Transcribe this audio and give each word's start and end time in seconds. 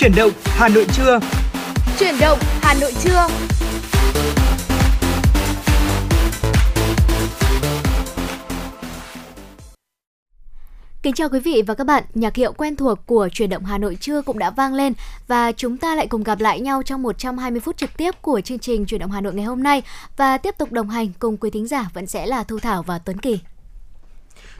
Chuyển 0.00 0.12
động 0.16 0.32
Hà 0.44 0.68
Nội 0.68 0.86
trưa. 0.92 1.20
Chuyển 1.98 2.14
động 2.20 2.38
Hà 2.62 2.74
Nội 2.74 2.92
trưa. 3.04 3.26
Kính 11.02 11.14
chào 11.14 11.28
quý 11.28 11.40
vị 11.40 11.62
và 11.66 11.74
các 11.74 11.84
bạn, 11.84 12.04
nhạc 12.14 12.36
hiệu 12.36 12.52
quen 12.52 12.76
thuộc 12.76 13.06
của 13.06 13.28
truyền 13.32 13.50
động 13.50 13.64
Hà 13.64 13.78
Nội 13.78 13.96
trưa 14.00 14.22
cũng 14.22 14.38
đã 14.38 14.50
vang 14.50 14.74
lên 14.74 14.92
và 15.28 15.52
chúng 15.52 15.76
ta 15.76 15.94
lại 15.94 16.06
cùng 16.06 16.22
gặp 16.22 16.40
lại 16.40 16.60
nhau 16.60 16.82
trong 16.82 17.02
120 17.02 17.60
phút 17.60 17.76
trực 17.76 17.90
tiếp 17.96 18.14
của 18.22 18.40
chương 18.40 18.58
trình 18.58 18.86
truyền 18.86 19.00
động 19.00 19.10
Hà 19.10 19.20
Nội 19.20 19.34
ngày 19.34 19.44
hôm 19.44 19.62
nay 19.62 19.82
và 20.16 20.38
tiếp 20.38 20.54
tục 20.58 20.72
đồng 20.72 20.88
hành 20.88 21.08
cùng 21.18 21.36
quý 21.36 21.50
thính 21.50 21.68
giả 21.68 21.90
vẫn 21.94 22.06
sẽ 22.06 22.26
là 22.26 22.44
Thu 22.44 22.58
Thảo 22.58 22.82
và 22.82 22.98
Tuấn 22.98 23.18
Kỳ. 23.18 23.38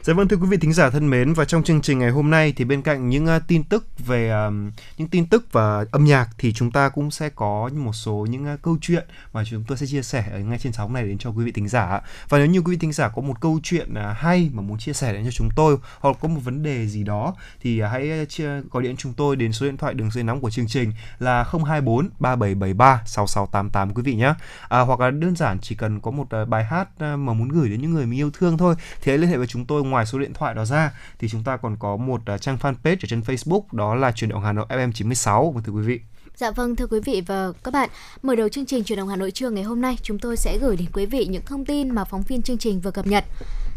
Dạ 0.03 0.13
vâng 0.13 0.27
thưa 0.27 0.37
quý 0.37 0.47
vị 0.47 0.57
thính 0.57 0.73
giả 0.73 0.89
thân 0.89 1.09
mến 1.09 1.33
và 1.33 1.45
trong 1.45 1.63
chương 1.63 1.81
trình 1.81 1.99
ngày 1.99 2.09
hôm 2.09 2.29
nay 2.29 2.53
thì 2.55 2.65
bên 2.65 2.81
cạnh 2.81 3.09
những 3.09 3.25
uh, 3.25 3.41
tin 3.47 3.63
tức 3.63 3.85
về 3.97 4.47
uh, 4.47 4.53
những 4.97 5.07
tin 5.07 5.25
tức 5.25 5.45
và 5.51 5.85
âm 5.91 6.05
nhạc 6.05 6.27
thì 6.37 6.53
chúng 6.53 6.71
ta 6.71 6.89
cũng 6.89 7.11
sẽ 7.11 7.29
có 7.29 7.69
một 7.73 7.93
số 7.93 8.27
những 8.29 8.53
uh, 8.53 8.61
câu 8.61 8.77
chuyện 8.81 9.07
mà 9.33 9.43
chúng 9.45 9.63
tôi 9.67 9.77
sẽ 9.77 9.85
chia 9.85 10.01
sẻ 10.01 10.25
ở 10.31 10.39
ngay 10.39 10.59
trên 10.59 10.73
sóng 10.73 10.93
này 10.93 11.03
đến 11.03 11.17
cho 11.17 11.29
quý 11.29 11.45
vị 11.45 11.51
thính 11.51 11.67
giả. 11.67 12.01
Và 12.29 12.37
nếu 12.37 12.47
như 12.47 12.59
quý 12.59 12.71
vị 12.71 12.77
thính 12.77 12.93
giả 12.93 13.09
có 13.15 13.21
một 13.21 13.41
câu 13.41 13.59
chuyện 13.63 13.91
uh, 13.91 14.17
hay 14.17 14.49
mà 14.53 14.61
muốn 14.61 14.77
chia 14.79 14.93
sẻ 14.93 15.13
đến 15.13 15.25
cho 15.25 15.31
chúng 15.31 15.49
tôi 15.55 15.77
hoặc 15.99 16.17
có 16.21 16.27
một 16.27 16.39
vấn 16.43 16.63
đề 16.63 16.87
gì 16.87 17.03
đó 17.03 17.35
thì 17.61 17.83
uh, 17.83 17.89
hãy 17.91 18.25
chia, 18.29 18.61
gọi 18.71 18.83
điện 18.83 18.95
chúng 18.97 19.13
tôi 19.13 19.35
đến 19.35 19.53
số 19.53 19.65
điện 19.65 19.77
thoại 19.77 19.93
đường 19.93 20.11
dây 20.11 20.23
nóng 20.23 20.41
của 20.41 20.49
chương 20.49 20.67
trình 20.67 20.93
là 21.19 21.43
024 21.43 22.09
3773 22.19 23.03
6688 23.05 23.93
quý 23.93 24.03
vị 24.03 24.15
nhé. 24.15 24.33
À, 24.69 24.79
hoặc 24.79 24.99
là 24.99 25.11
đơn 25.11 25.35
giản 25.35 25.57
chỉ 25.61 25.75
cần 25.75 25.99
có 25.99 26.11
một 26.11 26.27
uh, 26.41 26.47
bài 26.47 26.65
hát 26.65 26.87
uh, 26.95 27.19
mà 27.19 27.33
muốn 27.33 27.49
gửi 27.49 27.69
đến 27.69 27.81
những 27.81 27.93
người 27.93 28.05
mình 28.05 28.19
yêu 28.19 28.31
thương 28.33 28.57
thôi 28.57 28.75
thì 29.01 29.11
hãy 29.11 29.17
liên 29.17 29.29
hệ 29.29 29.37
với 29.37 29.47
chúng 29.47 29.65
tôi 29.65 29.70
ngoài 29.71 30.05
số 30.05 30.19
điện 30.19 30.33
thoại 30.33 30.53
đó 30.53 30.65
ra 30.65 30.91
thì 31.19 31.29
chúng 31.29 31.43
ta 31.43 31.57
còn 31.57 31.77
có 31.79 31.97
một 31.97 32.21
à, 32.25 32.37
trang 32.37 32.57
fanpage 32.61 32.97
ở 33.01 33.07
trên 33.07 33.21
Facebook 33.21 33.63
đó 33.71 33.95
là 33.95 34.11
truyền 34.11 34.29
động 34.29 34.43
Hà 34.43 34.53
Nội 34.53 34.65
FM 34.69 34.91
96 34.91 35.51
vâng, 35.51 35.63
thưa 35.63 35.73
quý 35.73 35.81
vị. 35.81 35.99
Dạ 36.35 36.51
vâng 36.51 36.75
thưa 36.75 36.87
quý 36.87 36.99
vị 36.99 37.21
và 37.27 37.51
các 37.63 37.73
bạn, 37.73 37.89
mở 38.21 38.35
đầu 38.35 38.49
chương 38.49 38.65
trình 38.65 38.83
truyền 38.83 38.97
động 38.97 39.07
Hà 39.07 39.15
Nội 39.15 39.31
trưa 39.31 39.49
ngày 39.49 39.63
hôm 39.63 39.81
nay, 39.81 39.97
chúng 40.01 40.19
tôi 40.19 40.37
sẽ 40.37 40.57
gửi 40.57 40.75
đến 40.75 40.87
quý 40.93 41.05
vị 41.05 41.25
những 41.25 41.45
thông 41.45 41.65
tin 41.65 41.89
mà 41.89 42.03
phóng 42.03 42.21
viên 42.21 42.41
chương 42.41 42.57
trình 42.57 42.81
vừa 42.81 42.91
cập 42.91 43.07
nhật. 43.07 43.25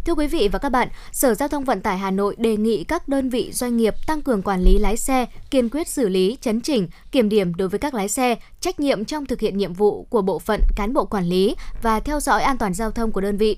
Thưa 0.05 0.15
quý 0.15 0.27
vị 0.27 0.49
và 0.53 0.59
các 0.59 0.69
bạn, 0.69 0.89
Sở 1.13 1.35
Giao 1.35 1.49
thông 1.49 1.65
Vận 1.65 1.81
tải 1.81 1.99
Hà 1.99 2.11
Nội 2.11 2.37
đề 2.39 2.57
nghị 2.57 2.85
các 2.85 3.09
đơn 3.09 3.31
vị 3.31 3.51
doanh 3.53 3.77
nghiệp 3.77 3.95
tăng 4.07 4.23
cường 4.23 4.43
quản 4.43 4.63
lý 4.63 4.79
lái 4.79 4.97
xe, 4.97 5.27
kiên 5.51 5.69
quyết 5.69 5.89
xử 5.89 6.09
lý, 6.09 6.37
chấn 6.41 6.61
chỉnh, 6.61 6.89
kiểm 7.13 7.29
điểm 7.29 7.55
đối 7.55 7.69
với 7.69 7.79
các 7.79 7.95
lái 7.95 8.09
xe, 8.09 8.35
trách 8.61 8.81
nhiệm 8.81 9.05
trong 9.05 9.27
thực 9.27 9.41
hiện 9.41 9.59
nhiệm 9.59 9.73
vụ 9.73 10.05
của 10.05 10.23
bộ 10.23 10.39
phận 10.39 10.61
cán 10.77 10.93
bộ 10.93 11.05
quản 11.05 11.25
lý 11.25 11.57
và 11.83 12.01
theo 12.01 12.21
dõi 12.21 12.43
an 12.43 12.59
toàn 12.59 12.75
giao 12.75 12.91
thông 12.91 13.13
của 13.13 13.21
đơn 13.21 13.37
vị. 13.37 13.57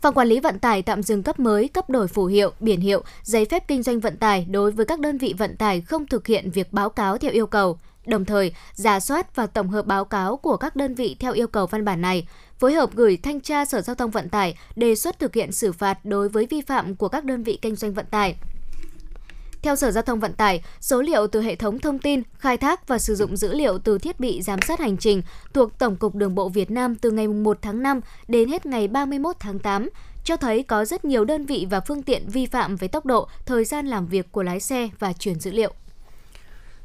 Phòng 0.00 0.14
quản 0.14 0.28
lý 0.28 0.40
vận 0.40 0.58
tải 0.58 0.82
tạm 0.82 1.02
dừng 1.02 1.22
cấp 1.22 1.40
mới, 1.40 1.68
cấp 1.68 1.90
đổi 1.90 2.08
phù 2.08 2.26
hiệu, 2.26 2.52
biển 2.60 2.80
hiệu, 2.80 3.02
giấy 3.22 3.44
phép 3.44 3.68
kinh 3.68 3.82
doanh 3.82 4.00
vận 4.00 4.16
tải 4.16 4.46
đối 4.50 4.70
với 4.72 4.86
các 4.86 5.00
đơn 5.00 5.18
vị 5.18 5.34
vận 5.38 5.56
tải 5.56 5.80
không 5.80 6.06
thực 6.06 6.26
hiện 6.26 6.50
việc 6.50 6.72
báo 6.72 6.90
cáo 6.90 7.18
theo 7.18 7.30
yêu 7.30 7.46
cầu. 7.46 7.78
Đồng 8.06 8.24
thời, 8.24 8.52
giả 8.72 9.00
soát 9.00 9.36
và 9.36 9.46
tổng 9.46 9.68
hợp 9.68 9.86
báo 9.86 10.04
cáo 10.04 10.36
của 10.36 10.56
các 10.56 10.76
đơn 10.76 10.94
vị 10.94 11.16
theo 11.20 11.32
yêu 11.32 11.46
cầu 11.46 11.66
văn 11.66 11.84
bản 11.84 12.00
này, 12.00 12.26
phối 12.58 12.74
hợp 12.74 12.90
gửi 12.94 13.16
thanh 13.16 13.40
tra 13.40 13.64
Sở 13.64 13.80
Giao 13.80 13.96
thông 13.96 14.10
Vận 14.10 14.28
tải 14.28 14.58
đề 14.76 14.94
xuất 14.94 15.18
thực 15.18 15.34
hiện 15.34 15.52
xử 15.52 15.72
phạt 15.72 16.04
đối 16.04 16.28
với 16.28 16.46
vi 16.50 16.60
phạm 16.60 16.96
của 16.96 17.08
các 17.08 17.24
đơn 17.24 17.42
vị 17.42 17.58
kinh 17.62 17.76
doanh 17.76 17.94
vận 17.94 18.06
tải. 18.10 18.36
Theo 19.62 19.76
Sở 19.76 19.90
Giao 19.90 20.02
thông 20.02 20.20
Vận 20.20 20.32
tải, 20.32 20.62
số 20.80 21.02
liệu 21.02 21.26
từ 21.26 21.42
hệ 21.42 21.56
thống 21.56 21.78
thông 21.78 21.98
tin, 21.98 22.22
khai 22.38 22.56
thác 22.56 22.88
và 22.88 22.98
sử 22.98 23.14
dụng 23.14 23.36
dữ 23.36 23.52
liệu 23.52 23.78
từ 23.78 23.98
thiết 23.98 24.20
bị 24.20 24.42
giám 24.42 24.60
sát 24.62 24.80
hành 24.80 24.96
trình 24.96 25.22
thuộc 25.54 25.78
Tổng 25.78 25.96
cục 25.96 26.14
Đường 26.14 26.34
bộ 26.34 26.48
Việt 26.48 26.70
Nam 26.70 26.94
từ 26.94 27.10
ngày 27.10 27.28
1 27.28 27.58
tháng 27.62 27.82
5 27.82 28.00
đến 28.28 28.48
hết 28.48 28.66
ngày 28.66 28.88
31 28.88 29.36
tháng 29.40 29.58
8 29.58 29.88
cho 30.24 30.36
thấy 30.36 30.62
có 30.62 30.84
rất 30.84 31.04
nhiều 31.04 31.24
đơn 31.24 31.46
vị 31.46 31.66
và 31.70 31.80
phương 31.80 32.02
tiện 32.02 32.28
vi 32.28 32.46
phạm 32.46 32.76
về 32.76 32.88
tốc 32.88 33.06
độ, 33.06 33.28
thời 33.46 33.64
gian 33.64 33.86
làm 33.86 34.06
việc 34.06 34.32
của 34.32 34.42
lái 34.42 34.60
xe 34.60 34.88
và 34.98 35.12
truyền 35.12 35.40
dữ 35.40 35.50
liệu. 35.50 35.72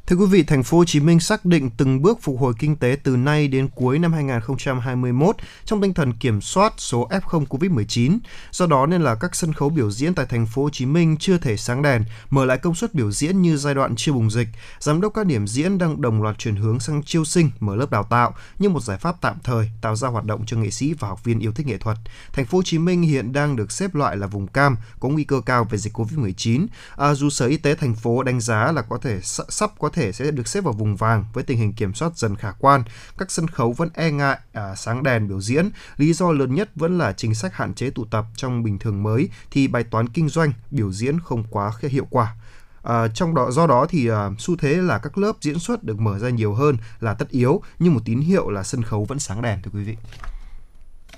Thưa 0.07 0.15
quý 0.15 0.25
vị, 0.25 0.43
thành 0.43 0.63
phố 0.63 0.77
Hồ 0.77 0.85
Chí 0.85 0.99
Minh 0.99 1.19
xác 1.19 1.45
định 1.45 1.69
từng 1.77 2.01
bước 2.01 2.19
phục 2.21 2.39
hồi 2.39 2.53
kinh 2.59 2.75
tế 2.75 2.97
từ 3.03 3.17
nay 3.17 3.47
đến 3.47 3.67
cuối 3.75 3.99
năm 3.99 4.13
2021 4.13 5.35
trong 5.65 5.81
tinh 5.81 5.93
thần 5.93 6.13
kiểm 6.13 6.41
soát 6.41 6.73
số 6.77 7.09
F0 7.09 7.45
COVID-19. 7.45 8.17
Do 8.51 8.67
đó 8.67 8.85
nên 8.85 9.01
là 9.01 9.15
các 9.15 9.35
sân 9.35 9.53
khấu 9.53 9.69
biểu 9.69 9.91
diễn 9.91 10.13
tại 10.13 10.25
thành 10.25 10.45
phố 10.45 10.63
Hồ 10.63 10.69
Chí 10.69 10.85
Minh 10.85 11.17
chưa 11.19 11.37
thể 11.37 11.57
sáng 11.57 11.81
đèn, 11.81 12.03
mở 12.29 12.45
lại 12.45 12.57
công 12.57 12.75
suất 12.75 12.93
biểu 12.93 13.11
diễn 13.11 13.41
như 13.41 13.57
giai 13.57 13.75
đoạn 13.75 13.93
chưa 13.97 14.11
bùng 14.13 14.31
dịch. 14.31 14.47
Giám 14.79 15.01
đốc 15.01 15.13
các 15.13 15.25
điểm 15.25 15.47
diễn 15.47 15.77
đang 15.77 16.01
đồng 16.01 16.21
loạt 16.21 16.37
chuyển 16.37 16.55
hướng 16.55 16.79
sang 16.79 17.03
chiêu 17.03 17.25
sinh, 17.25 17.51
mở 17.59 17.75
lớp 17.75 17.91
đào 17.91 18.03
tạo 18.03 18.35
như 18.59 18.69
một 18.69 18.83
giải 18.83 18.97
pháp 18.97 19.15
tạm 19.21 19.35
thời 19.43 19.71
tạo 19.81 19.95
ra 19.95 20.07
hoạt 20.07 20.25
động 20.25 20.43
cho 20.45 20.57
nghệ 20.57 20.69
sĩ 20.69 20.93
và 20.93 21.07
học 21.07 21.23
viên 21.23 21.39
yêu 21.39 21.51
thích 21.51 21.67
nghệ 21.67 21.77
thuật. 21.77 21.97
Thành 22.33 22.45
phố 22.45 22.57
Hồ 22.57 22.63
Chí 22.63 22.77
Minh 22.77 23.01
hiện 23.01 23.33
đang 23.33 23.55
được 23.55 23.71
xếp 23.71 23.95
loại 23.95 24.17
là 24.17 24.27
vùng 24.27 24.47
cam, 24.47 24.77
có 24.99 25.09
nguy 25.09 25.23
cơ 25.23 25.41
cao 25.45 25.67
về 25.69 25.77
dịch 25.77 25.93
COVID-19. 25.93 26.67
À, 26.97 27.13
dù 27.13 27.29
Sở 27.29 27.45
Y 27.45 27.57
tế 27.57 27.75
thành 27.75 27.95
phố 27.95 28.23
đánh 28.23 28.41
giá 28.41 28.71
là 28.71 28.81
có 28.81 28.97
thể 28.97 29.19
sắp 29.49 29.71
có 29.79 29.89
thể 29.89 29.94
thể 29.95 30.11
sẽ 30.11 30.31
được 30.31 30.47
xếp 30.47 30.61
vào 30.61 30.73
vùng 30.73 30.95
vàng 30.95 31.25
với 31.33 31.43
tình 31.43 31.57
hình 31.57 31.73
kiểm 31.73 31.93
soát 31.93 32.17
dần 32.17 32.35
khả 32.35 32.51
quan. 32.51 32.83
Các 33.17 33.31
sân 33.31 33.47
khấu 33.47 33.73
vẫn 33.73 33.89
e 33.93 34.11
ngại 34.11 34.39
à, 34.53 34.75
sáng 34.75 35.03
đèn 35.03 35.27
biểu 35.27 35.41
diễn. 35.41 35.69
Lý 35.97 36.13
do 36.13 36.31
lớn 36.31 36.55
nhất 36.55 36.69
vẫn 36.75 36.97
là 36.97 37.13
chính 37.13 37.35
sách 37.35 37.53
hạn 37.53 37.73
chế 37.73 37.89
tụ 37.89 38.05
tập 38.05 38.25
trong 38.35 38.63
bình 38.63 38.79
thường 38.79 39.03
mới 39.03 39.29
thì 39.51 39.67
bài 39.67 39.83
toán 39.83 40.09
kinh 40.09 40.29
doanh 40.29 40.53
biểu 40.71 40.91
diễn 40.91 41.19
không 41.19 41.43
quá 41.49 41.71
hiệu 41.81 42.07
quả. 42.09 42.35
À, 42.83 43.07
trong 43.07 43.35
đó 43.35 43.51
do 43.51 43.67
đó 43.67 43.85
thì 43.89 44.07
à, 44.07 44.29
xu 44.39 44.55
thế 44.55 44.75
là 44.75 44.97
các 44.97 45.17
lớp 45.17 45.33
diễn 45.41 45.59
xuất 45.59 45.83
được 45.83 45.99
mở 45.99 46.19
ra 46.19 46.29
nhiều 46.29 46.53
hơn 46.53 46.77
là 46.99 47.13
tất 47.13 47.29
yếu 47.29 47.61
nhưng 47.79 47.93
một 47.93 48.01
tín 48.05 48.19
hiệu 48.19 48.49
là 48.49 48.63
sân 48.63 48.83
khấu 48.83 49.05
vẫn 49.05 49.19
sáng 49.19 49.41
đèn 49.41 49.61
thưa 49.61 49.71
quý 49.73 49.83
vị. 49.83 49.97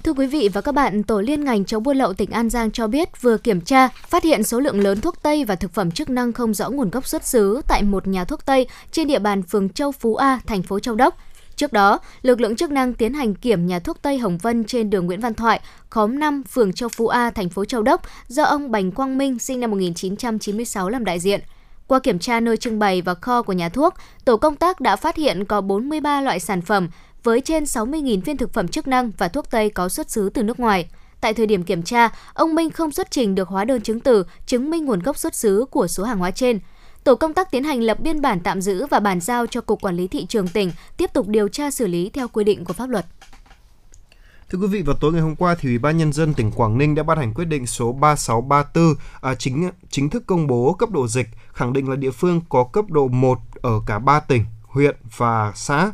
Thưa 0.04 0.14
quý 0.14 0.28
vị 0.28 0.50
và 0.54 0.62
các 0.62 0.72
bạn, 0.72 1.04
Tổ 1.04 1.22
liên 1.22 1.46
ngành 1.46 1.66
chống 1.66 1.84
buôn 1.84 1.98
lậu 1.98 2.14
tỉnh 2.14 2.32
An 2.32 2.50
Giang 2.50 2.72
cho 2.72 2.88
biết 2.88 3.22
vừa 3.22 3.38
kiểm 3.38 3.62
tra, 3.62 3.88
phát 3.88 4.24
hiện 4.24 4.44
số 4.44 4.60
lượng 4.60 4.80
lớn 4.80 5.02
thuốc 5.02 5.24
Tây 5.24 5.46
và 5.46 5.56
thực 5.56 5.74
phẩm 5.74 5.92
chức 5.92 6.10
năng 6.10 6.34
không 6.34 6.54
rõ 6.54 6.70
nguồn 6.70 6.90
gốc 6.90 7.08
xuất 7.08 7.26
xứ 7.26 7.62
tại 7.68 7.84
một 7.84 8.08
nhà 8.08 8.26
thuốc 8.26 8.46
Tây 8.46 8.68
trên 8.92 9.08
địa 9.08 9.20
bàn 9.20 9.44
phường 9.44 9.70
Châu 9.70 9.92
Phú 9.92 10.16
A, 10.16 10.40
thành 10.48 10.64
phố 10.64 10.80
Châu 10.80 10.96
Đốc. 10.96 11.18
Trước 11.56 11.74
đó, 11.74 12.00
lực 12.22 12.42
lượng 12.42 12.56
chức 12.56 12.72
năng 12.72 12.94
tiến 12.94 13.14
hành 13.14 13.36
kiểm 13.36 13.68
nhà 13.68 13.80
thuốc 13.80 14.02
Tây 14.02 14.18
Hồng 14.18 14.38
Vân 14.38 14.64
trên 14.64 14.90
đường 14.90 15.06
Nguyễn 15.06 15.20
Văn 15.20 15.34
Thoại, 15.34 15.60
khóm 15.90 16.20
5, 16.20 16.44
phường 16.44 16.74
Châu 16.74 16.90
Phú 16.90 17.08
A, 17.08 17.30
thành 17.30 17.50
phố 17.50 17.66
Châu 17.66 17.82
Đốc, 17.82 18.02
do 18.28 18.44
ông 18.44 18.72
Bành 18.72 18.92
Quang 18.92 19.18
Minh 19.18 19.40
sinh 19.40 19.60
năm 19.60 19.72
1996 19.72 20.90
làm 20.90 21.06
đại 21.06 21.20
diện. 21.20 21.42
Qua 21.88 22.00
kiểm 22.00 22.20
tra 22.20 22.40
nơi 22.40 22.58
trưng 22.58 22.80
bày 22.80 23.02
và 23.02 23.14
kho 23.14 23.42
của 23.42 23.54
nhà 23.54 23.70
thuốc, 23.70 23.94
tổ 24.26 24.38
công 24.38 24.56
tác 24.56 24.80
đã 24.80 24.96
phát 24.96 25.16
hiện 25.16 25.46
có 25.46 25.62
43 25.62 26.22
loại 26.22 26.40
sản 26.40 26.62
phẩm 26.62 26.90
với 27.28 27.42
trên 27.42 27.64
60.000 27.64 28.22
viên 28.22 28.38
thực 28.38 28.54
phẩm 28.54 28.68
chức 28.68 28.88
năng 28.88 29.12
và 29.18 29.28
thuốc 29.28 29.50
Tây 29.50 29.70
có 29.70 29.90
xuất 29.90 30.12
xứ 30.12 30.30
từ 30.30 30.44
nước 30.44 30.60
ngoài. 30.60 30.90
Tại 31.22 31.34
thời 31.34 31.46
điểm 31.46 31.64
kiểm 31.64 31.84
tra, 31.84 32.10
ông 32.34 32.56
Minh 32.56 32.70
không 32.70 32.92
xuất 32.92 33.12
trình 33.12 33.36
được 33.36 33.48
hóa 33.48 33.66
đơn 33.66 33.82
chứng 33.82 34.00
từ 34.00 34.26
chứng 34.46 34.70
minh 34.70 34.86
nguồn 34.86 35.00
gốc 35.00 35.18
xuất 35.18 35.36
xứ 35.36 35.66
của 35.72 35.88
số 35.88 36.04
hàng 36.04 36.18
hóa 36.18 36.32
trên. 36.32 36.60
Tổ 37.04 37.16
công 37.16 37.34
tác 37.34 37.52
tiến 37.52 37.64
hành 37.64 37.82
lập 37.82 38.00
biên 38.00 38.22
bản 38.22 38.40
tạm 38.40 38.62
giữ 38.62 38.86
và 38.86 39.00
bàn 39.00 39.20
giao 39.20 39.48
cho 39.48 39.62
Cục 39.62 39.82
Quản 39.82 39.96
lý 39.96 40.08
Thị 40.08 40.26
trường 40.26 40.48
tỉnh 40.48 40.72
tiếp 40.98 41.14
tục 41.14 41.28
điều 41.28 41.48
tra 41.48 41.72
xử 41.72 41.88
lý 41.88 42.10
theo 42.10 42.28
quy 42.28 42.44
định 42.44 42.66
của 42.66 42.74
pháp 42.74 42.90
luật. 42.90 43.06
Thưa 44.50 44.60
quý 44.60 44.68
vị, 44.68 44.82
vào 44.82 44.96
tối 45.00 45.14
ngày 45.14 45.22
hôm 45.22 45.36
qua 45.36 45.56
thì 45.60 45.70
Ủy 45.70 45.78
ban 45.78 45.98
nhân 45.98 46.14
dân 46.14 46.34
tỉnh 46.34 46.52
Quảng 46.52 46.78
Ninh 46.78 46.96
đã 46.96 47.04
ban 47.04 47.18
hành 47.18 47.34
quyết 47.34 47.46
định 47.46 47.68
số 47.68 47.92
3634 47.92 48.96
à, 49.22 49.36
chính 49.36 49.70
chính 49.90 50.10
thức 50.10 50.24
công 50.28 50.48
bố 50.48 50.74
cấp 50.74 50.90
độ 50.92 51.08
dịch, 51.08 51.28
khẳng 51.54 51.74
định 51.74 51.90
là 51.90 51.96
địa 51.96 52.12
phương 52.12 52.42
có 52.50 52.64
cấp 52.64 52.86
độ 52.90 53.08
1 53.08 53.40
ở 53.62 53.72
cả 53.86 54.00
3 54.00 54.20
tỉnh, 54.20 54.46
huyện 54.64 54.96
và 55.18 55.52
xã. 55.56 55.92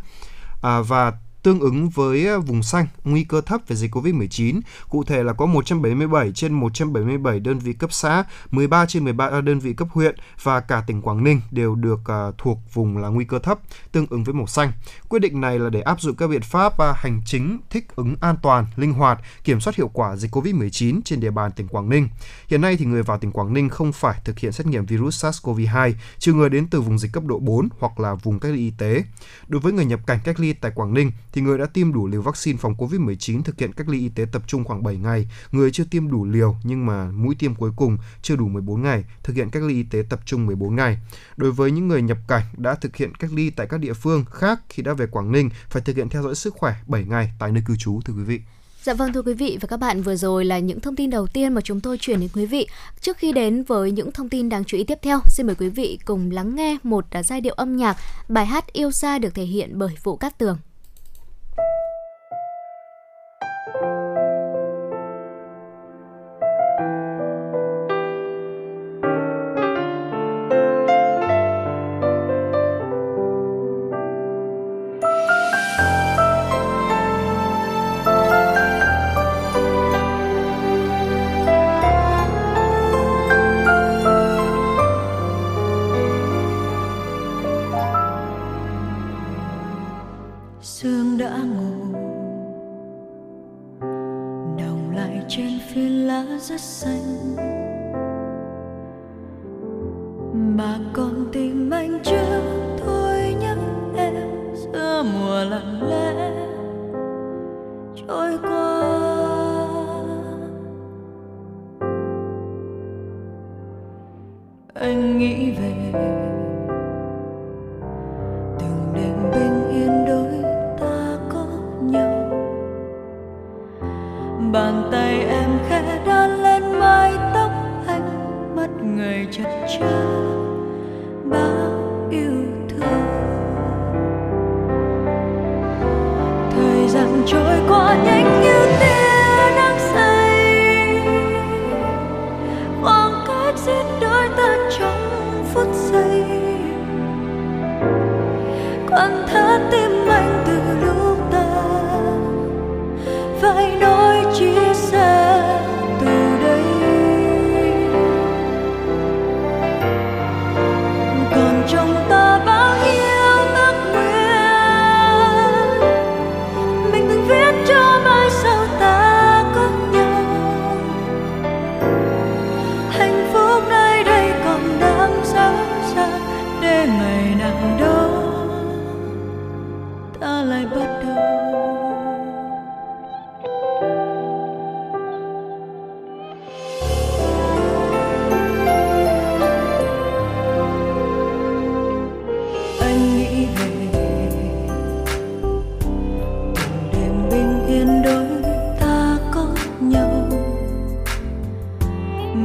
À, 0.61 0.81
và 0.81 1.13
tương 1.43 1.59
ứng 1.59 1.89
với 1.89 2.27
ờ, 2.27 2.39
vùng 2.39 2.63
xanh, 2.63 2.87
nguy 3.03 3.23
cơ 3.23 3.41
thấp 3.41 3.61
về 3.67 3.75
dịch 3.75 3.95
COVID-19. 3.95 4.61
Cụ 4.89 5.03
thể 5.03 5.23
là 5.23 5.33
có 5.33 5.45
177 5.45 6.31
trên 6.31 6.53
177 6.53 7.39
đơn 7.39 7.59
vị 7.59 7.73
cấp 7.73 7.93
xã, 7.93 8.23
13 8.51 8.85
trên 8.85 9.03
13 9.03 9.27
ờ, 9.27 9.41
đơn 9.41 9.59
vị 9.59 9.73
cấp 9.73 9.87
huyện 9.91 10.15
và 10.43 10.59
cả 10.59 10.83
tỉnh 10.87 11.01
Quảng 11.01 11.23
Ninh 11.23 11.41
đều 11.51 11.75
được 11.75 11.99
ờ, 12.05 12.33
thuộc 12.37 12.59
vùng 12.73 12.97
là 12.97 13.07
nguy 13.07 13.25
cơ 13.25 13.39
thấp, 13.39 13.59
tương 13.91 14.07
ứng 14.09 14.23
với 14.23 14.33
màu 14.33 14.47
xanh. 14.47 14.71
Quyết 15.09 15.19
định 15.19 15.41
này 15.41 15.59
là 15.59 15.69
để 15.69 15.81
áp 15.81 16.01
dụng 16.01 16.15
các 16.15 16.27
biện 16.27 16.41
pháp 16.41 16.73
hành 16.95 17.21
chính 17.25 17.59
thích 17.69 17.95
ứng 17.95 18.15
an 18.21 18.35
toàn, 18.41 18.65
linh 18.75 18.93
hoạt, 18.93 19.19
kiểm 19.43 19.59
soát 19.59 19.75
hiệu 19.75 19.89
quả 19.93 20.15
dịch 20.15 20.31
COVID-19 20.31 21.01
trên 21.05 21.19
địa 21.19 21.31
bàn 21.31 21.51
tỉnh 21.51 21.67
Quảng 21.67 21.89
Ninh. 21.89 22.09
Hiện 22.47 22.61
nay 22.61 22.77
thì 22.77 22.85
người 22.85 23.03
vào 23.03 23.17
tỉnh 23.17 23.31
Quảng 23.31 23.53
Ninh 23.53 23.69
không 23.69 23.91
phải 23.91 24.21
thực 24.25 24.39
hiện 24.39 24.51
xét 24.51 24.67
nghiệm 24.67 24.85
virus 24.85 25.25
SARS-CoV-2, 25.25 25.93
trừ 26.19 26.33
người 26.33 26.49
đến 26.49 26.67
từ 26.67 26.81
vùng 26.81 26.99
dịch 26.99 27.11
cấp 27.11 27.23
độ 27.25 27.39
4 27.39 27.69
hoặc 27.79 27.99
là 27.99 28.13
vùng 28.13 28.39
cách 28.39 28.51
ly 28.51 28.59
y 28.59 28.71
tế. 28.77 29.03
Đối 29.47 29.61
với 29.61 29.73
người 29.73 29.85
nhập 29.85 29.99
cảnh 30.07 30.19
cách 30.23 30.39
ly 30.39 30.53
tại 30.53 30.71
Quảng 30.75 30.93
Ninh 30.93 31.11
thì 31.33 31.41
người 31.41 31.57
đã 31.57 31.65
tiêm 31.65 31.93
đủ 31.93 32.07
liều 32.07 32.21
vaccine 32.21 32.57
phòng 32.57 32.75
COVID-19 32.75 33.43
thực 33.43 33.59
hiện 33.59 33.73
cách 33.73 33.89
ly 33.89 33.99
y 33.99 34.09
tế 34.09 34.25
tập 34.31 34.41
trung 34.47 34.63
khoảng 34.63 34.83
7 34.83 34.97
ngày, 34.97 35.27
người 35.51 35.71
chưa 35.71 35.83
tiêm 35.83 36.11
đủ 36.11 36.25
liều 36.25 36.55
nhưng 36.63 36.85
mà 36.85 37.11
mũi 37.11 37.35
tiêm 37.39 37.55
cuối 37.55 37.71
cùng 37.75 37.97
chưa 38.21 38.35
đủ 38.35 38.47
14 38.47 38.81
ngày, 38.81 39.03
thực 39.23 39.35
hiện 39.35 39.49
cách 39.49 39.63
ly 39.63 39.73
y 39.73 39.83
tế 39.83 40.03
tập 40.09 40.19
trung 40.25 40.45
14 40.45 40.75
ngày. 40.75 40.97
Đối 41.37 41.51
với 41.51 41.71
những 41.71 41.87
người 41.87 42.01
nhập 42.01 42.17
cảnh 42.27 42.43
đã 42.57 42.75
thực 42.75 42.95
hiện 42.95 43.15
cách 43.15 43.33
ly 43.33 43.49
tại 43.49 43.67
các 43.67 43.79
địa 43.79 43.93
phương 43.93 44.25
khác 44.25 44.59
khi 44.69 44.83
đã 44.83 44.93
về 44.93 45.05
Quảng 45.07 45.31
Ninh 45.31 45.49
phải 45.69 45.81
thực 45.81 45.95
hiện 45.95 46.09
theo 46.09 46.23
dõi 46.23 46.35
sức 46.35 46.53
khỏe 46.53 46.75
7 46.87 47.03
ngày 47.03 47.33
tại 47.39 47.51
nơi 47.51 47.63
cư 47.65 47.75
trú 47.75 48.01
thưa 48.05 48.13
quý 48.13 48.23
vị. 48.23 48.39
Dạ 48.83 48.93
vâng 48.93 49.13
thưa 49.13 49.21
quý 49.21 49.33
vị 49.33 49.57
và 49.61 49.67
các 49.67 49.77
bạn, 49.77 50.01
vừa 50.01 50.15
rồi 50.15 50.45
là 50.45 50.59
những 50.59 50.79
thông 50.79 50.95
tin 50.95 51.09
đầu 51.09 51.27
tiên 51.27 51.53
mà 51.53 51.61
chúng 51.61 51.81
tôi 51.81 51.97
chuyển 51.97 52.19
đến 52.19 52.29
quý 52.33 52.45
vị. 52.45 52.67
Trước 53.01 53.17
khi 53.17 53.31
đến 53.31 53.63
với 53.63 53.91
những 53.91 54.11
thông 54.11 54.29
tin 54.29 54.49
đáng 54.49 54.63
chú 54.63 54.77
ý 54.77 54.83
tiếp 54.83 54.99
theo, 55.01 55.19
xin 55.27 55.47
mời 55.47 55.55
quý 55.55 55.69
vị 55.69 55.99
cùng 56.05 56.31
lắng 56.31 56.55
nghe 56.55 56.77
một 56.83 57.05
giai 57.25 57.41
điệu 57.41 57.53
âm 57.53 57.77
nhạc, 57.77 57.97
bài 58.29 58.45
hát 58.45 58.73
Yêu 58.73 58.91
xa 58.91 59.19
được 59.19 59.35
thể 59.35 59.43
hiện 59.43 59.79
bởi 59.79 59.95
Vũ 60.03 60.17
Cát 60.17 60.37
Tường. 60.37 60.57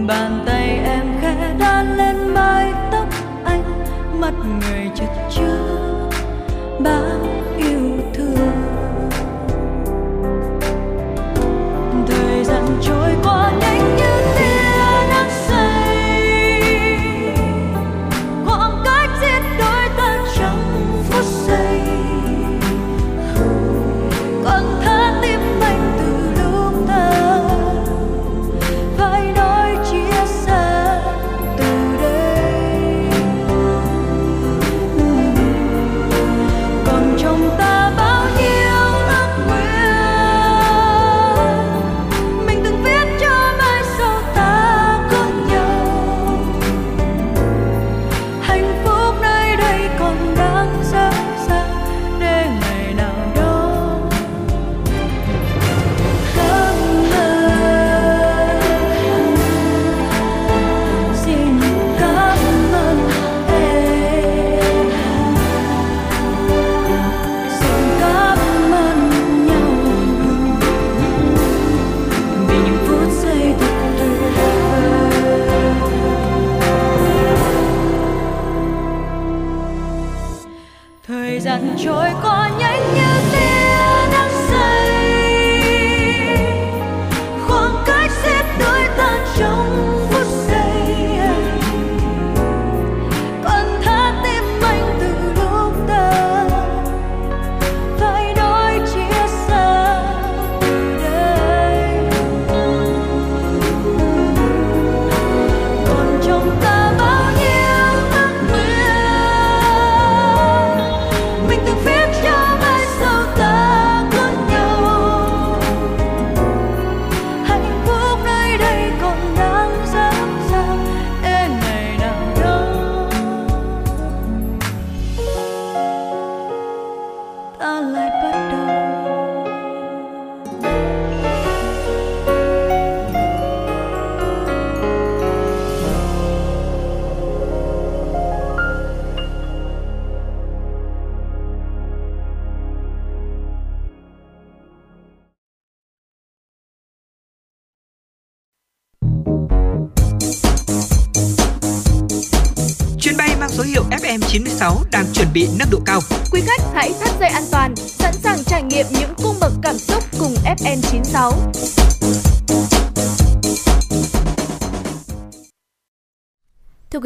bàn 0.08 0.42
tay 0.46 0.68
em 0.84 1.06
khẽ 1.20 1.54
đan 1.58 1.96
lên 1.96 2.34
mái 2.34 2.72
tóc 2.92 3.08
anh 3.44 3.62
mắt 4.20 4.34
người 4.60 4.87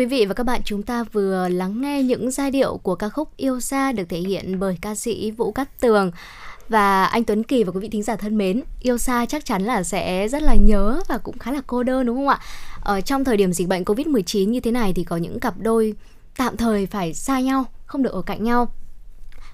quý 0.03 0.07
vị 0.07 0.27
và 0.27 0.35
các 0.35 0.45
bạn, 0.45 0.61
chúng 0.65 0.83
ta 0.83 1.05
vừa 1.13 1.49
lắng 1.49 1.81
nghe 1.81 2.03
những 2.03 2.31
giai 2.31 2.51
điệu 2.51 2.77
của 2.83 2.95
ca 2.95 3.09
khúc 3.09 3.37
Yêu 3.37 3.61
xa 3.61 3.93
được 3.93 4.05
thể 4.09 4.19
hiện 4.19 4.59
bởi 4.61 4.79
ca 4.81 4.95
sĩ 4.95 5.31
Vũ 5.31 5.53
Cát 5.53 5.81
Tường 5.81 6.11
và 6.69 7.05
anh 7.05 7.25
Tuấn 7.25 7.43
Kỳ 7.43 7.65
và 7.65 7.73
quý 7.73 7.81
vị 7.81 7.89
thính 7.89 8.03
giả 8.03 8.17
thân 8.17 8.39
mến, 8.39 8.63
yêu 8.81 8.99
xa 8.99 9.27
chắc 9.27 9.45
chắn 9.45 9.63
là 9.63 9.83
sẽ 9.83 10.29
rất 10.29 10.43
là 10.43 10.55
nhớ 10.55 11.01
và 11.09 11.19
cũng 11.19 11.39
khá 11.39 11.53
là 11.53 11.61
cô 11.67 11.83
đơn 11.83 12.07
đúng 12.07 12.17
không 12.17 12.29
ạ? 12.29 12.41
Ở 12.81 13.01
trong 13.01 13.25
thời 13.25 13.37
điểm 13.37 13.53
dịch 13.53 13.69
bệnh 13.69 13.85
Covid-19 13.85 14.49
như 14.49 14.61
thế 14.61 14.71
này 14.71 14.93
thì 14.93 15.05
có 15.05 15.17
những 15.17 15.41
cặp 15.41 15.55
đôi 15.59 15.95
tạm 16.37 16.57
thời 16.57 16.87
phải 16.87 17.15
xa 17.15 17.41
nhau, 17.41 17.65
không 17.87 18.03
được 18.03 18.13
ở 18.13 18.23
cạnh 18.23 18.45
nhau 18.45 18.73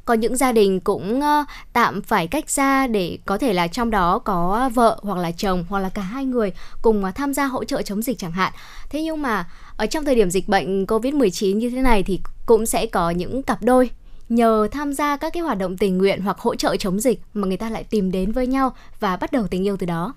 có 0.08 0.14
những 0.14 0.36
gia 0.36 0.52
đình 0.52 0.80
cũng 0.80 1.18
uh, 1.18 1.46
tạm 1.72 2.02
phải 2.02 2.26
cách 2.26 2.50
xa 2.50 2.86
để 2.86 3.18
có 3.26 3.38
thể 3.38 3.52
là 3.52 3.68
trong 3.68 3.90
đó 3.90 4.18
có 4.18 4.70
vợ 4.74 5.00
hoặc 5.02 5.18
là 5.18 5.30
chồng 5.30 5.64
hoặc 5.68 5.80
là 5.80 5.88
cả 5.88 6.02
hai 6.02 6.24
người 6.24 6.52
cùng 6.82 7.04
uh, 7.04 7.14
tham 7.14 7.34
gia 7.34 7.44
hỗ 7.44 7.64
trợ 7.64 7.82
chống 7.82 8.02
dịch 8.02 8.18
chẳng 8.18 8.32
hạn 8.32 8.52
thế 8.90 9.02
nhưng 9.02 9.22
mà 9.22 9.48
ở 9.76 9.86
trong 9.86 10.04
thời 10.04 10.14
điểm 10.14 10.30
dịch 10.30 10.48
bệnh 10.48 10.86
covid 10.86 11.14
19 11.14 11.58
như 11.58 11.70
thế 11.70 11.82
này 11.82 12.02
thì 12.02 12.20
cũng 12.46 12.66
sẽ 12.66 12.86
có 12.86 13.10
những 13.10 13.42
cặp 13.42 13.62
đôi 13.62 13.90
nhờ 14.28 14.68
tham 14.72 14.92
gia 14.92 15.16
các 15.16 15.32
cái 15.32 15.42
hoạt 15.42 15.58
động 15.58 15.76
tình 15.76 15.98
nguyện 15.98 16.20
hoặc 16.22 16.38
hỗ 16.38 16.54
trợ 16.54 16.76
chống 16.76 17.00
dịch 17.00 17.20
mà 17.34 17.46
người 17.46 17.56
ta 17.56 17.70
lại 17.70 17.84
tìm 17.84 18.10
đến 18.10 18.32
với 18.32 18.46
nhau 18.46 18.72
và 19.00 19.16
bắt 19.16 19.32
đầu 19.32 19.46
tình 19.46 19.66
yêu 19.66 19.76
từ 19.76 19.86
đó. 19.86 20.14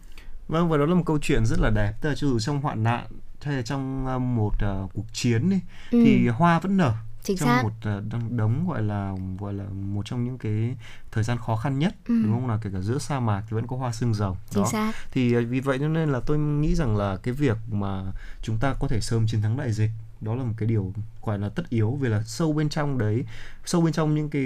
Vâng 0.47 0.69
và 0.69 0.77
đó 0.77 0.85
là 0.85 0.95
một 0.95 1.03
câu 1.05 1.17
chuyện 1.21 1.45
rất 1.45 1.59
là 1.59 1.69
đẹp, 1.69 1.93
tức 2.01 2.09
là 2.09 2.15
cho 2.15 2.27
dù 2.27 2.39
trong 2.39 2.61
hoạn 2.61 2.83
nạn 2.83 3.05
hay 3.41 3.55
là 3.55 3.61
trong 3.61 4.07
uh, 4.15 4.21
một 4.21 4.53
uh, 4.83 4.93
cuộc 4.93 5.05
chiến 5.13 5.49
đi 5.49 5.59
ừ. 5.91 6.03
thì 6.05 6.27
hoa 6.27 6.59
vẫn 6.59 6.77
nở 6.77 6.93
Chính 7.23 7.37
trong 7.37 7.47
xác. 7.47 7.63
một 7.63 7.91
uh, 7.97 8.31
đống 8.31 8.67
gọi 8.69 8.81
là 8.81 9.15
gọi 9.39 9.53
là 9.53 9.63
một 9.63 10.05
trong 10.05 10.23
những 10.23 10.37
cái 10.37 10.75
thời 11.11 11.23
gian 11.23 11.37
khó 11.37 11.55
khăn 11.55 11.79
nhất 11.79 11.95
ừ. 12.07 12.21
đúng 12.23 12.33
không 12.33 12.47
là 12.49 12.59
kể 12.61 12.69
cả 12.73 12.79
giữa 12.81 12.97
sa 12.97 13.19
mạc 13.19 13.43
thì 13.49 13.55
vẫn 13.55 13.67
có 13.67 13.75
hoa 13.75 13.91
sương 13.91 14.13
rồng 14.13 14.37
Chính 14.49 14.63
đó 14.63 14.69
xác. 14.71 14.91
thì 15.11 15.37
uh, 15.37 15.43
vì 15.49 15.59
vậy 15.59 15.77
cho 15.79 15.87
nên 15.87 16.11
là 16.11 16.19
tôi 16.25 16.37
nghĩ 16.37 16.75
rằng 16.75 16.97
là 16.97 17.17
cái 17.23 17.33
việc 17.33 17.57
mà 17.71 18.03
chúng 18.41 18.57
ta 18.57 18.73
có 18.79 18.87
thể 18.87 19.01
sớm 19.01 19.27
chiến 19.27 19.41
thắng 19.41 19.57
đại 19.57 19.71
dịch 19.71 19.91
đó 20.21 20.35
là 20.35 20.43
một 20.43 20.53
cái 20.57 20.67
điều 20.67 20.93
gọi 21.21 21.39
là 21.39 21.49
tất 21.49 21.69
yếu 21.69 21.97
vì 22.01 22.09
là 22.09 22.23
sâu 22.23 22.53
bên 22.53 22.69
trong 22.69 22.97
đấy 22.97 23.25
sâu 23.65 23.81
bên 23.81 23.93
trong 23.93 24.15
những 24.15 24.29
cái 24.29 24.43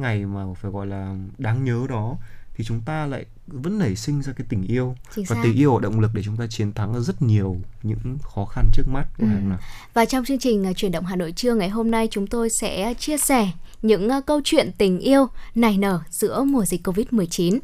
ngày 0.00 0.26
mà 0.26 0.44
phải 0.54 0.70
gọi 0.70 0.86
là 0.86 1.16
đáng 1.38 1.64
nhớ 1.64 1.86
đó 1.88 2.16
thì 2.60 2.64
chúng 2.66 2.80
ta 2.80 3.06
lại 3.06 3.24
vẫn 3.46 3.78
nảy 3.78 3.96
sinh 3.96 4.22
ra 4.22 4.32
cái 4.36 4.46
tình 4.48 4.62
yêu 4.66 4.94
Chính 5.14 5.24
và 5.28 5.36
xác. 5.36 5.40
tình 5.44 5.54
yêu 5.56 5.74
là 5.78 5.80
động 5.82 6.00
lực 6.00 6.10
để 6.14 6.22
chúng 6.24 6.36
ta 6.36 6.46
chiến 6.50 6.72
thắng 6.72 7.02
rất 7.02 7.22
nhiều 7.22 7.56
những 7.82 8.18
khó 8.34 8.44
khăn 8.44 8.70
trước 8.72 8.82
mắt 8.88 9.04
của 9.18 9.24
Ừ. 9.24 9.28
hàng 9.28 9.48
nào. 9.48 9.58
Và 9.94 10.04
trong 10.04 10.24
chương 10.24 10.38
trình 10.38 10.70
uh, 10.70 10.76
chuyển 10.76 10.92
động 10.92 11.04
Hà 11.04 11.16
Nội 11.16 11.32
trưa 11.32 11.54
ngày 11.54 11.68
hôm 11.68 11.90
nay 11.90 12.08
chúng 12.10 12.26
tôi 12.26 12.50
sẽ 12.50 12.94
chia 12.94 13.18
sẻ 13.18 13.50
những 13.82 14.08
uh, 14.18 14.26
câu 14.26 14.40
chuyện 14.44 14.70
tình 14.78 14.98
yêu 14.98 15.26
nảy 15.54 15.78
nở 15.78 16.00
giữa 16.10 16.44
mùa 16.44 16.64
dịch 16.64 16.86
Covid-19. 16.88 17.58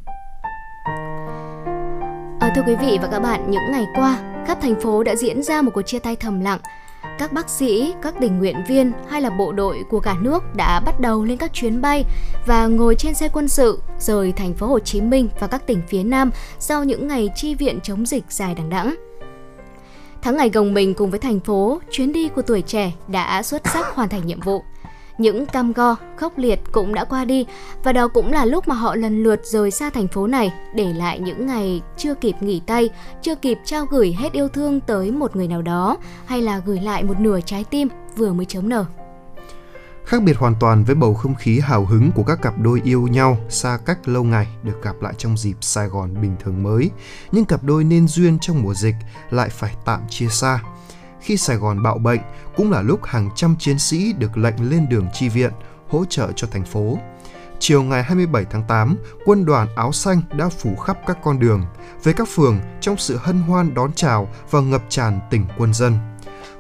À, 2.41 2.53
thưa 2.57 2.62
quý 2.67 2.75
vị 2.81 2.99
và 3.03 3.09
các 3.12 3.21
bạn, 3.21 3.50
những 3.50 3.73
ngày 3.73 3.85
qua, 3.95 4.43
khắp 4.47 4.59
thành 4.62 4.81
phố 4.81 5.03
đã 5.03 5.15
diễn 5.17 5.43
ra 5.43 5.62
một 5.62 5.71
cuộc 5.75 5.83
chia 5.83 5.99
tay 5.99 6.17
thầm 6.17 6.41
lặng. 6.41 6.61
Các 7.19 7.33
bác 7.33 7.51
sĩ, 7.51 7.95
các 8.03 8.15
tình 8.21 8.39
nguyện 8.39 8.57
viên 8.69 8.93
hay 9.09 9.23
là 9.23 9.31
bộ 9.31 9.53
đội 9.53 9.85
của 9.91 10.01
cả 10.01 10.17
nước 10.21 10.43
đã 10.57 10.81
bắt 10.81 11.01
đầu 11.01 11.25
lên 11.25 11.39
các 11.39 11.53
chuyến 11.53 11.81
bay 11.81 12.05
và 12.47 12.67
ngồi 12.67 12.95
trên 12.95 13.15
xe 13.15 13.29
quân 13.29 13.49
sự 13.49 13.83
rời 13.99 14.33
thành 14.33 14.55
phố 14.55 14.67
Hồ 14.67 14.79
Chí 14.79 15.01
Minh 15.01 15.29
và 15.41 15.47
các 15.47 15.67
tỉnh 15.67 15.83
phía 15.89 16.03
Nam 16.03 16.31
sau 16.59 16.85
những 16.85 17.09
ngày 17.09 17.29
chi 17.35 17.55
viện 17.55 17.79
chống 17.83 18.07
dịch 18.07 18.25
dài 18.29 18.55
đằng 18.55 18.71
đẵng. 18.71 18.95
Tháng 20.23 20.37
ngày 20.37 20.51
gồng 20.51 20.75
mình 20.75 20.95
cùng 20.95 21.11
với 21.11 21.21
thành 21.21 21.41
phố, 21.41 21.81
chuyến 21.91 22.13
đi 22.13 22.29
của 22.29 22.43
tuổi 22.43 22.63
trẻ 22.63 22.93
đã 23.09 23.43
xuất 23.43 23.63
sắc 23.67 23.87
hoàn 23.95 24.09
thành 24.09 24.27
nhiệm 24.27 24.41
vụ. 24.41 24.63
Những 25.19 25.47
cam 25.47 25.73
go, 25.73 25.97
khốc 26.17 26.39
liệt 26.39 26.61
cũng 26.73 26.95
đã 26.95 27.05
qua 27.05 27.25
đi 27.25 27.47
và 27.85 27.93
đó 27.93 28.09
cũng 28.09 28.33
là 28.33 28.45
lúc 28.45 28.69
mà 28.69 28.75
họ 28.75 28.97
lần 28.97 29.23
lượt 29.23 29.41
rời 29.45 29.71
xa 29.71 29.91
thành 29.91 30.09
phố 30.09 30.27
này, 30.27 30.53
để 30.75 30.93
lại 30.93 31.21
những 31.21 31.47
ngày 31.47 31.83
chưa 31.97 32.15
kịp 32.15 32.37
nghỉ 32.41 32.61
tay, 32.67 32.91
chưa 33.23 33.35
kịp 33.35 33.59
trao 33.65 33.85
gửi 33.85 34.17
hết 34.19 34.33
yêu 34.33 34.49
thương 34.49 34.81
tới 34.81 35.11
một 35.11 35.37
người 35.37 35.49
nào 35.49 35.63
đó 35.63 35.97
hay 36.27 36.43
là 36.43 36.63
gửi 36.67 36.81
lại 36.81 37.05
một 37.05 37.21
nửa 37.21 37.41
trái 37.41 37.65
tim 37.65 37.89
vừa 38.17 38.33
mới 38.33 38.47
chớm 38.47 38.69
nở. 38.69 38.85
Khác 40.05 40.23
biệt 40.23 40.37
hoàn 40.37 40.55
toàn 40.61 40.85
với 40.85 40.95
bầu 40.95 41.15
không 41.15 41.35
khí 41.35 41.61
hào 41.61 41.85
hứng 41.85 42.11
của 42.13 42.23
các 42.23 42.43
cặp 42.43 42.59
đôi 42.59 42.81
yêu 42.85 43.09
nhau 43.11 43.39
xa 43.49 43.79
cách 43.85 44.09
lâu 44.09 44.25
ngày 44.25 44.47
được 44.63 44.83
gặp 44.83 44.95
lại 45.01 45.15
trong 45.19 45.37
dịp 45.37 45.57
Sài 45.61 45.89
Gòn 45.89 46.15
bình 46.23 46.37
thường 46.45 46.63
mới, 46.63 46.91
nhưng 47.33 47.45
cặp 47.45 47.65
đôi 47.65 47.85
nên 47.85 48.09
duyên 48.09 48.39
trong 48.41 48.63
mùa 48.63 48.75
dịch 48.75 48.95
lại 49.31 49.49
phải 49.49 49.75
tạm 49.85 50.01
chia 50.09 50.29
xa. 50.29 50.59
Khi 51.26 51.37
Sài 51.37 51.56
Gòn 51.56 51.83
bạo 51.83 51.99
bệnh 51.99 52.21
cũng 52.56 52.73
là 52.73 52.83
lúc 52.83 53.04
hàng 53.04 53.30
trăm 53.35 53.56
chiến 53.59 53.78
sĩ 53.78 54.12
được 54.12 54.37
lệnh 54.37 54.71
lên 54.71 54.88
đường 54.88 55.06
chi 55.12 55.28
viện, 55.28 55.52
hỗ 55.88 56.04
trợ 56.04 56.33
cho 56.37 56.49
thành 56.50 56.64
phố. 56.64 56.99
Chiều 57.59 57.83
ngày 57.83 58.02
27 58.02 58.45
tháng 58.50 58.62
8, 58.68 58.97
quân 59.25 59.45
đoàn 59.45 59.68
áo 59.76 59.92
xanh 59.92 60.21
đã 60.37 60.49
phủ 60.49 60.76
khắp 60.76 60.99
các 61.06 61.18
con 61.23 61.38
đường, 61.38 61.62
về 62.04 62.12
các 62.12 62.28
phường 62.28 62.59
trong 62.80 62.97
sự 62.97 63.16
hân 63.16 63.38
hoan 63.38 63.75
đón 63.75 63.92
chào 63.92 64.28
và 64.50 64.61
ngập 64.61 64.83
tràn 64.88 65.21
tình 65.30 65.47
quân 65.59 65.75
dân. 65.75 65.99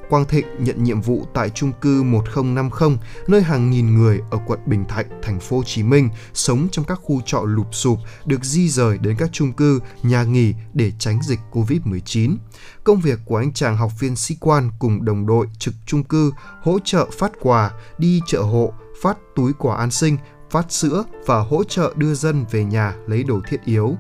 Quang 0.08 0.24
Thịnh 0.24 0.46
nhận 0.58 0.84
nhiệm 0.84 1.00
vụ 1.00 1.26
tại 1.34 1.50
chung 1.50 1.72
cư 1.80 2.02
1050, 2.02 2.98
nơi 3.26 3.42
hàng 3.42 3.70
nghìn 3.70 3.94
người 3.94 4.20
ở 4.30 4.38
quận 4.46 4.60
Bình 4.66 4.84
Thạnh, 4.88 5.06
thành 5.22 5.40
phố 5.40 5.56
Hồ 5.56 5.62
Chí 5.66 5.82
Minh 5.82 6.08
sống 6.34 6.68
trong 6.72 6.84
các 6.84 6.98
khu 7.02 7.20
trọ 7.26 7.42
lụp 7.44 7.74
sụp 7.74 7.98
được 8.24 8.44
di 8.44 8.68
rời 8.68 8.98
đến 8.98 9.16
các 9.18 9.30
chung 9.32 9.52
cư, 9.52 9.80
nhà 10.02 10.24
nghỉ 10.24 10.54
để 10.74 10.92
tránh 10.98 11.22
dịch 11.22 11.40
Covid-19. 11.52 12.36
Công 12.84 13.00
việc 13.00 13.18
của 13.24 13.36
anh 13.36 13.52
chàng 13.52 13.76
học 13.76 13.92
viên 14.00 14.16
sĩ 14.16 14.36
quan 14.40 14.70
cùng 14.78 15.04
đồng 15.04 15.26
đội 15.26 15.46
trực 15.58 15.74
chung 15.86 16.04
cư 16.04 16.32
hỗ 16.62 16.78
trợ 16.84 17.06
phát 17.18 17.32
quà, 17.40 17.70
đi 17.98 18.20
chợ 18.26 18.40
hộ, 18.42 18.72
phát 19.02 19.16
túi 19.36 19.52
quà 19.52 19.76
an 19.76 19.90
sinh, 19.90 20.16
phát 20.50 20.72
sữa 20.72 21.04
và 21.26 21.38
hỗ 21.38 21.64
trợ 21.64 21.92
đưa 21.96 22.14
dân 22.14 22.44
về 22.50 22.64
nhà 22.64 22.94
lấy 23.06 23.22
đồ 23.22 23.40
thiết 23.48 23.64
yếu. 23.64 23.96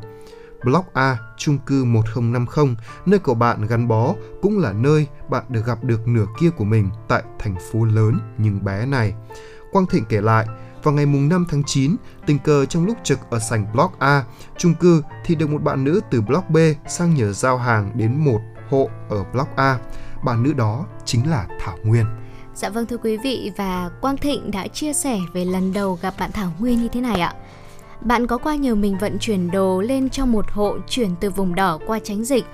Block 0.66 0.94
A, 0.94 1.18
chung 1.36 1.58
cư 1.58 1.84
1050, 1.84 2.76
nơi 3.06 3.20
cậu 3.24 3.34
bạn 3.34 3.66
gắn 3.66 3.88
bó, 3.88 4.14
cũng 4.42 4.58
là 4.58 4.72
nơi 4.72 5.06
bạn 5.28 5.44
được 5.48 5.66
gặp 5.66 5.84
được 5.84 6.08
nửa 6.08 6.26
kia 6.40 6.50
của 6.50 6.64
mình 6.64 6.90
tại 7.08 7.22
thành 7.38 7.54
phố 7.72 7.84
lớn 7.84 8.18
nhưng 8.38 8.64
bé 8.64 8.86
này. 8.86 9.14
Quang 9.72 9.86
Thịnh 9.86 10.04
kể 10.04 10.20
lại, 10.20 10.46
vào 10.82 10.94
ngày 10.94 11.06
mùng 11.06 11.28
5 11.28 11.46
tháng 11.48 11.62
9, 11.66 11.96
tình 12.26 12.38
cờ 12.38 12.66
trong 12.66 12.86
lúc 12.86 12.96
trực 13.04 13.18
ở 13.30 13.38
sảnh 13.38 13.72
Block 13.72 13.98
A, 13.98 14.24
chung 14.58 14.74
cư 14.74 15.02
thì 15.24 15.34
được 15.34 15.50
một 15.50 15.62
bạn 15.62 15.84
nữ 15.84 16.00
từ 16.10 16.20
Block 16.20 16.50
B 16.50 16.56
sang 16.88 17.14
nhờ 17.14 17.32
giao 17.32 17.58
hàng 17.58 17.90
đến 17.94 18.24
một 18.24 18.40
hộ 18.70 18.90
ở 19.08 19.24
Block 19.32 19.56
A. 19.56 19.78
Bạn 20.24 20.42
nữ 20.42 20.52
đó 20.52 20.86
chính 21.04 21.30
là 21.30 21.46
Thảo 21.60 21.76
Nguyên. 21.84 22.06
Dạ 22.54 22.68
vâng 22.68 22.86
thưa 22.86 22.96
quý 22.96 23.16
vị 23.16 23.52
và 23.56 23.90
Quang 24.00 24.16
Thịnh 24.16 24.50
đã 24.50 24.66
chia 24.68 24.92
sẻ 24.92 25.18
về 25.32 25.44
lần 25.44 25.72
đầu 25.72 25.98
gặp 26.02 26.14
bạn 26.18 26.32
Thảo 26.32 26.52
Nguyên 26.58 26.82
như 26.82 26.88
thế 26.88 27.00
này 27.00 27.20
ạ. 27.20 27.34
Bạn 28.06 28.26
có 28.26 28.38
qua 28.38 28.54
nhờ 28.54 28.74
mình 28.74 28.98
vận 28.98 29.18
chuyển 29.18 29.50
đồ 29.50 29.80
lên 29.80 30.10
cho 30.10 30.26
một 30.26 30.44
hộ 30.50 30.76
chuyển 30.88 31.10
từ 31.20 31.30
vùng 31.30 31.54
đỏ 31.54 31.78
qua 31.86 31.98
tránh 32.04 32.24
dịch. 32.24 32.44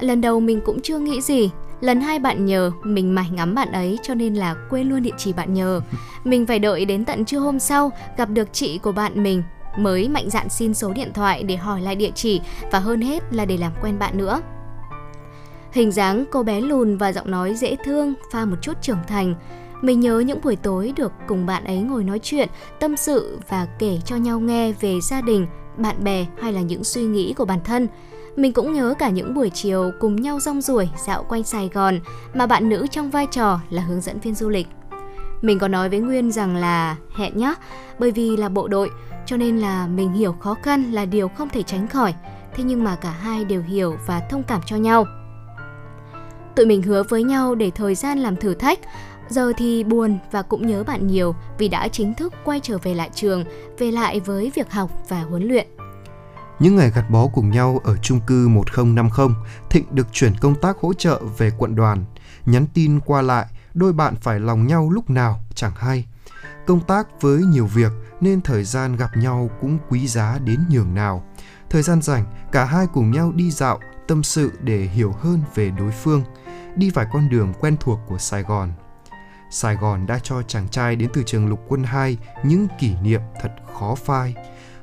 Lần 0.00 0.20
đầu 0.20 0.40
mình 0.40 0.60
cũng 0.64 0.80
chưa 0.80 0.98
nghĩ 0.98 1.20
gì, 1.20 1.50
lần 1.80 2.00
hai 2.00 2.18
bạn 2.18 2.46
nhờ 2.46 2.70
mình 2.82 3.14
mải 3.14 3.30
ngắm 3.30 3.54
bạn 3.54 3.72
ấy 3.72 3.98
cho 4.02 4.14
nên 4.14 4.34
là 4.34 4.54
quên 4.70 4.88
luôn 4.88 5.02
địa 5.02 5.10
chỉ 5.18 5.32
bạn 5.32 5.54
nhờ. 5.54 5.80
Mình 6.24 6.46
phải 6.46 6.58
đợi 6.58 6.84
đến 6.84 7.04
tận 7.04 7.24
trưa 7.24 7.38
hôm 7.38 7.58
sau 7.58 7.90
gặp 8.16 8.30
được 8.30 8.48
chị 8.52 8.78
của 8.78 8.92
bạn 8.92 9.22
mình 9.22 9.42
mới 9.78 10.08
mạnh 10.08 10.30
dạn 10.30 10.48
xin 10.48 10.74
số 10.74 10.92
điện 10.92 11.12
thoại 11.14 11.42
để 11.42 11.56
hỏi 11.56 11.80
lại 11.80 11.94
địa 11.94 12.10
chỉ 12.14 12.40
và 12.72 12.78
hơn 12.78 13.00
hết 13.00 13.22
là 13.30 13.44
để 13.44 13.56
làm 13.56 13.72
quen 13.82 13.98
bạn 13.98 14.18
nữa. 14.18 14.40
Hình 15.72 15.92
dáng 15.92 16.24
cô 16.30 16.42
bé 16.42 16.60
lùn 16.60 16.96
và 16.96 17.12
giọng 17.12 17.30
nói 17.30 17.54
dễ 17.54 17.76
thương 17.84 18.14
pha 18.32 18.44
một 18.44 18.56
chút 18.62 18.82
trưởng 18.82 19.02
thành. 19.08 19.34
Mình 19.82 20.00
nhớ 20.00 20.18
những 20.18 20.40
buổi 20.42 20.56
tối 20.56 20.92
được 20.96 21.12
cùng 21.26 21.46
bạn 21.46 21.64
ấy 21.64 21.78
ngồi 21.78 22.04
nói 22.04 22.18
chuyện, 22.22 22.48
tâm 22.80 22.96
sự 22.96 23.38
và 23.48 23.66
kể 23.78 23.98
cho 24.04 24.16
nhau 24.16 24.40
nghe 24.40 24.72
về 24.72 25.00
gia 25.00 25.20
đình, 25.20 25.46
bạn 25.76 26.04
bè 26.04 26.26
hay 26.40 26.52
là 26.52 26.60
những 26.60 26.84
suy 26.84 27.02
nghĩ 27.02 27.34
của 27.36 27.44
bản 27.44 27.60
thân. 27.64 27.88
Mình 28.36 28.52
cũng 28.52 28.72
nhớ 28.72 28.94
cả 28.98 29.08
những 29.08 29.34
buổi 29.34 29.50
chiều 29.50 29.90
cùng 30.00 30.16
nhau 30.16 30.40
rong 30.40 30.60
ruổi 30.60 30.88
dạo 31.06 31.24
quanh 31.28 31.44
Sài 31.44 31.70
Gòn 31.74 32.00
mà 32.34 32.46
bạn 32.46 32.68
nữ 32.68 32.86
trong 32.90 33.10
vai 33.10 33.26
trò 33.26 33.60
là 33.70 33.82
hướng 33.82 34.00
dẫn 34.00 34.20
viên 34.20 34.34
du 34.34 34.48
lịch. 34.48 34.66
Mình 35.42 35.58
có 35.58 35.68
nói 35.68 35.88
với 35.88 35.98
Nguyên 35.98 36.32
rằng 36.32 36.56
là 36.56 36.96
hẹn 37.16 37.36
nhá, 37.36 37.54
bởi 37.98 38.10
vì 38.10 38.36
là 38.36 38.48
bộ 38.48 38.68
đội 38.68 38.90
cho 39.26 39.36
nên 39.36 39.58
là 39.58 39.86
mình 39.86 40.12
hiểu 40.12 40.32
khó 40.32 40.54
khăn 40.62 40.92
là 40.92 41.04
điều 41.04 41.28
không 41.28 41.48
thể 41.48 41.62
tránh 41.62 41.88
khỏi. 41.88 42.14
Thế 42.54 42.64
nhưng 42.64 42.84
mà 42.84 42.96
cả 42.96 43.10
hai 43.10 43.44
đều 43.44 43.62
hiểu 43.62 43.96
và 44.06 44.20
thông 44.30 44.42
cảm 44.42 44.60
cho 44.66 44.76
nhau. 44.76 45.06
Tụi 46.56 46.66
mình 46.66 46.82
hứa 46.82 47.02
với 47.02 47.22
nhau 47.22 47.54
để 47.54 47.70
thời 47.70 47.94
gian 47.94 48.18
làm 48.18 48.36
thử 48.36 48.54
thách. 48.54 48.78
Giờ 49.28 49.52
thì 49.56 49.84
buồn 49.84 50.18
và 50.30 50.42
cũng 50.42 50.66
nhớ 50.66 50.84
bạn 50.84 51.06
nhiều 51.06 51.34
vì 51.58 51.68
đã 51.68 51.88
chính 51.88 52.14
thức 52.14 52.34
quay 52.44 52.60
trở 52.62 52.78
về 52.78 52.94
lại 52.94 53.10
trường, 53.14 53.44
về 53.78 53.90
lại 53.90 54.20
với 54.20 54.52
việc 54.54 54.72
học 54.72 54.90
và 55.08 55.22
huấn 55.22 55.48
luyện. 55.48 55.66
Những 56.58 56.76
ngày 56.76 56.90
gặt 56.94 57.10
bó 57.10 57.26
cùng 57.26 57.50
nhau 57.50 57.80
ở 57.84 57.96
chung 57.96 58.20
cư 58.26 58.48
1050, 58.48 59.28
Thịnh 59.70 59.84
được 59.90 60.06
chuyển 60.12 60.32
công 60.40 60.54
tác 60.54 60.78
hỗ 60.78 60.92
trợ 60.92 61.20
về 61.38 61.50
quận 61.58 61.74
đoàn. 61.74 62.04
Nhắn 62.46 62.66
tin 62.74 63.00
qua 63.00 63.22
lại, 63.22 63.46
đôi 63.74 63.92
bạn 63.92 64.14
phải 64.16 64.40
lòng 64.40 64.66
nhau 64.66 64.90
lúc 64.90 65.10
nào 65.10 65.40
chẳng 65.54 65.72
hay. 65.76 66.06
Công 66.66 66.80
tác 66.80 67.20
với 67.20 67.38
nhiều 67.38 67.66
việc 67.66 67.92
nên 68.20 68.40
thời 68.40 68.64
gian 68.64 68.96
gặp 68.96 69.16
nhau 69.16 69.50
cũng 69.60 69.78
quý 69.88 70.06
giá 70.06 70.38
đến 70.44 70.60
nhường 70.70 70.94
nào. 70.94 71.24
Thời 71.70 71.82
gian 71.82 72.02
rảnh, 72.02 72.24
cả 72.52 72.64
hai 72.64 72.86
cùng 72.92 73.10
nhau 73.10 73.32
đi 73.34 73.50
dạo, 73.50 73.80
tâm 74.08 74.22
sự 74.22 74.52
để 74.60 74.78
hiểu 74.78 75.12
hơn 75.12 75.42
về 75.54 75.70
đối 75.70 75.90
phương, 75.90 76.22
đi 76.76 76.90
vài 76.90 77.06
con 77.12 77.28
đường 77.28 77.52
quen 77.60 77.76
thuộc 77.80 77.98
của 78.08 78.18
Sài 78.18 78.42
Gòn. 78.42 78.72
Sài 79.50 79.76
Gòn 79.76 80.06
đã 80.06 80.18
cho 80.22 80.42
chàng 80.42 80.68
trai 80.68 80.96
đến 80.96 81.10
từ 81.12 81.22
trường 81.26 81.48
lục 81.48 81.60
quân 81.68 81.84
2 81.84 82.18
những 82.44 82.66
kỷ 82.78 82.94
niệm 83.02 83.20
thật 83.40 83.50
khó 83.78 83.94
phai. 83.94 84.34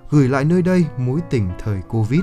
Gửi 0.10 0.30
lại 0.30 0.46
nơi 0.46 0.62
đây 0.62 0.86
mối 0.98 1.20
tình 1.30 1.50
thời 1.60 1.82
Covid. 1.82 2.22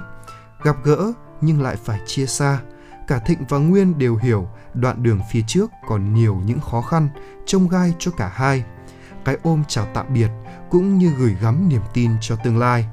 Gặp 0.63 0.77
gỡ 0.85 1.13
nhưng 1.41 1.63
lại 1.63 1.77
phải 1.77 2.01
chia 2.07 2.27
xa. 2.27 2.61
Cả 3.07 3.19
Thịnh 3.19 3.45
và 3.49 3.59
Nguyên 3.59 3.99
đều 3.99 4.17
hiểu 4.17 4.49
đoạn 4.75 5.03
đường 5.03 5.21
phía 5.31 5.43
trước 5.47 5.71
còn 5.89 6.15
nhiều 6.15 6.41
những 6.45 6.61
khó 6.61 6.83
khăn, 6.83 7.09
trông 7.47 7.69
gai 7.69 7.95
cho 7.99 8.11
cả 8.11 8.33
hai. 8.35 8.65
Cái 9.25 9.37
ôm 9.43 9.63
chào 9.69 9.87
tạm 9.95 10.07
biệt 10.15 10.29
cũng 10.71 10.99
như 10.99 11.13
gửi 11.19 11.37
gắm 11.41 11.69
niềm 11.69 11.83
tin 11.93 12.11
cho 12.21 12.37
tương 12.37 12.59
lai. 12.59 12.87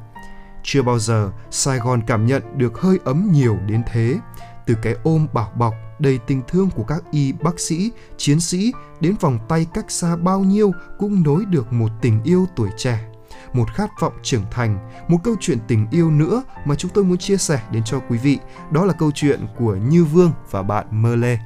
Chưa 0.63 0.81
bao 0.81 0.99
giờ 0.99 1.31
Sài 1.51 1.79
Gòn 1.79 2.01
cảm 2.07 2.25
nhận 2.25 2.57
được 2.57 2.79
hơi 2.79 2.99
ấm 3.05 3.29
nhiều 3.31 3.57
đến 3.67 3.83
thế. 3.91 4.19
Từ 4.65 4.75
cái 4.81 4.95
ôm 5.03 5.27
bảo 5.33 5.51
bọc 5.55 5.73
đầy 5.99 6.19
tình 6.27 6.41
thương 6.47 6.69
của 6.75 6.83
các 6.83 7.03
y 7.11 7.31
bác 7.31 7.59
sĩ, 7.59 7.91
chiến 8.17 8.39
sĩ 8.39 8.71
đến 8.99 9.15
vòng 9.19 9.39
tay 9.49 9.65
cách 9.73 9.91
xa 9.91 10.15
bao 10.15 10.39
nhiêu 10.39 10.71
cũng 10.99 11.23
nối 11.23 11.45
được 11.45 11.73
một 11.73 11.89
tình 12.01 12.23
yêu 12.23 12.47
tuổi 12.55 12.69
trẻ. 12.77 12.99
một 13.53 13.65
khát 13.75 13.89
vọng 13.99 14.13
trưởng 14.23 14.43
thành, 14.51 14.89
một 15.07 15.17
câu 15.23 15.35
chuyện 15.39 15.57
tình 15.67 15.87
yêu 15.91 16.11
nữa 16.11 16.43
mà 16.65 16.75
chúng 16.75 16.91
tôi 16.93 17.03
muốn 17.03 17.17
chia 17.17 17.37
sẻ 17.37 17.59
đến 17.71 17.83
cho 17.83 17.99
quý 18.09 18.17
vị. 18.17 18.37
Đó 18.71 18.85
là 18.85 18.93
câu 18.93 19.11
chuyện 19.11 19.39
của 19.59 19.75
Như 19.75 20.05
Vương 20.05 20.31
và 20.51 20.63
bạn 20.63 20.85
Mơ 20.91 21.15
Lê. 21.15 21.37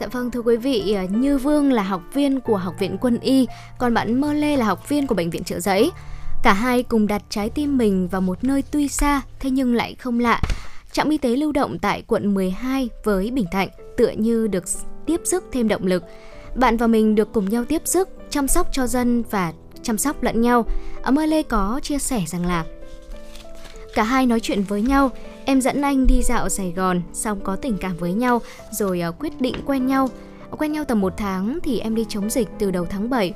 Dạ 0.00 0.06
vâng 0.06 0.30
thưa 0.30 0.42
quý 0.42 0.56
vị, 0.56 0.92
ờ, 0.92 1.02
Như 1.02 1.38
Vương 1.38 1.72
là 1.72 1.82
học 1.82 2.02
viên 2.14 2.40
của 2.40 2.56
Học 2.56 2.74
viện 2.78 2.98
Quân 3.00 3.18
y, 3.18 3.46
còn 3.78 3.94
bạn 3.94 4.20
Mơ 4.20 4.32
Lê 4.32 4.56
là 4.56 4.64
học 4.64 4.88
viên 4.88 5.06
của 5.06 5.14
Bệnh 5.14 5.30
viện 5.30 5.44
Trợ 5.44 5.60
Giấy. 5.60 5.90
Cả 6.42 6.52
hai 6.52 6.82
cùng 6.82 7.06
đặt 7.06 7.22
trái 7.28 7.50
tim 7.50 7.78
mình 7.78 8.08
vào 8.08 8.20
một 8.20 8.44
nơi 8.44 8.62
tuy 8.70 8.88
xa, 8.88 9.20
thế 9.40 9.50
nhưng 9.50 9.74
lại 9.74 9.94
không 9.94 10.20
lạ. 10.20 10.42
Trạm 10.92 11.08
y 11.08 11.18
tế 11.18 11.36
lưu 11.36 11.52
động 11.52 11.78
tại 11.78 12.02
quận 12.06 12.34
12 12.34 12.88
với 13.04 13.30
Bình 13.30 13.46
Thạnh 13.52 13.68
tựa 13.96 14.10
như 14.10 14.46
được 14.46 14.64
tiếp 15.06 15.20
sức 15.24 15.44
thêm 15.52 15.68
động 15.68 15.86
lực. 15.86 16.02
Bạn 16.54 16.76
và 16.76 16.86
mình 16.86 17.14
được 17.14 17.28
cùng 17.32 17.48
nhau 17.48 17.64
tiếp 17.64 17.82
sức, 17.84 18.08
chăm 18.30 18.48
sóc 18.48 18.68
cho 18.72 18.86
dân 18.86 19.22
và 19.30 19.52
chăm 19.82 19.98
sóc 19.98 20.22
lẫn 20.22 20.40
nhau. 20.40 20.66
Ấm 21.02 21.16
Lê 21.16 21.42
có 21.42 21.80
chia 21.82 21.98
sẻ 21.98 22.24
rằng 22.26 22.46
là 22.46 22.64
Cả 23.94 24.02
hai 24.02 24.26
nói 24.26 24.40
chuyện 24.40 24.62
với 24.62 24.82
nhau, 24.82 25.10
em 25.44 25.60
dẫn 25.60 25.82
anh 25.82 26.06
đi 26.06 26.22
dạo 26.22 26.48
Sài 26.48 26.72
Gòn, 26.76 27.02
xong 27.12 27.40
có 27.40 27.56
tình 27.56 27.76
cảm 27.80 27.96
với 27.96 28.12
nhau, 28.12 28.40
rồi 28.70 29.00
ờ, 29.00 29.12
quyết 29.12 29.40
định 29.40 29.54
quen 29.66 29.86
nhau. 29.86 30.08
Quen 30.50 30.72
nhau 30.72 30.84
tầm 30.84 31.00
một 31.00 31.12
tháng 31.16 31.58
thì 31.62 31.78
em 31.78 31.94
đi 31.94 32.06
chống 32.08 32.30
dịch 32.30 32.48
từ 32.58 32.70
đầu 32.70 32.86
tháng 32.90 33.10
7. 33.10 33.34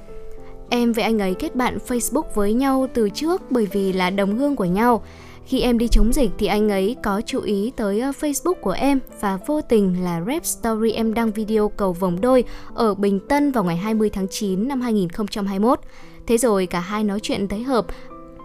Em 0.71 0.93
với 0.93 1.05
anh 1.05 1.19
ấy 1.19 1.35
kết 1.35 1.57
bạn 1.57 1.79
Facebook 1.87 2.35
với 2.35 2.53
nhau 2.53 2.87
từ 2.95 3.11
trước 3.11 3.51
bởi 3.51 3.67
vì 3.67 3.93
là 3.93 4.11
đồng 4.11 4.39
hương 4.39 4.57
của 4.57 4.65
nhau. 4.65 5.03
Khi 5.47 5.61
em 5.61 5.79
đi 5.79 5.88
chống 5.88 6.12
dịch 6.12 6.31
thì 6.38 6.47
anh 6.47 6.69
ấy 6.69 6.97
có 7.03 7.23
chú 7.26 7.41
ý 7.41 7.73
tới 7.76 8.00
ờ, 8.00 8.12
Facebook 8.21 8.55
của 8.55 8.71
em 8.71 8.99
và 9.21 9.38
vô 9.47 9.61
tình 9.61 10.05
là 10.05 10.23
rep 10.26 10.45
story 10.47 10.91
em 10.91 11.15
đăng 11.15 11.33
video 11.33 11.69
cầu 11.69 11.93
vòng 11.93 12.21
đôi 12.21 12.45
ở 12.75 12.95
Bình 12.95 13.21
Tân 13.29 13.53
vào 13.53 13.65
ngày 13.65 13.76
20 13.76 14.11
tháng 14.11 14.26
9 14.31 14.69
năm 14.69 14.81
2021. 14.81 15.81
Thế 16.26 16.38
rồi 16.38 16.67
cả 16.67 16.81
hai 16.81 17.05
nói 17.05 17.21
chuyện 17.23 17.49
thấy 17.49 17.62
hợp 17.62 17.87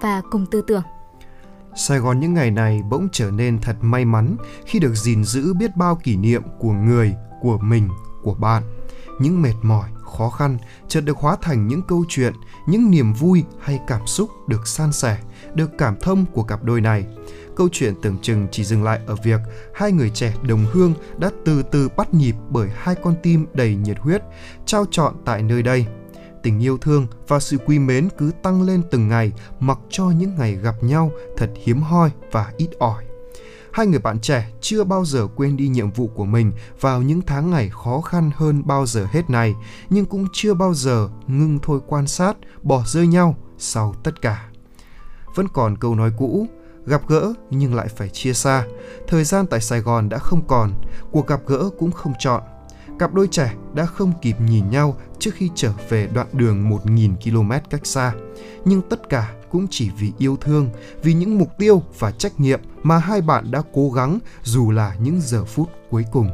và 0.01 0.21
cùng 0.31 0.45
tư 0.51 0.61
tưởng. 0.67 0.83
Sài 1.75 1.99
Gòn 1.99 2.19
những 2.19 2.33
ngày 2.33 2.51
này 2.51 2.81
bỗng 2.89 3.07
trở 3.11 3.31
nên 3.31 3.59
thật 3.59 3.75
may 3.81 4.05
mắn 4.05 4.35
khi 4.65 4.79
được 4.79 4.95
gìn 4.95 5.23
giữ 5.23 5.53
biết 5.53 5.75
bao 5.75 5.95
kỷ 6.03 6.17
niệm 6.17 6.41
của 6.59 6.71
người, 6.71 7.13
của 7.41 7.57
mình, 7.57 7.89
của 8.23 8.33
bạn. 8.33 8.63
Những 9.19 9.41
mệt 9.41 9.55
mỏi, 9.61 9.89
khó 10.17 10.29
khăn 10.29 10.57
chợt 10.87 11.01
được 11.01 11.17
hóa 11.17 11.37
thành 11.41 11.67
những 11.67 11.81
câu 11.87 12.05
chuyện, 12.09 12.33
những 12.67 12.91
niềm 12.91 13.13
vui 13.13 13.43
hay 13.59 13.79
cảm 13.87 14.07
xúc 14.07 14.29
được 14.47 14.67
san 14.67 14.91
sẻ, 14.91 15.17
được 15.55 15.71
cảm 15.77 15.95
thông 16.01 16.25
của 16.25 16.43
cặp 16.43 16.63
đôi 16.63 16.81
này. 16.81 17.05
Câu 17.55 17.69
chuyện 17.71 17.93
tưởng 18.01 18.17
chừng 18.21 18.47
chỉ 18.51 18.63
dừng 18.63 18.83
lại 18.83 18.99
ở 19.07 19.15
việc 19.23 19.39
hai 19.73 19.91
người 19.91 20.09
trẻ 20.09 20.33
đồng 20.43 20.65
hương 20.71 20.93
đã 21.17 21.31
từ 21.45 21.63
từ 21.71 21.89
bắt 21.97 22.13
nhịp 22.13 22.35
bởi 22.49 22.69
hai 22.75 22.95
con 22.95 23.15
tim 23.23 23.45
đầy 23.53 23.75
nhiệt 23.75 23.97
huyết, 23.99 24.21
trao 24.65 24.85
trọn 24.91 25.13
tại 25.25 25.43
nơi 25.43 25.63
đây– 25.63 25.85
tình 26.43 26.59
yêu 26.59 26.77
thương 26.77 27.07
và 27.27 27.39
sự 27.39 27.57
quý 27.65 27.79
mến 27.79 28.09
cứ 28.17 28.31
tăng 28.43 28.61
lên 28.61 28.81
từng 28.91 29.07
ngày 29.07 29.31
mặc 29.59 29.79
cho 29.89 30.09
những 30.09 30.35
ngày 30.37 30.55
gặp 30.55 30.75
nhau 30.83 31.11
thật 31.37 31.49
hiếm 31.63 31.81
hoi 31.81 32.11
và 32.31 32.53
ít 32.57 32.69
ỏi. 32.79 33.03
Hai 33.73 33.87
người 33.87 33.99
bạn 33.99 34.19
trẻ 34.19 34.51
chưa 34.61 34.83
bao 34.83 35.05
giờ 35.05 35.27
quên 35.35 35.57
đi 35.57 35.67
nhiệm 35.67 35.91
vụ 35.91 36.07
của 36.07 36.25
mình 36.25 36.51
vào 36.79 37.01
những 37.01 37.21
tháng 37.21 37.51
ngày 37.51 37.69
khó 37.69 38.01
khăn 38.01 38.31
hơn 38.35 38.61
bao 38.65 38.85
giờ 38.85 39.07
hết 39.11 39.29
này, 39.29 39.55
nhưng 39.89 40.05
cũng 40.05 40.27
chưa 40.33 40.53
bao 40.53 40.73
giờ 40.73 41.09
ngưng 41.27 41.59
thôi 41.61 41.79
quan 41.87 42.07
sát, 42.07 42.37
bỏ 42.63 42.83
rơi 42.85 43.07
nhau 43.07 43.35
sau 43.57 43.95
tất 44.03 44.21
cả. 44.21 44.50
Vẫn 45.35 45.47
còn 45.53 45.77
câu 45.77 45.95
nói 45.95 46.11
cũ, 46.17 46.47
gặp 46.85 47.01
gỡ 47.07 47.33
nhưng 47.49 47.75
lại 47.75 47.87
phải 47.87 48.09
chia 48.09 48.33
xa. 48.33 48.65
Thời 49.07 49.23
gian 49.23 49.47
tại 49.47 49.61
Sài 49.61 49.79
Gòn 49.79 50.09
đã 50.09 50.17
không 50.17 50.47
còn, 50.47 50.71
cuộc 51.11 51.27
gặp 51.27 51.41
gỡ 51.47 51.69
cũng 51.79 51.91
không 51.91 52.13
chọn 52.19 52.43
cặp 53.01 53.13
đôi 53.13 53.27
trẻ 53.27 53.53
đã 53.73 53.85
không 53.85 54.13
kịp 54.21 54.35
nhìn 54.47 54.69
nhau 54.69 54.97
trước 55.19 55.31
khi 55.33 55.49
trở 55.55 55.73
về 55.89 56.07
đoạn 56.13 56.27
đường 56.33 56.69
1.000 56.69 57.15
km 57.15 57.51
cách 57.69 57.85
xa. 57.85 58.13
Nhưng 58.65 58.81
tất 58.89 59.09
cả 59.09 59.33
cũng 59.51 59.67
chỉ 59.69 59.89
vì 59.99 60.11
yêu 60.17 60.37
thương, 60.41 60.69
vì 61.03 61.13
những 61.13 61.37
mục 61.37 61.49
tiêu 61.57 61.83
và 61.99 62.11
trách 62.11 62.39
nhiệm 62.39 62.59
mà 62.83 62.97
hai 62.97 63.21
bạn 63.21 63.51
đã 63.51 63.61
cố 63.73 63.91
gắng 63.91 64.19
dù 64.43 64.71
là 64.71 64.95
những 64.99 65.21
giờ 65.21 65.45
phút 65.45 65.69
cuối 65.89 66.05
cùng. 66.11 66.29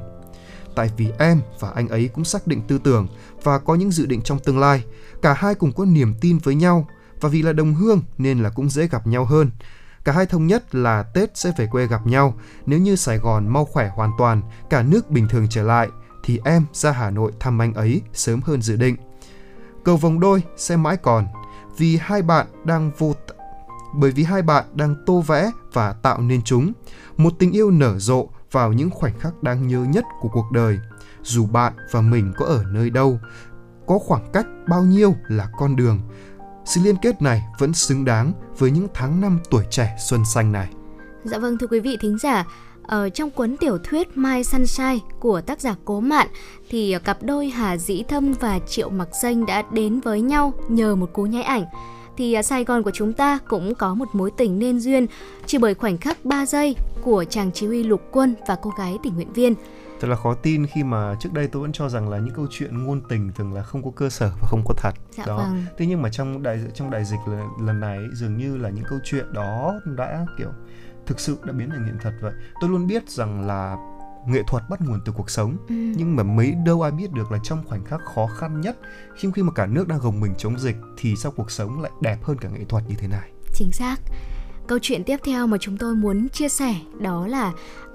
Tại 0.75 0.91
vì 0.97 1.11
em 1.19 1.41
và 1.59 1.71
anh 1.75 1.87
ấy 1.87 2.07
cũng 2.07 2.25
xác 2.25 2.47
định 2.47 2.61
tư 2.67 2.79
tưởng 2.83 3.07
và 3.43 3.59
có 3.59 3.75
những 3.75 3.91
dự 3.91 4.05
định 4.05 4.21
trong 4.21 4.39
tương 4.39 4.59
lai, 4.59 4.83
cả 5.21 5.33
hai 5.33 5.55
cùng 5.55 5.71
có 5.71 5.85
niềm 5.85 6.13
tin 6.21 6.37
với 6.37 6.55
nhau 6.55 6.87
và 7.21 7.29
vì 7.29 7.41
là 7.41 7.53
đồng 7.53 7.73
hương 7.73 8.01
nên 8.17 8.39
là 8.39 8.49
cũng 8.49 8.69
dễ 8.69 8.87
gặp 8.87 9.07
nhau 9.07 9.25
hơn. 9.25 9.51
Cả 10.03 10.11
hai 10.11 10.25
thống 10.25 10.47
nhất 10.47 10.75
là 10.75 11.03
Tết 11.03 11.37
sẽ 11.37 11.51
về 11.57 11.67
quê 11.71 11.87
gặp 11.87 12.07
nhau 12.07 12.33
nếu 12.65 12.79
như 12.79 12.95
Sài 12.95 13.17
Gòn 13.17 13.47
mau 13.47 13.65
khỏe 13.65 13.91
hoàn 13.95 14.11
toàn, 14.17 14.41
cả 14.69 14.83
nước 14.83 15.09
bình 15.09 15.27
thường 15.27 15.47
trở 15.49 15.63
lại– 15.63 15.89
thì 16.27 16.39
em 16.43 16.65
ra 16.73 16.91
Hà 16.91 17.09
Nội 17.09 17.31
thăm 17.39 17.61
anh 17.61 17.73
ấy 17.73 18.01
sớm 18.13 18.41
hơn 18.41 18.61
dự 18.61 18.75
định. 18.75 18.95
Cầu 19.83 19.97
vòng 19.97 20.19
đôi 20.19 20.43
sẽ 20.57 20.77
mãi 20.77 20.97
còn 20.97 21.25
vì 21.77 21.97
hai 21.97 22.21
bạn 22.21 22.47
đang 22.63 22.91
vô 22.97 23.13
t... 23.13 23.31
bởi 23.95 24.11
vì 24.11 24.23
hai 24.23 24.41
bạn 24.41 24.65
đang 24.73 24.95
tô 25.05 25.21
vẽ 25.21 25.51
và 25.73 25.93
tạo 25.93 26.21
nên 26.21 26.41
chúng 26.41 26.73
một 27.17 27.33
tình 27.39 27.51
yêu 27.51 27.71
nở 27.71 27.99
rộ 27.99 28.27
vào 28.51 28.73
những 28.73 28.89
khoảnh 28.89 29.19
khắc 29.19 29.43
đáng 29.43 29.67
nhớ 29.67 29.85
nhất 29.89 30.05
của 30.21 30.29
cuộc 30.33 30.51
đời 30.51 30.79
dù 31.23 31.45
bạn 31.45 31.73
và 31.91 32.01
mình 32.01 32.33
có 32.37 32.45
ở 32.45 32.63
nơi 32.71 32.89
đâu 32.89 33.19
có 33.87 33.99
khoảng 33.99 34.31
cách 34.33 34.45
bao 34.67 34.83
nhiêu 34.83 35.15
là 35.27 35.49
con 35.57 35.75
đường 35.75 35.99
sự 36.67 36.81
liên 36.83 36.95
kết 37.01 37.21
này 37.21 37.41
vẫn 37.59 37.73
xứng 37.73 38.05
đáng 38.05 38.33
với 38.57 38.71
những 38.71 38.87
tháng 38.93 39.21
năm 39.21 39.39
tuổi 39.49 39.63
trẻ 39.69 39.95
xuân 39.99 40.25
xanh 40.25 40.51
này 40.51 40.69
Dạ 41.23 41.37
vâng 41.37 41.57
thưa 41.57 41.67
quý 41.67 41.79
vị 41.79 41.97
thính 42.01 42.17
giả, 42.17 42.45
ở 42.83 43.09
trong 43.09 43.29
cuốn 43.29 43.57
tiểu 43.57 43.77
thuyết 43.83 44.17
My 44.17 44.43
Sunshine 44.43 44.99
của 45.19 45.41
tác 45.41 45.61
giả 45.61 45.75
Cố 45.85 45.99
Mạn 45.99 46.27
thì 46.69 46.95
cặp 47.03 47.23
đôi 47.23 47.49
Hà 47.49 47.77
Dĩ 47.77 48.03
Thâm 48.03 48.33
và 48.33 48.59
Triệu 48.59 48.89
Mặc 48.89 49.07
Danh 49.21 49.45
đã 49.45 49.63
đến 49.71 49.99
với 49.99 50.21
nhau 50.21 50.53
nhờ 50.69 50.95
một 50.95 51.13
cú 51.13 51.23
nháy 51.23 51.43
ảnh. 51.43 51.65
Thì 52.17 52.33
à, 52.33 52.43
Sài 52.43 52.63
Gòn 52.63 52.83
của 52.83 52.91
chúng 52.91 53.13
ta 53.13 53.39
cũng 53.47 53.75
có 53.75 53.93
một 53.93 54.07
mối 54.13 54.31
tình 54.37 54.59
nên 54.59 54.79
duyên 54.79 55.07
chỉ 55.45 55.57
bởi 55.57 55.73
khoảnh 55.73 55.97
khắc 55.97 56.25
3 56.25 56.45
giây 56.45 56.75
của 57.03 57.23
chàng 57.29 57.51
chỉ 57.53 57.67
huy 57.67 57.83
lục 57.83 58.01
quân 58.11 58.35
và 58.47 58.55
cô 58.61 58.71
gái 58.77 58.97
tình 59.03 59.15
nguyện 59.15 59.33
viên. 59.33 59.55
Thật 59.99 60.07
là 60.07 60.15
khó 60.15 60.33
tin 60.33 60.65
khi 60.65 60.83
mà 60.83 61.15
trước 61.19 61.33
đây 61.33 61.47
tôi 61.47 61.61
vẫn 61.61 61.71
cho 61.71 61.89
rằng 61.89 62.09
là 62.09 62.17
những 62.17 62.33
câu 62.35 62.47
chuyện 62.51 62.85
ngôn 62.85 63.01
tình 63.09 63.31
thường 63.35 63.53
là 63.53 63.63
không 63.63 63.83
có 63.83 63.91
cơ 63.95 64.09
sở 64.09 64.31
và 64.41 64.47
không 64.47 64.61
có 64.65 64.73
thật. 64.77 64.93
Dạ 65.11 65.23
đó. 65.27 65.37
vâng. 65.37 65.63
Thế 65.77 65.85
nhưng 65.85 66.01
mà 66.01 66.09
trong 66.09 66.43
đại 66.43 66.59
trong 66.73 66.91
đại 66.91 67.05
dịch 67.05 67.19
lần, 67.27 67.47
lần 67.61 67.79
này 67.79 67.99
dường 68.13 68.37
như 68.37 68.57
là 68.57 68.69
những 68.69 68.85
câu 68.89 68.99
chuyện 69.03 69.33
đó 69.33 69.79
đã 69.97 70.25
kiểu 70.37 70.49
thực 71.05 71.19
sự 71.19 71.37
đã 71.43 71.53
biến 71.53 71.69
thành 71.69 71.85
hiện 71.85 71.97
thật 72.01 72.11
vậy 72.21 72.33
tôi 72.61 72.69
luôn 72.69 72.87
biết 72.87 73.09
rằng 73.09 73.47
là 73.47 73.77
nghệ 74.27 74.43
thuật 74.47 74.63
bắt 74.69 74.81
nguồn 74.81 74.99
từ 75.05 75.11
cuộc 75.15 75.29
sống 75.29 75.57
ừ. 75.69 75.75
nhưng 75.75 76.15
mà 76.15 76.23
mấy 76.23 76.51
đâu 76.65 76.81
ai 76.81 76.91
biết 76.91 77.11
được 77.11 77.31
là 77.31 77.39
trong 77.43 77.63
khoảnh 77.65 77.85
khắc 77.85 78.01
khó 78.15 78.27
khăn 78.27 78.61
nhất 78.61 78.77
khi 79.15 79.29
khi 79.35 79.43
mà 79.43 79.51
cả 79.51 79.65
nước 79.65 79.87
đang 79.87 79.99
gồng 79.99 80.19
mình 80.19 80.33
chống 80.37 80.59
dịch 80.59 80.75
thì 80.97 81.15
sao 81.15 81.31
cuộc 81.31 81.51
sống 81.51 81.81
lại 81.81 81.91
đẹp 82.01 82.17
hơn 82.23 82.37
cả 82.37 82.49
nghệ 82.49 82.63
thuật 82.69 82.83
như 82.87 82.95
thế 82.97 83.07
này 83.07 83.31
chính 83.53 83.71
xác 83.71 83.95
Câu 84.67 84.79
chuyện 84.81 85.03
tiếp 85.03 85.17
theo 85.23 85.47
mà 85.47 85.57
chúng 85.61 85.77
tôi 85.77 85.95
muốn 85.95 86.29
chia 86.29 86.49
sẻ 86.49 86.75
đó 86.99 87.27
là 87.27 87.51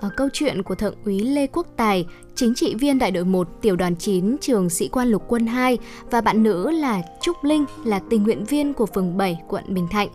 uh, 0.06 0.12
câu 0.16 0.28
chuyện 0.32 0.62
của 0.62 0.74
Thượng 0.74 0.94
úy 1.04 1.20
Lê 1.20 1.46
Quốc 1.46 1.66
Tài, 1.76 2.06
chính 2.34 2.54
trị 2.54 2.74
viên 2.74 2.98
đại 2.98 3.10
đội 3.10 3.24
1 3.24 3.48
tiểu 3.62 3.76
đoàn 3.76 3.96
9 3.96 4.36
trường 4.40 4.70
sĩ 4.70 4.88
quan 4.88 5.08
lục 5.08 5.22
quân 5.28 5.46
2 5.46 5.78
và 6.10 6.20
bạn 6.20 6.42
nữ 6.42 6.70
là 6.70 7.02
Trúc 7.22 7.36
Linh 7.44 7.64
là 7.84 8.00
tình 8.10 8.22
nguyện 8.22 8.44
viên 8.44 8.74
của 8.74 8.86
phường 8.86 9.16
7 9.16 9.38
quận 9.48 9.74
Bình 9.74 9.88
Thạnh 9.90 10.08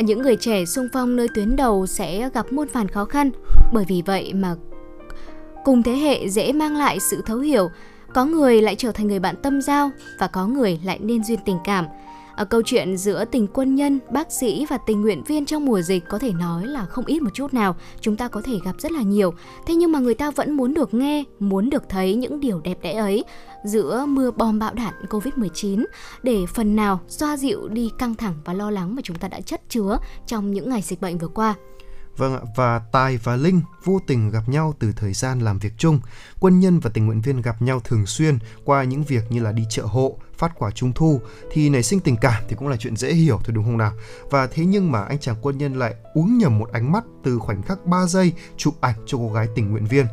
những 0.00 0.22
người 0.22 0.36
trẻ 0.36 0.64
xung 0.64 0.88
phong 0.92 1.16
nơi 1.16 1.28
tuyến 1.34 1.56
đầu 1.56 1.86
sẽ 1.86 2.30
gặp 2.34 2.52
muôn 2.52 2.68
vàn 2.72 2.88
khó 2.88 3.04
khăn. 3.04 3.30
Bởi 3.72 3.84
vì 3.88 4.02
vậy 4.06 4.32
mà 4.34 4.54
cùng 5.64 5.82
thế 5.82 5.92
hệ 5.92 6.28
dễ 6.28 6.52
mang 6.52 6.76
lại 6.76 7.00
sự 7.00 7.22
thấu 7.26 7.38
hiểu, 7.38 7.70
có 8.14 8.24
người 8.24 8.62
lại 8.62 8.74
trở 8.74 8.92
thành 8.92 9.06
người 9.06 9.18
bạn 9.18 9.36
tâm 9.42 9.62
giao 9.62 9.90
và 10.18 10.26
có 10.26 10.46
người 10.46 10.80
lại 10.84 10.98
nên 11.02 11.24
duyên 11.24 11.38
tình 11.44 11.58
cảm. 11.64 11.86
Ở 12.36 12.44
câu 12.44 12.62
chuyện 12.62 12.96
giữa 12.96 13.24
tình 13.24 13.46
quân 13.46 13.74
nhân, 13.74 13.98
bác 14.10 14.32
sĩ 14.32 14.66
và 14.70 14.78
tình 14.78 15.00
nguyện 15.00 15.22
viên 15.26 15.46
trong 15.46 15.64
mùa 15.64 15.80
dịch 15.80 16.04
có 16.08 16.18
thể 16.18 16.32
nói 16.32 16.66
là 16.66 16.86
không 16.86 17.04
ít 17.06 17.22
một 17.22 17.30
chút 17.34 17.54
nào, 17.54 17.76
chúng 18.00 18.16
ta 18.16 18.28
có 18.28 18.42
thể 18.44 18.52
gặp 18.64 18.72
rất 18.78 18.92
là 18.92 19.02
nhiều. 19.02 19.34
Thế 19.66 19.74
nhưng 19.74 19.92
mà 19.92 19.98
người 19.98 20.14
ta 20.14 20.30
vẫn 20.30 20.52
muốn 20.52 20.74
được 20.74 20.94
nghe, 20.94 21.24
muốn 21.40 21.70
được 21.70 21.88
thấy 21.88 22.14
những 22.14 22.40
điều 22.40 22.60
đẹp 22.60 22.78
đẽ 22.82 22.92
ấy 22.92 23.24
giữa 23.64 24.04
mưa 24.08 24.30
bom 24.30 24.58
bão 24.58 24.74
đạn 24.74 24.94
Covid-19 25.10 25.84
để 26.22 26.38
phần 26.54 26.76
nào 26.76 27.00
xoa 27.08 27.36
dịu 27.36 27.68
đi 27.68 27.90
căng 27.98 28.14
thẳng 28.14 28.34
và 28.44 28.52
lo 28.52 28.70
lắng 28.70 28.94
mà 28.94 29.02
chúng 29.04 29.16
ta 29.16 29.28
đã 29.28 29.40
chất 29.40 29.60
chứa 29.68 29.98
trong 30.26 30.50
những 30.50 30.68
ngày 30.68 30.82
dịch 30.82 31.00
bệnh 31.00 31.18
vừa 31.18 31.28
qua. 31.28 31.54
Vâng 32.16 32.34
ạ, 32.34 32.40
và 32.56 32.78
Tài 32.78 33.16
và 33.16 33.36
Linh 33.36 33.60
vô 33.84 34.00
tình 34.06 34.30
gặp 34.30 34.48
nhau 34.48 34.74
từ 34.78 34.92
thời 34.96 35.12
gian 35.12 35.38
làm 35.38 35.58
việc 35.58 35.72
chung. 35.78 36.00
Quân 36.40 36.60
nhân 36.60 36.80
và 36.80 36.90
tình 36.94 37.06
nguyện 37.06 37.20
viên 37.20 37.42
gặp 37.42 37.62
nhau 37.62 37.80
thường 37.80 38.06
xuyên 38.06 38.38
qua 38.64 38.84
những 38.84 39.02
việc 39.02 39.22
như 39.30 39.42
là 39.42 39.52
đi 39.52 39.64
chợ 39.70 39.82
hộ, 39.82 40.18
phát 40.38 40.52
quả 40.58 40.70
trung 40.70 40.92
thu 40.92 41.20
thì 41.52 41.68
nảy 41.68 41.82
sinh 41.82 42.00
tình 42.00 42.16
cảm 42.16 42.42
thì 42.48 42.56
cũng 42.56 42.68
là 42.68 42.76
chuyện 42.76 42.96
dễ 42.96 43.12
hiểu 43.12 43.40
thôi 43.44 43.52
đúng 43.54 43.64
không 43.64 43.78
nào? 43.78 43.92
Và 44.30 44.46
thế 44.46 44.64
nhưng 44.64 44.92
mà 44.92 45.02
anh 45.02 45.18
chàng 45.18 45.36
quân 45.42 45.58
nhân 45.58 45.74
lại 45.74 45.94
uống 46.14 46.38
nhầm 46.38 46.58
một 46.58 46.72
ánh 46.72 46.92
mắt 46.92 47.04
từ 47.24 47.38
khoảnh 47.38 47.62
khắc 47.62 47.86
3 47.86 48.06
giây 48.06 48.32
chụp 48.56 48.74
ảnh 48.80 48.94
cho 49.06 49.18
cô 49.18 49.32
gái 49.32 49.48
tình 49.54 49.70
nguyện 49.70 49.86
viên. 49.86 50.06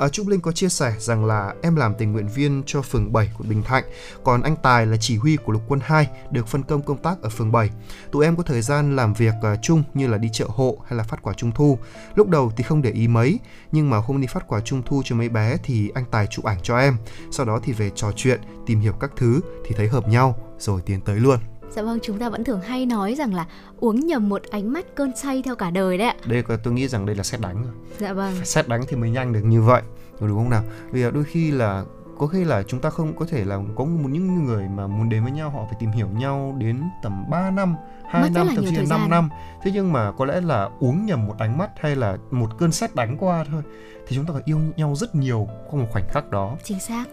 À, 0.00 0.08
Trúc 0.08 0.28
Linh 0.28 0.40
có 0.40 0.52
chia 0.52 0.68
sẻ 0.68 0.94
rằng 0.98 1.24
là 1.24 1.54
em 1.62 1.76
làm 1.76 1.94
tình 1.94 2.12
nguyện 2.12 2.28
viên 2.28 2.62
cho 2.66 2.82
phường 2.82 3.12
7 3.12 3.30
của 3.38 3.44
Bình 3.48 3.62
Thạnh, 3.62 3.84
còn 4.24 4.42
anh 4.42 4.56
Tài 4.62 4.86
là 4.86 4.96
chỉ 5.00 5.16
huy 5.16 5.36
của 5.36 5.52
lục 5.52 5.62
quân 5.68 5.80
2 5.82 6.08
được 6.30 6.48
phân 6.48 6.62
công 6.62 6.82
công 6.82 6.98
tác 6.98 7.22
ở 7.22 7.28
phường 7.28 7.52
7. 7.52 7.70
Tụi 8.12 8.24
em 8.24 8.36
có 8.36 8.42
thời 8.42 8.62
gian 8.62 8.96
làm 8.96 9.14
việc 9.14 9.34
uh, 9.52 9.58
chung 9.62 9.82
như 9.94 10.06
là 10.06 10.18
đi 10.18 10.28
chợ 10.32 10.46
hộ 10.48 10.78
hay 10.86 10.96
là 10.96 11.02
phát 11.02 11.22
quả 11.22 11.34
trung 11.34 11.52
thu. 11.52 11.78
Lúc 12.14 12.28
đầu 12.28 12.52
thì 12.56 12.62
không 12.62 12.82
để 12.82 12.90
ý 12.90 13.08
mấy, 13.08 13.38
nhưng 13.72 13.90
mà 13.90 13.98
hôm 13.98 14.20
đi 14.20 14.26
phát 14.26 14.48
quả 14.48 14.60
trung 14.60 14.82
thu 14.86 15.02
cho 15.04 15.16
mấy 15.16 15.28
bé 15.28 15.56
thì 15.62 15.90
anh 15.94 16.04
Tài 16.10 16.26
chụp 16.26 16.44
ảnh 16.44 16.58
cho 16.62 16.78
em. 16.78 16.96
Sau 17.30 17.46
đó 17.46 17.60
thì 17.62 17.72
về 17.72 17.90
trò 17.94 18.12
chuyện, 18.16 18.40
tìm 18.66 18.80
hiểu 18.80 18.92
các 18.92 19.10
thứ 19.16 19.40
thì 19.66 19.74
thấy 19.74 19.88
hợp 19.88 20.08
nhau 20.08 20.36
rồi 20.58 20.82
tiến 20.86 21.00
tới 21.00 21.16
luôn. 21.16 21.38
Dạ 21.70 21.82
vâng, 21.82 21.98
chúng 22.02 22.18
ta 22.18 22.28
vẫn 22.28 22.44
thường 22.44 22.60
hay 22.60 22.86
nói 22.86 23.14
rằng 23.14 23.34
là 23.34 23.46
uống 23.80 24.06
nhầm 24.06 24.28
một 24.28 24.42
ánh 24.50 24.72
mắt 24.72 24.86
cơn 24.94 25.16
say 25.16 25.42
theo 25.42 25.56
cả 25.56 25.70
đời 25.70 25.98
đấy 25.98 26.08
ạ. 26.08 26.14
Đây 26.26 26.42
có 26.42 26.56
tôi 26.56 26.74
nghĩ 26.74 26.88
rằng 26.88 27.06
đây 27.06 27.16
là 27.16 27.22
xét 27.22 27.40
đánh 27.40 27.62
rồi. 27.62 27.72
Dạ 27.98 28.12
vâng. 28.12 28.32
Phải 28.36 28.46
xét 28.46 28.68
đánh 28.68 28.80
thì 28.88 28.96
mới 28.96 29.10
nhanh 29.10 29.32
được 29.32 29.40
như 29.44 29.62
vậy. 29.62 29.82
Đúng 30.20 30.36
không 30.38 30.50
nào? 30.50 30.62
Vì 30.90 31.10
đôi 31.10 31.24
khi 31.24 31.50
là 31.50 31.84
có 32.18 32.26
khi 32.26 32.44
là 32.44 32.62
chúng 32.62 32.80
ta 32.80 32.90
không 32.90 33.12
có 33.16 33.26
thể 33.28 33.44
là 33.44 33.58
có 33.76 33.84
một 33.84 34.08
những 34.10 34.44
người 34.44 34.68
mà 34.68 34.86
muốn 34.86 35.08
đến 35.08 35.22
với 35.22 35.32
nhau 35.32 35.50
họ 35.50 35.64
phải 35.64 35.76
tìm 35.80 35.90
hiểu 35.90 36.08
nhau 36.08 36.54
đến 36.58 36.82
tầm 37.02 37.30
3 37.30 37.50
năm 37.50 37.76
2 38.08 38.22
Mất 38.22 38.28
năm 38.34 38.48
thậm 38.54 38.64
chí 38.64 38.70
là 38.70 38.76
thời 38.76 38.86
5 38.86 39.00
gian. 39.00 39.10
năm 39.10 39.28
thế 39.62 39.70
nhưng 39.74 39.92
mà 39.92 40.12
có 40.12 40.24
lẽ 40.24 40.40
là 40.40 40.68
uống 40.80 41.06
nhầm 41.06 41.26
một 41.26 41.34
ánh 41.38 41.58
mắt 41.58 41.70
hay 41.80 41.96
là 41.96 42.16
một 42.30 42.58
cơn 42.58 42.72
sét 42.72 42.94
đánh 42.94 43.16
qua 43.18 43.44
thôi 43.50 43.62
thì 44.08 44.16
chúng 44.16 44.26
ta 44.26 44.32
phải 44.32 44.42
yêu 44.44 44.58
nhau 44.76 44.94
rất 44.96 45.14
nhiều 45.14 45.48
qua 45.70 45.80
một 45.80 45.86
khoảnh 45.90 46.04
khắc 46.08 46.30
đó 46.30 46.56
Chính 46.64 46.80
xác. 46.80 47.04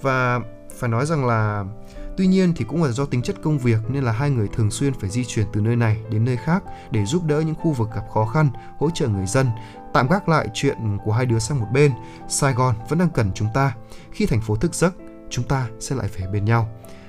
và 0.00 0.40
phải 0.78 0.90
nói 0.90 1.06
rằng 1.06 1.26
là 1.26 1.64
tuy 2.16 2.26
nhiên 2.26 2.52
thì 2.56 2.64
cũng 2.64 2.82
là 2.82 2.90
do 2.90 3.04
tính 3.04 3.22
chất 3.22 3.36
công 3.42 3.58
việc 3.58 3.78
nên 3.88 4.04
là 4.04 4.12
hai 4.12 4.30
người 4.30 4.48
thường 4.48 4.70
xuyên 4.70 4.94
phải 4.94 5.10
di 5.10 5.24
chuyển 5.24 5.46
từ 5.52 5.60
nơi 5.60 5.76
này 5.76 5.96
đến 6.10 6.24
nơi 6.24 6.36
khác 6.36 6.62
để 6.90 7.04
giúp 7.04 7.24
đỡ 7.24 7.40
những 7.40 7.54
khu 7.54 7.72
vực 7.72 7.88
gặp 7.94 8.02
khó 8.14 8.26
khăn 8.26 8.48
hỗ 8.78 8.90
trợ 8.90 9.08
người 9.08 9.26
dân 9.26 9.46
tạm 9.92 10.08
gác 10.08 10.28
lại 10.28 10.48
chuyện 10.54 10.98
của 11.04 11.12
hai 11.12 11.26
đứa 11.26 11.38
sang 11.38 11.60
một 11.60 11.66
bên. 11.72 11.92
Sài 12.28 12.54
gòn 12.54 12.74
vẫn 12.88 12.98
đang 12.98 13.10
cần 13.10 13.30
chúng 13.34 13.48
ta. 13.54 13.74
Khi 14.10 14.26
thành 14.26 14.40
phố 14.40 14.56
thức 14.56 14.74
giấc 14.74 14.94
chúng 15.30 15.44
ta 15.44 15.68
sẽ 15.80 15.96
lại 15.96 16.08
về 16.18 16.26
bên 16.26 16.44
nhau. 16.44 16.68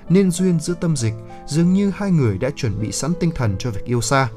Nên 0.09 0.31
duyên 0.31 0.59
giữa 0.59 0.73
tâm 0.81 0.97
dịch 0.97 1.13
dường 1.47 1.73
như 1.73 1.91
hai 1.95 2.11
người 2.11 2.37
đã 2.37 2.49
chuẩn 2.55 2.81
bị 2.81 2.91
sẵn 2.91 3.13
tinh 3.19 3.31
thần 3.35 3.55
cho 3.59 3.71
việc 3.71 3.85
yêu 3.85 4.01
xa. 4.01 4.29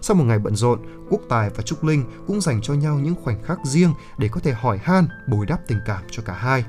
Sau 0.00 0.16
một 0.16 0.24
ngày 0.24 0.38
bận 0.38 0.56
rộn, 0.56 0.80
Quốc 1.10 1.20
Tài 1.28 1.50
và 1.50 1.62
Trúc 1.62 1.84
Linh 1.84 2.04
cũng 2.26 2.40
dành 2.40 2.60
cho 2.62 2.74
nhau 2.74 2.98
những 2.98 3.14
khoảnh 3.22 3.42
khắc 3.42 3.58
riêng 3.64 3.94
để 4.18 4.28
có 4.28 4.40
thể 4.40 4.52
hỏi 4.52 4.78
han, 4.82 5.08
bồi 5.28 5.46
đắp 5.46 5.60
tình 5.68 5.78
cảm 5.86 6.02
cho 6.10 6.22
cả 6.22 6.32
hai. 6.32 6.64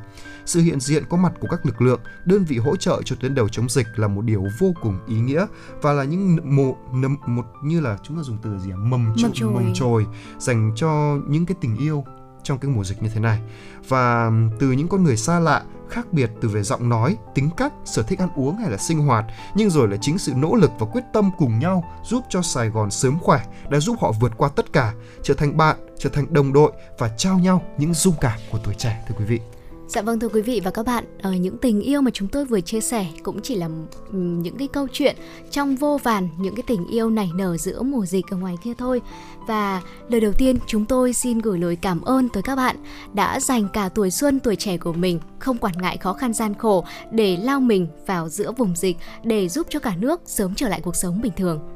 Sự 0.46 0.62
hiện 0.62 0.80
diện 0.80 1.04
có 1.10 1.18
mặt 1.18 1.34
của 1.40 1.48
các 1.52 1.66
lực 1.66 1.82
lượng, 1.82 2.00
đơn 2.26 2.44
vị 2.44 2.58
hỗ 2.58 2.76
trợ 2.76 3.02
cho 3.06 3.16
tuyến 3.20 3.36
đầu 3.36 3.50
chống 3.50 3.70
dịch 3.70 3.88
là 3.96 4.08
một 4.08 4.22
điều 4.22 4.48
vô 4.60 4.74
cùng 4.82 5.00
ý 5.08 5.20
nghĩa 5.20 5.46
và 5.82 5.94
là 5.94 6.04
những 6.04 6.56
mộ 6.56 6.78
nấm 6.94 7.18
một 7.28 7.46
như 7.64 7.80
là 7.80 7.98
chúng 8.04 8.18
ta 8.18 8.24
dùng 8.24 8.38
từ 8.44 8.60
gì 8.60 8.72
à? 8.72 8.78
mầm 8.78 8.90
Mầm 8.90 9.16
chồi, 9.18 9.32
chồi. 9.34 9.54
mầm 9.54 9.74
chồi 9.74 10.06
dành 10.38 10.72
cho 10.76 11.18
những 11.28 11.46
cái 11.46 11.56
tình 11.62 11.78
yêu 11.78 12.04
trong 12.44 12.58
cái 12.58 12.72
mùa 12.72 12.84
dịch 12.84 13.04
như 13.04 13.10
thế 13.14 13.20
này 13.20 13.42
và 13.88 14.32
từ 14.60 14.72
những 14.72 14.88
con 14.88 15.04
người 15.04 15.18
xa 15.18 15.40
lạ 15.40 15.64
khác 15.90 16.14
biệt 16.14 16.32
từ 16.42 16.50
về 16.50 16.64
giọng 16.64 16.90
nói 16.90 17.18
tính 17.36 17.50
cách 17.58 17.74
sở 17.86 18.04
thích 18.04 18.20
ăn 18.20 18.30
uống 18.36 18.58
hay 18.58 18.72
là 18.72 18.78
sinh 18.78 19.00
hoạt 19.00 19.26
nhưng 19.56 19.70
rồi 19.70 19.88
là 19.88 19.98
chính 20.02 20.18
sự 20.18 20.34
nỗ 20.36 20.56
lực 20.56 20.72
và 20.80 20.88
quyết 20.92 21.04
tâm 21.14 21.32
cùng 21.38 21.60
nhau 21.60 21.84
giúp 22.04 22.24
cho 22.30 22.42
Sài 22.42 22.70
Gòn 22.70 22.92
sớm 22.92 23.20
khỏe 23.20 23.46
đã 23.70 23.80
giúp 23.80 23.98
họ 24.02 24.12
vượt 24.12 24.32
qua 24.38 24.50
tất 24.50 24.74
cả 24.74 24.94
trở 25.24 25.34
thành 25.34 25.58
bạn 25.58 25.78
trở 25.98 26.10
thành 26.10 26.34
đồng 26.34 26.54
đội 26.54 26.72
và 26.98 27.10
trao 27.18 27.40
nhau 27.40 27.62
những 27.78 27.94
dung 27.94 28.16
cảm 28.22 28.40
của 28.52 28.60
tuổi 28.64 28.74
trẻ 28.74 29.04
thưa 29.08 29.16
quý 29.18 29.26
vị 29.26 29.40
Dạ 29.88 30.02
vâng 30.02 30.20
thưa 30.20 30.30
quý 30.30 30.42
vị 30.42 30.62
và 30.64 30.72
các 30.72 30.86
bạn, 30.86 31.04
ở 31.22 31.32
những 31.34 31.58
tình 31.58 31.82
yêu 31.82 32.02
mà 32.02 32.12
chúng 32.12 32.28
tôi 32.28 32.46
vừa 32.46 32.62
chia 32.62 32.82
sẻ 32.82 33.08
cũng 33.24 33.42
chỉ 33.42 33.56
là 33.56 33.70
ừ, 34.12 34.18
những 34.18 34.58
cái 34.58 34.68
câu 34.68 34.88
chuyện 34.92 35.16
trong 35.52 35.76
vô 35.76 36.00
vàn 36.04 36.30
những 36.40 36.56
cái 36.56 36.64
tình 36.68 36.88
yêu 36.88 37.10
nảy 37.10 37.30
nở 37.36 37.58
giữa 37.58 37.82
mùa 37.82 38.06
dịch 38.06 38.26
ở 38.32 38.38
ngoài 38.38 38.56
kia 38.64 38.74
thôi. 38.78 39.02
Và 39.48 39.82
lời 40.10 40.22
đầu 40.22 40.32
tiên 40.32 40.58
chúng 40.68 40.86
tôi 40.86 41.14
xin 41.14 41.40
gửi 41.40 41.60
lời 41.60 41.76
cảm 41.76 42.02
ơn 42.02 42.30
tới 42.30 42.44
các 42.44 42.56
bạn 42.56 42.76
đã 43.14 43.40
dành 43.40 43.68
cả 43.74 43.90
tuổi 43.90 44.12
xuân 44.12 44.40
tuổi 44.40 44.56
trẻ 44.56 44.78
của 44.78 44.94
mình 44.94 45.20
không 45.40 45.58
quản 45.58 45.74
ngại 45.82 45.98
khó 45.98 46.14
khăn 46.14 46.34
gian 46.34 46.54
khổ 46.54 46.86
để 47.12 47.38
lao 47.38 47.60
mình 47.60 47.88
vào 48.08 48.30
giữa 48.30 48.52
vùng 48.52 48.76
dịch 48.76 48.98
để 49.24 49.50
giúp 49.50 49.68
cho 49.70 49.80
cả 49.80 49.96
nước 50.00 50.22
sớm 50.26 50.56
trở 50.56 50.70
lại 50.70 50.82
cuộc 50.82 50.96
sống 50.96 51.22
bình 51.22 51.34
thường. 51.38 51.75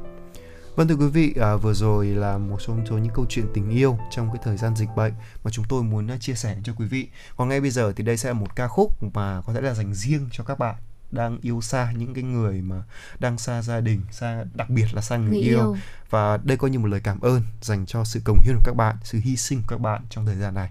Vâng 0.80 0.88
thưa 0.88 0.96
quý 0.96 1.06
vị, 1.06 1.34
à, 1.40 1.56
vừa 1.56 1.74
rồi 1.74 2.06
là 2.06 2.38
một 2.38 2.56
trong 2.66 2.86
số 2.86 2.98
những 2.98 3.12
câu 3.14 3.26
chuyện 3.28 3.46
tình 3.54 3.70
yêu 3.70 3.98
trong 4.10 4.28
cái 4.32 4.42
thời 4.44 4.56
gian 4.56 4.76
dịch 4.76 4.88
bệnh 4.96 5.12
mà 5.44 5.50
chúng 5.50 5.64
tôi 5.68 5.82
muốn 5.82 6.10
à, 6.10 6.16
chia 6.20 6.34
sẻ 6.34 6.56
cho 6.64 6.72
quý 6.78 6.86
vị. 6.86 7.08
Còn 7.36 7.48
ngay 7.48 7.60
bây 7.60 7.70
giờ 7.70 7.92
thì 7.96 8.04
đây 8.04 8.16
sẽ 8.16 8.28
là 8.28 8.32
một 8.32 8.56
ca 8.56 8.68
khúc 8.68 9.02
mà 9.14 9.42
có 9.46 9.52
thể 9.52 9.60
là 9.60 9.74
dành 9.74 9.94
riêng 9.94 10.28
cho 10.32 10.44
các 10.44 10.58
bạn 10.58 10.74
đang 11.10 11.38
yêu 11.42 11.60
xa 11.60 11.92
những 11.96 12.14
cái 12.14 12.24
người 12.24 12.62
mà 12.62 12.82
đang 13.18 13.38
xa 13.38 13.62
gia 13.62 13.80
đình, 13.80 14.00
xa 14.10 14.44
đặc 14.54 14.70
biệt 14.70 14.86
là 14.92 15.02
xa 15.02 15.16
người, 15.16 15.30
Người 15.30 15.40
yêu. 15.40 15.58
yêu. 15.58 15.76
Và 16.10 16.36
đây 16.36 16.56
coi 16.56 16.70
như 16.70 16.78
một 16.78 16.88
lời 16.88 17.00
cảm 17.04 17.20
ơn 17.20 17.42
dành 17.60 17.86
cho 17.86 18.04
sự 18.04 18.20
cống 18.24 18.40
hiến 18.40 18.54
của 18.54 18.62
các 18.64 18.76
bạn, 18.76 18.96
sự 19.04 19.18
hy 19.22 19.36
sinh 19.36 19.60
của 19.60 19.68
các 19.68 19.80
bạn 19.80 20.02
trong 20.10 20.26
thời 20.26 20.36
gian 20.36 20.54
này. 20.54 20.70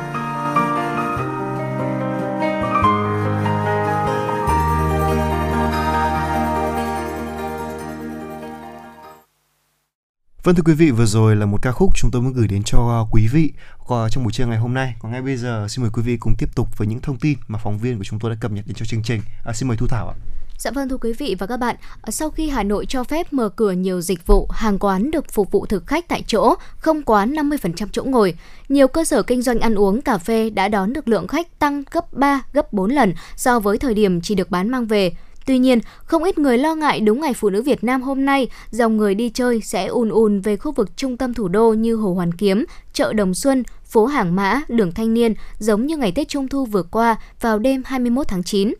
Vâng 10.51 10.55
thưa 10.55 10.71
quý 10.71 10.73
vị, 10.73 10.91
vừa 10.91 11.05
rồi 11.05 11.35
là 11.35 11.45
một 11.45 11.61
ca 11.61 11.71
khúc 11.71 11.89
chúng 11.95 12.11
tôi 12.11 12.21
muốn 12.21 12.33
gửi 12.33 12.47
đến 12.47 12.63
cho 12.65 12.77
à, 12.77 12.99
quý 13.11 13.27
vị 13.27 13.51
trong 13.87 14.23
buổi 14.23 14.33
trưa 14.33 14.45
ngày 14.45 14.57
hôm 14.57 14.73
nay. 14.73 14.95
Còn 14.99 15.11
ngay 15.11 15.21
bây 15.21 15.37
giờ 15.37 15.67
xin 15.69 15.81
mời 15.81 15.91
quý 15.93 16.01
vị 16.01 16.17
cùng 16.17 16.33
tiếp 16.37 16.55
tục 16.55 16.67
với 16.77 16.87
những 16.87 16.99
thông 17.01 17.17
tin 17.17 17.37
mà 17.47 17.59
phóng 17.63 17.77
viên 17.77 17.97
của 17.97 18.03
chúng 18.03 18.19
tôi 18.19 18.31
đã 18.31 18.37
cập 18.41 18.51
nhật 18.51 18.67
đến 18.67 18.75
cho 18.75 18.85
chương 18.85 19.03
trình. 19.03 19.21
À, 19.45 19.53
xin 19.53 19.67
mời 19.67 19.77
Thu 19.77 19.87
Thảo 19.87 20.07
ạ. 20.07 20.15
Dạ 20.57 20.71
vâng 20.71 20.89
thưa 20.89 20.97
quý 20.97 21.13
vị 21.13 21.35
và 21.39 21.47
các 21.47 21.57
bạn, 21.57 21.75
à, 22.01 22.11
sau 22.11 22.29
khi 22.29 22.49
Hà 22.49 22.63
Nội 22.63 22.85
cho 22.85 23.03
phép 23.03 23.33
mở 23.33 23.49
cửa 23.49 23.71
nhiều 23.71 24.01
dịch 24.01 24.27
vụ, 24.27 24.47
hàng 24.51 24.79
quán 24.79 25.11
được 25.11 25.31
phục 25.31 25.51
vụ 25.51 25.65
thực 25.65 25.87
khách 25.87 26.07
tại 26.07 26.23
chỗ, 26.27 26.55
không 26.77 27.03
quá 27.03 27.25
50% 27.25 27.87
chỗ 27.91 28.03
ngồi, 28.03 28.33
nhiều 28.69 28.87
cơ 28.87 29.03
sở 29.03 29.23
kinh 29.23 29.41
doanh 29.41 29.59
ăn 29.59 29.75
uống 29.75 30.01
cà 30.01 30.17
phê 30.17 30.49
đã 30.49 30.67
đón 30.67 30.93
được 30.93 31.07
lượng 31.07 31.27
khách 31.27 31.59
tăng 31.59 31.83
gấp 31.91 32.13
3, 32.13 32.41
gấp 32.53 32.73
4 32.73 32.91
lần 32.91 33.13
so 33.35 33.59
với 33.59 33.77
thời 33.77 33.93
điểm 33.93 34.21
chỉ 34.21 34.35
được 34.35 34.51
bán 34.51 34.69
mang 34.69 34.85
về. 34.85 35.11
Tuy 35.45 35.59
nhiên, 35.59 35.79
không 36.03 36.23
ít 36.23 36.37
người 36.37 36.57
lo 36.57 36.75
ngại 36.75 36.99
đúng 36.99 37.21
ngày 37.21 37.33
Phụ 37.33 37.49
nữ 37.49 37.61
Việt 37.61 37.83
Nam 37.83 38.01
hôm 38.01 38.25
nay, 38.25 38.47
dòng 38.71 38.97
người 38.97 39.15
đi 39.15 39.29
chơi 39.29 39.61
sẽ 39.61 39.85
ùn 39.85 40.09
ùn 40.09 40.41
về 40.41 40.57
khu 40.57 40.71
vực 40.71 40.97
trung 40.97 41.17
tâm 41.17 41.33
thủ 41.33 41.47
đô 41.47 41.73
như 41.73 41.95
Hồ 41.95 42.13
Hoàn 42.13 42.33
Kiếm, 42.33 42.65
chợ 42.93 43.13
Đồng 43.13 43.33
Xuân, 43.33 43.63
phố 43.85 44.05
Hàng 44.05 44.35
Mã, 44.35 44.61
đường 44.67 44.91
Thanh 44.91 45.13
Niên, 45.13 45.33
giống 45.59 45.85
như 45.85 45.97
ngày 45.97 46.11
Tết 46.11 46.27
Trung 46.27 46.47
Thu 46.47 46.65
vừa 46.65 46.83
qua 46.83 47.15
vào 47.41 47.59
đêm 47.59 47.81
21 47.85 48.27
tháng 48.27 48.43
9. 48.43 48.73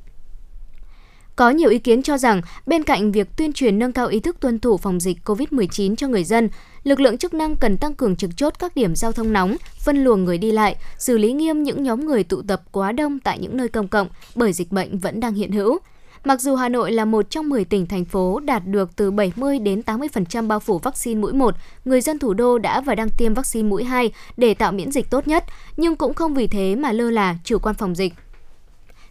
Có 1.35 1.49
nhiều 1.49 1.69
ý 1.69 1.79
kiến 1.79 2.03
cho 2.03 2.17
rằng, 2.17 2.41
bên 2.65 2.83
cạnh 2.83 3.11
việc 3.11 3.27
tuyên 3.37 3.53
truyền 3.53 3.79
nâng 3.79 3.91
cao 3.91 4.07
ý 4.07 4.19
thức 4.19 4.39
tuân 4.39 4.59
thủ 4.59 4.77
phòng 4.77 4.99
dịch 4.99 5.17
COVID-19 5.25 5.95
cho 5.95 6.07
người 6.07 6.23
dân, 6.23 6.49
lực 6.83 6.99
lượng 6.99 7.17
chức 7.17 7.33
năng 7.33 7.55
cần 7.55 7.77
tăng 7.77 7.93
cường 7.93 8.15
trực 8.15 8.29
chốt 8.37 8.53
các 8.59 8.75
điểm 8.75 8.95
giao 8.95 9.11
thông 9.11 9.33
nóng, 9.33 9.55
phân 9.79 10.03
luồng 10.03 10.23
người 10.23 10.37
đi 10.37 10.51
lại, 10.51 10.75
xử 10.97 11.17
lý 11.17 11.33
nghiêm 11.33 11.63
những 11.63 11.83
nhóm 11.83 12.05
người 12.05 12.23
tụ 12.23 12.41
tập 12.41 12.61
quá 12.71 12.91
đông 12.91 13.19
tại 13.19 13.39
những 13.39 13.57
nơi 13.57 13.67
công 13.67 13.87
cộng 13.87 14.07
bởi 14.35 14.53
dịch 14.53 14.71
bệnh 14.71 14.97
vẫn 14.97 15.19
đang 15.19 15.33
hiện 15.33 15.51
hữu. 15.51 15.79
Mặc 16.23 16.41
dù 16.41 16.55
Hà 16.55 16.69
Nội 16.69 16.91
là 16.91 17.05
một 17.05 17.29
trong 17.29 17.49
10 17.49 17.65
tỉnh 17.65 17.85
thành 17.85 18.05
phố 18.05 18.39
đạt 18.39 18.67
được 18.67 18.95
từ 18.95 19.11
70 19.11 19.59
đến 19.59 19.81
80% 19.85 20.47
bao 20.47 20.59
phủ 20.59 20.79
vaccine 20.79 21.21
mũi 21.21 21.33
1, 21.33 21.55
người 21.85 22.01
dân 22.01 22.19
thủ 22.19 22.33
đô 22.33 22.57
đã 22.57 22.81
và 22.81 22.95
đang 22.95 23.09
tiêm 23.17 23.33
vaccine 23.33 23.69
mũi 23.69 23.83
2 23.83 24.11
để 24.37 24.53
tạo 24.53 24.71
miễn 24.71 24.91
dịch 24.91 25.09
tốt 25.09 25.27
nhất, 25.27 25.45
nhưng 25.77 25.95
cũng 25.95 26.13
không 26.13 26.33
vì 26.33 26.47
thế 26.47 26.75
mà 26.75 26.91
lơ 26.91 27.11
là 27.11 27.35
chủ 27.43 27.59
quan 27.59 27.75
phòng 27.75 27.95
dịch. 27.95 28.13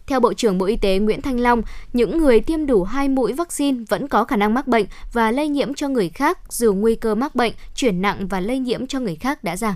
Theo 0.07 0.19
Bộ 0.19 0.33
trưởng 0.33 0.57
Bộ 0.57 0.65
Y 0.65 0.75
tế 0.75 0.99
Nguyễn 0.99 1.21
Thanh 1.21 1.39
Long, 1.39 1.61
những 1.93 2.17
người 2.17 2.39
tiêm 2.39 2.65
đủ 2.65 2.83
2 2.83 3.09
mũi 3.09 3.33
vaccine 3.33 3.83
vẫn 3.89 4.07
có 4.07 4.23
khả 4.23 4.35
năng 4.35 4.53
mắc 4.53 4.67
bệnh 4.67 4.85
và 5.13 5.31
lây 5.31 5.47
nhiễm 5.47 5.73
cho 5.73 5.87
người 5.87 6.09
khác 6.09 6.39
dù 6.49 6.73
nguy 6.73 6.95
cơ 6.95 7.15
mắc 7.15 7.35
bệnh, 7.35 7.53
chuyển 7.75 8.01
nặng 8.01 8.27
và 8.27 8.39
lây 8.39 8.59
nhiễm 8.59 8.87
cho 8.87 8.99
người 8.99 9.15
khác 9.15 9.43
đã 9.43 9.57
giảm. 9.57 9.75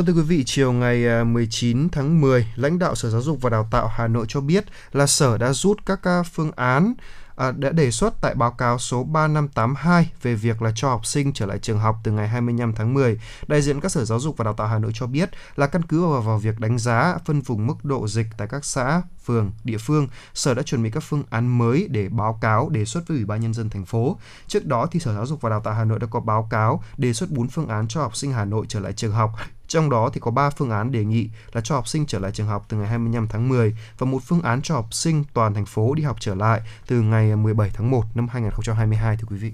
Vâng 0.00 0.06
thưa 0.06 0.12
quý 0.12 0.22
vị, 0.22 0.44
chiều 0.46 0.72
ngày 0.72 1.06
à, 1.06 1.24
19 1.24 1.88
tháng 1.88 2.20
10, 2.20 2.46
lãnh 2.56 2.78
đạo 2.78 2.94
Sở 2.94 3.10
Giáo 3.10 3.22
dục 3.22 3.38
và 3.40 3.50
Đào 3.50 3.68
tạo 3.70 3.88
Hà 3.88 4.08
Nội 4.08 4.26
cho 4.28 4.40
biết 4.40 4.64
là 4.92 5.06
Sở 5.06 5.38
đã 5.38 5.52
rút 5.52 5.86
các 5.86 6.02
à, 6.02 6.22
phương 6.22 6.52
án 6.56 6.94
à, 7.36 7.52
đã 7.52 7.70
đề 7.70 7.90
xuất 7.90 8.20
tại 8.20 8.34
báo 8.34 8.50
cáo 8.50 8.78
số 8.78 9.04
3582 9.04 10.12
về 10.22 10.34
việc 10.34 10.62
là 10.62 10.72
cho 10.74 10.88
học 10.88 11.06
sinh 11.06 11.32
trở 11.32 11.46
lại 11.46 11.58
trường 11.58 11.78
học 11.78 11.96
từ 12.04 12.12
ngày 12.12 12.28
25 12.28 12.72
tháng 12.74 12.94
10. 12.94 13.20
Đại 13.46 13.62
diện 13.62 13.80
các 13.80 13.92
sở 13.92 14.04
giáo 14.04 14.20
dục 14.20 14.36
và 14.36 14.44
đào 14.44 14.54
tạo 14.54 14.66
Hà 14.66 14.78
Nội 14.78 14.90
cho 14.94 15.06
biết 15.06 15.30
là 15.56 15.66
căn 15.66 15.82
cứ 15.82 16.06
vào, 16.06 16.20
vào 16.20 16.38
việc 16.38 16.60
đánh 16.60 16.78
giá 16.78 17.16
phân 17.24 17.40
vùng 17.40 17.66
mức 17.66 17.84
độ 17.84 18.08
dịch 18.08 18.26
tại 18.38 18.48
các 18.48 18.64
xã, 18.64 19.02
phường, 19.24 19.50
địa 19.64 19.78
phương, 19.78 20.08
Sở 20.34 20.54
đã 20.54 20.62
chuẩn 20.62 20.82
bị 20.82 20.90
các 20.90 21.02
phương 21.02 21.22
án 21.30 21.58
mới 21.58 21.86
để 21.90 22.08
báo 22.08 22.38
cáo 22.40 22.68
đề 22.68 22.84
xuất 22.84 23.08
với 23.08 23.16
Ủy 23.16 23.26
ban 23.26 23.40
nhân 23.40 23.54
dân 23.54 23.70
thành 23.70 23.84
phố. 23.84 24.18
Trước 24.46 24.66
đó 24.66 24.86
thì 24.90 25.00
Sở 25.00 25.14
Giáo 25.14 25.26
dục 25.26 25.40
và 25.40 25.50
Đào 25.50 25.60
tạo 25.60 25.74
Hà 25.74 25.84
Nội 25.84 25.98
đã 25.98 26.06
có 26.10 26.20
báo 26.20 26.48
cáo 26.50 26.82
đề 26.96 27.12
xuất 27.12 27.30
4 27.30 27.48
phương 27.48 27.68
án 27.68 27.88
cho 27.88 28.00
học 28.00 28.16
sinh 28.16 28.32
Hà 28.32 28.44
Nội 28.44 28.66
trở 28.68 28.80
lại 28.80 28.92
trường 28.92 29.12
học. 29.12 29.30
Trong 29.70 29.90
đó 29.90 30.10
thì 30.12 30.20
có 30.20 30.30
3 30.30 30.50
phương 30.50 30.70
án 30.70 30.92
đề 30.92 31.04
nghị 31.04 31.28
là 31.52 31.60
cho 31.60 31.74
học 31.74 31.88
sinh 31.88 32.06
trở 32.06 32.18
lại 32.18 32.32
trường 32.32 32.46
học 32.46 32.64
từ 32.68 32.76
ngày 32.76 32.88
25 32.88 33.28
tháng 33.28 33.48
10 33.48 33.74
và 33.98 34.06
một 34.06 34.22
phương 34.26 34.42
án 34.42 34.62
cho 34.62 34.74
học 34.74 34.94
sinh 34.94 35.24
toàn 35.34 35.54
thành 35.54 35.66
phố 35.66 35.94
đi 35.94 36.02
học 36.02 36.16
trở 36.20 36.34
lại 36.34 36.60
từ 36.86 37.00
ngày 37.00 37.36
17 37.36 37.70
tháng 37.74 37.90
1 37.90 38.04
năm 38.14 38.28
2022 38.28 39.16
thưa 39.16 39.26
quý 39.30 39.36
vị. 39.36 39.52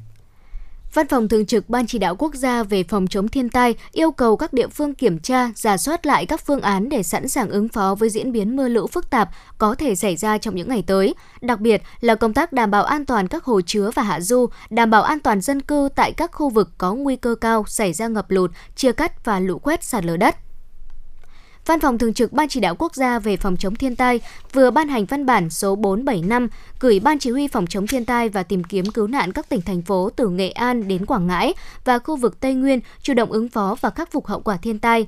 Văn 0.96 1.08
phòng 1.08 1.28
Thường 1.28 1.46
trực 1.46 1.68
Ban 1.68 1.86
Chỉ 1.86 1.98
đạo 1.98 2.16
Quốc 2.16 2.34
gia 2.34 2.62
về 2.62 2.82
phòng 2.82 3.06
chống 3.06 3.28
thiên 3.28 3.48
tai 3.48 3.74
yêu 3.92 4.10
cầu 4.10 4.36
các 4.36 4.52
địa 4.52 4.68
phương 4.68 4.94
kiểm 4.94 5.18
tra, 5.18 5.50
giả 5.54 5.76
soát 5.76 6.06
lại 6.06 6.26
các 6.26 6.40
phương 6.46 6.60
án 6.60 6.88
để 6.88 7.02
sẵn 7.02 7.28
sàng 7.28 7.50
ứng 7.50 7.68
phó 7.68 7.94
với 7.94 8.10
diễn 8.10 8.32
biến 8.32 8.56
mưa 8.56 8.68
lũ 8.68 8.86
phức 8.86 9.10
tạp 9.10 9.30
có 9.58 9.74
thể 9.74 9.94
xảy 9.94 10.16
ra 10.16 10.38
trong 10.38 10.54
những 10.54 10.68
ngày 10.68 10.84
tới. 10.86 11.14
Đặc 11.40 11.60
biệt 11.60 11.82
là 12.00 12.14
công 12.14 12.34
tác 12.34 12.52
đảm 12.52 12.70
bảo 12.70 12.84
an 12.84 13.04
toàn 13.04 13.28
các 13.28 13.44
hồ 13.44 13.60
chứa 13.60 13.90
và 13.94 14.02
hạ 14.02 14.20
du, 14.20 14.46
đảm 14.70 14.90
bảo 14.90 15.02
an 15.02 15.20
toàn 15.20 15.40
dân 15.40 15.62
cư 15.62 15.88
tại 15.96 16.12
các 16.12 16.32
khu 16.32 16.48
vực 16.48 16.70
có 16.78 16.94
nguy 16.94 17.16
cơ 17.16 17.34
cao 17.34 17.64
xảy 17.66 17.92
ra 17.92 18.08
ngập 18.08 18.30
lụt, 18.30 18.50
chia 18.76 18.92
cắt 18.92 19.24
và 19.24 19.40
lũ 19.40 19.58
quét 19.58 19.84
sạt 19.84 20.04
lở 20.04 20.16
đất. 20.16 20.45
Văn 21.66 21.80
phòng 21.80 21.98
Thường 21.98 22.14
trực 22.14 22.32
Ban 22.32 22.48
Chỉ 22.48 22.60
đạo 22.60 22.74
Quốc 22.78 22.94
gia 22.94 23.18
về 23.18 23.36
phòng 23.36 23.56
chống 23.56 23.74
thiên 23.74 23.96
tai 23.96 24.20
vừa 24.52 24.70
ban 24.70 24.88
hành 24.88 25.04
văn 25.04 25.26
bản 25.26 25.50
số 25.50 25.74
475 25.74 26.48
gửi 26.80 27.00
Ban 27.00 27.18
Chỉ 27.18 27.30
huy 27.30 27.48
phòng 27.48 27.66
chống 27.66 27.86
thiên 27.86 28.04
tai 28.04 28.28
và 28.28 28.42
tìm 28.42 28.64
kiếm 28.64 28.86
cứu 28.86 29.06
nạn 29.06 29.32
các 29.32 29.48
tỉnh 29.48 29.60
thành 29.62 29.82
phố 29.82 30.10
từ 30.16 30.28
Nghệ 30.28 30.50
An 30.50 30.88
đến 30.88 31.06
Quảng 31.06 31.26
Ngãi 31.26 31.54
và 31.84 31.98
khu 31.98 32.16
vực 32.16 32.40
Tây 32.40 32.54
Nguyên 32.54 32.80
chủ 33.02 33.14
động 33.14 33.32
ứng 33.32 33.48
phó 33.48 33.76
và 33.80 33.90
khắc 33.90 34.12
phục 34.12 34.26
hậu 34.26 34.40
quả 34.40 34.56
thiên 34.56 34.78
tai, 34.78 35.06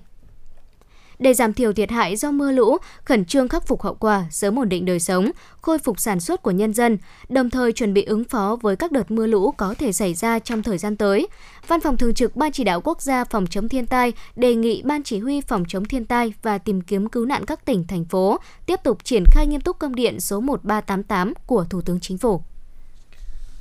để 1.19 1.35
giảm 1.35 1.53
thiểu 1.53 1.73
thiệt 1.73 1.91
hại 1.91 2.17
do 2.17 2.31
mưa 2.31 2.53
lũ, 2.53 2.77
khẩn 3.05 3.25
trương 3.25 3.49
khắc 3.49 3.67
phục 3.67 3.83
hậu 3.83 3.95
quả, 3.95 4.25
sớm 4.31 4.59
ổn 4.59 4.69
định 4.69 4.85
đời 4.85 5.01
sống, 5.01 5.31
khôi 5.61 5.79
phục 5.79 6.01
sản 6.01 6.21
xuất 6.21 6.43
của 6.43 6.51
nhân 6.51 6.75
dân, 6.75 6.99
đồng 7.29 7.51
thời 7.51 7.73
chuẩn 7.73 7.95
bị 7.95 8.05
ứng 8.05 8.25
phó 8.25 8.57
với 8.63 8.77
các 8.77 8.93
đợt 8.93 9.11
mưa 9.11 9.27
lũ 9.27 9.51
có 9.57 9.75
thể 9.79 9.93
xảy 9.93 10.15
ra 10.15 10.39
trong 10.39 10.63
thời 10.63 10.79
gian 10.79 10.97
tới. 10.97 11.27
Văn 11.69 11.81
phòng 11.81 11.97
Thường 11.97 12.15
trực 12.15 12.37
Ban 12.37 12.53
Chỉ 12.53 12.65
đạo 12.65 12.81
Quốc 12.81 13.03
gia 13.03 13.25
phòng 13.25 13.47
chống 13.47 13.69
thiên 13.69 13.87
tai 13.87 14.13
đề 14.37 14.55
nghị 14.55 14.83
Ban 14.83 15.03
Chỉ 15.03 15.19
huy 15.19 15.41
phòng 15.41 15.65
chống 15.69 15.85
thiên 15.85 16.05
tai 16.05 16.33
và 16.43 16.59
tìm 16.59 16.81
kiếm 16.81 17.09
cứu 17.09 17.27
nạn 17.27 17.45
các 17.45 17.65
tỉnh, 17.65 17.87
thành 17.87 18.05
phố 18.05 18.39
tiếp 18.67 18.81
tục 18.85 19.05
triển 19.05 19.25
khai 19.27 19.47
nghiêm 19.47 19.61
túc 19.61 19.79
công 19.79 19.95
điện 19.95 20.21
số 20.21 20.41
1388 20.41 21.33
của 21.47 21.65
Thủ 21.65 21.81
tướng 21.81 22.01
Chính 22.01 22.19
phủ. 22.19 22.43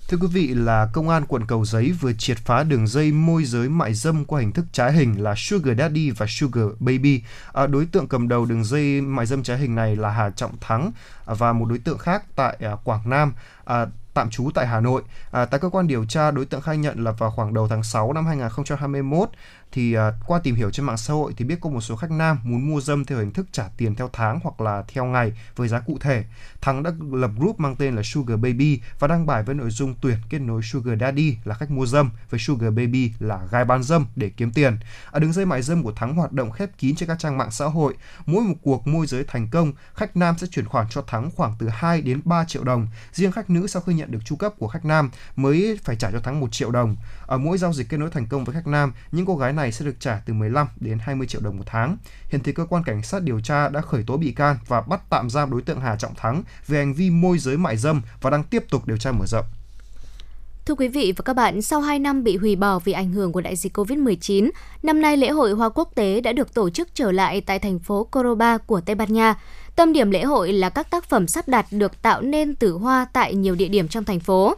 Thưa 0.07 0.17
quý 0.21 0.27
vị 0.27 0.47
là 0.47 0.87
Công 0.93 1.09
an 1.09 1.25
quận 1.27 1.45
Cầu 1.47 1.65
Giấy 1.65 1.91
vừa 1.91 2.13
triệt 2.13 2.37
phá 2.37 2.63
đường 2.63 2.87
dây 2.87 3.11
môi 3.11 3.43
giới 3.43 3.69
mại 3.69 3.93
dâm 3.93 4.25
qua 4.25 4.39
hình 4.39 4.51
thức 4.51 4.65
trái 4.71 4.93
hình 4.93 5.23
là 5.23 5.33
Sugar 5.37 5.77
Daddy 5.77 6.11
và 6.11 6.25
Sugar 6.29 6.65
Baby. 6.79 7.21
À, 7.53 7.67
đối 7.67 7.85
tượng 7.85 8.07
cầm 8.07 8.27
đầu 8.27 8.45
đường 8.45 8.63
dây 8.63 9.01
mại 9.01 9.25
dâm 9.25 9.43
trái 9.43 9.57
hình 9.57 9.75
này 9.75 9.95
là 9.95 10.09
Hà 10.09 10.29
Trọng 10.29 10.57
Thắng 10.61 10.91
và 11.25 11.53
một 11.53 11.65
đối 11.65 11.77
tượng 11.77 11.97
khác 11.97 12.23
tại 12.35 12.57
à, 12.59 12.71
Quảng 12.83 13.09
Nam. 13.09 13.33
À, 13.65 13.85
tạm 14.17 14.29
trú 14.29 14.51
tại 14.53 14.67
Hà 14.67 14.79
Nội. 14.79 15.01
À, 15.31 15.45
tại 15.45 15.59
cơ 15.59 15.69
quan 15.69 15.87
điều 15.87 16.05
tra, 16.05 16.31
đối 16.31 16.45
tượng 16.45 16.61
khai 16.61 16.77
nhận 16.77 17.03
là 17.03 17.11
vào 17.11 17.31
khoảng 17.31 17.53
đầu 17.53 17.67
tháng 17.67 17.83
6 17.83 18.13
năm 18.13 18.25
2021 18.25 19.29
thì 19.71 19.97
uh, 19.97 20.01
qua 20.27 20.39
tìm 20.39 20.55
hiểu 20.55 20.71
trên 20.71 20.85
mạng 20.85 20.97
xã 20.97 21.13
hội 21.13 21.33
thì 21.37 21.45
biết 21.45 21.57
có 21.61 21.69
một 21.69 21.81
số 21.81 21.95
khách 21.95 22.11
nam 22.11 22.39
muốn 22.43 22.69
mua 22.69 22.81
dâm 22.81 23.05
theo 23.05 23.17
hình 23.17 23.31
thức 23.31 23.47
trả 23.51 23.67
tiền 23.77 23.95
theo 23.95 24.09
tháng 24.13 24.39
hoặc 24.43 24.61
là 24.61 24.83
theo 24.87 25.05
ngày 25.05 25.33
với 25.55 25.67
giá 25.67 25.79
cụ 25.79 25.97
thể. 26.01 26.23
Thắng 26.61 26.83
đã 26.83 26.91
lập 27.11 27.31
group 27.37 27.59
mang 27.59 27.75
tên 27.75 27.95
là 27.95 28.01
Sugar 28.05 28.39
Baby 28.39 28.81
và 28.99 29.07
đăng 29.07 29.25
bài 29.25 29.43
với 29.43 29.55
nội 29.55 29.69
dung 29.69 29.95
tuyển 30.01 30.17
kết 30.29 30.39
nối 30.39 30.61
Sugar 30.63 30.99
Daddy 31.01 31.37
là 31.43 31.55
khách 31.55 31.71
mua 31.71 31.85
dâm 31.85 32.11
với 32.29 32.39
Sugar 32.39 32.73
Baby 32.73 33.11
là 33.19 33.39
gái 33.51 33.65
bán 33.65 33.83
dâm 33.83 34.05
để 34.15 34.29
kiếm 34.29 34.51
tiền. 34.51 34.77
Ở 35.11 35.19
đường 35.19 35.33
dây 35.33 35.45
mại 35.45 35.61
dâm 35.61 35.83
của 35.83 35.91
Thắng 35.91 36.15
hoạt 36.15 36.31
động 36.31 36.51
khép 36.51 36.69
kín 36.77 36.95
trên 36.95 37.09
các 37.09 37.19
trang 37.19 37.37
mạng 37.37 37.51
xã 37.51 37.65
hội. 37.65 37.93
Mỗi 38.25 38.43
một 38.43 38.55
cuộc 38.61 38.87
môi 38.87 39.07
giới 39.07 39.23
thành 39.23 39.47
công, 39.51 39.73
khách 39.93 40.17
nam 40.17 40.35
sẽ 40.37 40.47
chuyển 40.47 40.65
khoản 40.65 40.85
cho 40.89 41.01
Thắng 41.01 41.31
khoảng 41.35 41.53
từ 41.59 41.69
2 41.69 42.01
đến 42.01 42.21
3 42.25 42.45
triệu 42.45 42.63
đồng. 42.63 42.87
Riêng 43.13 43.31
khách 43.31 43.49
nữ 43.49 43.67
sau 43.67 43.81
khi 43.81 43.93
nhận 43.93 44.11
được 44.11 44.19
chu 44.25 44.35
cấp 44.35 44.53
của 44.57 44.67
khách 44.67 44.85
nam 44.85 45.09
mới 45.35 45.79
phải 45.83 45.95
trả 45.95 46.11
cho 46.11 46.19
Thắng 46.19 46.39
1 46.39 46.51
triệu 46.51 46.71
đồng. 46.71 46.95
Ở 47.27 47.37
mỗi 47.37 47.57
giao 47.57 47.73
dịch 47.73 47.89
kết 47.89 47.97
nối 47.97 48.09
thành 48.09 48.27
công 48.27 48.43
với 48.43 48.55
khách 48.55 48.67
nam, 48.67 48.93
những 49.11 49.25
cô 49.25 49.35
gái 49.35 49.53
này 49.53 49.71
sẽ 49.71 49.85
được 49.85 49.95
trả 49.99 50.21
từ 50.25 50.33
15 50.33 50.67
đến 50.79 50.99
20 51.01 51.27
triệu 51.27 51.41
đồng 51.41 51.57
một 51.57 51.63
tháng. 51.65 51.97
Hiện 52.29 52.41
thì 52.43 52.51
cơ 52.51 52.65
quan 52.65 52.83
cảnh 52.83 53.03
sát 53.03 53.23
điều 53.23 53.39
tra 53.39 53.69
đã 53.69 53.81
khởi 53.81 54.03
tố 54.07 54.17
bị 54.17 54.31
can 54.31 54.57
và 54.67 54.81
bắt 54.81 55.01
tạm 55.09 55.29
giam 55.29 55.51
đối 55.51 55.61
tượng 55.61 55.79
Hà 55.79 55.95
Trọng 55.95 56.15
Thắng 56.15 56.43
về 56.67 56.77
hành 56.77 56.93
vi 56.93 57.09
môi 57.09 57.37
giới 57.37 57.57
mại 57.57 57.77
dâm 57.77 58.01
và 58.21 58.29
đang 58.29 58.43
tiếp 58.43 58.63
tục 58.69 58.87
điều 58.87 58.97
tra 58.97 59.11
mở 59.11 59.25
rộng. 59.27 59.45
Thưa 60.65 60.75
quý 60.75 60.87
vị 60.87 61.13
và 61.17 61.21
các 61.25 61.33
bạn, 61.33 61.61
sau 61.61 61.81
2 61.81 61.99
năm 61.99 62.23
bị 62.23 62.37
hủy 62.37 62.55
bỏ 62.55 62.79
vì 62.79 62.93
ảnh 62.93 63.11
hưởng 63.11 63.31
của 63.31 63.41
đại 63.41 63.55
dịch 63.55 63.77
COVID-19, 63.77 64.49
năm 64.83 65.01
nay 65.01 65.17
lễ 65.17 65.29
hội 65.29 65.51
hoa 65.51 65.69
quốc 65.69 65.91
tế 65.95 66.21
đã 66.21 66.33
được 66.33 66.53
tổ 66.53 66.69
chức 66.69 66.89
trở 66.93 67.11
lại 67.11 67.41
tại 67.41 67.59
thành 67.59 67.79
phố 67.79 68.03
Coroba 68.03 68.57
của 68.57 68.81
Tây 68.81 68.95
Ban 68.95 69.13
Nha. 69.13 69.35
Tâm 69.75 69.93
điểm 69.93 70.11
lễ 70.11 70.23
hội 70.23 70.53
là 70.53 70.69
các 70.69 70.91
tác 70.91 71.05
phẩm 71.05 71.27
sắp 71.27 71.47
đặt 71.47 71.65
được 71.71 72.01
tạo 72.01 72.21
nên 72.21 72.55
từ 72.55 72.71
hoa 72.71 73.07
tại 73.13 73.35
nhiều 73.35 73.55
địa 73.55 73.67
điểm 73.67 73.87
trong 73.87 74.03
thành 74.03 74.19
phố. 74.19 74.55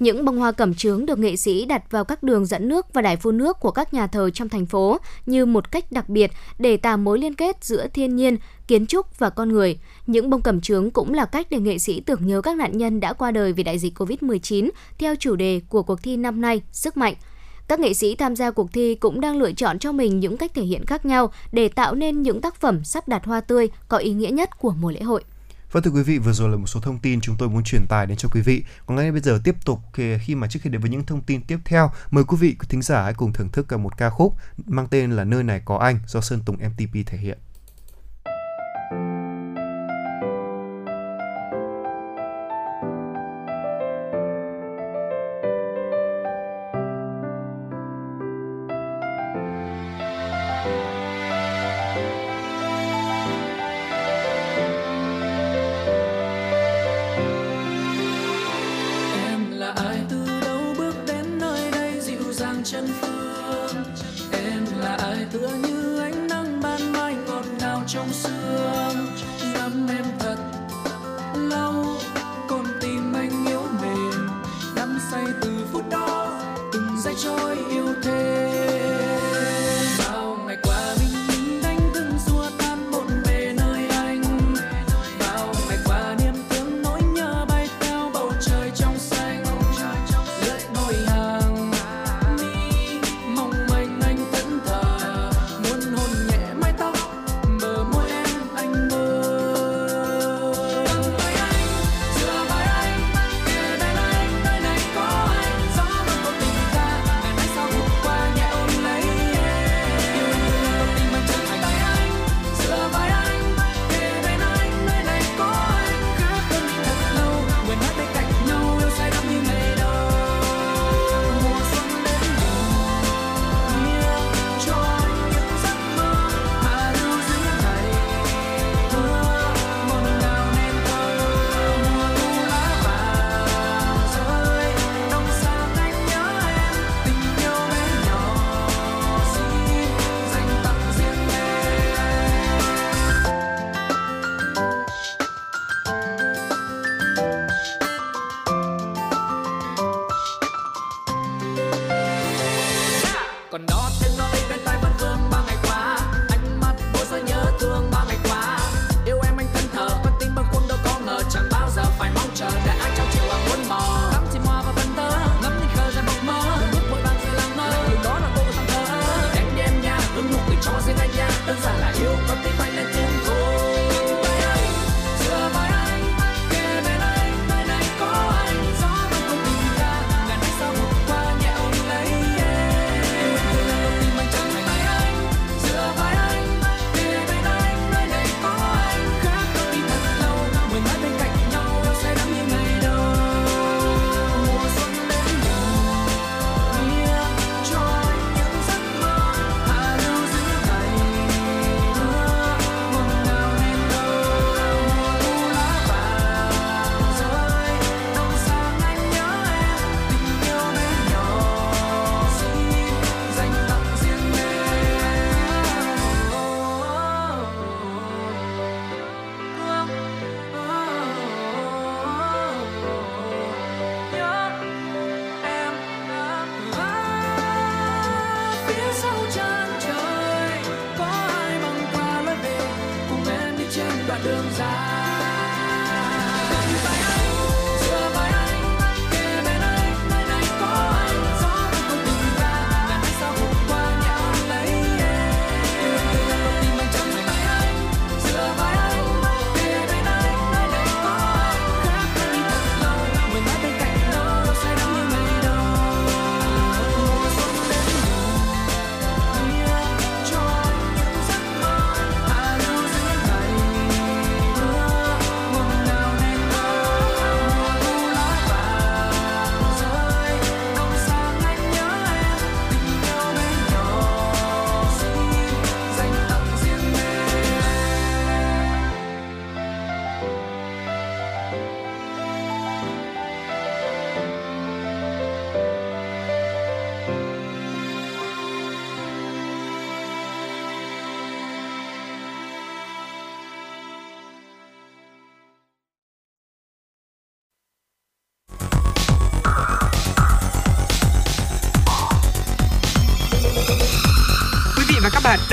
Những 0.00 0.24
bông 0.24 0.38
hoa 0.38 0.52
cẩm 0.52 0.74
chướng 0.74 1.06
được 1.06 1.18
nghệ 1.18 1.36
sĩ 1.36 1.64
đặt 1.64 1.90
vào 1.90 2.04
các 2.04 2.22
đường 2.22 2.46
dẫn 2.46 2.68
nước 2.68 2.86
và 2.92 3.02
đài 3.02 3.16
phun 3.16 3.38
nước 3.38 3.60
của 3.60 3.70
các 3.70 3.94
nhà 3.94 4.06
thờ 4.06 4.30
trong 4.30 4.48
thành 4.48 4.66
phố 4.66 4.98
như 5.26 5.46
một 5.46 5.70
cách 5.70 5.92
đặc 5.92 6.08
biệt 6.08 6.30
để 6.58 6.76
tạo 6.76 6.96
mối 6.96 7.18
liên 7.18 7.34
kết 7.34 7.64
giữa 7.64 7.86
thiên 7.94 8.16
nhiên, 8.16 8.36
kiến 8.66 8.86
trúc 8.86 9.18
và 9.18 9.30
con 9.30 9.48
người. 9.48 9.78
Những 10.06 10.30
bông 10.30 10.42
cẩm 10.42 10.60
chướng 10.60 10.90
cũng 10.90 11.14
là 11.14 11.24
cách 11.24 11.46
để 11.50 11.58
nghệ 11.58 11.78
sĩ 11.78 12.00
tưởng 12.00 12.26
nhớ 12.26 12.40
các 12.40 12.56
nạn 12.56 12.78
nhân 12.78 13.00
đã 13.00 13.12
qua 13.12 13.30
đời 13.30 13.52
vì 13.52 13.62
đại 13.62 13.78
dịch 13.78 13.98
Covid-19 13.98 14.70
theo 14.98 15.14
chủ 15.16 15.36
đề 15.36 15.60
của 15.68 15.82
cuộc 15.82 16.02
thi 16.02 16.16
năm 16.16 16.40
nay, 16.40 16.62
Sức 16.72 16.96
mạnh. 16.96 17.14
Các 17.68 17.80
nghệ 17.80 17.94
sĩ 17.94 18.14
tham 18.14 18.36
gia 18.36 18.50
cuộc 18.50 18.72
thi 18.72 18.94
cũng 18.94 19.20
đang 19.20 19.36
lựa 19.36 19.52
chọn 19.52 19.78
cho 19.78 19.92
mình 19.92 20.20
những 20.20 20.36
cách 20.36 20.54
thể 20.54 20.62
hiện 20.62 20.86
khác 20.86 21.06
nhau 21.06 21.32
để 21.52 21.68
tạo 21.68 21.94
nên 21.94 22.22
những 22.22 22.40
tác 22.40 22.54
phẩm 22.54 22.84
sắp 22.84 23.08
đặt 23.08 23.24
hoa 23.24 23.40
tươi 23.40 23.68
có 23.88 23.96
ý 23.96 24.12
nghĩa 24.12 24.30
nhất 24.30 24.58
của 24.58 24.74
mùa 24.80 24.90
lễ 24.90 25.00
hội. 25.00 25.24
Vâng 25.72 25.82
thưa 25.82 25.90
quý 25.90 26.02
vị, 26.02 26.18
vừa 26.18 26.32
rồi 26.32 26.50
là 26.50 26.56
một 26.56 26.66
số 26.66 26.80
thông 26.80 26.98
tin 26.98 27.20
chúng 27.20 27.36
tôi 27.38 27.48
muốn 27.48 27.64
truyền 27.64 27.86
tải 27.88 28.06
đến 28.06 28.16
cho 28.16 28.28
quý 28.32 28.40
vị. 28.40 28.64
Còn 28.86 28.96
ngay 28.96 29.12
bây 29.12 29.20
giờ 29.20 29.40
tiếp 29.44 29.54
tục 29.64 29.80
khi 30.20 30.34
mà 30.34 30.46
trước 30.46 30.60
khi 30.62 30.70
đến 30.70 30.80
với 30.80 30.90
những 30.90 31.06
thông 31.06 31.22
tin 31.22 31.42
tiếp 31.42 31.58
theo, 31.64 31.90
mời 32.10 32.24
quý 32.24 32.36
vị 32.40 32.56
thính 32.68 32.82
giả 32.82 33.02
hãy 33.02 33.14
cùng 33.14 33.32
thưởng 33.32 33.48
thức 33.48 33.72
một 33.72 33.96
ca 33.96 34.10
khúc 34.10 34.36
mang 34.66 34.86
tên 34.90 35.10
là 35.10 35.24
Nơi 35.24 35.42
này 35.42 35.62
có 35.64 35.76
anh 35.76 35.98
do 36.06 36.20
Sơn 36.20 36.40
Tùng 36.44 36.56
MTP 36.56 37.06
thể 37.06 37.18
hiện. 37.18 37.38
sương 68.22 69.88
em 69.88 70.04
thật 70.18 70.36
lâu 71.34 71.84
còn 72.48 72.64
tim 72.80 73.12
anh 73.12 73.46
yếu 73.46 73.62
mềm, 73.82 74.28
đắm 74.76 74.98
say 75.10 75.24
từ 75.42 75.66
phút 75.72 75.84
đó, 75.90 76.40
từng 76.72 77.00
giây 77.02 77.14
trôi 77.24 77.56
yêu 77.70 77.86
thêm. 78.02 78.49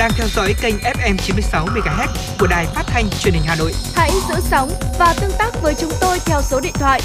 đang 0.08 0.16
theo 0.18 0.28
dõi 0.28 0.54
kênh 0.60 0.74
FM 0.78 1.16
96 1.16 1.66
MHz 1.66 2.08
của 2.38 2.46
đài 2.46 2.66
phát 2.66 2.82
thanh 2.86 3.10
truyền 3.20 3.34
hình 3.34 3.42
Hà 3.46 3.56
Nội. 3.56 3.72
Hãy 3.94 4.10
giữ 4.28 4.34
sóng 4.50 4.70
và 4.98 5.14
tương 5.20 5.30
tác 5.38 5.62
với 5.62 5.74
chúng 5.74 5.92
tôi 6.00 6.18
theo 6.26 6.42
số 6.42 6.60
điện 6.60 6.72
thoại 6.74 7.00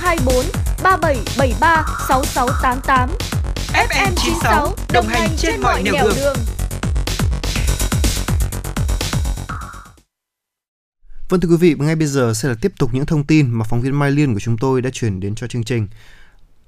024 0.00 0.44
3773 0.82 1.84
6688. 2.08 3.10
FM 3.72 4.12
96 4.16 4.64
đồng, 4.64 4.74
đồng 4.92 5.06
hành 5.06 5.30
trên 5.36 5.60
mọi 5.60 5.82
nẻo 5.82 5.94
đường. 6.04 6.14
đường. 6.16 6.36
Vâng 11.28 11.40
thưa 11.40 11.48
quý 11.48 11.56
vị, 11.56 11.74
ngay 11.78 11.96
bây 11.96 12.06
giờ 12.06 12.32
sẽ 12.34 12.48
là 12.48 12.54
tiếp 12.60 12.72
tục 12.78 12.90
những 12.92 13.06
thông 13.06 13.24
tin 13.24 13.50
mà 13.50 13.64
phóng 13.68 13.80
viên 13.80 13.98
Mai 13.98 14.10
Liên 14.10 14.34
của 14.34 14.40
chúng 14.40 14.58
tôi 14.58 14.82
đã 14.82 14.90
chuyển 14.92 15.20
đến 15.20 15.34
cho 15.34 15.46
chương 15.46 15.64
trình. 15.64 15.88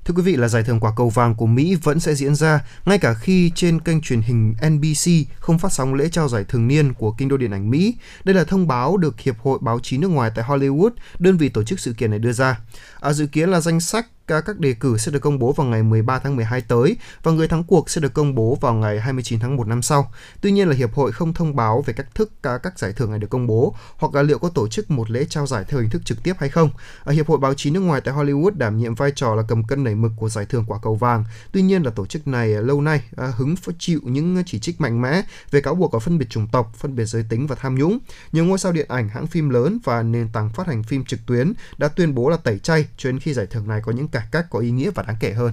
Thưa 0.04 0.14
quý 0.14 0.22
vị 0.22 0.36
là 0.36 0.48
giải 0.48 0.62
thưởng 0.62 0.80
quả 0.80 0.92
cầu 0.96 1.08
vàng 1.08 1.34
của 1.34 1.46
Mỹ 1.46 1.74
vẫn 1.82 2.00
sẽ 2.00 2.14
diễn 2.14 2.34
ra 2.34 2.60
ngay 2.84 2.98
cả 2.98 3.14
khi 3.14 3.52
trên 3.54 3.80
kênh 3.80 4.00
truyền 4.00 4.20
hình 4.20 4.54
NBC 4.68 5.10
không 5.38 5.58
phát 5.58 5.72
sóng 5.72 5.94
lễ 5.94 6.08
trao 6.08 6.28
giải 6.28 6.44
thường 6.44 6.68
niên 6.68 6.94
của 6.94 7.12
Kinh 7.12 7.28
đô 7.28 7.36
điện 7.36 7.50
ảnh 7.50 7.70
Mỹ. 7.70 7.94
Đây 8.24 8.34
là 8.34 8.44
thông 8.44 8.66
báo 8.66 8.96
được 8.96 9.20
Hiệp 9.20 9.38
hội 9.38 9.58
Báo 9.62 9.80
chí 9.80 9.98
nước 9.98 10.08
ngoài 10.08 10.30
tại 10.34 10.44
Hollywood, 10.44 10.90
đơn 11.18 11.36
vị 11.36 11.48
tổ 11.48 11.62
chức 11.62 11.80
sự 11.80 11.92
kiện 11.92 12.10
này 12.10 12.18
đưa 12.18 12.32
ra. 12.32 12.60
À, 13.00 13.12
dự 13.12 13.26
kiến 13.26 13.48
là 13.48 13.60
danh 13.60 13.80
sách 13.80 14.06
các 14.26 14.58
đề 14.58 14.74
cử 14.74 14.96
sẽ 14.98 15.12
được 15.12 15.18
công 15.18 15.38
bố 15.38 15.52
vào 15.52 15.66
ngày 15.66 15.82
13 15.82 16.18
tháng 16.18 16.36
12 16.36 16.60
tới 16.60 16.96
và 17.22 17.32
người 17.32 17.48
thắng 17.48 17.64
cuộc 17.64 17.90
sẽ 17.90 18.00
được 18.00 18.14
công 18.14 18.34
bố 18.34 18.58
vào 18.60 18.74
ngày 18.74 19.00
29 19.00 19.40
tháng 19.40 19.56
1 19.56 19.66
năm 19.66 19.82
sau. 19.82 20.12
Tuy 20.40 20.52
nhiên 20.52 20.68
là 20.68 20.74
hiệp 20.74 20.94
hội 20.94 21.12
không 21.12 21.34
thông 21.34 21.56
báo 21.56 21.82
về 21.82 21.92
cách 21.92 22.14
thức 22.14 22.32
các, 22.42 22.78
giải 22.78 22.92
thưởng 22.92 23.10
này 23.10 23.18
được 23.18 23.30
công 23.30 23.46
bố 23.46 23.74
hoặc 23.96 24.14
là 24.14 24.22
liệu 24.22 24.38
có 24.38 24.48
tổ 24.48 24.68
chức 24.68 24.90
một 24.90 25.10
lễ 25.10 25.24
trao 25.30 25.46
giải 25.46 25.64
theo 25.68 25.80
hình 25.80 25.90
thức 25.90 26.04
trực 26.04 26.22
tiếp 26.22 26.32
hay 26.38 26.48
không. 26.48 26.70
Ở 27.04 27.12
hiệp 27.12 27.28
hội 27.28 27.38
báo 27.38 27.54
chí 27.54 27.70
nước 27.70 27.80
ngoài 27.80 28.00
tại 28.00 28.14
Hollywood 28.14 28.50
đảm 28.56 28.78
nhiệm 28.78 28.94
vai 28.94 29.12
trò 29.14 29.34
là 29.34 29.42
cầm 29.48 29.64
cân 29.64 29.84
nảy 29.84 29.94
mực 29.94 30.12
của 30.16 30.28
giải 30.28 30.46
thưởng 30.46 30.64
quả 30.68 30.78
cầu 30.82 30.94
vàng. 30.94 31.24
Tuy 31.52 31.62
nhiên 31.62 31.82
là 31.82 31.90
tổ 31.90 32.06
chức 32.06 32.28
này 32.28 32.54
à, 32.54 32.60
lâu 32.60 32.80
nay 32.80 33.02
à, 33.16 33.32
hứng 33.36 33.54
chịu 33.78 34.00
những 34.04 34.42
chỉ 34.46 34.58
trích 34.58 34.80
mạnh 34.80 35.02
mẽ 35.02 35.22
về 35.50 35.60
cáo 35.60 35.74
buộc 35.74 35.92
có 35.92 35.98
phân 35.98 36.18
biệt 36.18 36.26
chủng 36.30 36.48
tộc, 36.48 36.74
phân 36.76 36.96
biệt 36.96 37.04
giới 37.04 37.24
tính 37.28 37.46
và 37.46 37.56
tham 37.60 37.74
nhũng. 37.74 37.98
Nhiều 38.32 38.44
ngôi 38.44 38.58
sao 38.58 38.72
điện 38.72 38.86
ảnh, 38.88 39.08
hãng 39.08 39.26
phim 39.26 39.48
lớn 39.48 39.78
và 39.84 40.02
nền 40.02 40.28
tảng 40.32 40.50
phát 40.50 40.66
hành 40.66 40.82
phim 40.82 41.04
trực 41.04 41.20
tuyến 41.26 41.52
đã 41.78 41.88
tuyên 41.88 42.14
bố 42.14 42.28
là 42.28 42.36
tẩy 42.36 42.58
chay 42.58 42.86
cho 42.96 43.10
đến 43.10 43.20
khi 43.20 43.34
giải 43.34 43.46
thưởng 43.46 43.68
này 43.68 43.80
có 43.84 43.92
những 43.92 44.08
cải 44.14 44.26
cách 44.32 44.46
có 44.50 44.58
ý 44.58 44.70
nghĩa 44.70 44.90
và 44.90 45.02
đáng 45.02 45.16
kể 45.20 45.32
hơn. 45.32 45.52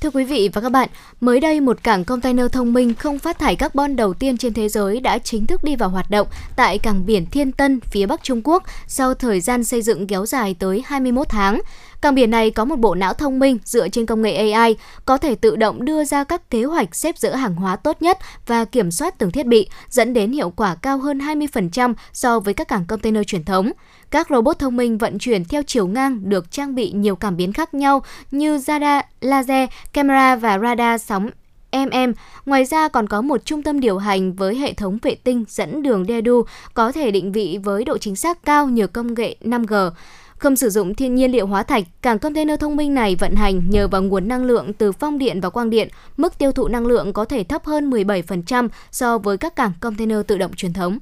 Thưa 0.00 0.10
quý 0.10 0.24
vị 0.24 0.50
và 0.52 0.60
các 0.60 0.68
bạn, 0.68 0.88
mới 1.20 1.40
đây 1.40 1.60
một 1.60 1.82
cảng 1.82 2.04
container 2.04 2.46
thông 2.52 2.72
minh 2.72 2.94
không 2.94 3.18
phát 3.18 3.38
thải 3.38 3.56
carbon 3.56 3.96
đầu 3.96 4.14
tiên 4.14 4.36
trên 4.36 4.54
thế 4.54 4.68
giới 4.68 5.00
đã 5.00 5.18
chính 5.18 5.46
thức 5.46 5.64
đi 5.64 5.76
vào 5.76 5.88
hoạt 5.88 6.10
động 6.10 6.28
tại 6.56 6.78
cảng 6.78 7.06
biển 7.06 7.26
Thiên 7.26 7.52
Tân, 7.52 7.80
phía 7.80 8.06
Bắc 8.06 8.22
Trung 8.22 8.40
Quốc 8.44 8.62
sau 8.86 9.14
thời 9.14 9.40
gian 9.40 9.64
xây 9.64 9.82
dựng 9.82 10.06
kéo 10.06 10.26
dài 10.26 10.56
tới 10.58 10.82
21 10.86 11.28
tháng. 11.28 11.60
Cảng 12.00 12.14
biển 12.14 12.30
này 12.30 12.50
có 12.50 12.64
một 12.64 12.76
bộ 12.76 12.94
não 12.94 13.14
thông 13.14 13.38
minh 13.38 13.58
dựa 13.64 13.88
trên 13.88 14.06
công 14.06 14.22
nghệ 14.22 14.50
AI, 14.50 14.76
có 15.04 15.18
thể 15.18 15.34
tự 15.34 15.56
động 15.56 15.84
đưa 15.84 16.04
ra 16.04 16.24
các 16.24 16.50
kế 16.50 16.64
hoạch 16.64 16.96
xếp 16.96 17.18
dỡ 17.18 17.34
hàng 17.34 17.54
hóa 17.54 17.76
tốt 17.76 18.02
nhất 18.02 18.18
và 18.46 18.64
kiểm 18.64 18.90
soát 18.90 19.18
từng 19.18 19.30
thiết 19.30 19.46
bị, 19.46 19.68
dẫn 19.90 20.12
đến 20.12 20.32
hiệu 20.32 20.50
quả 20.50 20.74
cao 20.74 20.98
hơn 20.98 21.18
20% 21.18 21.94
so 22.12 22.40
với 22.40 22.54
các 22.54 22.68
cảng 22.68 22.86
container 22.86 23.22
truyền 23.26 23.44
thống. 23.44 23.72
Các 24.10 24.26
robot 24.30 24.58
thông 24.58 24.76
minh 24.76 24.98
vận 24.98 25.18
chuyển 25.18 25.44
theo 25.44 25.62
chiều 25.62 25.86
ngang 25.86 26.28
được 26.28 26.50
trang 26.50 26.74
bị 26.74 26.90
nhiều 26.90 27.16
cảm 27.16 27.36
biến 27.36 27.52
khác 27.52 27.74
nhau 27.74 28.02
như 28.30 28.58
radar, 28.58 29.04
laser, 29.20 29.68
camera 29.92 30.36
và 30.36 30.58
radar 30.58 31.02
sóng 31.02 31.30
MM. 31.72 32.12
Ngoài 32.46 32.64
ra 32.64 32.88
còn 32.88 33.06
có 33.06 33.22
một 33.22 33.44
trung 33.44 33.62
tâm 33.62 33.80
điều 33.80 33.98
hành 33.98 34.32
với 34.32 34.54
hệ 34.54 34.72
thống 34.72 34.98
vệ 35.02 35.14
tinh 35.14 35.44
dẫn 35.48 35.82
đường 35.82 36.04
Dedu 36.08 36.42
có 36.74 36.92
thể 36.92 37.10
định 37.10 37.32
vị 37.32 37.58
với 37.64 37.84
độ 37.84 37.98
chính 37.98 38.16
xác 38.16 38.44
cao 38.44 38.68
nhờ 38.68 38.86
công 38.86 39.14
nghệ 39.14 39.36
5G. 39.40 39.90
Không 40.38 40.56
sử 40.56 40.70
dụng 40.70 40.94
thiên 40.94 41.14
nhiên 41.14 41.32
liệu 41.32 41.46
hóa 41.46 41.62
thạch, 41.62 41.84
cảng 42.02 42.18
container 42.18 42.60
thông 42.60 42.76
minh 42.76 42.94
này 42.94 43.16
vận 43.16 43.34
hành 43.34 43.70
nhờ 43.70 43.88
vào 43.88 44.02
nguồn 44.02 44.28
năng 44.28 44.44
lượng 44.44 44.72
từ 44.72 44.92
phong 44.92 45.18
điện 45.18 45.40
và 45.40 45.50
quang 45.50 45.70
điện. 45.70 45.88
Mức 46.16 46.38
tiêu 46.38 46.52
thụ 46.52 46.68
năng 46.68 46.86
lượng 46.86 47.12
có 47.12 47.24
thể 47.24 47.44
thấp 47.44 47.64
hơn 47.64 47.90
17% 47.90 48.68
so 48.90 49.18
với 49.18 49.36
các 49.36 49.56
cảng 49.56 49.72
container 49.80 50.18
tự 50.26 50.38
động 50.38 50.54
truyền 50.54 50.72
thống. 50.72 50.98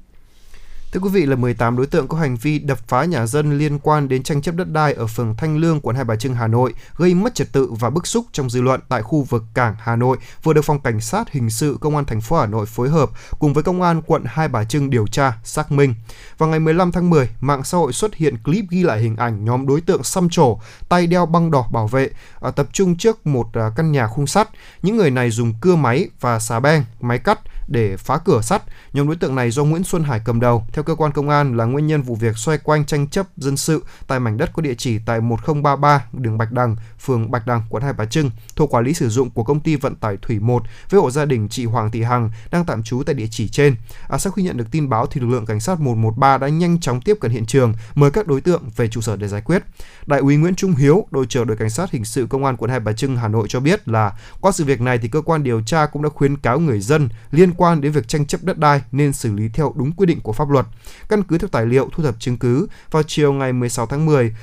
Thưa 0.91 0.99
quý 0.99 1.09
vị 1.09 1.25
là 1.25 1.35
18 1.35 1.77
đối 1.77 1.87
tượng 1.87 2.07
có 2.07 2.17
hành 2.17 2.35
vi 2.35 2.59
đập 2.59 2.79
phá 2.87 3.05
nhà 3.05 3.25
dân 3.25 3.57
liên 3.57 3.79
quan 3.79 4.07
đến 4.07 4.23
tranh 4.23 4.41
chấp 4.41 4.55
đất 4.55 4.71
đai 4.71 4.93
ở 4.93 5.07
phường 5.07 5.35
Thanh 5.35 5.57
Lương, 5.57 5.79
quận 5.81 5.95
Hai 5.95 6.05
Bà 6.05 6.15
Trưng, 6.15 6.33
Hà 6.33 6.47
Nội, 6.47 6.73
gây 6.97 7.13
mất 7.13 7.35
trật 7.35 7.51
tự 7.51 7.71
và 7.79 7.89
bức 7.89 8.07
xúc 8.07 8.25
trong 8.31 8.49
dư 8.49 8.61
luận 8.61 8.79
tại 8.89 9.01
khu 9.01 9.21
vực 9.21 9.43
cảng 9.53 9.75
Hà 9.79 9.95
Nội 9.95 10.17
vừa 10.43 10.53
được 10.53 10.61
phòng 10.61 10.79
cảnh 10.79 11.01
sát 11.01 11.31
hình 11.31 11.49
sự 11.49 11.77
công 11.81 11.95
an 11.95 12.05
thành 12.05 12.21
phố 12.21 12.37
Hà 12.39 12.45
Nội 12.45 12.65
phối 12.65 12.89
hợp 12.89 13.09
cùng 13.39 13.53
với 13.53 13.63
công 13.63 13.81
an 13.81 14.01
quận 14.01 14.23
Hai 14.25 14.47
Bà 14.47 14.63
Trưng 14.63 14.89
điều 14.89 15.07
tra, 15.07 15.33
xác 15.43 15.71
minh. 15.71 15.93
Vào 16.37 16.49
ngày 16.49 16.59
15 16.59 16.91
tháng 16.91 17.09
10, 17.09 17.29
mạng 17.39 17.63
xã 17.63 17.77
hội 17.77 17.93
xuất 17.93 18.15
hiện 18.15 18.37
clip 18.43 18.65
ghi 18.69 18.83
lại 18.83 18.99
hình 18.99 19.15
ảnh 19.15 19.45
nhóm 19.45 19.67
đối 19.67 19.81
tượng 19.81 20.03
xăm 20.03 20.29
trổ, 20.29 20.59
tay 20.89 21.07
đeo 21.07 21.25
băng 21.25 21.51
đỏ 21.51 21.67
bảo 21.71 21.87
vệ, 21.87 22.09
à, 22.41 22.51
tập 22.51 22.67
trung 22.73 22.97
trước 22.97 23.27
một 23.27 23.47
à, 23.53 23.69
căn 23.75 23.91
nhà 23.91 24.07
khung 24.07 24.27
sắt. 24.27 24.49
Những 24.81 24.97
người 24.97 25.11
này 25.11 25.29
dùng 25.29 25.53
cưa 25.61 25.75
máy 25.75 26.09
và 26.19 26.39
xà 26.39 26.59
beng, 26.59 26.83
máy 27.01 27.19
cắt 27.19 27.39
để 27.67 27.97
phá 27.97 28.17
cửa 28.17 28.41
sắt. 28.41 28.63
Nhóm 28.93 29.07
đối 29.07 29.15
tượng 29.15 29.35
này 29.35 29.51
do 29.51 29.63
Nguyễn 29.63 29.83
Xuân 29.83 30.03
Hải 30.03 30.21
cầm 30.25 30.39
đầu. 30.39 30.67
Theo 30.73 30.83
cơ 30.83 30.95
quan 30.95 31.11
công 31.11 31.29
an 31.29 31.57
là 31.57 31.65
nguyên 31.65 31.87
nhân 31.87 32.01
vụ 32.01 32.15
việc 32.15 32.37
xoay 32.37 32.57
quanh 32.57 32.85
tranh 32.85 33.07
chấp 33.07 33.27
dân 33.37 33.57
sự 33.57 33.83
tại 34.07 34.19
mảnh 34.19 34.37
đất 34.37 34.49
có 34.53 34.61
địa 34.61 34.73
chỉ 34.77 34.99
tại 35.05 35.21
1033 35.21 36.05
đường 36.13 36.37
Bạch 36.37 36.51
Đằng, 36.51 36.75
phường 36.99 37.31
Bạch 37.31 37.47
Đằng, 37.47 37.61
quận 37.69 37.83
Hai 37.83 37.93
Bà 37.93 38.05
Trưng, 38.05 38.31
thuộc 38.55 38.73
quản 38.73 38.85
lý 38.85 38.93
sử 38.93 39.09
dụng 39.09 39.29
của 39.29 39.43
công 39.43 39.59
ty 39.59 39.75
vận 39.75 39.95
tải 39.95 40.17
Thủy 40.21 40.39
1 40.39 40.63
với 40.89 41.01
hộ 41.01 41.11
gia 41.11 41.25
đình 41.25 41.49
chị 41.49 41.65
Hoàng 41.65 41.91
Thị 41.91 42.03
Hằng 42.03 42.31
đang 42.51 42.65
tạm 42.65 42.83
trú 42.83 43.03
tại 43.03 43.15
địa 43.15 43.27
chỉ 43.31 43.47
trên. 43.47 43.75
À, 44.09 44.17
sau 44.17 44.31
khi 44.31 44.43
nhận 44.43 44.57
được 44.57 44.67
tin 44.71 44.89
báo 44.89 45.05
thì 45.05 45.21
lực 45.21 45.27
lượng 45.27 45.45
cảnh 45.45 45.59
sát 45.59 45.79
113 45.79 46.37
đã 46.37 46.47
nhanh 46.47 46.79
chóng 46.79 47.01
tiếp 47.01 47.17
cận 47.21 47.31
hiện 47.31 47.45
trường, 47.45 47.73
mời 47.95 48.11
các 48.11 48.27
đối 48.27 48.41
tượng 48.41 48.63
về 48.75 48.87
trụ 48.87 49.01
sở 49.01 49.15
để 49.15 49.27
giải 49.27 49.41
quyết. 49.41 49.63
Đại 50.05 50.19
úy 50.19 50.37
Nguyễn 50.37 50.55
Trung 50.55 50.75
Hiếu, 50.75 51.07
đội 51.11 51.25
trưởng 51.25 51.47
đội 51.47 51.57
cảnh 51.57 51.69
sát 51.69 51.91
hình 51.91 52.05
sự 52.05 52.27
công 52.29 52.45
an 52.45 52.57
quận 52.57 52.71
Hai 52.71 52.79
Bà 52.79 52.93
Trưng, 52.93 53.17
Hà 53.17 53.27
Nội 53.27 53.47
cho 53.49 53.59
biết 53.59 53.87
là 53.87 54.13
qua 54.41 54.51
sự 54.51 54.65
việc 54.65 54.81
này 54.81 54.97
thì 54.97 55.07
cơ 55.07 55.21
quan 55.21 55.43
điều 55.43 55.61
tra 55.61 55.85
cũng 55.85 56.03
đã 56.03 56.09
khuyến 56.09 56.37
cáo 56.37 56.59
người 56.59 56.79
dân 56.79 57.09
liên 57.31 57.53
quan 57.57 57.81
đến 57.81 57.91
việc 57.91 58.07
tranh 58.07 58.25
chấp 58.25 58.43
đất 58.43 58.57
đai 58.57 58.81
nên 58.91 59.13
xử 59.13 59.33
lý 59.33 59.49
theo 59.53 59.73
đúng 59.75 59.91
quy 59.91 60.05
định 60.05 60.19
của 60.21 60.33
pháp 60.33 60.49
luật. 60.49 60.65
Căn 61.09 61.23
cứ 61.23 61.37
theo 61.37 61.47
tài 61.47 61.65
liệu 61.65 61.89
thu 61.91 62.03
thập 62.03 62.19
chứng 62.19 62.37
cứ, 62.37 62.67
vào 62.91 63.03
chiều 63.03 63.33
ngày 63.33 63.53
16 63.53 63.85
tháng 63.85 64.05
10, 64.05 64.35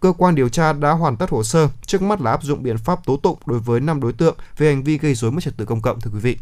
cơ 0.00 0.12
quan 0.18 0.34
điều 0.34 0.48
tra 0.48 0.72
đã 0.72 0.90
hoàn 0.90 1.16
tất 1.16 1.30
hồ 1.30 1.44
sơ, 1.44 1.68
trước 1.86 2.02
mắt 2.02 2.20
là 2.20 2.30
áp 2.30 2.42
dụng 2.42 2.62
biện 2.62 2.78
pháp 2.78 3.06
tố 3.06 3.16
tụng 3.16 3.38
đối 3.46 3.58
với 3.58 3.80
5 3.80 4.00
đối 4.00 4.12
tượng 4.12 4.36
về 4.58 4.66
hành 4.74 4.82
vi 4.82 4.98
gây 4.98 5.14
rối 5.14 5.32
mất 5.32 5.40
trật 5.42 5.56
tự 5.56 5.64
công 5.64 5.80
cộng 5.80 6.00
thưa 6.00 6.10
quý 6.10 6.20
vị. 6.20 6.36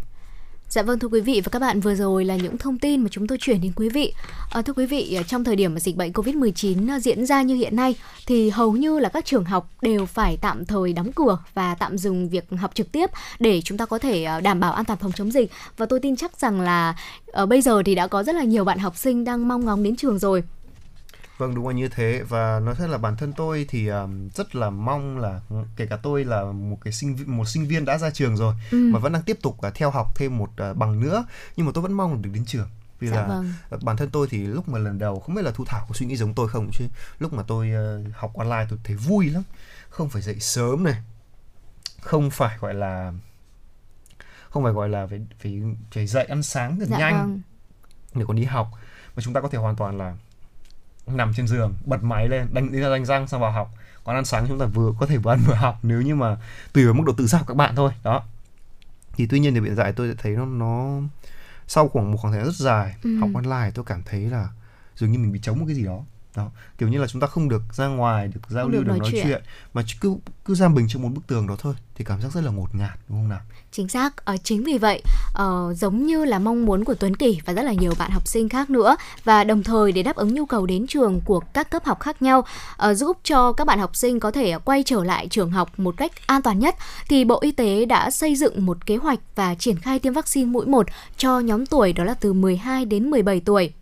Dạ 0.75 0.83
vâng 0.83 0.99
thưa 0.99 1.09
quý 1.09 1.21
vị 1.21 1.41
và 1.45 1.51
các 1.53 1.59
bạn 1.59 1.81
vừa 1.81 1.95
rồi 1.95 2.25
là 2.25 2.37
những 2.37 2.59
thông 2.59 2.79
tin 2.79 3.01
mà 3.01 3.09
chúng 3.11 3.27
tôi 3.27 3.39
chuyển 3.39 3.61
đến 3.61 3.73
quý 3.77 3.89
vị. 3.89 4.13
À, 4.51 4.63
thưa 4.63 4.73
quý 4.73 4.87
vị, 4.87 5.15
ờ, 5.15 5.23
trong 5.23 5.45
thời 5.45 5.57
điểm 5.57 5.75
mà 5.75 5.81
dịch 5.81 5.97
bệnh 5.97 6.13
Covid-19 6.13 6.89
ờ, 6.89 6.99
diễn 6.99 7.27
ra 7.27 7.43
như 7.43 7.55
hiện 7.55 7.77
nay 7.77 7.95
thì 8.27 8.51
hầu 8.51 8.73
như 8.73 8.99
là 8.99 9.09
các 9.09 9.25
trường 9.25 9.45
học 9.45 9.71
đều 9.83 10.07
phải 10.07 10.39
tạm 10.41 10.65
thời 10.65 10.93
đóng 10.93 11.13
cửa 11.13 11.39
và 11.55 11.75
tạm 11.75 11.99
dừng 11.99 12.29
việc 12.29 12.45
học 12.59 12.71
trực 12.75 12.93
tiếp 12.93 13.11
để 13.39 13.61
chúng 13.65 13.79
ta 13.79 13.87
có 13.87 13.99
thể 13.99 14.27
đảm 14.43 14.61
bảo 14.61 14.73
an 14.73 14.85
toàn 14.85 14.99
phòng 14.99 15.13
chống 15.13 15.33
dịch. 15.33 15.51
Và 15.77 15.87
tôi 15.87 16.01
tin 16.01 16.17
chắc 16.17 16.41
rằng 16.41 16.61
là 16.61 16.97
ở 17.27 17.47
bây 17.47 17.63
giờ 17.63 17.83
thì 17.87 17.95
đã 17.95 18.07
có 18.07 18.23
rất 18.23 18.35
là 18.35 18.43
nhiều 18.43 18.65
bạn 18.65 18.79
học 18.79 18.97
sinh 18.97 19.25
đang 19.25 19.49
mong 19.49 19.65
ngóng 19.65 19.83
đến 19.83 19.97
trường 19.97 20.19
rồi. 20.19 20.43
Vâng 21.39 21.55
đúng 21.55 21.69
là 21.69 21.75
như 21.75 21.89
thế 21.89 22.23
và 22.29 22.61
nói 22.61 22.75
thật 22.75 22.87
là 22.87 22.99
bản 22.99 23.17
thân 23.17 23.33
tôi 23.33 23.67
thì 23.69 23.89
um, 23.89 24.29
rất 24.29 24.55
là 24.55 24.71
mong 24.71 25.19
là 25.19 25.41
kể 25.77 25.87
cả 25.87 25.97
tôi 26.03 26.25
là 26.25 26.45
một 26.45 26.79
cái 26.81 26.93
sinh 26.93 27.17
một 27.27 27.49
sinh 27.49 27.67
viên 27.67 27.85
đã 27.85 27.99
ra 27.99 28.11
trường 28.11 28.37
rồi 28.37 28.55
ừ. 28.71 28.91
mà 28.93 28.99
vẫn 28.99 29.13
đang 29.13 29.23
tiếp 29.23 29.39
tục 29.43 29.57
uh, 29.67 29.75
theo 29.75 29.91
học 29.91 30.07
thêm 30.17 30.39
một 30.39 30.51
uh, 30.71 30.77
bằng 30.77 31.01
nữa 31.01 31.25
nhưng 31.57 31.67
mà 31.67 31.73
tôi 31.75 31.83
vẫn 31.83 31.93
mong 31.93 32.23
được 32.23 32.31
đến 32.35 32.45
trường 32.45 32.69
vì 33.01 33.09
dạ 33.09 33.17
là 33.17 33.27
vâng. 33.29 33.53
bản 33.83 33.97
thân 33.97 34.11
tôi 34.11 34.27
thì 34.31 34.39
lúc 34.39 34.69
mà 34.69 34.79
lần 34.79 34.99
đầu 34.99 35.21
không 35.21 35.35
biết 35.35 35.43
là 35.43 35.51
thu 35.51 35.65
thảo 35.65 35.85
có 35.89 35.95
suy 35.95 36.07
nghĩ 36.07 36.17
giống 36.17 36.35
tôi 36.35 36.49
không 36.49 36.71
chứ 36.73 36.85
lúc 37.19 37.33
mà 37.33 37.43
tôi 37.47 37.71
uh, 37.71 38.17
học 38.17 38.37
online 38.37 38.67
tôi 38.71 38.79
thấy 38.85 38.97
vui 38.97 39.31
lắm 39.31 39.43
không 39.89 40.09
phải 40.09 40.23
dậy 40.23 40.41
sớm 40.41 40.85
này 40.85 41.03
không 42.01 42.31
phải 42.31 42.59
gọi 42.59 42.75
là 42.75 43.13
không 44.49 44.63
phải 44.63 44.73
gọi 44.73 44.89
là 44.89 45.07
phải 45.07 45.21
phải, 45.43 45.63
phải 45.93 46.07
dậy 46.07 46.25
ăn 46.25 46.43
sáng 46.43 46.79
thật 46.81 46.87
dạ 46.89 46.99
nhanh 46.99 47.19
vâng. 47.19 47.41
để 48.15 48.25
còn 48.29 48.37
đi 48.37 48.45
học 48.45 48.69
mà 49.17 49.23
chúng 49.23 49.35
ta 49.35 49.41
có 49.41 49.49
thể 49.49 49.59
hoàn 49.59 49.77
toàn 49.77 49.99
là 49.99 50.17
nằm 51.07 51.33
trên 51.37 51.47
giường 51.47 51.75
bật 51.85 52.03
máy 52.03 52.29
lên 52.29 52.49
đánh 52.53 52.73
đi 52.73 52.81
ra 52.81 52.91
đánh 52.91 53.05
răng 53.05 53.29
xong 53.29 53.41
vào 53.41 53.53
học. 53.53 53.75
Còn 54.05 54.17
ăn 54.17 54.25
sáng 54.25 54.45
chúng 54.49 54.59
ta 54.59 54.67
vừa 54.67 54.93
có 54.99 55.07
thể 55.07 55.17
vừa 55.17 55.33
ăn 55.33 55.41
vừa 55.47 55.55
học 55.55 55.79
nếu 55.83 56.03
như 56.03 56.15
mà 56.15 56.37
tùy 56.73 56.85
vào 56.85 56.95
mức 56.95 57.05
độ 57.07 57.13
tự 57.13 57.27
giác 57.27 57.39
của 57.39 57.45
các 57.47 57.57
bạn 57.57 57.77
thôi 57.77 57.93
đó. 58.03 58.23
Thì 59.13 59.27
tuy 59.27 59.39
nhiên 59.39 59.55
thì 59.55 59.61
hiện 59.61 59.77
tại 59.77 59.93
tôi 59.93 60.15
thấy 60.19 60.33
nó 60.33 60.45
nó 60.47 61.01
sau 61.67 61.89
khoảng 61.89 62.13
một 62.13 62.19
khoảng 62.21 62.33
thời 62.33 62.43
gian 62.43 62.53
rất 62.53 62.65
dài 62.65 62.95
ừ. 63.03 63.19
học 63.19 63.31
online 63.35 63.71
tôi 63.75 63.85
cảm 63.85 64.03
thấy 64.03 64.21
là 64.21 64.49
dường 64.97 65.13
như 65.13 65.19
mình 65.19 65.33
bị 65.33 65.41
chống 65.43 65.59
một 65.59 65.65
cái 65.67 65.75
gì 65.75 65.85
đó 65.85 66.05
đó 66.37 66.51
kiểu 66.79 66.89
như 66.89 66.99
là 66.99 67.07
chúng 67.07 67.21
ta 67.21 67.27
không 67.27 67.49
được 67.49 67.63
ra 67.73 67.87
ngoài 67.87 68.29
được 68.29 68.41
giao 68.49 68.69
lưu 68.69 68.83
được, 68.83 68.89
nói, 68.89 68.99
nói 68.99 69.09
chuyện. 69.13 69.27
chuyện 69.27 69.43
mà 69.75 69.83
cứ 70.01 70.17
cứ 70.45 70.55
giam 70.55 70.75
mình 70.75 70.87
trong 70.89 71.03
một 71.03 71.09
bức 71.15 71.27
tường 71.27 71.47
đó 71.47 71.57
thôi 71.59 71.75
thì 71.95 72.05
cảm 72.05 72.21
giác 72.21 72.33
rất 72.33 72.41
là 72.41 72.51
ngột 72.51 72.75
ngạt 72.75 72.99
đúng 73.09 73.19
không 73.19 73.29
nào? 73.29 73.41
Chính 73.73 73.89
xác. 73.89 74.15
Uh, 74.35 74.41
chính 74.45 74.65
vì 74.65 74.79
vậy 74.79 75.03
uh, 75.43 75.77
giống 75.77 76.07
như 76.07 76.25
là 76.25 76.39
mong 76.39 76.67
muốn 76.67 76.85
của 76.85 76.95
Tuấn 76.95 77.17
Kỳ 77.17 77.41
và 77.45 77.53
rất 77.53 77.63
là 77.63 77.73
nhiều 77.73 77.93
bạn 77.99 78.11
học 78.11 78.29
sinh 78.29 78.49
khác 78.49 78.71
nữa 78.71 78.97
và 79.25 79.45
đồng 79.45 79.63
thời 79.63 79.93
để 79.93 80.03
đáp 80.03 80.17
ứng 80.17 80.35
nhu 80.35 80.47
cầu 80.47 80.67
đến 80.67 80.87
trường 80.87 81.21
của 81.21 81.41
các 81.41 81.71
cấp 81.71 81.85
học 81.85 82.01
khác 82.01 82.23
nhau 82.23 82.39
uh, 82.91 82.97
giúp 82.97 83.19
cho 83.25 83.53
các 83.53 83.67
bạn 83.67 83.79
học 83.79 83.97
sinh 83.97 84.21
có 84.21 84.31
thể 84.31 84.59
quay 84.65 84.83
trở 84.83 85.05
lại 85.05 85.29
trường 85.29 85.51
học 85.51 85.79
một 85.79 85.95
cách 85.97 86.13
an 86.27 86.43
toàn 86.43 86.59
nhất 86.59 86.75
thì 87.09 87.25
Bộ 87.25 87.39
Y 87.41 87.53
tế 87.53 87.85
đã 87.85 88.11
xây 88.11 88.37
dựng 88.37 88.67
một 88.67 88.87
kế 88.87 88.97
hoạch 88.97 89.19
và 89.35 89.55
triển 89.55 89.79
khai 89.79 89.99
tiêm 89.99 90.13
vaccine 90.13 90.47
mũi 90.47 90.67
1 90.67 90.87
cho 91.17 91.41
nhóm 91.41 91.67
tuổi 91.67 91.93
đó 91.93 92.05
là 92.05 92.15
từ 92.15 92.33
12 92.33 92.85
đến 92.85 93.11
17 93.11 93.41
tuổi 93.41 93.73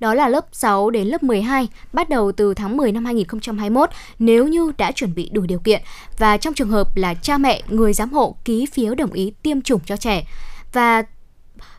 đó 0.00 0.14
là 0.14 0.28
lớp 0.28 0.46
6 0.52 0.90
đến 0.90 1.06
lớp 1.06 1.22
12, 1.22 1.68
bắt 1.92 2.08
đầu 2.08 2.32
từ 2.32 2.54
tháng 2.54 2.76
10 2.76 2.92
năm 2.92 3.04
2021 3.04 3.90
nếu 4.18 4.48
như 4.48 4.72
đã 4.78 4.92
chuẩn 4.92 5.14
bị 5.14 5.30
đủ 5.32 5.42
điều 5.42 5.58
kiện 5.58 5.82
và 6.18 6.36
trong 6.36 6.54
trường 6.54 6.70
hợp 6.70 6.96
là 6.96 7.14
cha 7.14 7.38
mẹ, 7.38 7.62
người 7.68 7.92
giám 7.92 8.12
hộ 8.12 8.36
ký 8.44 8.66
phiếu 8.66 8.94
đồng 8.94 9.12
ý 9.12 9.32
tiêm 9.42 9.62
chủng 9.62 9.80
cho 9.86 9.96
trẻ. 9.96 10.24
Và 10.72 11.02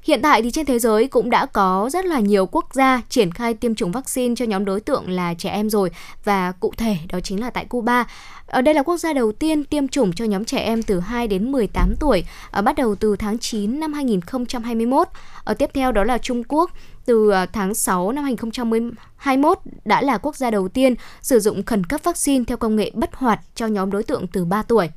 Hiện 0.04 0.22
tại 0.22 0.42
thì 0.42 0.52
trên 0.52 0.66
thế 0.66 0.80
giới 0.80 1.08
cũng 1.08 1.30
đã 1.30 1.46
có 1.46 1.90
rất 1.94 2.06
là 2.06 2.20
nhiều 2.20 2.46
quốc 2.46 2.74
gia 2.74 3.02
triển 3.10 3.32
khai 3.32 3.54
tiêm 3.54 3.76
chủng 3.76 3.92
vaccine 3.92 4.36
cho 4.36 4.46
nhóm 4.46 4.66
đối 4.66 4.82
tượng 4.82 5.10
là 5.10 5.34
trẻ 5.34 5.50
em 5.50 5.70
rồi 5.70 5.92
và 6.24 6.52
cụ 6.52 6.74
thể 6.78 6.98
đó 7.12 7.20
chính 7.20 7.42
là 7.42 7.50
tại 7.50 7.66
Cuba. 7.66 8.06
Ở 8.48 8.62
đây 8.62 8.74
là 8.74 8.84
quốc 8.84 8.98
gia 8.98 9.14
đầu 9.14 9.32
tiên 9.32 9.64
tiêm 9.64 9.88
chủng 9.88 10.14
cho 10.14 10.26
nhóm 10.26 10.46
trẻ 10.46 10.58
em 10.58 10.84
từ 10.84 11.00
2 11.00 11.28
đến 11.28 11.52
18 11.52 11.96
tuổi, 12.00 12.24
ở 12.52 12.62
bắt 12.62 12.76
đầu 12.76 12.96
từ 12.96 13.16
tháng 13.16 13.40
9 13.40 13.80
năm 13.80 13.94
2021. 13.94 15.08
Ở 15.44 15.54
tiếp 15.54 15.70
theo 15.74 15.92
đó 15.92 16.04
là 16.04 16.18
Trung 16.18 16.44
Quốc, 16.48 16.72
từ 17.10 17.30
ờ, 17.30 17.46
tháng 17.46 17.76
6 17.76 18.12
năm 18.12 18.24
2021 18.24 19.60
đã 19.86 20.02
là 20.02 20.18
quốc 20.18 20.36
gia 20.36 20.52
đầu 20.52 20.68
tiên 20.68 20.96
sử 21.22 21.40
dụng 21.40 21.64
khẩn 21.64 21.84
cấp 21.84 22.02
vaccine 22.04 22.46
theo 22.48 22.58
công 22.58 22.76
nghệ 22.76 22.92
bất 22.94 23.16
hoạt 23.16 23.40
cho 23.56 23.68
nhóm 23.68 23.92
đối 23.92 24.04
tượng 24.04 24.28
từ 24.28 24.46
3 24.46 24.64
tuổi. 24.64 24.90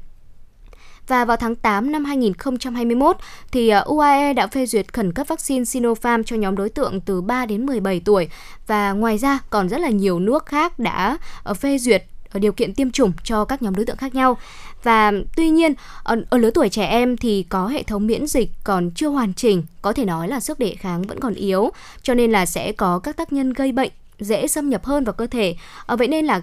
Và 1.09 1.25
vào 1.25 1.37
tháng 1.37 1.55
8 1.55 1.93
năm 1.93 2.05
2021 2.05 3.17
thì 3.53 3.69
ờ, 3.69 3.81
UAE 3.81 4.33
đã 4.33 4.47
phê 4.47 4.67
duyệt 4.67 4.93
khẩn 4.93 5.13
cấp 5.13 5.29
vaccine 5.29 5.65
Sinopharm 5.65 6.23
cho 6.23 6.37
nhóm 6.37 6.57
đối 6.57 6.69
tượng 6.69 7.01
từ 7.01 7.21
3 7.21 7.47
đến 7.47 7.67
17 7.67 8.01
tuổi 8.05 8.29
và 8.67 8.93
ngoài 8.93 9.19
ra, 9.19 9.39
còn 9.51 9.69
rất 9.69 9.81
là 9.81 9.89
nhiều 9.89 10.19
nước 10.19 10.47
khác 10.47 10.79
đã 10.79 11.19
ờ, 11.43 11.55
phê 11.55 11.79
duyệt 11.79 12.05
điều 12.39 12.53
kiện 12.53 12.75
tiêm 12.75 12.91
chủng 12.91 13.13
cho 13.25 13.45
các 13.45 13.63
nhóm 13.63 13.75
đối 13.75 13.87
tượng 13.87 13.97
khác 13.97 14.15
nhau. 14.15 14.37
Và 14.83 15.13
tuy 15.37 15.51
nhiên 15.51 15.75
ở, 16.03 16.17
ở 16.31 16.39
lứa 16.39 16.51
tuổi 16.51 16.69
trẻ 16.69 16.87
em 16.87 17.17
thì 17.17 17.43
có 17.43 17.67
hệ 17.67 17.83
thống 17.83 18.07
miễn 18.07 18.27
dịch 18.27 18.51
còn 18.65 18.91
chưa 18.95 19.09
hoàn 19.09 19.35
chỉnh, 19.35 19.63
có 19.83 19.93
thể 19.93 20.05
nói 20.05 20.29
là 20.29 20.41
sức 20.41 20.59
đề 20.59 20.75
kháng 20.79 21.03
vẫn 21.03 21.21
còn 21.21 21.35
yếu, 21.35 21.71
cho 22.03 22.15
nên 22.15 22.33
là 22.33 22.47
sẽ 22.47 22.73
có 22.73 22.99
các 22.99 23.17
tác 23.17 23.33
nhân 23.33 23.53
gây 23.53 23.73
bệnh 23.73 23.91
dễ 24.21 24.47
xâm 24.47 24.71
nhập 24.71 24.85
hơn 24.85 25.05
vào 25.05 25.13
cơ 25.13 25.27
thể. 25.27 25.57
À, 25.87 25.97
vậy 25.97 26.09
nên 26.09 26.27
là 26.27 26.43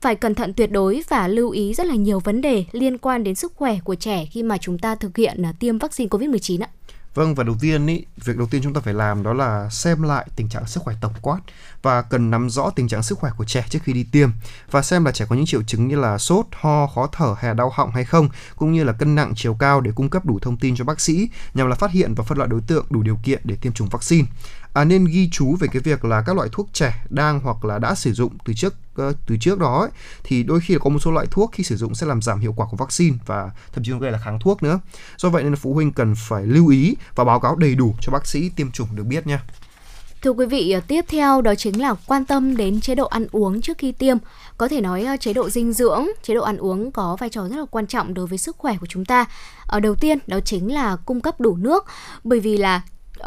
phải 0.00 0.14
cẩn 0.14 0.34
thận 0.34 0.54
tuyệt 0.54 0.70
đối 0.70 1.02
và 1.08 1.28
lưu 1.28 1.50
ý 1.50 1.74
rất 1.74 1.86
là 1.86 1.94
nhiều 1.94 2.20
vấn 2.20 2.40
đề 2.40 2.64
liên 2.72 2.98
quan 2.98 3.24
đến 3.24 3.34
sức 3.34 3.52
khỏe 3.56 3.78
của 3.84 3.94
trẻ 3.94 4.26
khi 4.30 4.42
mà 4.42 4.58
chúng 4.58 4.78
ta 4.78 4.94
thực 4.94 5.16
hiện 5.16 5.42
à, 5.42 5.52
tiêm 5.60 5.78
vaccine 5.78 6.08
COVID-19 6.08 6.62
ạ. 6.62 6.68
Vâng 7.14 7.34
và 7.34 7.44
đầu 7.44 7.56
tiên 7.60 7.86
ý, 7.86 8.04
việc 8.16 8.36
đầu 8.36 8.46
tiên 8.50 8.62
chúng 8.64 8.74
ta 8.74 8.80
phải 8.80 8.94
làm 8.94 9.22
đó 9.22 9.32
là 9.32 9.68
xem 9.70 10.02
lại 10.02 10.26
tình 10.36 10.48
trạng 10.48 10.66
sức 10.66 10.82
khỏe 10.82 10.94
tổng 11.00 11.12
quát 11.22 11.38
và 11.82 12.02
cần 12.02 12.30
nắm 12.30 12.50
rõ 12.50 12.70
tình 12.70 12.88
trạng 12.88 13.02
sức 13.02 13.18
khỏe 13.18 13.30
của 13.36 13.44
trẻ 13.44 13.64
trước 13.70 13.78
khi 13.82 13.92
đi 13.92 14.04
tiêm 14.12 14.30
và 14.70 14.82
xem 14.82 15.04
là 15.04 15.12
trẻ 15.12 15.26
có 15.28 15.36
những 15.36 15.46
triệu 15.46 15.62
chứng 15.62 15.88
như 15.88 15.96
là 15.96 16.18
sốt, 16.18 16.46
ho, 16.52 16.86
khó 16.86 17.08
thở 17.12 17.34
hay 17.38 17.50
là 17.50 17.54
đau 17.54 17.70
họng 17.74 17.90
hay 17.90 18.04
không, 18.04 18.28
cũng 18.56 18.72
như 18.72 18.84
là 18.84 18.92
cân 18.92 19.14
nặng, 19.14 19.32
chiều 19.36 19.54
cao 19.54 19.80
để 19.80 19.90
cung 19.94 20.10
cấp 20.10 20.26
đủ 20.26 20.38
thông 20.38 20.56
tin 20.56 20.76
cho 20.76 20.84
bác 20.84 21.00
sĩ 21.00 21.28
nhằm 21.54 21.68
là 21.68 21.74
phát 21.74 21.90
hiện 21.90 22.14
và 22.14 22.24
phân 22.24 22.38
loại 22.38 22.48
đối 22.48 22.60
tượng 22.60 22.86
đủ 22.90 23.02
điều 23.02 23.18
kiện 23.22 23.40
để 23.44 23.56
tiêm 23.60 23.72
chủng 23.72 23.88
vaccine 23.88 24.28
à, 24.74 24.84
nên 24.84 25.04
ghi 25.04 25.28
chú 25.32 25.56
về 25.60 25.68
cái 25.72 25.82
việc 25.82 26.04
là 26.04 26.22
các 26.26 26.36
loại 26.36 26.48
thuốc 26.52 26.68
trẻ 26.72 27.04
đang 27.10 27.40
hoặc 27.40 27.64
là 27.64 27.78
đã 27.78 27.94
sử 27.94 28.12
dụng 28.12 28.32
từ 28.44 28.52
trước 28.54 28.74
uh, 29.02 29.16
từ 29.26 29.36
trước 29.40 29.58
đó 29.58 29.80
ấy, 29.80 29.90
thì 30.24 30.42
đôi 30.42 30.60
khi 30.60 30.74
là 30.74 30.80
có 30.80 30.90
một 30.90 30.98
số 30.98 31.10
loại 31.10 31.26
thuốc 31.30 31.50
khi 31.52 31.64
sử 31.64 31.76
dụng 31.76 31.94
sẽ 31.94 32.06
làm 32.06 32.22
giảm 32.22 32.40
hiệu 32.40 32.54
quả 32.56 32.66
của 32.70 32.76
vaccine 32.76 33.16
và 33.26 33.50
thậm 33.72 33.84
chí 33.84 33.92
gây 34.00 34.12
là 34.12 34.18
kháng 34.18 34.38
thuốc 34.40 34.62
nữa. 34.62 34.80
Do 35.16 35.28
vậy 35.28 35.42
nên 35.42 35.56
phụ 35.56 35.74
huynh 35.74 35.92
cần 35.92 36.14
phải 36.16 36.46
lưu 36.46 36.68
ý 36.68 36.94
và 37.14 37.24
báo 37.24 37.40
cáo 37.40 37.56
đầy 37.56 37.74
đủ 37.74 37.94
cho 38.00 38.12
bác 38.12 38.26
sĩ 38.26 38.48
tiêm 38.48 38.70
chủng 38.70 38.88
được 38.96 39.04
biết 39.04 39.26
nha. 39.26 39.42
Thưa 40.22 40.30
quý 40.30 40.46
vị, 40.46 40.70
ờ, 40.70 40.80
tiếp 40.80 41.04
theo 41.08 41.40
đó 41.40 41.54
chính 41.54 41.80
là 41.80 41.94
quan 42.06 42.24
tâm 42.24 42.56
đến 42.56 42.80
chế 42.80 42.94
độ 42.94 43.06
ăn 43.06 43.26
uống 43.32 43.60
trước 43.60 43.78
khi 43.78 43.92
tiêm. 43.92 44.16
Có 44.58 44.68
thể 44.68 44.80
nói 44.80 45.04
ờ, 45.04 45.16
chế 45.20 45.32
độ 45.32 45.50
dinh 45.50 45.72
dưỡng, 45.72 46.06
chế 46.22 46.34
độ 46.34 46.42
ăn 46.42 46.56
uống 46.56 46.92
có 46.92 47.16
vai 47.20 47.30
trò 47.30 47.48
rất 47.48 47.56
là 47.56 47.64
quan 47.70 47.86
trọng 47.86 48.14
đối 48.14 48.26
với 48.26 48.38
sức 48.38 48.56
khỏe 48.56 48.76
của 48.80 48.86
chúng 48.86 49.04
ta. 49.04 49.24
Ở 49.66 49.80
đầu 49.80 49.94
tiên 49.94 50.18
đó 50.26 50.40
chính 50.44 50.74
là 50.74 50.96
cung 50.96 51.20
cấp 51.20 51.40
đủ 51.40 51.56
nước, 51.56 51.84
bởi 52.24 52.40
vì 52.40 52.56
là 52.56 52.82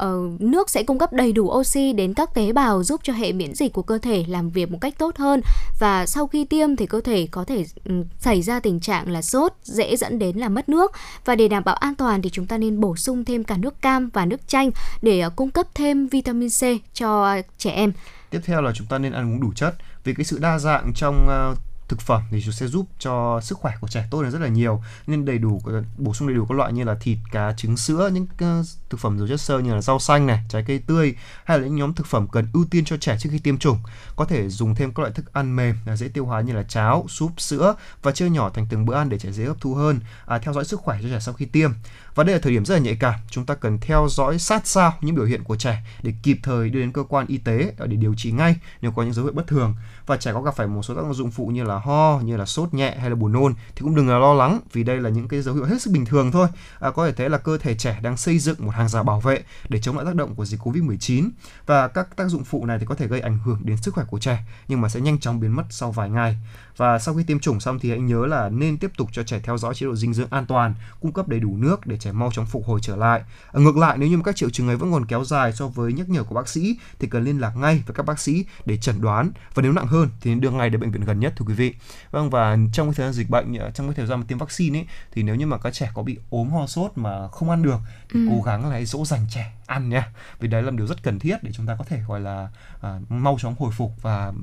uh, 0.05 0.41
nước 0.41 0.69
sẽ 0.69 0.83
cung 0.83 0.99
cấp 0.99 1.13
đầy 1.13 1.31
đủ 1.31 1.51
oxy 1.51 1.93
đến 1.93 2.13
các 2.13 2.33
tế 2.33 2.51
bào 2.51 2.83
giúp 2.83 3.01
cho 3.03 3.13
hệ 3.13 3.31
miễn 3.31 3.55
dịch 3.55 3.73
của 3.73 3.81
cơ 3.81 3.97
thể 3.97 4.25
làm 4.27 4.49
việc 4.49 4.71
một 4.71 4.77
cách 4.81 4.93
tốt 4.97 5.17
hơn 5.17 5.41
và 5.79 6.05
sau 6.05 6.27
khi 6.27 6.45
tiêm 6.45 6.75
thì 6.75 6.85
cơ 6.85 7.01
thể 7.01 7.27
có 7.31 7.43
thể 7.43 7.65
um, 7.85 8.03
xảy 8.19 8.41
ra 8.41 8.59
tình 8.59 8.79
trạng 8.79 9.11
là 9.11 9.21
sốt 9.21 9.53
dễ 9.63 9.95
dẫn 9.95 10.19
đến 10.19 10.37
là 10.37 10.49
mất 10.49 10.69
nước 10.69 10.91
và 11.25 11.35
để 11.35 11.47
đảm 11.47 11.63
bảo 11.63 11.75
an 11.75 11.95
toàn 11.95 12.21
thì 12.21 12.29
chúng 12.29 12.45
ta 12.45 12.57
nên 12.57 12.79
bổ 12.79 12.95
sung 12.95 13.25
thêm 13.25 13.43
cả 13.43 13.57
nước 13.57 13.81
cam 13.81 14.09
và 14.13 14.25
nước 14.25 14.47
chanh 14.47 14.71
để 15.01 15.25
uh, 15.25 15.35
cung 15.35 15.51
cấp 15.51 15.67
thêm 15.75 16.07
vitamin 16.07 16.49
C 16.49 16.63
cho 16.93 17.37
uh, 17.39 17.45
trẻ 17.57 17.71
em. 17.71 17.91
Tiếp 18.29 18.39
theo 18.45 18.61
là 18.61 18.71
chúng 18.75 18.87
ta 18.87 18.97
nên 18.97 19.13
ăn 19.13 19.33
uống 19.33 19.41
đủ 19.41 19.53
chất 19.55 19.75
vì 20.03 20.13
cái 20.13 20.25
sự 20.25 20.39
đa 20.41 20.59
dạng 20.59 20.91
trong 20.95 21.27
uh, 21.51 21.57
thực 21.87 22.01
phẩm 22.01 22.21
thì 22.31 22.41
chúng 22.41 22.53
sẽ 22.53 22.67
giúp 22.67 22.85
cho 22.99 23.39
sức 23.43 23.57
khỏe 23.57 23.73
của 23.81 23.87
trẻ 23.87 24.07
tốt 24.11 24.21
hơn 24.21 24.31
rất 24.31 24.41
là 24.41 24.47
nhiều. 24.47 24.83
Nên 25.07 25.25
đầy 25.25 25.37
đủ 25.37 25.61
bổ 25.97 26.13
sung 26.13 26.27
đầy 26.27 26.37
đủ 26.37 26.45
các 26.45 26.55
loại 26.55 26.73
như 26.73 26.83
là 26.83 26.95
thịt 27.01 27.17
cá 27.31 27.53
trứng 27.53 27.77
sữa 27.77 28.09
những 28.13 28.27
ờ, 28.39 28.63
thực 28.89 28.99
phẩm 28.99 29.19
giàu 29.19 29.27
chất 29.27 29.41
xơ 29.41 29.59
như 29.59 29.73
là 29.73 29.81
rau 29.81 29.99
xanh 29.99 30.27
này 30.27 30.43
trái 30.49 30.63
cây 30.67 30.79
tươi 30.79 31.15
hay 31.43 31.59
là 31.59 31.65
những 31.65 31.75
nhóm 31.75 31.93
thực 31.93 32.07
phẩm 32.07 32.27
cần 32.27 32.47
ưu 32.53 32.65
tiên 32.71 32.85
cho 32.85 32.97
trẻ 32.97 33.17
trước 33.19 33.29
khi 33.31 33.39
tiêm 33.39 33.57
chủng. 33.57 33.77
Có 34.15 34.25
thể 34.25 34.49
dùng 34.49 34.75
thêm 34.75 34.93
các 34.93 34.99
loại 34.99 35.11
thức 35.13 35.33
ăn 35.33 35.55
mềm 35.55 35.75
à, 35.85 35.95
dễ 35.95 36.07
tiêu 36.07 36.25
hóa 36.25 36.41
như 36.41 36.53
là 36.53 36.63
cháo 36.63 37.05
súp 37.09 37.41
sữa 37.41 37.75
và 38.01 38.11
chia 38.11 38.29
nhỏ 38.29 38.49
thành 38.49 38.67
từng 38.69 38.85
bữa 38.85 38.95
ăn 38.95 39.09
để 39.09 39.19
trẻ 39.19 39.31
dễ 39.31 39.45
hấp 39.45 39.61
thu 39.61 39.75
hơn. 39.75 39.99
À, 40.25 40.39
theo 40.39 40.53
dõi 40.53 40.65
sức 40.65 40.79
khỏe 40.79 40.99
cho 41.01 41.09
trẻ 41.09 41.19
sau 41.19 41.33
khi 41.33 41.45
tiêm 41.45 41.71
và 42.17 42.23
đây 42.23 42.35
là 42.35 42.39
thời 42.39 42.53
điểm 42.53 42.65
rất 42.65 42.75
là 42.75 42.81
nhạy 42.81 42.95
cảm. 42.99 43.13
Chúng 43.29 43.45
ta 43.45 43.55
cần 43.55 43.77
theo 43.81 44.07
dõi 44.09 44.39
sát 44.39 44.67
sao 44.67 44.93
những 45.01 45.15
biểu 45.15 45.25
hiện 45.25 45.43
của 45.43 45.55
trẻ 45.55 45.83
để 46.03 46.13
kịp 46.23 46.37
thời 46.43 46.69
đưa 46.69 46.79
đến 46.79 46.91
cơ 46.91 47.03
quan 47.03 47.27
y 47.27 47.37
tế 47.37 47.73
để 47.85 47.95
điều 47.95 48.13
trị 48.17 48.31
ngay 48.31 48.55
nếu 48.81 48.91
có 48.91 49.03
những 49.03 49.13
dấu 49.13 49.25
hiệu 49.25 49.33
bất 49.33 49.47
thường. 49.47 49.75
Và 50.05 50.17
trẻ 50.17 50.33
có 50.33 50.41
gặp 50.41 50.55
phải 50.55 50.67
một 50.67 50.83
số 50.83 50.95
tác 50.95 51.01
dụng 51.11 51.31
phụ 51.31 51.47
như 51.47 51.63
là 51.63 51.79
ho 51.79 52.19
như 52.19 52.37
là 52.37 52.45
sốt 52.45 52.73
nhẹ 52.73 52.95
hay 52.99 53.09
là 53.09 53.15
buồn 53.15 53.31
nôn 53.31 53.53
thì 53.53 53.81
cũng 53.81 53.95
đừng 53.95 54.09
là 54.09 54.19
lo 54.19 54.33
lắng 54.33 54.59
vì 54.73 54.83
đây 54.83 55.01
là 55.01 55.09
những 55.09 55.27
cái 55.27 55.41
dấu 55.41 55.55
hiệu 55.55 55.65
hết 55.65 55.81
sức 55.81 55.91
bình 55.91 56.05
thường 56.05 56.31
thôi. 56.31 56.47
À, 56.79 56.91
có 56.91 57.05
thể 57.05 57.13
thấy 57.13 57.29
là 57.29 57.37
cơ 57.37 57.57
thể 57.57 57.75
trẻ 57.75 57.99
đang 58.01 58.17
xây 58.17 58.39
dựng 58.39 58.57
một 58.59 58.71
hàng 58.71 58.89
rào 58.89 59.03
bảo 59.03 59.19
vệ 59.19 59.43
để 59.69 59.79
chống 59.81 59.95
lại 59.97 60.05
tác 60.05 60.15
động 60.15 60.35
của 60.35 60.45
dịch 60.45 60.59
covid 60.63 60.83
19 60.83 61.29
và 61.65 61.87
các 61.87 62.15
tác 62.15 62.27
dụng 62.27 62.43
phụ 62.43 62.65
này 62.65 62.79
thì 62.79 62.85
có 62.85 62.95
thể 62.95 63.07
gây 63.07 63.19
ảnh 63.19 63.39
hưởng 63.45 63.59
đến 63.63 63.77
sức 63.77 63.93
khỏe 63.93 64.05
của 64.07 64.19
trẻ 64.19 64.43
nhưng 64.67 64.81
mà 64.81 64.89
sẽ 64.89 65.01
nhanh 65.01 65.19
chóng 65.19 65.39
biến 65.39 65.51
mất 65.51 65.65
sau 65.69 65.91
vài 65.91 66.09
ngày 66.09 66.37
và 66.77 66.99
sau 66.99 67.15
khi 67.15 67.23
tiêm 67.23 67.39
chủng 67.39 67.59
xong 67.59 67.79
thì 67.79 67.89
hãy 67.89 67.99
nhớ 67.99 68.25
là 68.25 68.49
nên 68.49 68.77
tiếp 68.77 68.91
tục 68.97 69.09
cho 69.11 69.23
trẻ 69.23 69.39
theo 69.43 69.57
dõi 69.57 69.75
chế 69.75 69.85
độ 69.85 69.95
dinh 69.95 70.13
dưỡng 70.13 70.27
an 70.29 70.45
toàn 70.45 70.73
cung 70.99 71.11
cấp 71.11 71.27
đầy 71.27 71.39
đủ 71.39 71.57
nước 71.57 71.87
để 71.87 71.97
trẻ 71.97 72.11
mau 72.11 72.31
chóng 72.31 72.45
phục 72.45 72.65
hồi 72.65 72.79
trở 72.83 72.95
lại. 72.95 73.21
À, 73.51 73.59
ngược 73.59 73.77
lại 73.77 73.97
nếu 73.97 74.09
như 74.09 74.19
các 74.25 74.35
triệu 74.35 74.49
chứng 74.49 74.67
ấy 74.67 74.77
vẫn 74.77 74.91
còn 74.91 75.05
kéo 75.05 75.23
dài 75.23 75.53
so 75.53 75.67
với 75.67 75.93
nhắc 75.93 76.09
nhở 76.09 76.23
của 76.23 76.35
bác 76.35 76.47
sĩ 76.47 76.77
thì 76.99 77.07
cần 77.07 77.23
liên 77.23 77.41
lạc 77.41 77.53
ngay 77.57 77.83
với 77.85 77.95
các 77.95 78.05
bác 78.05 78.19
sĩ 78.19 78.45
để 78.65 78.77
chẩn 78.77 79.01
đoán. 79.01 79.31
Và 79.53 79.63
nếu 79.63 79.71
nặng 79.71 79.87
hơn 79.87 80.09
thì 80.21 80.35
đưa 80.35 80.51
ngay 80.51 80.69
đến 80.69 80.81
bệnh 80.81 80.91
viện 80.91 81.05
gần 81.05 81.19
nhất 81.19 81.33
thưa 81.37 81.45
quý 81.45 81.53
vị. 81.53 81.75
Vâng 82.11 82.29
và 82.29 82.57
trong 82.73 82.87
cái 82.87 82.93
thời 82.93 83.05
gian 83.05 83.13
dịch 83.13 83.29
bệnh 83.29 83.57
trong 83.73 83.87
cái 83.87 83.95
thời 83.95 84.05
gian 84.05 84.19
mà 84.19 84.25
tiêm 84.27 84.37
vaccine 84.37 84.79
ấy 84.79 84.87
thì 85.11 85.23
nếu 85.23 85.35
như 85.35 85.47
mà 85.47 85.57
các 85.57 85.73
trẻ 85.73 85.91
có 85.93 86.03
bị 86.03 86.17
ốm 86.29 86.49
ho 86.49 86.67
sốt 86.67 86.91
mà 86.95 87.27
không 87.27 87.49
ăn 87.49 87.63
được 87.63 87.79
thì 88.09 88.19
ừ. 88.19 88.27
cố 88.31 88.41
gắng 88.41 88.69
là 88.69 88.81
dỗ 88.85 89.05
dành 89.05 89.25
trẻ 89.29 89.53
ăn 89.65 89.89
nha. 89.89 90.07
Vì 90.39 90.47
đấy 90.47 90.63
là 90.63 90.71
điều 90.71 90.87
rất 90.87 91.03
cần 91.03 91.19
thiết 91.19 91.43
để 91.43 91.51
chúng 91.53 91.65
ta 91.65 91.75
có 91.79 91.83
thể 91.83 92.01
gọi 92.07 92.19
là 92.19 92.49
à, 92.81 92.99
mau 93.09 93.37
chóng 93.41 93.55
hồi 93.59 93.71
phục 93.77 93.91
và 94.01 94.33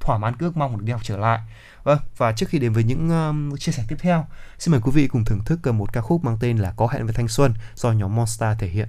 thỏa 0.00 0.18
mãn 0.18 0.34
ước 0.38 0.56
mong 0.56 0.76
được 0.76 0.84
đi 0.84 0.92
học 0.92 1.00
trở 1.04 1.16
lại 1.16 1.40
Vâng, 1.84 1.98
và 2.16 2.32
trước 2.32 2.48
khi 2.48 2.58
đến 2.58 2.72
với 2.72 2.84
những 2.84 3.10
um, 3.10 3.56
chia 3.56 3.72
sẻ 3.72 3.84
tiếp 3.88 3.96
theo, 3.98 4.26
xin 4.58 4.72
mời 4.72 4.80
quý 4.84 4.90
vị 4.94 5.08
cùng 5.08 5.24
thưởng 5.24 5.44
thức 5.44 5.58
ờ, 5.62 5.72
một 5.72 5.92
ca 5.92 6.00
khúc 6.00 6.24
mang 6.24 6.36
tên 6.40 6.58
là 6.58 6.72
Có 6.76 6.88
hẹn 6.92 7.04
với 7.04 7.14
thanh 7.14 7.28
xuân 7.28 7.54
do 7.74 7.92
nhóm 7.92 8.16
Monster 8.16 8.58
thể 8.58 8.68
hiện. 8.68 8.88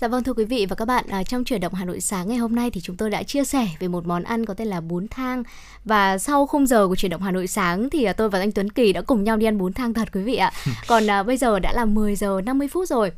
Dạ 0.00 0.08
vâng 0.08 0.24
thưa 0.24 0.32
quý 0.32 0.44
vị 0.44 0.66
và 0.66 0.76
các 0.76 0.84
bạn, 0.84 1.04
à, 1.08 1.24
trong 1.24 1.44
chuyển 1.44 1.60
động 1.60 1.74
Hà 1.74 1.84
Nội 1.84 2.00
sáng 2.00 2.28
ngày 2.28 2.36
hôm 2.36 2.54
nay 2.54 2.70
thì 2.70 2.80
chúng 2.80 2.96
tôi 2.96 3.10
đã 3.10 3.22
chia 3.22 3.44
sẻ 3.44 3.68
về 3.78 3.88
một 3.88 4.06
món 4.06 4.22
ăn 4.22 4.46
có 4.46 4.54
tên 4.54 4.68
là 4.68 4.80
bún 4.80 5.08
thang 5.08 5.42
và 5.84 6.18
sau 6.18 6.46
khung 6.46 6.66
giờ 6.66 6.88
của 6.88 6.96
chuyển 6.96 7.10
động 7.10 7.22
Hà 7.22 7.30
Nội 7.30 7.46
sáng 7.46 7.90
thì 7.90 8.04
à, 8.04 8.12
tôi 8.12 8.30
và 8.30 8.38
anh 8.38 8.52
Tuấn 8.52 8.70
Kỳ 8.70 8.92
đã 8.92 9.02
cùng 9.02 9.24
nhau 9.24 9.36
đi 9.36 9.46
ăn 9.46 9.58
bún 9.58 9.72
thang 9.72 9.94
thật 9.94 10.08
quý 10.12 10.22
vị 10.22 10.36
ạ. 10.36 10.52
Còn 10.88 11.10
à, 11.10 11.22
bây 11.22 11.36
giờ 11.36 11.58
đã 11.58 11.72
là 11.72 11.84
10 11.84 12.16
giờ 12.16 12.40
50 12.44 12.68
phút 12.68 12.88
rồi 12.88 13.12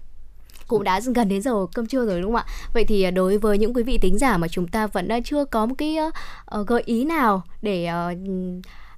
cũng 0.67 0.85
đã 0.85 1.01
gần 1.15 1.29
đến 1.29 1.43
giờ 1.43 1.67
cơm 1.75 1.87
trưa 1.87 2.07
rồi 2.07 2.21
đúng 2.21 2.33
không 2.33 2.43
ạ? 2.47 2.53
Vậy 2.75 2.85
thì 2.85 3.11
đối 3.11 3.39
với 3.39 3.59
những 3.59 3.75
quý 3.75 3.83
vị 3.83 3.99
tính 3.99 4.19
giả 4.19 4.37
mà 4.37 4.49
chúng 4.49 4.69
ta 4.69 4.87
vẫn 4.87 5.09
chưa 5.25 5.45
có 5.45 5.67
một 5.67 5.75
cái 5.79 5.97
uh, 6.61 6.67
gợi 6.67 6.83
ý 6.87 7.05
nào 7.05 7.43
để 7.63 7.89
uh, 8.13 8.19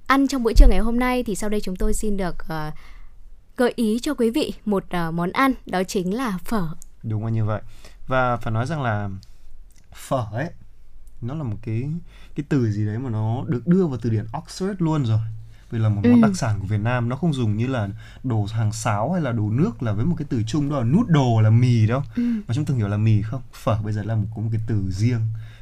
ăn 0.06 0.28
trong 0.28 0.42
bữa 0.42 0.52
trưa 0.52 0.66
ngày 0.68 0.78
hôm 0.78 0.98
nay 0.98 1.22
thì 1.22 1.34
sau 1.34 1.50
đây 1.50 1.60
chúng 1.60 1.76
tôi 1.76 1.94
xin 1.94 2.16
được 2.16 2.36
uh, 2.42 2.74
gợi 3.56 3.72
ý 3.76 3.98
cho 4.02 4.14
quý 4.14 4.30
vị 4.30 4.52
một 4.64 4.84
uh, 4.84 5.14
món 5.14 5.30
ăn 5.30 5.52
đó 5.66 5.82
chính 5.82 6.14
là 6.14 6.38
phở. 6.44 6.68
Đúng 7.04 7.24
là 7.24 7.30
như 7.30 7.44
vậy. 7.44 7.62
Và 8.06 8.36
phải 8.36 8.52
nói 8.52 8.66
rằng 8.66 8.82
là 8.82 9.08
phở 9.94 10.26
ấy 10.32 10.50
nó 11.20 11.34
là 11.34 11.42
một 11.42 11.56
cái 11.62 11.82
cái 12.34 12.44
từ 12.48 12.70
gì 12.72 12.86
đấy 12.86 12.98
mà 12.98 13.10
nó 13.10 13.44
được 13.48 13.66
đưa 13.66 13.86
vào 13.86 13.98
từ 14.02 14.10
điển 14.10 14.26
Oxford 14.32 14.74
luôn 14.78 15.04
rồi. 15.06 15.20
Vì 15.70 15.78
là 15.78 15.88
một 15.88 16.00
món 16.04 16.14
Ừ. 16.14 16.22
đặc 16.22 16.30
sản 16.36 16.60
của 16.60 16.66
Việt 16.66 16.80
Nam 16.80 17.08
nó 17.08 17.16
không 17.16 17.32
dùng 17.34 17.56
như 17.56 17.66
là 17.66 17.88
đồ 18.22 18.46
hàng 18.52 18.72
sáo 18.72 19.12
hay 19.12 19.22
là 19.22 19.32
đồ 19.32 19.50
nước 19.50 19.82
là 19.82 19.92
với 19.92 20.04
một 20.04 20.14
cái 20.18 20.26
từ 20.30 20.42
chung 20.46 20.70
đó 20.70 20.78
là 20.78 20.84
noodle 20.84 21.42
là 21.42 21.50
mì 21.50 21.86
đâu. 21.86 22.02
Ừ. 22.16 22.22
mà 22.48 22.54
chúng 22.54 22.64
từng 22.64 22.76
hiểu 22.76 22.88
là 22.88 22.96
mì 22.96 23.22
không? 23.22 23.42
Phở 23.52 23.82
bây 23.82 23.92
giờ 23.92 24.02
là 24.02 24.14
một 24.14 24.26
có 24.36 24.42
một 24.42 24.48
cái 24.52 24.60
từ 24.66 24.90
riêng 24.90 25.20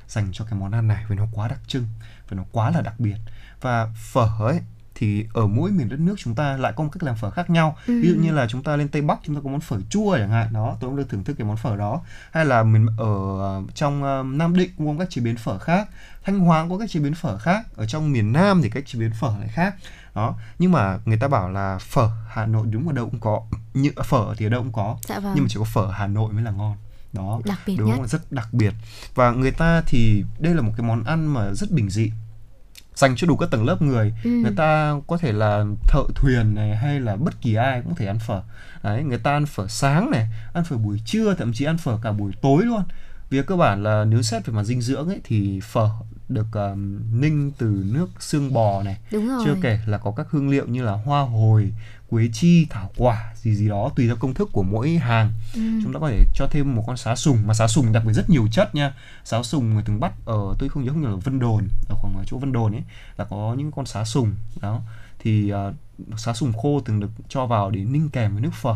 dành 0.09 0.29
cho 0.33 0.45
cái 0.45 0.59
món 0.59 0.73
ăn 0.73 0.89
này 0.89 1.05
vì 1.09 1.17
nó 1.17 1.27
quá 1.33 1.49
đặc 1.49 1.61
trưng 1.67 1.87
và 2.29 2.37
nó 2.37 2.45
quá 2.53 2.71
là 2.71 2.81
đặc 2.81 2.95
biệt. 3.01 3.17
Và 3.61 3.93
phở 4.13 4.29
ấy 4.41 4.61
thì 4.95 5.27
ở 5.33 5.47
mỗi 5.47 5.71
miền 5.71 5.89
đất 5.89 6.01
nước 6.01 6.15
chúng 6.19 6.35
ta 6.35 6.57
lại 6.57 6.73
có 6.77 6.85
một 6.85 6.91
cách 6.93 7.03
làm 7.03 7.17
phở 7.17 7.31
khác 7.31 7.51
nhau. 7.51 7.77
Ví 7.87 8.09
dụ 8.09 8.15
như 8.15 8.33
là 8.33 8.47
chúng 8.49 8.63
ta 8.63 8.77
lên 8.77 8.89
tây 8.89 9.03
bắc 9.03 9.19
chúng 9.23 9.35
ta 9.37 9.41
có 9.45 9.51
món 9.51 9.61
phở 9.61 9.77
chua 9.91 10.17
chẳng 10.19 10.31
hạn 10.31 10.53
đó 10.53 10.77
tôi 10.81 10.91
cũng 10.91 10.97
được 10.97 11.09
thưởng 11.09 11.25
thức 11.25 11.35
cái 11.39 11.47
món 11.47 11.57
phở 11.57 11.77
đó. 11.77 12.01
Hay 12.33 12.45
là 12.45 12.63
mình 12.63 12.87
ở 12.99 13.39
ờ, 13.39 13.63
trong 13.75 14.03
ờ, 14.03 14.25
nam 14.27 14.57
định 14.57 14.71
cũng 14.79 14.87
có 14.87 15.05
cách 15.05 15.11
chế 15.11 15.23
biến 15.23 15.37
phở 15.37 15.59
khác. 15.59 15.89
Thanh 16.25 16.41
hóa 16.41 16.67
có 16.71 16.79
cách 16.79 16.91
chế 16.91 17.01
biến 17.01 17.15
phở 17.15 17.39
khác. 17.39 17.67
Ở 17.77 17.87
trong 17.87 18.13
miền 18.13 18.33
nam 18.33 18.63
thì 18.63 18.71
cách 18.71 18.85
chế 18.87 18.99
biến 18.99 19.11
phở 19.21 19.35
lại 19.39 19.49
khác. 19.49 19.75
Đó 20.15 20.35
nhưng 20.59 20.73
mà 20.73 20.99
người 21.05 21.19
ta 21.19 21.29
bảo 21.29 21.51
là 21.51 21.79
phở 21.79 22.09
hà 22.29 22.47
nội 22.47 22.67
đúng 22.71 22.89
ở 22.89 22.93
đâu 22.93 23.11
cũng 23.11 23.21
có. 23.21 23.43
Như 23.75 23.91
phở 24.05 24.35
thì 24.37 24.47
ở 24.47 24.49
đâu 24.49 24.63
cũng 24.63 24.73
có. 24.73 24.97
Dạ 25.09 25.21
vâng. 25.21 25.33
nhưng 25.35 25.45
mà 25.45 25.49
chỉ 25.49 25.59
có 25.59 25.65
phở 25.65 25.91
hà 25.91 26.07
nội 26.07 26.33
mới 26.33 26.43
là 26.43 26.51
ngon. 26.51 26.77
Đó 27.13 27.41
Đặc 27.45 27.59
biệt 27.67 27.77
đúng 27.79 27.89
nhất. 27.89 27.97
không? 27.97 28.07
rất 28.07 28.33
đặc 28.33 28.49
biệt. 28.53 28.75
Và 29.15 29.31
người 29.31 29.51
ta 29.51 29.83
thì 29.87 30.25
đây 30.39 30.55
là 30.55 30.63
một 30.63 30.73
cái 30.77 30.87
món 30.87 31.05
ăn 31.05 31.27
mà 31.27 31.55
rất 31.55 31.71
bình 31.71 31.91
dị 31.91 32.13
dành 32.95 33.17
cho 33.17 33.27
đủ 33.27 33.37
các 33.37 33.51
tầng 33.51 33.65
lớp 33.65 33.83
người 33.83 34.15
Ừ. 34.25 34.31
người 34.31 34.53
ta 34.57 34.95
có 35.07 35.17
thể 35.19 35.33
là 35.33 35.65
thợ 35.89 36.03
thuyền 36.15 36.55
này 36.55 36.77
hay 36.77 37.01
là 37.01 37.17
bất 37.17 37.41
kỳ 37.41 37.55
ai 37.55 37.81
cũng 37.83 37.91
có 37.93 37.97
thể 37.99 38.07
ăn 38.07 38.19
phở 38.19 38.43
đấy 38.83 39.03
người 39.03 39.19
ta 39.19 39.33
ăn 39.33 39.47
phở 39.47 39.67
sáng 39.69 40.11
này 40.11 40.29
ăn 40.53 40.65
phở 40.65 40.77
buổi 40.77 41.01
trưa 41.07 41.35
thậm 41.35 41.53
chí 41.53 41.65
ăn 41.65 41.79
phở 41.79 41.99
cả 42.03 42.13
buổi 42.13 42.33
tối 42.43 42.63
luôn 42.65 42.83
vì 43.31 43.43
cơ 43.43 43.57
bản 43.57 43.83
là 43.83 44.05
nếu 44.05 44.23
xét 44.23 44.47
về 44.47 44.53
mặt 44.55 44.63
dinh 44.65 44.81
dưỡng 44.83 45.09
ấy 45.09 45.21
thì 45.25 45.61
phở 45.61 45.91
được 46.29 46.47
um, 46.53 46.99
ninh 47.21 47.53
từ 47.59 47.85
nước 47.93 48.09
xương 48.21 48.53
bò 48.53 48.83
này 48.83 48.97
Đúng 49.13 49.29
rồi. 49.29 49.43
chưa 49.45 49.57
kể 49.63 49.79
là 49.87 49.99
có 49.99 50.11
các 50.17 50.27
hương 50.31 50.49
liệu 50.51 50.67
như 50.67 50.83
là 50.83 50.93
hoa 50.93 51.21
hồi 51.23 51.73
quế 52.13 52.29
chi 52.33 52.67
thảo 52.71 52.91
quả 52.97 53.33
gì 53.35 53.55
gì 53.55 53.69
đó 53.69 53.91
tùy 53.97 54.07
theo 54.07 54.17
công 54.17 54.35
thức 54.35 54.49
của 54.53 54.63
mỗi 54.63 54.91
hàng. 54.91 55.33
Ừ. 55.55 55.61
chúng 55.83 55.93
ta 55.93 56.01
có 56.01 56.11
thể 56.11 56.25
cho 56.35 56.47
thêm 56.51 56.75
một 56.75 56.85
con 56.87 56.97
sá 56.97 57.17
sùng 57.17 57.39
mà 57.47 57.55
sá 57.55 57.69
sùng 57.69 57.93
đặc 57.93 58.05
biệt 58.07 58.13
rất 58.13 58.31
nhiều 58.31 58.49
chất 58.53 58.75
nha. 58.75 58.95
Sá 59.25 59.43
sùng 59.43 59.75
người 59.75 59.83
từng 59.87 60.01
bắt 60.01 60.13
ở 60.25 60.55
tôi 60.59 60.69
không 60.69 60.85
nhớ 60.85 60.91
không 60.93 61.03
nhớ 61.03 61.09
là 61.09 61.17
Vân 61.17 61.39
Đồn 61.39 61.69
ở 61.89 61.97
khoảng 61.99 62.17
ở 62.17 62.25
chỗ 62.27 62.39
Vân 62.39 62.53
Đồn 62.53 62.73
ấy 62.73 62.83
là 63.17 63.25
có 63.25 63.55
những 63.59 63.71
con 63.71 63.87
sá 63.87 64.05
sùng 64.05 64.35
đó. 64.61 64.81
Thì 65.19 65.53
uh, 65.53 66.19
sá 66.21 66.33
sùng 66.33 66.53
khô 66.53 66.81
từng 66.85 67.01
được 67.01 67.11
cho 67.29 67.47
vào 67.47 67.71
để 67.71 67.81
ninh 67.85 68.11
kèm 68.11 68.33
với 68.33 68.43
nước 68.43 68.55
phở. 68.55 68.75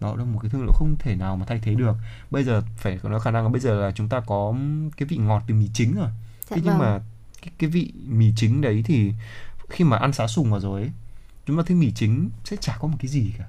Đó 0.00 0.14
là 0.16 0.24
một 0.24 0.38
cái 0.42 0.50
thương 0.50 0.60
hiệu 0.60 0.72
không 0.74 0.96
thể 0.98 1.16
nào 1.16 1.36
mà 1.36 1.46
thay 1.46 1.60
thế 1.62 1.74
được. 1.74 1.96
Bây 2.30 2.44
giờ 2.44 2.62
phải 2.76 2.98
có 3.02 3.18
khả 3.18 3.30
năng 3.30 3.44
là 3.44 3.50
bây 3.50 3.60
giờ 3.60 3.80
là 3.80 3.92
chúng 3.94 4.08
ta 4.08 4.20
có 4.20 4.54
cái 4.96 5.06
vị 5.08 5.16
ngọt 5.16 5.42
từ 5.46 5.54
mì 5.54 5.68
chính 5.74 5.94
rồi. 5.94 6.08
Dạ 6.50 6.56
thế 6.56 6.62
nhưng 6.64 6.78
vâng. 6.78 6.78
mà 6.78 7.00
cái, 7.42 7.52
cái 7.58 7.70
vị 7.70 7.92
mì 8.06 8.32
chính 8.36 8.60
đấy 8.60 8.82
thì 8.86 9.12
khi 9.68 9.84
mà 9.84 9.96
ăn 9.96 10.12
sá 10.12 10.26
sùng 10.26 10.50
vào 10.50 10.60
rồi 10.60 10.80
ấy 10.80 10.90
chúng 11.46 11.56
ta 11.56 11.62
thấy 11.66 11.76
mì 11.76 11.92
chính 11.92 12.30
sẽ 12.44 12.56
chả 12.60 12.76
có 12.80 12.88
một 12.88 12.96
cái 13.00 13.08
gì 13.08 13.32
cả 13.38 13.44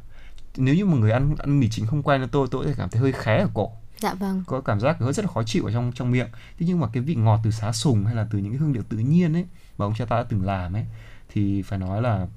nếu 0.58 0.76
như 0.76 0.86
một 0.86 0.98
người 0.98 1.12
ăn 1.12 1.36
ăn 1.40 1.60
mì 1.60 1.70
chính 1.70 1.86
không 1.86 2.04
quen 2.04 2.28
tôi 2.32 2.48
tôi 2.52 2.66
sẽ 2.66 2.74
cảm 2.78 2.90
thấy 2.90 3.02
hơi 3.02 3.12
khé 3.12 3.38
ở 3.42 3.50
cổ 3.54 3.72
Dạ 4.00 4.14
vâng. 4.14 4.44
có 4.48 4.62
cảm 4.62 4.80
giác 4.80 4.98
hơi 5.00 5.14
rất 5.14 5.26
là 5.26 5.32
khó 5.32 5.44
chịu 5.44 5.66
ở 5.66 5.72
trong 5.72 5.92
trong 5.96 6.12
miệng 6.12 6.28
thế 6.60 6.66
nhưng 6.70 6.80
mà 6.80 6.88
cái 6.94 7.04
vị 7.04 7.16
ngọt 7.16 7.40
từ 7.44 7.52
xá 7.52 7.72
sùng 7.72 8.06
hay 8.06 8.16
là 8.16 8.28
từ 8.32 8.38
những 8.40 8.52
cái 8.52 8.60
hương 8.60 8.74
liệu 8.74 8.84
tự 8.90 8.98
nhiên 8.98 9.34
ấy 9.34 9.46
mà 9.78 9.86
ông 9.86 9.94
cha 9.98 10.06
ta 10.06 10.16
đã 10.16 10.24
từng 10.24 10.46
làm 10.46 10.74
ấy 10.74 10.86
thì 11.34 11.62
phải 11.62 11.80
nói 11.80 12.02
là 12.02 12.28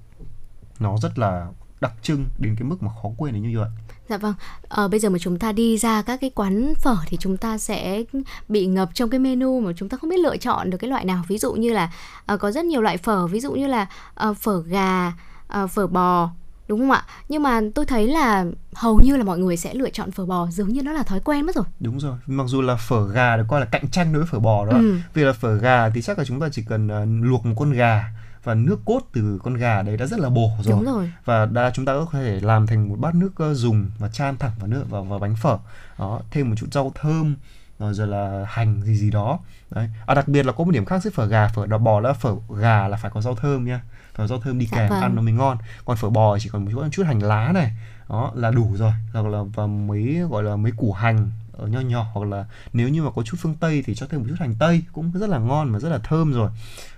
nó 0.78 0.96
rất 1.02 1.18
là 1.18 1.46
đặc 1.80 1.92
trưng 2.02 2.24
đến 2.38 2.56
cái 2.58 2.68
mức 2.68 2.82
mà 2.82 2.90
khó 3.02 3.08
quên 3.16 3.34
đến 3.34 3.42
như 3.42 3.58
vậy 3.58 3.68
Dạ 4.08 4.16
vâng. 4.18 4.34
Ờ, 4.68 4.88
bây 4.88 5.00
giờ 5.00 5.10
mà 5.10 5.18
chúng 5.18 5.38
ta 5.38 5.52
đi 5.52 5.78
ra 5.78 6.02
các 6.02 6.20
cái 6.20 6.30
quán 6.30 6.74
phở 6.78 6.96
thì 7.06 7.16
chúng 7.20 7.36
ta 7.36 7.58
sẽ 7.58 8.04
bị 8.48 8.66
ngập 8.66 8.90
trong 8.94 9.10
cái 9.10 9.20
menu 9.20 9.60
mà 9.60 9.72
chúng 9.76 9.88
ta 9.88 9.96
không 9.96 10.10
biết 10.10 10.18
lựa 10.20 10.36
chọn 10.36 10.70
được 10.70 10.78
cái 10.78 10.90
loại 10.90 11.04
nào. 11.04 11.24
Ví 11.28 11.38
dụ 11.38 11.52
như 11.52 11.72
là 11.72 11.92
ờ, 12.26 12.36
có 12.36 12.50
rất 12.52 12.64
nhiều 12.64 12.80
loại 12.82 12.96
phở, 12.96 13.26
ví 13.26 13.40
dụ 13.40 13.52
như 13.52 13.66
là 13.66 13.86
ờ, 14.14 14.34
phở 14.34 14.62
gà, 14.62 15.12
à, 15.50 15.66
phở 15.66 15.86
bò 15.86 16.30
đúng 16.68 16.80
không 16.80 16.90
ạ? 16.90 17.04
Nhưng 17.28 17.42
mà 17.42 17.60
tôi 17.74 17.86
thấy 17.86 18.06
là 18.08 18.44
hầu 18.74 19.00
như 19.00 19.16
là 19.16 19.24
mọi 19.24 19.38
người 19.38 19.56
sẽ 19.56 19.74
lựa 19.74 19.90
chọn 19.90 20.10
phở 20.10 20.26
bò 20.26 20.46
dường 20.50 20.68
như 20.68 20.82
nó 20.82 20.92
là 20.92 21.02
thói 21.02 21.20
quen 21.20 21.46
mất 21.46 21.54
rồi. 21.54 21.64
Đúng 21.80 22.00
rồi 22.00 22.16
mặc 22.26 22.44
dù 22.46 22.60
là 22.62 22.76
phở 22.76 23.08
gà 23.08 23.36
được 23.36 23.44
coi 23.48 23.60
là 23.60 23.66
cạnh 23.66 23.88
tranh 23.90 24.12
đối 24.12 24.22
với 24.22 24.28
phở 24.32 24.38
bò 24.38 24.66
đó 24.66 24.72
Ừ. 24.72 24.98
vì 25.14 25.22
là 25.24 25.32
phở 25.32 25.54
gà 25.56 25.90
thì 25.90 26.02
chắc 26.02 26.18
là 26.18 26.24
chúng 26.24 26.40
ta 26.40 26.48
chỉ 26.52 26.62
cần 26.68 26.88
ờ, 26.88 27.04
luộc 27.04 27.46
một 27.46 27.54
con 27.58 27.72
gà 27.72 28.04
và 28.44 28.54
nước 28.54 28.78
cốt 28.84 29.00
từ 29.12 29.38
con 29.44 29.54
gà 29.54 29.82
đấy 29.82 29.96
đã 29.96 30.06
rất 30.06 30.20
là 30.20 30.28
bổ 30.28 30.50
rồi. 30.62 30.76
Đúng 30.76 30.84
rồi. 30.94 31.12
Và 31.24 31.46
đã 31.46 31.70
chúng 31.74 31.84
ta 31.84 31.92
có 31.92 32.06
thể 32.12 32.40
làm 32.42 32.66
thành 32.66 32.88
một 32.88 32.96
bát 32.98 33.14
nước 33.14 33.30
ờ, 33.36 33.54
dùng 33.54 33.86
và 33.98 34.08
chan 34.08 34.36
thẳng 34.38 34.52
vào 34.58 34.66
nước 34.66 34.84
vào, 34.90 35.04
vào 35.04 35.18
bánh 35.18 35.36
phở. 35.36 35.58
Đó 35.98 36.20
thêm 36.30 36.48
một 36.50 36.56
chút 36.58 36.66
rau 36.72 36.92
thơm 37.00 37.34
rồi, 37.78 37.94
rồi 37.94 38.06
là 38.06 38.44
hành 38.48 38.82
gì 38.82 38.96
gì 38.96 39.10
đó. 39.10 39.38
Đấy. 39.70 39.88
À, 40.06 40.14
đặc 40.14 40.28
biệt 40.28 40.46
là 40.46 40.52
có 40.52 40.64
một 40.64 40.70
điểm 40.70 40.84
khác 40.84 41.02
giữa 41.02 41.10
phở 41.10 41.26
gà 41.26 41.48
phở 41.48 41.66
đỏ 41.66 41.78
bò 41.78 42.00
là 42.00 42.12
phở 42.12 42.34
gà 42.58 42.88
là 42.88 42.96
phải 42.96 43.10
có 43.14 43.20
rau 43.20 43.34
thơm 43.34 43.64
nha 43.64 43.80
có 44.16 44.26
rau 44.26 44.40
thơm 44.40 44.58
đi 44.58 44.66
Dạ 44.66 44.76
kèm 44.78 44.88
vâng. 44.88 45.00
ăn 45.00 45.14
nó 45.14 45.22
mới 45.22 45.32
ngon. 45.32 45.58
Còn 45.84 45.96
phở 45.96 46.10
bò 46.10 46.38
chỉ 46.38 46.48
còn 46.48 46.64
một 46.64 46.70
chút, 46.72 46.82
chút 46.92 47.02
hành 47.06 47.22
lá 47.22 47.52
này. 47.52 47.72
Đó 48.08 48.32
là 48.34 48.50
đủ 48.50 48.76
rồi. 48.76 48.92
Hoặc 49.12 49.26
là 49.26 49.42
và 49.54 49.66
mấy 49.66 50.14
gọi 50.30 50.42
là 50.42 50.56
mấy 50.56 50.72
củ 50.76 50.92
hành 50.92 51.30
ở 51.52 51.66
nho 51.66 51.80
nhỏ. 51.80 52.06
Hoặc 52.14 52.26
là 52.28 52.46
nếu 52.72 52.88
như 52.88 53.02
mà 53.02 53.10
có 53.10 53.22
chút 53.22 53.36
phương 53.40 53.54
tây 53.60 53.82
thì 53.86 53.94
cho 53.94 54.06
thêm 54.06 54.20
một 54.20 54.26
chút 54.28 54.36
hành 54.38 54.54
tây. 54.58 54.82
Cũng 54.92 55.10
rất 55.14 55.30
là 55.30 55.38
ngon 55.38 55.68
mà 55.70 55.78
rất 55.78 55.88
là 55.88 55.98
thơm 55.98 56.32
rồi. 56.32 56.50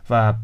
Và 0.08 0.34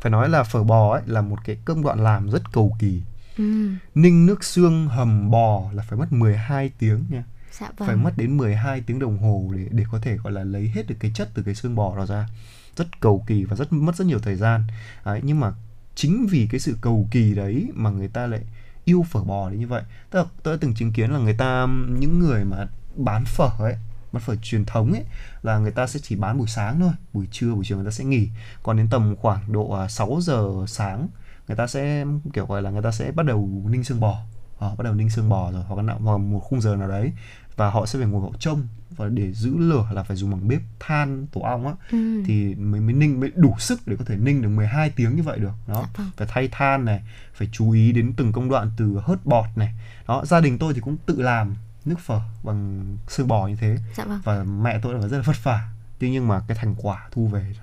phải 0.00 0.10
nói 0.10 0.28
là 0.28 0.42
phở 0.42 0.64
bò 0.64 0.92
ấy 0.94 1.02
là 1.06 1.20
một 1.20 1.38
cái 1.44 1.56
công 1.64 1.82
đoạn 1.82 2.04
làm 2.04 2.30
rất 2.30 2.52
cầu 2.52 2.76
kỳ. 2.78 3.02
Ừ. 3.38 3.68
ninh 3.94 4.26
nước 4.26 4.44
xương 4.44 4.88
hầm 4.88 5.30
bò 5.30 5.62
là 5.72 5.82
phải 5.88 5.98
mất 5.98 6.12
12 6.12 6.70
tiếng 6.78 7.04
nha. 7.08 7.24
Dạ 7.52 7.70
vâng. 7.76 7.86
Phải 7.88 7.96
mất 7.96 8.12
đến 8.16 8.36
12 8.36 8.80
tiếng 8.80 8.98
đồng 8.98 9.18
hồ 9.18 9.50
để 9.56 9.66
để 9.70 9.84
có 9.92 9.98
thể 9.98 10.16
gọi 10.16 10.32
là 10.32 10.44
lấy 10.44 10.72
hết 10.74 10.86
được 10.86 10.96
cái 11.00 11.10
chất 11.14 11.28
từ 11.34 11.42
cái 11.42 11.54
xương 11.54 11.74
bò 11.74 11.96
đó 11.96 12.06
ra. 12.06 12.28
Rất 12.76 13.00
cầu 13.00 13.24
kỳ 13.26 13.44
và 13.44 13.56
rất 13.56 13.72
mất 13.72 13.96
rất 13.96 14.06
nhiều 14.06 14.18
thời 14.18 14.36
gian. 14.36 14.64
Đấy, 15.04 15.20
nhưng 15.24 15.40
mà 15.40 15.52
chính 15.94 16.26
vì 16.26 16.46
cái 16.50 16.60
sự 16.60 16.76
cầu 16.80 17.08
kỳ 17.10 17.34
đấy 17.34 17.68
mà 17.74 17.90
người 17.90 18.08
ta 18.08 18.26
lại 18.26 18.40
yêu 18.84 19.04
phở 19.10 19.20
bò 19.20 19.50
đến 19.50 19.60
như 19.60 19.66
vậy. 19.66 19.82
Tức 20.10 20.18
là 20.18 20.24
tôi 20.42 20.54
đã 20.54 20.58
từng 20.60 20.74
chứng 20.74 20.92
kiến 20.92 21.10
là 21.10 21.18
người 21.18 21.34
ta 21.34 21.66
những 21.88 22.18
người 22.18 22.44
mà 22.44 22.66
bán 22.96 23.24
phở 23.24 23.50
ấy 23.58 23.76
bán 24.12 24.22
phở 24.22 24.36
truyền 24.36 24.64
thống 24.64 24.92
ấy 24.92 25.04
là 25.42 25.58
người 25.58 25.70
ta 25.70 25.86
sẽ 25.86 26.00
chỉ 26.02 26.16
bán 26.16 26.38
buổi 26.38 26.48
sáng 26.48 26.80
thôi 26.80 26.92
buổi 27.12 27.26
trưa 27.30 27.54
buổi 27.54 27.64
chiều 27.64 27.76
người 27.76 27.86
ta 27.86 27.90
sẽ 27.90 28.04
nghỉ. 28.04 28.28
Còn 28.62 28.76
đến 28.76 28.88
tầm 28.88 29.16
khoảng 29.16 29.52
độ 29.52 29.70
à, 29.70 29.88
6 29.88 30.18
giờ 30.20 30.48
sáng 30.68 31.08
người 31.48 31.56
ta 31.56 31.66
sẽ 31.66 32.04
kiểu 32.32 32.46
gọi 32.46 32.62
là 32.62 32.70
người 32.70 32.82
ta 32.82 32.92
sẽ 32.92 33.12
bắt 33.12 33.26
đầu 33.26 33.48
ninh 33.70 33.84
xương 33.84 34.00
bò. 34.00 34.18
Ờ, 34.58 34.74
bắt 34.76 34.84
đầu 34.84 34.94
ninh 34.94 35.10
xương 35.10 35.28
bò 35.28 35.52
rồi 35.52 35.62
hoặc 35.68 35.82
là 35.82 35.94
vào 35.94 36.18
một 36.18 36.40
khung 36.40 36.60
giờ 36.60 36.76
nào 36.76 36.88
đấy 36.88 37.12
và 37.56 37.70
họ 37.70 37.86
sẽ 37.86 37.98
phải 37.98 38.08
ngồi 38.08 38.22
họ 38.22 38.30
trông 38.38 38.66
và 38.96 39.08
để 39.08 39.32
giữ 39.32 39.56
lửa 39.56 39.88
là 39.92 40.02
phải 40.02 40.16
dùng 40.16 40.30
bằng 40.30 40.48
bếp 40.48 40.60
than 40.80 41.26
tổ 41.32 41.40
ong 41.40 41.66
á. 41.66 41.72
Ừ. 41.92 42.22
thì 42.26 42.54
mới 42.54 42.80
mới 42.80 42.94
ninh 42.94 43.20
mới 43.20 43.32
đủ 43.34 43.54
sức 43.58 43.80
để 43.86 43.96
có 43.98 44.04
thể 44.04 44.16
ninh 44.16 44.42
được 44.42 44.48
12 44.48 44.90
tiếng 44.90 45.16
như 45.16 45.22
vậy 45.22 45.38
được. 45.38 45.52
Đó 45.66 45.86
vâng. 45.96 46.10
phải 46.16 46.26
thay 46.30 46.48
than 46.52 46.84
này 46.84 47.02
phải 47.34 47.48
chú 47.52 47.70
ý 47.70 47.92
đến 47.92 48.12
từng 48.16 48.32
công 48.32 48.48
đoạn 48.48 48.70
từ 48.76 48.98
hớt 49.04 49.26
bọt 49.26 49.46
này. 49.56 49.74
Đó 50.08 50.24
gia 50.24 50.40
đình 50.40 50.58
tôi 50.58 50.74
thì 50.74 50.80
cũng 50.80 50.96
tự 51.06 51.22
làm 51.22 51.54
nước 51.84 51.98
phở 52.00 52.20
bằng 52.42 52.86
xương 53.08 53.28
bò 53.28 53.46
như 53.46 53.56
thế. 53.56 53.78
Dạ 53.96 54.04
vâng. 54.04 54.20
Và 54.24 54.44
mẹ 54.44 54.78
tôi 54.82 54.94
là 54.94 55.08
rất 55.08 55.16
là 55.16 55.22
vất 55.22 55.44
vả. 55.44 55.68
Tuy 55.98 56.10
nhiên 56.10 56.28
mà 56.28 56.40
cái 56.48 56.56
thành 56.60 56.74
quả 56.78 57.08
thu 57.10 57.26
về 57.26 57.54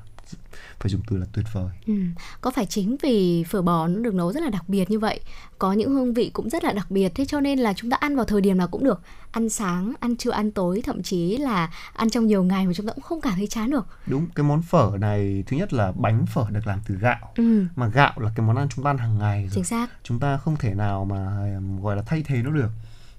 phải 0.82 0.92
dùng 0.92 1.02
từ 1.08 1.18
là 1.18 1.26
tuyệt 1.34 1.46
vời. 1.54 1.70
Ừ. 1.88 1.94
Có 2.42 2.52
phải 2.52 2.66
chính 2.66 2.96
vì 3.02 3.44
phở 3.44 3.62
bò 3.62 3.88
nó 3.88 4.00
được 4.00 4.14
nấu 4.14 4.32
rất 4.32 4.44
là 4.44 4.50
đặc 4.50 4.70
biệt 4.70 4.92
như 4.92 5.00
vậy 5.00 5.20
Có 5.60 5.74
những 5.74 5.92
hương 5.92 6.14
vị 6.14 6.32
cũng 6.34 6.50
rất 6.50 6.64
là 6.64 6.74
đặc 6.74 6.92
biệt 6.92 7.12
Thế 7.16 7.26
cho 7.26 7.40
nên 7.40 7.60
là 7.60 7.74
chúng 7.74 7.90
ta 7.90 7.98
ăn 8.00 8.16
vào 8.16 8.26
thời 8.26 8.42
điểm 8.42 8.58
nào 8.58 8.68
cũng 8.68 8.84
được. 8.84 9.02
Ăn 9.32 9.50
sáng, 9.50 9.94
ăn 10.00 10.16
trưa, 10.16 10.32
ăn 10.32 10.52
tối 10.52 10.82
Thậm 10.86 11.04
chí 11.04 11.38
là 11.38 11.72
ăn 11.94 12.10
trong 12.10 12.28
nhiều 12.28 12.44
ngày 12.44 12.66
mà 12.66 12.74
chúng 12.74 12.88
ta 12.88 12.94
cũng 12.94 13.04
không 13.04 13.22
cảm 13.22 13.34
thấy 13.36 13.48
chán 13.48 13.72
được. 13.72 13.88
Đúng 14.08 14.28
cái 14.36 14.44
món 14.44 14.62
phở 14.62 14.92
này 15.00 15.44
thứ 15.48 15.58
nhất 15.58 15.74
là 15.74 15.92
bánh 15.92 16.26
phở 16.26 16.46
được 16.50 16.68
làm 16.68 16.80
từ 16.88 16.96
gạo. 16.96 17.32
Ừ, 17.36 17.66
mà 17.76 17.88
gạo 17.88 18.14
là 18.18 18.32
cái 18.36 18.46
món 18.46 18.56
ăn 18.56 18.68
chúng 18.70 18.86
ta 18.86 18.90
ăn 18.90 18.98
hàng 18.98 19.18
ngày 19.18 19.42
rồi. 19.42 19.52
Chính 19.56 19.64
xác. 19.64 19.90
Chúng 20.04 20.20
ta 20.20 20.38
không 20.38 20.56
thể 20.56 20.74
nào 20.74 21.06
mà 21.06 21.50
gọi 21.82 21.96
là 21.96 22.02
thay 22.06 22.24
thế 22.26 22.42
nó 22.44 22.50
được. 22.50 22.70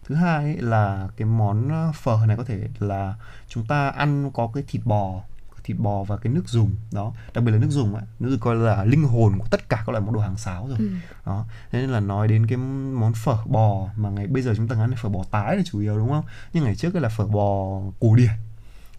Thứ 0.05 0.15
hai 0.15 0.45
ấy 0.45 0.57
là 0.57 1.09
cái 1.17 1.27
món 1.27 1.71
phở 1.95 2.19
này 2.27 2.37
có 2.37 2.45
thể 2.45 2.69
là 2.79 3.15
chúng 3.49 3.67
ta 3.67 3.89
ăn 3.89 4.31
có 4.35 4.51
cái 4.55 4.65
thịt 4.67 4.83
bò 4.85 5.23
thịt 5.65 5.77
bò 5.79 6.05
và 6.05 6.17
cái 6.17 6.33
nước 6.33 6.49
dùng 6.49 6.71
đó. 6.93 7.13
Đặc 7.35 7.45
biệt 7.45 7.53
là 7.53 7.59
nước 7.59 7.71
dùng 7.71 7.95
ấy 7.95 8.05
nước 8.21 8.31
dùng 8.31 8.41
coi 8.41 8.57
là 8.57 8.85
linh 8.85 9.05
hồn 9.05 9.39
của 9.39 9.47
tất 9.51 9.69
cả 9.69 9.77
các 9.87 9.89
loại 9.89 10.05
món 10.05 10.15
đồ 10.15 10.21
hàng 10.21 10.37
sáo 10.37 10.67
rồi 10.69 10.79
ừ. 10.79 10.89
đó. 11.27 11.45
Thế 11.71 11.81
nên 11.81 11.91
là 11.91 12.01
nói 12.01 12.29
đến 12.29 12.47
cái 12.47 12.57
món 12.93 13.13
phở 13.15 13.37
bò 13.47 13.89
mà 13.97 14.11
ngày 14.11 14.27
bây 14.27 14.43
giờ 14.43 14.55
chúng 14.57 14.69
ta 14.69 14.77
ăn 14.81 14.95
phở 15.03 15.09
bò 15.09 15.25
tái 15.31 15.57
là 15.57 15.63
chủ 15.67 15.81
yếu 15.81 15.99
đúng 15.99 16.09
không? 16.09 16.25
Nhưng 16.53 16.65
ngày 16.65 16.75
trước 16.77 16.95
là 16.95 17.09
phở 17.09 17.27
bò 17.27 17.81
cổ 18.01 18.15
điển 18.15 18.31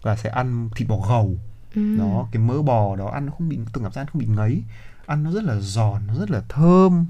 là 0.02 0.16
sẽ 0.16 0.30
ăn 0.30 0.68
thịt 0.76 0.88
bò 0.88 0.96
gầu 1.08 1.36
Ừ. 1.74 1.96
đó. 1.98 2.28
Cái 2.32 2.42
mỡ 2.42 2.62
bò 2.62 2.96
đó 2.96 3.10
ăn 3.10 3.26
nó 3.26 3.32
không 3.38 3.48
bị 3.48 3.58
tôi 3.72 3.84
cảm 3.84 3.92
giác 3.92 4.00
ăn 4.00 4.06
không 4.12 4.20
bị 4.20 4.26
ngấy 4.26 4.62
ăn 5.06 5.22
nó 5.22 5.30
rất 5.30 5.44
là 5.44 5.56
giòn 5.60 6.06
nó 6.06 6.14
rất 6.14 6.30
là 6.30 6.40
thơm. 6.48 7.06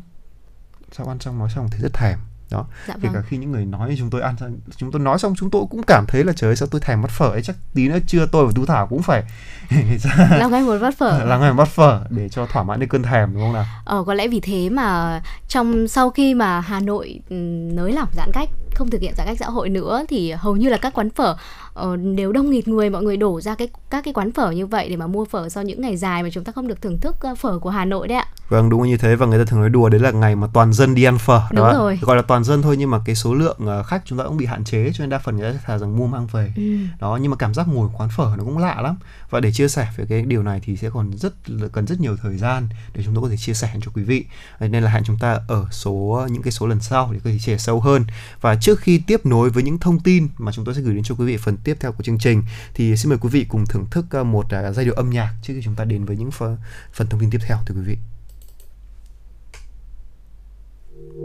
Sau 0.93 1.09
ăn 1.09 1.19
xong 1.21 1.39
nói 1.39 1.51
xong 1.51 1.69
thì 1.73 1.79
rất 1.79 1.93
thèm 1.95 2.19
đó. 2.51 2.67
Dạ 2.89 2.95
kể 2.95 3.09
vâng. 3.09 3.15
cả 3.15 3.21
khi 3.29 3.37
những 3.37 3.53
người 3.53 3.65
nói 3.65 3.95
chúng 3.99 4.11
tôi 4.11 4.21
ăn 4.23 4.37
chúng 4.77 4.93
tôi 4.93 5.01
nói 5.01 5.19
xong 5.19 5.35
chúng 5.37 5.51
tôi 5.51 5.65
cũng 5.71 5.83
cảm 5.83 6.05
thấy 6.09 6.25
là 6.25 6.33
trời 6.33 6.51
ơi 6.51 6.57
sao 6.57 6.69
tôi 6.71 6.81
thèm 6.81 7.03
bắt 7.03 7.11
phở 7.11 7.29
ấy 7.29 7.43
chắc 7.43 7.57
tí 7.75 7.89
nữa 7.89 7.99
trưa 8.07 8.27
tôi 8.27 8.47
và 8.47 8.53
tú 8.55 8.67
thảo 8.67 8.87
cũng 8.87 9.03
phải 9.03 9.23
Long 10.39 10.53
ngay 10.53 10.63
một 10.63 10.79
bát 10.83 10.99
phở. 10.99 11.25
Làm 11.25 11.41
ngày 11.41 11.53
bắt 11.53 11.69
phở 11.69 12.05
để 12.11 12.29
cho 12.29 12.47
thỏa 12.47 12.63
mãn 12.63 12.81
được 12.81 12.87
cơn 12.91 13.03
thèm 13.03 13.35
đúng 13.35 13.43
không 13.43 13.53
nào? 13.53 13.65
Ờ, 13.85 14.05
có 14.07 14.15
lẽ 14.15 14.29
vì 14.29 14.41
thế 14.41 14.71
mà 14.71 15.21
trong 15.49 15.89
sau 15.89 16.11
khi 16.11 16.35
mà 16.35 16.61
Hà 16.61 16.81
Nội 16.81 17.21
ừm, 17.31 17.77
nới 17.77 17.93
lỏng 17.93 18.09
giãn 18.13 18.33
cách 18.33 18.49
không 18.75 18.91
thực 18.91 19.01
hiện 19.01 19.15
giãn 19.17 19.27
cách 19.27 19.37
xã 19.41 19.47
hội 19.47 19.69
nữa 19.69 20.05
thì 20.09 20.31
hầu 20.33 20.57
như 20.57 20.69
là 20.69 20.77
các 20.77 20.95
quán 20.95 21.11
phở 21.11 21.37
ờ, 21.75 21.97
đều 21.97 22.33
đông 22.33 22.51
nghịt 22.51 22.69
người 22.69 22.91
mọi 22.91 23.03
người 23.03 23.17
đổ 23.17 23.41
ra 23.41 23.55
cái 23.55 23.69
các 23.91 24.05
cái 24.05 24.15
quán 24.15 24.33
phở 24.33 24.51
như 24.51 24.67
vậy 24.67 24.89
để 24.89 24.97
mà 24.97 25.07
mua 25.07 25.25
phở 25.25 25.49
sau 25.49 25.63
những 25.65 25.81
ngày 25.81 25.97
dài 25.97 26.23
mà 26.23 26.29
chúng 26.33 26.45
ta 26.45 26.53
không 26.53 26.69
được 26.69 26.83
thưởng 26.83 26.99
thức 27.01 27.17
ờ, 27.21 27.35
phở 27.35 27.59
của 27.59 27.71
Hà 27.71 27.85
Nội 27.85 28.09
đấy 28.09 28.19
ạ. 28.19 28.27
Vâng 28.49 28.71
đúng 28.71 28.83
như 28.89 28.97
thế 28.97 29.17
và 29.17 29.27
người 29.27 29.39
ta 29.39 29.45
thường 29.51 29.61
nói 29.61 29.69
đùa 29.71 29.89
đấy 29.89 30.01
là 30.01 30.11
ngày 30.11 30.37
mà 30.37 30.47
toàn 30.53 30.73
dân 30.73 30.95
đi 30.95 31.05
ăn 31.05 31.19
phở 31.19 31.41
Đúng 31.51 31.57
đó 31.65 31.73
rồi. 31.75 31.99
gọi 32.03 32.17
là 32.17 32.23
toàn 32.23 32.45
dân 32.45 32.63
thôi 32.63 32.77
nhưng 32.79 32.91
mà 32.91 32.99
cái 33.05 33.15
số 33.15 33.35
lượng 33.35 33.57
ờ, 33.67 33.83
khách 33.83 34.03
chúng 34.05 34.19
ta 34.19 34.25
cũng 34.25 34.37
bị 34.37 34.47
hạn 34.47 34.65
chế 34.65 34.91
cho 34.95 35.03
nên 35.03 35.11
đa 35.11 35.19
phần 35.19 35.37
người 35.37 35.53
ta 35.53 35.59
thà 35.67 35.79
rằng 35.79 35.97
mua 35.97 36.07
mang 36.07 36.27
về 36.27 36.53
Ừ. 36.57 36.63
đó 37.01 37.19
nhưng 37.23 37.31
mà 37.31 37.37
cảm 37.37 37.55
giác 37.55 37.69
ngồi 37.69 37.89
quán 37.99 38.09
phở 38.17 38.35
nó 38.39 38.45
cũng 38.45 38.59
lạ 38.59 38.81
lắm 38.83 38.97
và 39.35 39.41
để 39.41 39.53
chia 39.53 39.69
sẻ 39.69 39.89
về 39.97 40.05
cái 40.09 40.23
điều 40.23 40.43
này 40.43 40.61
thì 40.65 40.77
sẽ 40.77 40.91
còn 40.91 41.11
rất 41.19 41.51
là- 41.51 41.69
cần 41.69 41.87
rất 41.87 42.01
nhiều 42.01 42.17
thời 42.23 42.37
gian 42.37 42.69
để 42.95 43.03
chúng 43.05 43.15
tôi 43.15 43.23
có 43.23 43.29
thể 43.29 43.37
chia 43.37 43.55
sẻ 43.55 43.75
cho 43.83 43.91
quý 43.95 44.03
vị. 44.03 44.25
Nên 44.61 44.83
là 44.83 44.91
hẹn 44.91 45.05
chúng 45.05 45.19
ta 45.19 45.41
ở 45.49 45.67
số 45.71 46.27
những 46.31 46.43
cái 46.43 46.53
số 46.53 46.67
lần 46.67 46.81
sau 46.81 47.13
để 47.13 47.21
có 47.25 47.31
thể 47.31 47.39
chia 47.39 47.53
sẻ 47.53 47.59
sâu 47.59 47.81
hơn. 47.81 48.05
Và 48.41 48.57
trước 48.57 48.81
khi 48.81 49.03
tiếp 49.07 49.27
nối 49.27 49.51
với 49.51 49.63
những 49.63 49.79
thông 49.79 50.01
tin 50.01 50.29
mà 50.39 50.53
chúng 50.53 50.65
tôi 50.65 50.75
sẽ 50.75 50.81
gửi 50.81 50.95
đến 50.95 51.05
cho 51.05 51.15
quý 51.15 51.27
vị 51.27 51.37
phần 51.37 51.57
tiếp 51.57 51.77
theo 51.81 51.93
của 51.93 52.03
chương 52.03 52.19
trình 52.19 52.43
thì 52.75 52.97
xin 52.97 53.11
mời 53.11 53.19
quý 53.19 53.29
vị 53.29 53.47
cùng 53.49 53.67
thưởng 53.67 53.87
thức 53.91 54.07
ờ, 54.11 54.25
một 54.25 54.51
à, 54.51 54.73
giai 54.73 54.85
điệu 54.85 54.95
âm 54.95 55.11
nhạc 55.11 55.35
trước 55.43 55.55
khi 55.57 55.63
chúng 55.63 55.75
ta 55.75 55.85
đến 55.85 56.05
với 56.05 56.17
những 56.17 56.31
phần, 56.31 56.57
phần 56.93 57.07
thông 57.09 57.21
tin 57.21 57.31
tiếp 57.31 57.41
theo 57.47 57.59
thưa 57.67 57.75
quý 57.75 57.83
vị. 57.85 57.99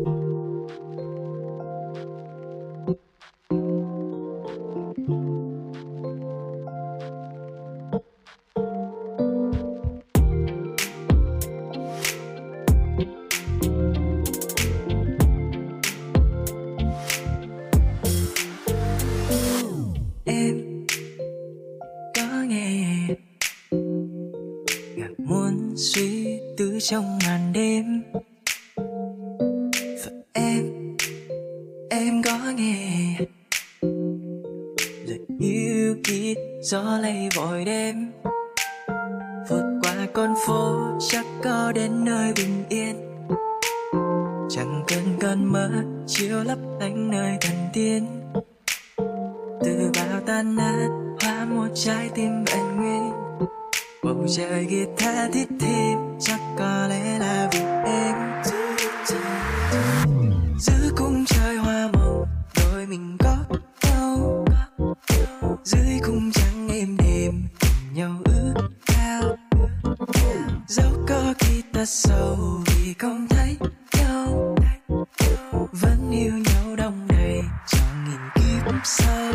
em 0.05 0.28
trong 26.91 27.19
màn 27.25 27.53
đêm. 27.53 28.03
Và 30.05 30.11
em 30.33 30.95
em 31.89 32.21
có 32.23 32.39
nghe. 32.55 33.17
Lời 35.07 35.19
yêu 35.39 35.95
kia 36.03 36.33
gió 36.61 36.97
lay 37.01 37.29
vội 37.35 37.65
đêm. 37.65 38.11
Vượt 39.49 39.79
qua 39.83 40.07
con 40.13 40.33
phố, 40.47 40.75
chắc 40.99 41.25
có 41.43 41.71
đến 41.75 42.05
nơi 42.05 42.33
bình 42.35 42.63
yên. 42.69 42.95
Chẳng 44.49 44.83
cần 44.87 45.03
cơn 45.19 45.45
mơ, 45.45 45.69
chiếu 46.07 46.43
lấp 46.43 46.59
lánh 46.79 47.11
nơi 47.11 47.37
thần 47.41 47.57
tiên. 47.73 48.05
Từ 49.63 49.91
bao 49.95 50.21
tan 50.25 50.55
nát, 50.55 50.89
hóa 51.21 51.45
một 51.45 51.67
trái 51.75 52.09
tim 52.15 52.43
vẹn 52.45 52.75
nguyên 52.75 53.28
bầu 54.03 54.25
trời 54.37 54.65
guitar 54.65 55.33
thiết 55.33 55.47
thêm 55.59 55.97
chắc 56.19 56.39
có 56.57 56.87
lẽ 56.89 57.19
là 57.19 57.49
vì 57.51 57.59
em 57.85 58.15
giữa 60.59 60.91
cung 60.97 61.25
trời 61.25 61.57
hoa 61.57 61.89
màu 61.93 62.27
đôi 62.55 62.85
mình 62.85 63.17
có 63.19 63.35
nhau 63.83 64.45
dưới 65.63 65.99
cung 66.05 66.31
trắng 66.31 66.69
êm 66.69 66.97
đềm 66.97 67.47
nhau 67.93 68.11
ước 68.25 68.53
cao 68.85 69.37
dẫu 70.67 70.91
có 71.07 71.33
khi 71.39 71.61
ta 71.73 71.85
sầu 71.85 72.37
vì 72.65 72.93
không 72.93 73.27
thấy 73.29 73.57
nhau 73.97 74.55
vẫn 75.71 76.11
yêu 76.11 76.33
nhau 76.33 76.75
đông 76.75 77.07
đầy 77.09 77.41
cho 77.67 77.79
nghìn 78.05 78.19
kiếp 78.35 78.73
sau 78.83 79.33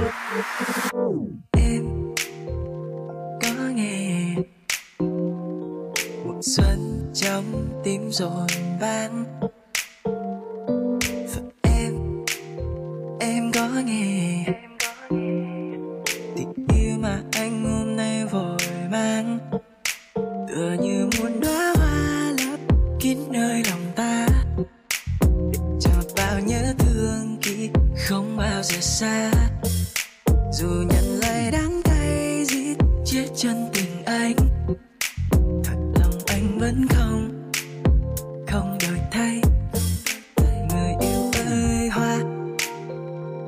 xuân 6.46 7.10
trong 7.14 7.68
tim 7.84 8.10
rồi 8.12 8.46
bán 8.80 9.24
và 11.34 11.42
em 11.62 11.94
em 13.20 13.52
có 13.52 13.68
nghe. 13.84 14.44
Tình 16.36 16.52
yêu 16.74 16.96
mà 16.98 17.22
anh 17.32 17.64
hôm 17.64 17.96
nay 17.96 18.26
vội 18.26 18.58
mang, 18.90 19.38
tựa 20.48 20.76
như 20.80 21.08
muốn 21.18 21.40
đóa 21.40 21.74
hoa 21.76 22.32
lấp 22.38 22.60
kín 23.00 23.18
nơi 23.30 23.62
lòng 23.70 23.92
ta. 23.96 24.26
Để 25.52 25.58
cho 25.80 25.90
bao 26.16 26.40
nhớ 26.40 26.74
thương 26.78 27.38
ký 27.42 27.70
không 28.08 28.36
bao 28.36 28.62
giờ 28.62 28.80
xa. 28.80 29.30
Dù 30.52 30.68
nhận 30.68 31.20
lời 31.20 31.50
đắng 31.50 31.82
cay 31.84 32.44
giết 32.44 32.76
chết 33.04 33.26
chân 33.36 33.68
tình 33.72 34.04
anh 34.04 34.43
vẫn 36.64 36.86
không 36.88 37.50
không 38.48 38.78
đổi 38.88 38.98
thay. 39.10 39.40
Người 40.70 40.94
yêu 41.00 41.30
ơi, 41.46 41.88
hoa 41.88 42.18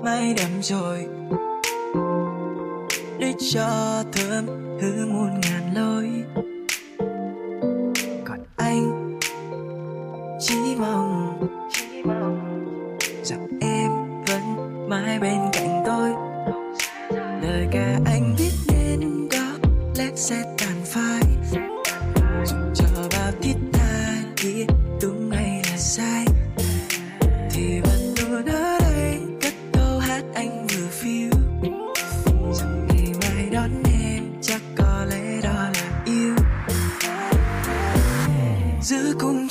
mai 0.05 0.35
đậm 0.35 0.63
rồi. 0.63 1.07
Để 3.19 3.35
cho 3.53 4.03
thơm 4.13 4.47
thứ 4.81 5.07
muôn 5.07 5.41
ngàn 5.41 5.75
lối. 5.75 6.09
Còn 8.25 8.39
anh 8.57 9.19
chỉ 10.41 10.77
mong, 10.79 11.39
rằng 13.23 13.47
em 13.61 13.91
vẫn 14.27 14.43
mãi 14.89 15.19
bên 15.19 15.39
cạnh 15.53 15.83
tôi. 15.87 16.11
Lời 17.43 17.69
ca 17.73 17.99
anh 18.07 18.35
viết 18.39 18.53
nên 18.69 19.29
có 19.33 19.69
lẽ 19.99 20.11
sẽ 20.15 20.56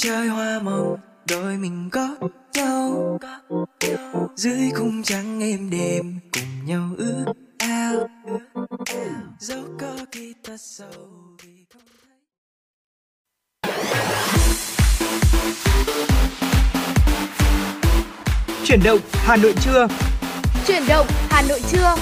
trời 0.05 0.27
hoa 0.27 0.59
màu 0.59 0.99
đôi 1.29 1.57
mình 1.57 1.89
có 1.91 2.15
nhau 2.53 3.19
dưới 4.35 4.69
khung 4.75 5.03
trắng 5.03 5.39
êm 5.39 5.69
đềm 5.69 6.19
cùng 6.33 6.65
nhau 6.65 6.89
ước 6.97 7.25
ao 7.57 8.09
dẫu 9.39 9.63
có 9.79 9.95
khi 10.11 10.33
ta 10.47 10.57
sầu 10.57 10.87
vì 11.43 11.65
không 11.73 11.81
thấy 12.07 12.17
Chuyển 18.65 18.79
động 18.83 18.99
Hà 19.13 19.35
Nội 19.35 19.53
trưa. 19.61 19.87
Chuyển 20.67 20.83
động 20.87 21.07
Hà 21.29 21.41
Nội 21.41 21.61
trưa. 21.71 21.95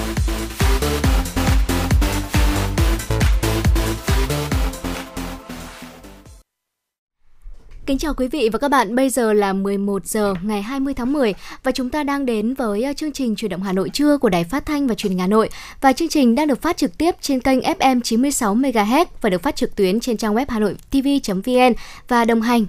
Kính 7.86 7.98
chào 7.98 8.14
quý 8.14 8.28
vị 8.28 8.48
và 8.52 8.58
các 8.58 8.68
bạn, 8.68 8.94
bây 8.94 9.10
giờ 9.10 9.32
là 9.32 9.52
11 9.52 10.06
giờ 10.06 10.34
ngày 10.42 10.62
20 10.62 10.94
tháng 10.94 11.12
10 11.12 11.34
và 11.62 11.72
chúng 11.72 11.90
ta 11.90 12.02
đang 12.02 12.26
đến 12.26 12.54
với 12.54 12.82
ờ, 12.82 12.92
chương 12.92 13.12
trình 13.12 13.36
Chuyển 13.36 13.50
động 13.50 13.62
Hà 13.62 13.72
Nội 13.72 13.90
trưa 13.90 14.18
của 14.18 14.28
Đài 14.28 14.44
Phát 14.44 14.66
thanh 14.66 14.86
và 14.86 14.94
Truyền 14.94 15.10
hình 15.10 15.18
Hà 15.18 15.26
Nội 15.26 15.48
và 15.80 15.92
chương 15.92 16.08
trình 16.08 16.34
đang 16.34 16.48
được 16.48 16.62
phát 16.62 16.76
trực 16.76 16.98
tiếp 16.98 17.14
trên 17.20 17.40
kênh 17.40 17.60
FM 17.60 18.00
96 18.00 18.54
MHz 18.54 19.06
và 19.20 19.30
được 19.30 19.42
phát 19.42 19.56
trực 19.56 19.76
tuyến 19.76 20.00
trên 20.00 20.16
trang 20.16 20.34
web 20.34 20.46
hanoitv.vn 20.48 21.72
và 22.08 22.24
đồng 22.24 22.42
hành 22.42 22.66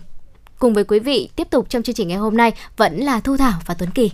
cùng 0.59 0.73
với 0.73 0.83
quý 0.83 0.99
vị 0.99 1.29
tiếp 1.35 1.47
tục 1.51 1.65
trong 1.69 1.83
chương 1.83 1.95
trình 1.95 2.07
ngày 2.07 2.17
hôm 2.17 2.37
nay 2.37 2.51
vẫn 2.77 2.97
là 2.97 3.19
Thu 3.19 3.37
Thảo 3.37 3.59
và 3.65 3.73
Tuấn 3.73 3.91
Kỳ. 3.91 4.11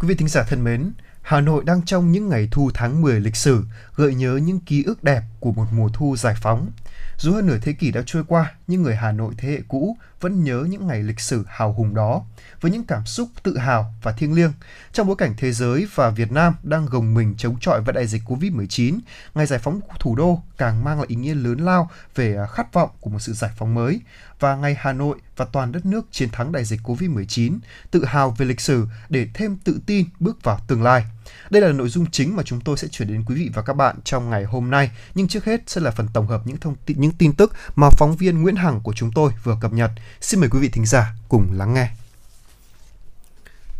Quý 0.00 0.08
vị 0.08 0.14
thính 0.14 0.28
giả 0.28 0.44
thân 0.48 0.64
mến, 0.64 0.92
Hà 1.22 1.40
Nội 1.40 1.64
đang 1.66 1.82
trong 1.82 2.12
những 2.12 2.28
ngày 2.28 2.48
thu 2.50 2.70
tháng 2.74 3.02
10 3.02 3.20
lịch 3.20 3.36
sử, 3.36 3.64
gợi 3.96 4.14
nhớ 4.14 4.40
những 4.42 4.60
ký 4.60 4.84
ức 4.86 5.04
đẹp 5.04 5.22
của 5.40 5.52
một 5.52 5.66
mùa 5.72 5.88
thu 5.92 6.16
giải 6.16 6.34
phóng. 6.42 6.70
Dù 7.18 7.32
hơn 7.32 7.46
nửa 7.46 7.58
thế 7.62 7.72
kỷ 7.72 7.90
đã 7.90 8.02
trôi 8.06 8.24
qua, 8.28 8.54
nhưng 8.66 8.82
người 8.82 8.96
Hà 8.96 9.12
Nội 9.12 9.34
thế 9.38 9.48
hệ 9.48 9.60
cũ 9.68 9.96
vẫn 10.20 10.44
nhớ 10.44 10.66
những 10.68 10.86
ngày 10.86 11.02
lịch 11.02 11.20
sử 11.20 11.44
hào 11.48 11.72
hùng 11.72 11.94
đó, 11.94 12.22
với 12.60 12.70
những 12.70 12.84
cảm 12.84 13.06
xúc 13.06 13.28
tự 13.42 13.58
hào 13.58 13.94
và 14.02 14.12
thiêng 14.12 14.32
liêng. 14.32 14.52
Trong 14.92 15.06
bối 15.06 15.16
cảnh 15.16 15.34
thế 15.38 15.52
giới 15.52 15.86
và 15.94 16.10
Việt 16.10 16.32
Nam 16.32 16.54
đang 16.62 16.86
gồng 16.86 17.14
mình 17.14 17.34
chống 17.38 17.56
chọi 17.60 17.80
với 17.80 17.92
đại 17.92 18.06
dịch 18.06 18.22
Covid-19, 18.26 18.98
ngày 19.34 19.46
giải 19.46 19.58
phóng 19.58 19.80
thủ 20.00 20.16
đô 20.16 20.42
càng 20.58 20.84
mang 20.84 20.98
lại 20.98 21.06
ý 21.08 21.16
nghĩa 21.16 21.34
lớn 21.34 21.58
lao 21.58 21.90
về 22.14 22.36
à, 22.36 22.46
khát 22.46 22.72
vọng 22.72 22.90
của 23.00 23.10
một 23.10 23.18
sự 23.18 23.32
giải 23.32 23.50
phóng 23.56 23.74
mới. 23.74 24.00
Và 24.40 24.56
ngày 24.56 24.76
Hà 24.78 24.92
Nội 24.92 25.16
và 25.36 25.44
toàn 25.44 25.72
đất 25.72 25.86
nước 25.86 26.06
chiến 26.10 26.28
thắng 26.30 26.52
đại 26.52 26.64
dịch 26.64 26.80
Covid-19, 26.84 27.58
tự 27.90 28.04
hào 28.04 28.30
về 28.30 28.46
lịch 28.46 28.60
sử 28.60 28.86
để 29.08 29.28
thêm 29.34 29.56
tự 29.64 29.80
tin 29.86 30.06
bước 30.20 30.42
vào 30.42 30.60
tương 30.68 30.82
lai. 30.82 31.04
Đây 31.50 31.62
là 31.62 31.72
nội 31.72 31.88
dung 31.88 32.10
chính 32.10 32.36
mà 32.36 32.42
chúng 32.42 32.60
tôi 32.60 32.76
sẽ 32.76 32.88
chuyển 32.88 33.08
đến 33.08 33.24
quý 33.26 33.34
vị 33.34 33.50
và 33.54 33.62
các 33.62 33.72
bạn 33.72 33.96
trong 34.04 34.30
ngày 34.30 34.44
hôm 34.44 34.70
nay. 34.70 34.90
Nhưng 35.14 35.28
trước 35.28 35.44
hết 35.44 35.60
sẽ 35.66 35.80
là 35.80 35.90
phần 35.90 36.08
tổng 36.12 36.26
hợp 36.26 36.42
những 36.44 36.56
thông 36.56 36.74
tin 36.86 37.00
những 37.00 37.12
tin 37.12 37.32
tức 37.32 37.52
mà 37.76 37.90
phóng 37.90 38.16
viên 38.16 38.42
Nguyễn 38.42 38.55
Hằng 38.56 38.80
của 38.80 38.92
chúng 38.92 39.12
tôi 39.12 39.32
vừa 39.44 39.56
cập 39.60 39.72
nhật. 39.72 39.90
Xin 40.20 40.40
mời 40.40 40.48
quý 40.48 40.58
vị 40.58 40.68
thính 40.68 40.86
giả 40.86 41.14
cùng 41.28 41.52
lắng 41.52 41.74
nghe. 41.74 41.90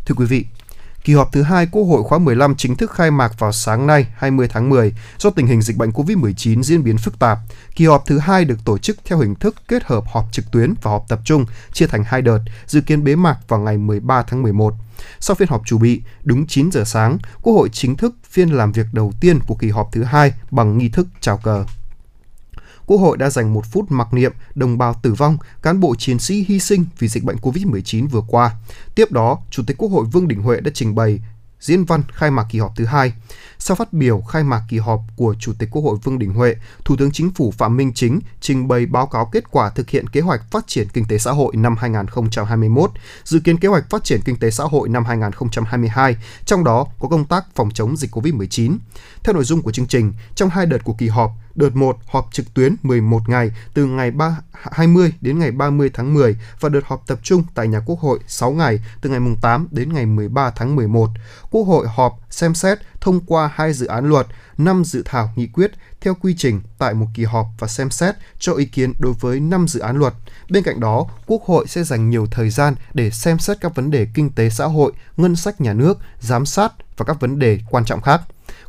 Thưa 0.05 0.15
quý 0.15 0.25
vị, 0.25 0.45
Kỳ 1.07 1.13
họp 1.13 1.31
thứ 1.31 1.41
hai 1.41 1.67
Quốc 1.71 1.83
hội 1.83 2.03
khóa 2.03 2.19
15 2.19 2.55
chính 2.55 2.75
thức 2.75 2.91
khai 2.91 3.11
mạc 3.11 3.39
vào 3.39 3.51
sáng 3.51 3.87
nay 3.87 4.07
20 4.15 4.47
tháng 4.47 4.69
10 4.69 4.93
do 5.17 5.29
tình 5.29 5.47
hình 5.47 5.61
dịch 5.61 5.77
bệnh 5.77 5.89
COVID-19 5.89 6.63
diễn 6.63 6.83
biến 6.83 6.97
phức 6.97 7.19
tạp. 7.19 7.39
Kỳ 7.75 7.85
họp 7.85 8.05
thứ 8.05 8.19
hai 8.19 8.45
được 8.45 8.65
tổ 8.65 8.77
chức 8.77 8.97
theo 9.05 9.19
hình 9.19 9.35
thức 9.35 9.55
kết 9.67 9.83
hợp 9.83 10.03
họp 10.07 10.25
trực 10.31 10.51
tuyến 10.51 10.73
và 10.81 10.91
họp 10.91 11.05
tập 11.09 11.19
trung, 11.25 11.45
chia 11.73 11.87
thành 11.87 12.03
hai 12.03 12.21
đợt, 12.21 12.39
dự 12.65 12.81
kiến 12.81 13.03
bế 13.03 13.15
mạc 13.15 13.37
vào 13.47 13.59
ngày 13.59 13.77
13 13.77 14.23
tháng 14.23 14.43
11. 14.43 14.73
Sau 15.19 15.35
phiên 15.35 15.47
họp 15.47 15.61
chủ 15.65 15.77
bị, 15.77 16.01
đúng 16.23 16.47
9 16.47 16.71
giờ 16.71 16.83
sáng, 16.85 17.17
Quốc 17.41 17.53
hội 17.53 17.69
chính 17.69 17.95
thức 17.95 18.15
phiên 18.29 18.49
làm 18.49 18.71
việc 18.71 18.85
đầu 18.91 19.13
tiên 19.19 19.39
của 19.47 19.55
kỳ 19.55 19.69
họp 19.69 19.89
thứ 19.91 20.03
hai 20.03 20.33
bằng 20.51 20.77
nghi 20.77 20.89
thức 20.89 21.07
chào 21.21 21.37
cờ. 21.37 21.65
Quốc 22.87 22.97
hội 22.97 23.17
đã 23.17 23.29
dành 23.29 23.53
một 23.53 23.65
phút 23.65 23.91
mặc 23.91 24.13
niệm 24.13 24.33
đồng 24.55 24.77
bào 24.77 24.93
tử 25.01 25.13
vong, 25.13 25.37
cán 25.61 25.79
bộ 25.79 25.95
chiến 25.95 26.19
sĩ 26.19 26.45
hy 26.47 26.59
sinh 26.59 26.85
vì 26.99 27.07
dịch 27.07 27.23
bệnh 27.23 27.37
COVID-19 27.37 28.07
vừa 28.07 28.21
qua. 28.27 28.55
Tiếp 28.95 29.11
đó, 29.11 29.39
Chủ 29.49 29.63
tịch 29.67 29.77
Quốc 29.77 29.89
hội 29.89 30.05
Vương 30.05 30.27
Đình 30.27 30.41
Huệ 30.41 30.59
đã 30.59 30.71
trình 30.73 30.95
bày 30.95 31.19
diễn 31.59 31.85
văn 31.85 32.03
khai 32.11 32.31
mạc 32.31 32.45
kỳ 32.49 32.59
họp 32.59 32.75
thứ 32.75 32.85
hai. 32.85 33.13
Sau 33.59 33.75
phát 33.75 33.93
biểu 33.93 34.21
khai 34.21 34.43
mạc 34.43 34.63
kỳ 34.69 34.77
họp 34.77 35.01
của 35.15 35.35
Chủ 35.39 35.53
tịch 35.59 35.69
Quốc 35.71 35.81
hội 35.81 35.97
Vương 36.03 36.19
Đình 36.19 36.33
Huệ, 36.33 36.55
Thủ 36.85 36.95
tướng 36.97 37.11
Chính 37.11 37.31
phủ 37.31 37.51
Phạm 37.51 37.77
Minh 37.77 37.91
Chính 37.93 38.19
trình 38.41 38.67
bày 38.67 38.85
báo 38.85 39.07
cáo 39.07 39.29
kết 39.31 39.51
quả 39.51 39.69
thực 39.69 39.89
hiện 39.89 40.07
kế 40.07 40.21
hoạch 40.21 40.51
phát 40.51 40.67
triển 40.67 40.87
kinh 40.93 41.05
tế 41.05 41.17
xã 41.17 41.31
hội 41.31 41.55
năm 41.55 41.75
2021, 41.77 42.91
dự 43.23 43.39
kiến 43.39 43.57
kế 43.57 43.67
hoạch 43.67 43.89
phát 43.89 44.03
triển 44.03 44.21
kinh 44.25 44.35
tế 44.35 44.51
xã 44.51 44.63
hội 44.63 44.89
năm 44.89 45.05
2022, 45.05 46.17
trong 46.45 46.63
đó 46.63 46.85
có 46.99 47.07
công 47.07 47.25
tác 47.25 47.45
phòng 47.55 47.71
chống 47.71 47.97
dịch 47.97 48.11
COVID-19. 48.15 48.77
Theo 49.23 49.33
nội 49.33 49.43
dung 49.43 49.61
của 49.61 49.71
chương 49.71 49.87
trình, 49.87 50.13
trong 50.35 50.49
hai 50.49 50.65
đợt 50.65 50.83
của 50.83 50.93
kỳ 50.93 51.07
họp, 51.07 51.31
đợt 51.57 51.75
1 51.75 51.97
họp 52.07 52.27
trực 52.31 52.53
tuyến 52.53 52.75
11 52.83 53.29
ngày 53.29 53.51
từ 53.73 53.85
ngày 53.85 54.11
3, 54.11 54.37
20 54.51 55.13
đến 55.21 55.39
ngày 55.39 55.51
30 55.51 55.89
tháng 55.93 56.13
10 56.13 56.37
và 56.59 56.69
đợt 56.69 56.85
họp 56.85 57.07
tập 57.07 57.19
trung 57.23 57.43
tại 57.55 57.67
nhà 57.67 57.79
Quốc 57.85 57.99
hội 57.99 58.19
6 58.27 58.51
ngày 58.51 58.79
từ 59.01 59.09
ngày 59.09 59.19
8 59.41 59.67
đến 59.71 59.93
ngày 59.93 60.05
13 60.05 60.51
tháng 60.55 60.75
11. 60.75 61.09
Quốc 61.51 61.63
hội 61.63 61.87
họp 61.87 62.19
xem 62.29 62.55
xét 62.55 62.77
thông 63.01 63.19
qua 63.25 63.51
hai 63.53 63.73
dự 63.73 63.85
án 63.85 64.09
luật, 64.09 64.27
5 64.57 64.83
dự 64.85 65.03
thảo 65.05 65.29
nghị 65.35 65.47
quyết 65.47 65.71
theo 66.01 66.13
quy 66.13 66.35
trình 66.37 66.61
tại 66.77 66.93
một 66.93 67.07
kỳ 67.13 67.23
họp 67.23 67.47
và 67.59 67.67
xem 67.67 67.89
xét 67.89 68.15
cho 68.39 68.53
ý 68.53 68.65
kiến 68.65 68.93
đối 68.99 69.13
với 69.13 69.39
5 69.39 69.67
dự 69.67 69.79
án 69.79 69.97
luật. 69.97 70.13
Bên 70.49 70.63
cạnh 70.63 70.79
đó, 70.79 71.05
Quốc 71.25 71.43
hội 71.43 71.67
sẽ 71.67 71.83
dành 71.83 72.09
nhiều 72.09 72.27
thời 72.31 72.49
gian 72.49 72.75
để 72.93 73.09
xem 73.09 73.39
xét 73.39 73.57
các 73.61 73.75
vấn 73.75 73.91
đề 73.91 74.07
kinh 74.13 74.29
tế 74.29 74.49
xã 74.49 74.65
hội, 74.65 74.91
ngân 75.17 75.35
sách 75.35 75.61
nhà 75.61 75.73
nước, 75.73 75.97
giám 76.19 76.45
sát 76.45 76.73
và 76.97 77.05
các 77.05 77.19
vấn 77.19 77.39
đề 77.39 77.59
quan 77.69 77.85
trọng 77.85 78.01
khác. 78.01 78.21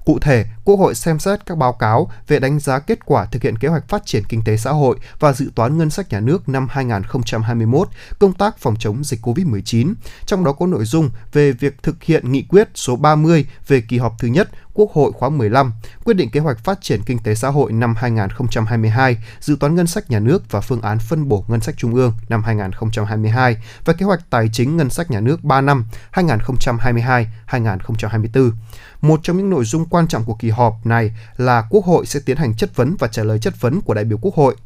Cụ 0.05 0.19
thể, 0.19 0.47
Quốc 0.69 0.77
hội 0.77 0.95
xem 0.95 1.19
xét 1.19 1.47
các 1.47 1.59
báo 1.59 1.73
cáo 1.73 2.11
về 2.27 2.39
đánh 2.39 2.59
giá 2.59 2.79
kết 2.79 2.99
quả 3.05 3.25
thực 3.25 3.43
hiện 3.43 3.59
kế 3.59 3.69
hoạch 3.69 3.89
phát 3.89 4.07
triển 4.07 4.23
kinh 4.29 4.43
tế 4.45 4.57
xã 4.57 4.71
hội 4.71 4.97
và 5.19 5.33
dự 5.33 5.51
toán 5.55 5.79
ngân 5.79 5.91
sách 5.91 6.11
nhà 6.11 6.21
nước 6.21 6.49
năm 6.49 6.67
2021, 6.71 7.89
công 8.19 8.33
tác 8.33 8.59
phòng 8.59 8.77
chống 8.79 9.05
dịch 9.05 9.21
COVID-19, 9.23 9.95
trong 10.27 10.45
đó 10.45 10.53
có 10.53 10.67
nội 10.67 10.85
dung 10.85 11.11
về 11.33 11.53
việc 11.53 11.83
thực 11.83 12.03
hiện 12.03 12.33
nghị 12.33 12.43
quyết 12.43 12.69
số 12.75 12.97
30 12.97 13.47
về 13.69 13.81
kỳ 13.81 13.99
họp 13.99 14.15
thứ 14.19 14.29
nhất 14.29 14.49
Quốc 14.79 14.93
hội 14.93 15.13
khóa 15.13 15.29
15, 15.29 15.73
quyết 16.05 16.15
định 16.15 16.31
kế 16.31 16.41
hoạch 16.41 16.59
phát 16.59 16.81
triển 16.81 17.01
kinh 17.07 17.19
tế 17.19 17.35
xã 17.35 17.49
hội 17.49 17.73
năm 17.73 17.95
2022, 17.99 19.17
dự 19.41 19.57
toán 19.61 19.75
ngân 19.75 19.87
sách 19.87 20.11
nhà 20.11 20.19
nước 20.19 20.51
và 20.51 20.61
phương 20.61 20.81
án 20.81 20.99
phân 20.99 21.29
bổ 21.29 21.45
ngân 21.49 21.61
sách 21.61 21.75
trung 21.79 21.95
ương 21.95 22.13
năm 22.29 22.43
2022 22.43 23.57
và 23.85 23.93
kế 23.93 24.07
hoạch 24.07 24.21
tài 24.31 24.49
chính 24.53 24.77
ngân 24.77 24.91
sách 24.91 25.11
nhà 25.11 25.21
nước 25.21 25.45
3 25.45 25.61
năm 25.61 25.85
2022-2024. 26.13 28.51
Một 29.01 29.21
trong 29.23 29.37
những 29.37 29.51
nội 29.51 29.65
dung 29.65 29.85
quan 29.85 30.09
trọng 30.09 30.25
của 30.25 30.35
kỳ 30.35 30.51
họp 30.51 30.58
họp 30.59 30.87
này 30.87 31.11
là 31.37 31.67
Quốc 31.71 31.85
hội 31.85 32.07
sẽ 32.07 32.21
tiến 32.27 32.37
hành 32.37 32.55
chất 32.55 32.77
vấn 32.77 32.97
và 32.99 33.09
trả 33.09 33.23
lời 33.25 33.39
chất 33.39 33.61
vấn 33.61 33.81
của 33.81 33.95
đại 33.95 34.05
biểu 34.05 34.19
Quốc 34.23 34.35
hội 34.35 34.57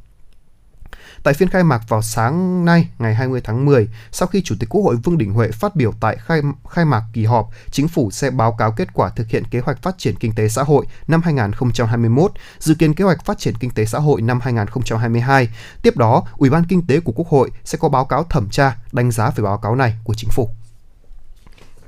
Tại 1.23 1.35
phiên 1.35 1.49
khai 1.49 1.65
mạc 1.65 1.89
vào 1.89 2.03
sáng 2.03 2.65
nay, 2.65 2.89
ngày 2.99 3.15
20 3.15 3.41
tháng 3.45 3.65
10, 3.65 3.89
sau 4.13 4.29
khi 4.29 4.43
Chủ 4.43 4.55
tịch 4.61 4.69
Quốc 4.69 4.83
hội 4.83 4.97
Vương 4.97 5.19
Đình 5.19 5.33
Huệ 5.33 5.51
phát 5.51 5.77
biểu 5.77 5.93
tại 6.01 6.17
khai, 6.17 6.41
khai 6.71 6.85
mạc 6.85 7.03
kỳ 7.13 7.25
họp, 7.25 7.51
Chính 7.71 7.89
phủ 7.89 8.11
sẽ 8.11 8.31
báo 8.31 8.53
cáo 8.53 8.73
kết 8.73 8.95
quả 8.95 9.11
thực 9.17 9.29
hiện 9.29 9.45
kế 9.51 9.61
hoạch 9.61 9.83
phát 9.83 9.99
triển 9.99 10.15
kinh 10.17 10.35
tế 10.35 10.49
xã 10.49 10.63
hội 10.63 10.87
năm 11.07 11.23
2021, 11.23 12.33
dự 12.59 12.75
kiến 12.75 12.95
kế 12.95 13.05
hoạch 13.05 13.25
phát 13.25 13.39
triển 13.39 13.55
kinh 13.61 13.71
tế 13.71 13.85
xã 13.85 13.99
hội 13.99 14.23
năm 14.23 14.41
2022. 14.43 15.49
Tiếp 15.83 15.97
đó, 15.97 16.23
Ủy 16.37 16.51
ban 16.51 16.65
Kinh 16.65 16.87
tế 16.87 17.01
của 17.01 17.13
Quốc 17.13 17.29
hội 17.29 17.51
sẽ 17.65 17.79
có 17.81 17.89
báo 17.89 18.05
cáo 18.05 18.25
thẩm 18.25 18.49
tra, 18.51 18.77
đánh 18.93 19.11
giá 19.11 19.31
về 19.31 19.45
báo 19.45 19.59
cáo 19.59 19.77
này 19.77 19.97
của 20.05 20.15
Chính 20.15 20.31
phủ. 20.31 20.51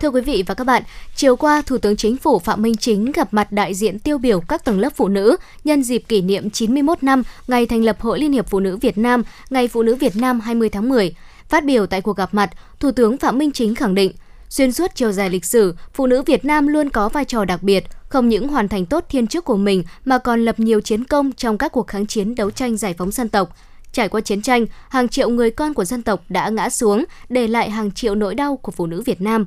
Thưa 0.01 0.11
quý 0.11 0.21
vị 0.21 0.45
và 0.47 0.55
các 0.55 0.65
bạn, 0.65 0.83
chiều 1.15 1.37
qua 1.37 1.63
Thủ 1.67 1.79
tướng 1.79 1.97
Chính 1.97 2.17
phủ 2.17 2.39
Phạm 2.39 2.63
Minh 2.63 2.77
Chính 2.77 3.13
gặp 3.13 3.35
mặt 3.35 3.53
đại 3.53 3.75
diện 3.75 3.99
tiêu 3.99 4.19
biểu 4.19 4.41
các 4.41 4.65
tầng 4.65 4.81
lớp 4.81 4.93
phụ 4.97 5.09
nữ 5.09 5.37
nhân 5.65 5.83
dịp 5.83 5.99
kỷ 6.09 6.23
niệm 6.23 6.51
91 6.51 7.03
năm 7.03 7.23
ngày 7.49 7.67
thành 7.67 7.85
lập 7.85 8.01
Hội 8.01 8.21
Liên 8.21 8.33
hiệp 8.33 8.47
Phụ 8.51 8.61
nữ 8.61 8.77
Việt 8.77 8.99
Nam, 8.99 9.23
Ngày 9.51 9.69
Phụ 9.69 9.83
nữ 9.83 9.95
Việt 9.95 10.17
Nam 10.17 10.41
20 10.41 10.69
tháng 10.69 10.89
10. 10.89 11.15
Phát 11.49 11.65
biểu 11.65 11.87
tại 11.87 12.01
cuộc 12.01 12.17
gặp 12.17 12.35
mặt, 12.35 12.51
Thủ 12.81 12.91
tướng 12.91 13.19
Phạm 13.19 13.39
Minh 13.39 13.53
Chính 13.53 13.75
khẳng 13.75 13.95
định, 13.95 14.13
Xuyên 14.49 14.73
suốt 14.73 14.91
chiều 14.95 15.13
dài 15.13 15.31
lịch 15.31 15.45
sử, 15.45 15.75
phụ 15.93 16.07
nữ 16.07 16.23
Việt 16.23 16.45
Nam 16.45 16.67
luôn 16.67 16.91
có 16.91 17.09
vai 17.09 17.25
trò 17.25 17.45
đặc 17.45 17.63
biệt, 17.63 17.85
không 18.09 18.29
những 18.29 18.49
hoàn 18.49 18.69
thành 18.69 18.87
tốt 18.87 19.05
thiên 19.09 19.27
chức 19.27 19.45
của 19.45 19.57
mình 19.57 19.85
mà 20.05 20.19
còn 20.19 20.45
lập 20.45 20.61
nhiều 20.61 20.81
chiến 20.81 21.05
công 21.05 21.33
trong 21.33 21.59
các 21.59 21.73
cuộc 21.73 21.87
kháng 21.87 22.07
chiến 22.07 22.35
đấu 22.35 22.51
tranh 22.51 22.77
giải 22.77 22.95
phóng 22.99 23.11
dân 23.11 23.29
tộc. 23.29 23.57
Trải 23.93 24.09
qua 24.09 24.21
chiến 24.21 24.43
tranh, 24.43 24.67
hàng 24.89 25.09
triệu 25.09 25.29
người 25.29 25.51
con 25.51 25.75
của 25.75 25.85
dân 25.85 26.03
tộc 26.03 26.25
đã 26.29 26.49
ngã 26.49 26.71
xuống, 26.71 27.05
để 27.29 27.47
lại 27.47 27.71
hàng 27.71 27.91
triệu 27.91 28.15
nỗi 28.15 28.35
đau 28.35 28.57
của 28.57 28.73
phụ 28.73 28.87
nữ 28.87 29.03
Việt 29.03 29.21
Nam. 29.21 29.45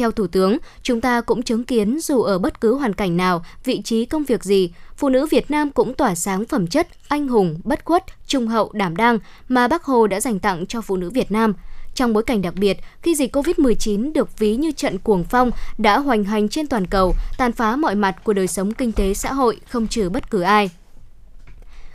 Theo 0.00 0.10
Thủ 0.10 0.26
tướng, 0.26 0.58
chúng 0.82 1.00
ta 1.00 1.20
cũng 1.20 1.42
chứng 1.42 1.64
kiến 1.64 1.98
dù 2.00 2.22
ở 2.22 2.38
bất 2.38 2.60
cứ 2.60 2.74
hoàn 2.74 2.94
cảnh 2.94 3.16
nào, 3.16 3.44
vị 3.64 3.82
trí 3.84 4.04
công 4.04 4.24
việc 4.24 4.44
gì, 4.44 4.70
phụ 4.96 5.08
nữ 5.08 5.26
Việt 5.30 5.50
Nam 5.50 5.70
cũng 5.70 5.94
tỏa 5.94 6.14
sáng 6.14 6.44
phẩm 6.44 6.66
chất 6.66 6.88
anh 7.08 7.28
hùng, 7.28 7.60
bất 7.64 7.84
khuất, 7.84 8.04
trung 8.26 8.48
hậu, 8.48 8.70
đảm 8.72 8.96
đang 8.96 9.18
mà 9.48 9.68
Bác 9.68 9.84
Hồ 9.84 10.06
đã 10.06 10.20
dành 10.20 10.38
tặng 10.38 10.66
cho 10.66 10.80
phụ 10.80 10.96
nữ 10.96 11.10
Việt 11.10 11.32
Nam. 11.32 11.54
Trong 11.94 12.12
bối 12.12 12.22
cảnh 12.22 12.42
đặc 12.42 12.54
biệt, 12.54 12.78
khi 13.02 13.14
dịch 13.14 13.36
COVID-19 13.36 14.12
được 14.12 14.38
ví 14.38 14.56
như 14.56 14.72
trận 14.72 14.98
cuồng 14.98 15.24
phong 15.24 15.50
đã 15.78 15.98
hoành 15.98 16.24
hành 16.24 16.48
trên 16.48 16.66
toàn 16.66 16.86
cầu, 16.86 17.14
tàn 17.38 17.52
phá 17.52 17.76
mọi 17.76 17.94
mặt 17.94 18.24
của 18.24 18.32
đời 18.32 18.46
sống 18.46 18.72
kinh 18.72 18.92
tế 18.92 19.14
xã 19.14 19.32
hội, 19.32 19.60
không 19.68 19.86
trừ 19.86 20.10
bất 20.10 20.30
cứ 20.30 20.40
ai. 20.40 20.70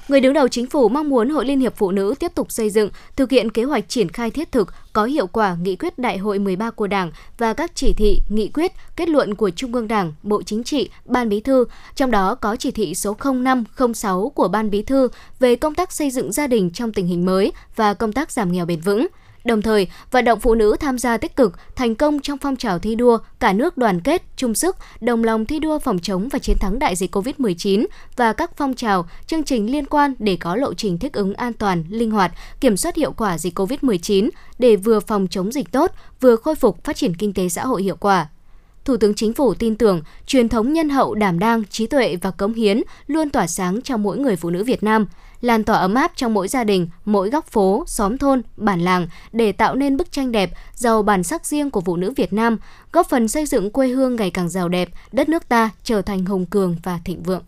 Người 0.07 0.19
đứng 0.19 0.33
đầu 0.33 0.47
chính 0.47 0.67
phủ 0.67 0.89
mong 0.89 1.09
muốn 1.09 1.29
Hội 1.29 1.45
Liên 1.45 1.59
hiệp 1.59 1.75
Phụ 1.75 1.91
nữ 1.91 2.15
tiếp 2.19 2.31
tục 2.35 2.51
xây 2.51 2.69
dựng, 2.69 2.89
thực 3.15 3.31
hiện 3.31 3.49
kế 3.49 3.63
hoạch 3.63 3.89
triển 3.89 4.09
khai 4.09 4.31
thiết 4.31 4.51
thực, 4.51 4.73
có 4.93 5.05
hiệu 5.05 5.27
quả 5.27 5.57
nghị 5.61 5.75
quyết 5.75 5.99
Đại 5.99 6.17
hội 6.17 6.39
13 6.39 6.71
của 6.71 6.87
Đảng 6.87 7.11
và 7.37 7.53
các 7.53 7.71
chỉ 7.75 7.93
thị, 7.93 8.19
nghị 8.29 8.47
quyết, 8.47 8.71
kết 8.95 9.09
luận 9.09 9.35
của 9.35 9.49
Trung 9.49 9.73
ương 9.73 9.87
Đảng, 9.87 10.13
Bộ 10.23 10.43
Chính 10.43 10.63
trị, 10.63 10.89
Ban 11.05 11.29
Bí 11.29 11.39
thư, 11.39 11.65
trong 11.95 12.11
đó 12.11 12.35
có 12.35 12.55
chỉ 12.55 12.71
thị 12.71 12.95
số 12.95 13.17
0506 13.23 14.31
của 14.35 14.47
Ban 14.47 14.69
Bí 14.69 14.81
thư 14.81 15.07
về 15.39 15.55
công 15.55 15.75
tác 15.75 15.91
xây 15.91 16.11
dựng 16.11 16.31
gia 16.31 16.47
đình 16.47 16.69
trong 16.69 16.93
tình 16.93 17.07
hình 17.07 17.25
mới 17.25 17.51
và 17.75 17.93
công 17.93 18.13
tác 18.13 18.31
giảm 18.31 18.51
nghèo 18.51 18.65
bền 18.65 18.79
vững– 18.79 19.07
đồng 19.45 19.61
thời 19.61 19.87
vận 20.11 20.25
động 20.25 20.39
phụ 20.39 20.55
nữ 20.55 20.75
tham 20.79 20.99
gia 20.99 21.17
tích 21.17 21.35
cực, 21.35 21.53
thành 21.75 21.95
công 21.95 22.19
trong 22.19 22.37
phong 22.37 22.55
trào 22.55 22.79
thi 22.79 22.95
đua, 22.95 23.17
cả 23.39 23.53
nước 23.53 23.77
đoàn 23.77 24.01
kết, 24.01 24.23
chung 24.35 24.55
sức, 24.55 24.75
đồng 25.01 25.23
lòng 25.23 25.45
thi 25.45 25.59
đua 25.59 25.79
phòng 25.79 25.99
chống 25.99 26.29
và 26.29 26.39
chiến 26.39 26.57
thắng 26.59 26.79
đại 26.79 26.95
dịch 26.95 27.15
COVID-19 27.15 27.85
và 28.15 28.33
các 28.33 28.57
phong 28.57 28.73
trào, 28.73 29.05
chương 29.27 29.43
trình 29.43 29.71
liên 29.71 29.85
quan 29.85 30.13
để 30.19 30.37
có 30.39 30.55
lộ 30.55 30.73
trình 30.73 30.97
thích 30.97 31.13
ứng 31.13 31.33
an 31.33 31.53
toàn, 31.53 31.83
linh 31.89 32.11
hoạt, 32.11 32.31
kiểm 32.59 32.77
soát 32.77 32.95
hiệu 32.95 33.11
quả 33.11 33.37
dịch 33.37 33.59
COVID-19 33.59 34.29
để 34.59 34.75
vừa 34.75 34.99
phòng 34.99 35.27
chống 35.29 35.51
dịch 35.51 35.71
tốt, 35.71 35.91
vừa 36.21 36.35
khôi 36.35 36.55
phục 36.55 36.83
phát 36.83 36.95
triển 36.95 37.15
kinh 37.15 37.33
tế 37.33 37.49
xã 37.49 37.65
hội 37.65 37.83
hiệu 37.83 37.95
quả. 37.99 38.27
Thủ 38.85 38.97
tướng 38.97 39.13
Chính 39.13 39.33
phủ 39.33 39.53
tin 39.53 39.75
tưởng 39.75 40.01
truyền 40.25 40.49
thống 40.49 40.73
nhân 40.73 40.89
hậu 40.89 41.15
đảm 41.15 41.39
đang, 41.39 41.63
trí 41.65 41.87
tuệ 41.87 42.15
và 42.15 42.31
cống 42.31 42.53
hiến 42.53 42.81
luôn 43.07 43.29
tỏa 43.29 43.47
sáng 43.47 43.81
trong 43.81 44.03
mỗi 44.03 44.17
người 44.17 44.35
phụ 44.35 44.49
nữ 44.49 44.63
Việt 44.63 44.83
Nam– 44.83 45.05
lan 45.45 45.63
tỏa 45.63 45.77
ấm 45.77 45.93
áp 45.93 46.11
trong 46.15 46.33
mỗi 46.33 46.47
gia 46.47 46.63
đình, 46.63 46.87
mỗi 47.05 47.29
góc 47.29 47.45
phố, 47.47 47.83
xóm 47.87 48.17
thôn, 48.17 48.41
bản 48.57 48.81
làng 48.81 49.07
để 49.31 49.51
tạo 49.51 49.75
nên 49.75 49.97
bức 49.97 50.11
tranh 50.11 50.31
đẹp, 50.31 50.51
giàu 50.73 51.03
bản 51.03 51.23
sắc 51.23 51.45
riêng 51.45 51.71
của 51.71 51.81
phụ 51.81 51.95
nữ 51.95 52.13
Việt 52.15 52.33
Nam, 52.33 52.57
góp 52.91 53.09
phần 53.09 53.27
xây 53.27 53.45
dựng 53.45 53.71
quê 53.71 53.87
hương 53.87 54.15
ngày 54.15 54.29
càng 54.29 54.49
giàu 54.49 54.69
đẹp, 54.69 54.89
đất 55.11 55.29
nước 55.29 55.49
ta 55.49 55.69
trở 55.83 56.01
thành 56.01 56.25
hùng 56.25 56.45
cường 56.45 56.75
và 56.83 56.99
thịnh 57.05 57.23
vượng. 57.23 57.43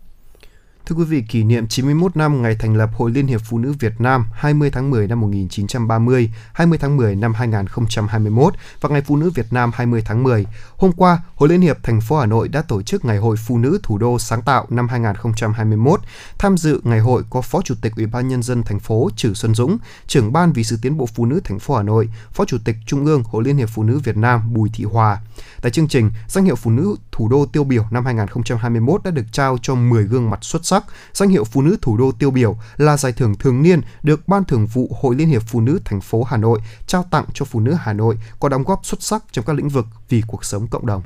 Thưa 0.88 0.96
quý 0.96 1.04
vị, 1.04 1.22
kỷ 1.28 1.42
niệm 1.42 1.66
91 1.68 2.16
năm 2.16 2.42
ngày 2.42 2.56
thành 2.58 2.76
lập 2.76 2.90
Hội 2.94 3.10
Liên 3.10 3.26
hiệp 3.26 3.40
Phụ 3.44 3.58
nữ 3.58 3.74
Việt 3.80 4.00
Nam 4.00 4.26
20 4.32 4.70
tháng 4.70 4.90
10 4.90 5.06
năm 5.06 5.20
1930, 5.20 6.30
20 6.52 6.78
tháng 6.78 6.96
10 6.96 7.16
năm 7.16 7.34
2021 7.34 8.54
và 8.80 8.88
Ngày 8.88 9.00
Phụ 9.00 9.16
nữ 9.16 9.30
Việt 9.30 9.46
Nam 9.50 9.70
20 9.74 10.02
tháng 10.04 10.22
10. 10.22 10.46
Hôm 10.76 10.92
qua, 10.92 11.22
Hội 11.34 11.48
Liên 11.48 11.60
hiệp 11.60 11.82
thành 11.82 12.00
phố 12.00 12.18
Hà 12.18 12.26
Nội 12.26 12.48
đã 12.48 12.62
tổ 12.62 12.82
chức 12.82 13.04
Ngày 13.04 13.18
hội 13.18 13.36
Phụ 13.46 13.58
nữ 13.58 13.78
Thủ 13.82 13.98
đô 13.98 14.18
sáng 14.18 14.42
tạo 14.42 14.66
năm 14.70 14.88
2021. 14.88 16.00
Tham 16.38 16.56
dự 16.56 16.80
ngày 16.84 17.00
hội 17.00 17.22
có 17.30 17.40
Phó 17.40 17.62
Chủ 17.62 17.74
tịch 17.82 17.92
Ủy 17.96 18.06
ban 18.06 18.28
nhân 18.28 18.42
dân 18.42 18.62
thành 18.62 18.80
phố 18.80 19.10
Trử 19.16 19.34
Xuân 19.34 19.54
Dũng, 19.54 19.78
trưởng 20.06 20.32
ban 20.32 20.52
vì 20.52 20.64
sự 20.64 20.78
tiến 20.82 20.96
bộ 20.96 21.06
phụ 21.06 21.26
nữ 21.26 21.40
thành 21.44 21.58
phố 21.58 21.76
Hà 21.76 21.82
Nội, 21.82 22.08
Phó 22.32 22.44
Chủ 22.44 22.58
tịch 22.64 22.76
Trung 22.86 23.06
ương 23.06 23.22
Hội 23.22 23.44
Liên 23.44 23.56
hiệp 23.56 23.68
Phụ 23.74 23.82
nữ 23.82 23.98
Việt 24.04 24.16
Nam 24.16 24.54
Bùi 24.54 24.70
Thị 24.74 24.84
Hòa. 24.84 25.20
Tại 25.62 25.72
chương 25.72 25.88
trình, 25.88 26.10
danh 26.28 26.44
hiệu 26.44 26.56
Phụ 26.56 26.70
nữ 26.70 26.96
Thủ 27.18 27.28
đô 27.28 27.46
tiêu 27.46 27.64
biểu 27.64 27.84
năm 27.90 28.04
2021 28.04 29.02
đã 29.04 29.10
được 29.10 29.22
trao 29.32 29.58
cho 29.62 29.74
10 29.74 30.04
gương 30.04 30.30
mặt 30.30 30.38
xuất 30.44 30.64
sắc 30.66 30.84
danh 31.12 31.28
hiệu 31.28 31.44
Phụ 31.44 31.62
nữ 31.62 31.76
thủ 31.82 31.96
đô 31.96 32.12
tiêu 32.12 32.30
biểu 32.30 32.56
là 32.76 32.96
giải 32.96 33.12
thưởng 33.12 33.34
thường 33.34 33.62
niên 33.62 33.80
được 34.02 34.28
Ban 34.28 34.44
Thường 34.44 34.66
vụ 34.66 34.96
Hội 35.00 35.14
Liên 35.14 35.28
hiệp 35.28 35.42
Phụ 35.46 35.60
nữ 35.60 35.80
thành 35.84 36.00
phố 36.00 36.22
Hà 36.22 36.36
Nội 36.36 36.60
trao 36.86 37.04
tặng 37.10 37.24
cho 37.34 37.44
phụ 37.44 37.60
nữ 37.60 37.74
Hà 37.78 37.92
Nội 37.92 38.18
có 38.40 38.48
đóng 38.48 38.64
góp 38.64 38.86
xuất 38.86 39.02
sắc 39.02 39.24
trong 39.32 39.44
các 39.44 39.56
lĩnh 39.56 39.68
vực 39.68 39.86
vì 40.08 40.22
cuộc 40.26 40.44
sống 40.44 40.66
cộng 40.66 40.86
đồng. 40.86 41.02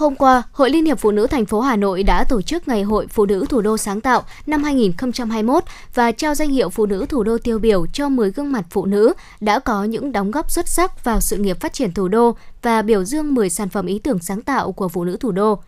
Hôm 0.00 0.16
qua, 0.16 0.42
Hội 0.52 0.70
Liên 0.70 0.84
hiệp 0.84 0.98
Phụ 0.98 1.10
nữ 1.10 1.26
thành 1.26 1.46
phố 1.46 1.60
Hà 1.60 1.76
Nội 1.76 2.02
đã 2.02 2.24
tổ 2.24 2.42
chức 2.42 2.68
Ngày 2.68 2.82
hội 2.82 3.06
Phụ 3.06 3.26
nữ 3.26 3.46
Thủ 3.48 3.60
đô 3.60 3.76
sáng 3.76 4.00
tạo 4.00 4.22
năm 4.46 4.62
2021 4.62 5.64
và 5.94 6.12
trao 6.12 6.34
danh 6.34 6.50
hiệu 6.50 6.70
Phụ 6.70 6.86
nữ 6.86 7.06
Thủ 7.08 7.22
đô 7.22 7.38
tiêu 7.38 7.58
biểu 7.58 7.86
cho 7.86 8.08
10 8.08 8.30
gương 8.30 8.52
mặt 8.52 8.64
phụ 8.70 8.86
nữ 8.86 9.12
đã 9.40 9.58
có 9.58 9.84
những 9.84 10.12
đóng 10.12 10.30
góp 10.30 10.50
xuất 10.50 10.68
sắc 10.68 11.04
vào 11.04 11.20
sự 11.20 11.36
nghiệp 11.36 11.60
phát 11.60 11.72
triển 11.72 11.94
thủ 11.94 12.08
đô 12.08 12.36
và 12.62 12.82
biểu 12.82 13.04
dương 13.04 13.34
10 13.34 13.50
sản 13.50 13.68
phẩm 13.68 13.86
ý 13.86 13.98
tưởng 13.98 14.18
sáng 14.18 14.42
tạo 14.42 14.72
của 14.72 14.88
phụ 14.88 15.04
nữ 15.04 15.16
thủ 15.20 15.32
đô 15.32 15.58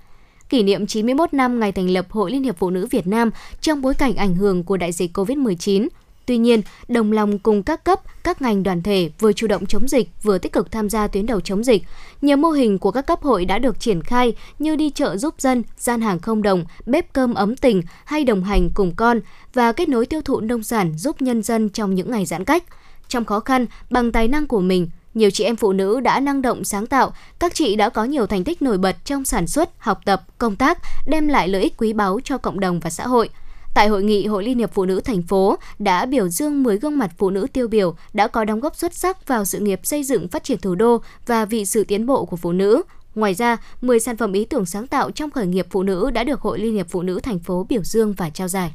kỷ 0.49 0.63
niệm 0.63 0.87
91 0.87 1.35
năm 1.35 1.61
ngày 1.61 1.73
thành 1.73 1.91
lập 1.91 2.07
Hội 2.11 2.31
Liên 2.31 2.43
hiệp 2.43 2.59
Phụ 2.59 2.71
nữ 2.71 2.87
Việt 2.91 3.07
Nam 3.07 3.31
trong 3.61 3.83
bối 3.83 3.95
cảnh 3.95 4.17
ảnh 4.17 4.35
hưởng 4.35 4.65
của 4.65 4.77
đại 4.77 4.93
dịch 4.93 5.19
COVID-19. 5.19 5.89
Tuy 6.27 6.39
nhiên, 6.39 6.63
đồng 6.89 7.13
lòng 7.13 7.39
cùng 7.39 7.63
các 7.63 7.85
cấp, 7.85 8.01
các 8.25 8.43
ngành 8.43 8.63
đoàn 8.63 8.83
thể 8.83 9.11
vừa 9.19 9.33
chủ 9.33 9.47
động 9.47 9.67
chống 9.67 9.89
dịch, 9.89 10.09
vừa 10.23 10.39
tích 10.39 10.53
cực 10.53 10.71
tham 10.71 10.91
gia 10.91 11.07
tuyến 11.07 11.27
đầu 11.27 11.41
chống 11.41 11.65
dịch. 11.65 11.83
Nhiều 12.23 12.37
mô 12.37 12.51
hình 12.51 12.79
của 12.79 12.91
các 12.91 13.07
cấp 13.07 13.23
hội 13.23 13.45
đã 13.45 13.59
được 13.59 13.81
triển 13.81 14.03
khai 14.03 14.35
như 14.59 14.77
đi 14.77 14.91
chợ 14.91 15.17
giúp 15.17 15.35
dân, 15.39 15.63
gian 15.79 16.01
hàng 16.01 16.19
không 16.19 16.43
đồng, 16.43 16.65
bếp 16.87 17.13
cơm 17.13 17.35
ấm 17.35 17.57
tình 17.57 17.83
hay 18.05 18.25
đồng 18.25 18.45
hành 18.45 18.71
cùng 18.75 18.93
con 18.97 19.21
và 19.55 19.73
kết 19.73 19.89
nối 19.89 20.07
tiêu 20.07 20.23
thụ 20.23 20.41
nông 20.41 20.63
sản 20.63 20.99
giúp 20.99 21.23
nhân 21.23 21.43
dân 21.43 21.69
trong 21.69 21.95
những 21.95 22.11
ngày 22.11 22.27
giãn 22.27 22.45
cách. 22.45 22.65
Trong 23.09 23.25
khó 23.25 23.41
khăn, 23.41 23.67
bằng 23.91 24.13
tài 24.13 24.29
năng 24.29 24.47
của 24.47 24.61
mình, 24.61 24.91
nhiều 25.15 25.31
chị 25.31 25.45
em 25.45 25.57
phụ 25.57 25.73
nữ 25.73 26.01
đã 26.01 26.21
năng 26.21 26.43
động 26.43 26.65
sáng 26.65 26.87
tạo, 26.87 27.13
các 27.39 27.55
chị 27.55 27.77
đã 27.77 27.89
có 27.89 28.05
nhiều 28.05 28.27
thành 28.27 28.45
tích 28.45 28.63
nổi 28.63 28.79
bật 28.79 28.97
trong 29.05 29.25
sản 29.25 29.47
xuất, 29.47 29.71
học 29.79 30.01
tập, 30.05 30.23
công 30.39 30.57
tác, 30.57 30.79
đem 31.07 31.29
lại 31.29 31.49
lợi 31.49 31.63
ích 31.63 31.75
quý 31.77 31.93
báu 31.93 32.21
cho 32.25 32.39
cộng 32.39 32.61
đồng 32.61 32.81
và 32.81 32.91
xã 32.91 33.07
hội. 33.07 33.29
Tại 33.75 33.89
hội 33.89 34.03
nghị, 34.03 34.27
Hội 34.27 34.45
Liên 34.45 34.59
hiệp 34.59 34.73
Phụ 34.73 34.85
nữ 34.85 35.01
thành 35.01 35.23
phố 35.23 35.57
đã 35.79 36.07
biểu 36.07 36.29
dương 36.29 36.63
10 36.63 36.79
gương 36.79 36.99
mặt 36.99 37.11
phụ 37.19 37.31
nữ 37.31 37.47
tiêu 37.53 37.69
biểu 37.69 37.95
đã 38.13 38.29
có 38.29 38.45
đóng 38.45 38.61
góp 38.61 38.77
xuất 38.77 38.95
sắc 38.95 39.29
vào 39.29 39.45
sự 39.45 39.59
nghiệp 39.59 39.81
xây 39.85 40.05
dựng 40.05 40.29
phát 40.29 40.45
triển 40.45 40.59
thủ 40.59 40.75
đô 40.75 40.99
và 41.27 41.45
vì 41.45 41.65
sự 41.65 41.85
tiến 41.85 42.07
bộ 42.07 42.25
của 42.25 42.37
phụ 42.37 42.53
nữ. 42.53 42.83
Ngoài 43.15 43.35
ra, 43.35 43.57
10 43.81 44.01
sản 44.01 44.17
phẩm 44.17 44.33
ý 44.33 44.45
tưởng 44.45 44.67
sáng 44.67 44.87
tạo 44.87 45.11
trong 45.11 45.31
khởi 45.31 45.47
nghiệp 45.47 45.67
phụ 45.71 45.83
nữ 45.83 46.11
đã 46.11 46.25
được 46.25 46.41
Hội 46.41 46.59
Liên 46.59 46.75
hiệp 46.75 46.87
Phụ 46.89 47.03
nữ 47.03 47.21
thành 47.23 47.39
phố 47.39 47.67
biểu 47.69 47.83
dương 47.83 48.13
và 48.13 48.31
trao 48.31 48.49
giải. 48.49 48.75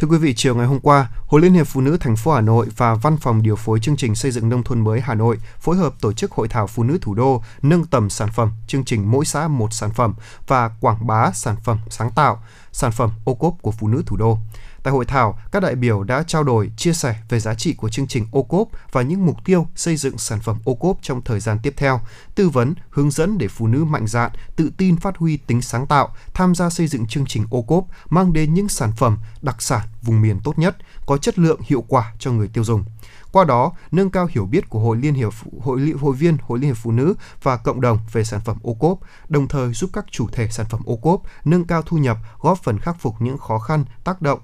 Thưa 0.00 0.08
quý 0.08 0.18
vị, 0.18 0.34
chiều 0.34 0.54
ngày 0.54 0.66
hôm 0.66 0.80
qua, 0.80 1.08
Hội 1.26 1.40
Liên 1.40 1.52
hiệp 1.52 1.66
Phụ 1.66 1.80
nữ 1.80 1.96
thành 2.00 2.16
phố 2.16 2.32
Hà 2.32 2.40
Nội 2.40 2.66
và 2.76 2.94
Văn 2.94 3.16
phòng 3.16 3.42
điều 3.42 3.56
phối 3.56 3.80
chương 3.80 3.96
trình 3.96 4.14
xây 4.14 4.30
dựng 4.30 4.48
nông 4.48 4.62
thôn 4.62 4.80
mới 4.80 5.00
Hà 5.00 5.14
Nội 5.14 5.38
phối 5.58 5.76
hợp 5.76 5.94
tổ 6.00 6.12
chức 6.12 6.32
hội 6.32 6.48
thảo 6.48 6.66
phụ 6.66 6.82
nữ 6.82 6.98
thủ 7.00 7.14
đô 7.14 7.42
nâng 7.62 7.84
tầm 7.84 8.10
sản 8.10 8.28
phẩm, 8.34 8.50
chương 8.66 8.84
trình 8.84 9.10
mỗi 9.10 9.24
xã 9.24 9.48
một 9.48 9.72
sản 9.72 9.90
phẩm 9.90 10.14
và 10.46 10.70
quảng 10.80 11.06
bá 11.06 11.30
sản 11.34 11.56
phẩm 11.64 11.78
sáng 11.90 12.10
tạo, 12.10 12.42
sản 12.72 12.92
phẩm 12.92 13.10
ô 13.24 13.34
cốp 13.34 13.54
của 13.62 13.70
phụ 13.70 13.88
nữ 13.88 14.02
thủ 14.06 14.16
đô. 14.16 14.38
Tại 14.82 14.92
hội 14.92 15.04
thảo, 15.04 15.38
các 15.52 15.60
đại 15.60 15.74
biểu 15.74 16.02
đã 16.02 16.22
trao 16.22 16.44
đổi, 16.44 16.70
chia 16.76 16.92
sẻ 16.92 17.16
về 17.28 17.40
giá 17.40 17.54
trị 17.54 17.74
của 17.74 17.88
chương 17.88 18.06
trình 18.06 18.26
ô 18.32 18.42
cốp 18.42 18.68
và 18.92 19.02
những 19.02 19.26
mục 19.26 19.36
tiêu 19.44 19.66
xây 19.76 19.96
dựng 19.96 20.18
sản 20.18 20.40
phẩm 20.40 20.58
ô 20.64 20.74
cốp 20.74 20.98
trong 21.02 21.22
thời 21.22 21.40
gian 21.40 21.58
tiếp 21.62 21.74
theo, 21.76 22.00
tư 22.34 22.48
vấn, 22.48 22.74
hướng 22.90 23.10
dẫn 23.10 23.38
để 23.38 23.48
phụ 23.48 23.66
nữ 23.66 23.84
mạnh 23.84 24.06
dạn, 24.06 24.30
tự 24.56 24.70
tin 24.76 24.96
phát 24.96 25.16
huy 25.16 25.36
tính 25.36 25.62
sáng 25.62 25.86
tạo, 25.86 26.14
tham 26.34 26.54
gia 26.54 26.70
xây 26.70 26.86
dựng 26.86 27.06
chương 27.06 27.26
trình 27.26 27.46
ô 27.50 27.62
cốp, 27.62 27.84
mang 28.10 28.32
đến 28.32 28.54
những 28.54 28.68
sản 28.68 28.92
phẩm 28.96 29.18
đặc 29.42 29.62
sản 29.62 29.88
vùng 30.02 30.22
miền 30.22 30.40
tốt 30.44 30.58
nhất, 30.58 30.76
có 31.06 31.16
chất 31.16 31.38
lượng 31.38 31.60
hiệu 31.62 31.84
quả 31.88 32.14
cho 32.18 32.32
người 32.32 32.48
tiêu 32.48 32.64
dùng. 32.64 32.84
Qua 33.32 33.44
đó 33.44 33.72
nâng 33.92 34.10
cao 34.10 34.28
hiểu 34.30 34.46
biết 34.46 34.68
của 34.68 34.80
hội 34.80 34.96
liên 34.96 35.14
hiệp 35.14 35.32
hội 35.60 35.92
hội 36.00 36.14
viên 36.14 36.36
hội 36.42 36.58
liên 36.58 36.68
hiệp 36.68 36.76
phụ 36.76 36.92
nữ 36.92 37.14
và 37.42 37.56
cộng 37.56 37.80
đồng 37.80 37.98
về 38.12 38.24
sản 38.24 38.40
phẩm 38.44 38.56
ô 38.62 38.74
cốp, 38.74 38.98
đồng 39.28 39.48
thời 39.48 39.72
giúp 39.72 39.90
các 39.92 40.04
chủ 40.10 40.28
thể 40.32 40.48
sản 40.48 40.66
phẩm 40.70 40.80
ô 40.84 40.96
cốp 40.96 41.22
nâng 41.44 41.64
cao 41.64 41.82
thu 41.82 41.96
nhập, 41.96 42.18
góp 42.40 42.58
phần 42.62 42.78
khắc 42.78 43.00
phục 43.00 43.14
những 43.18 43.38
khó 43.38 43.58
khăn 43.58 43.84
tác 44.04 44.22
động 44.22 44.40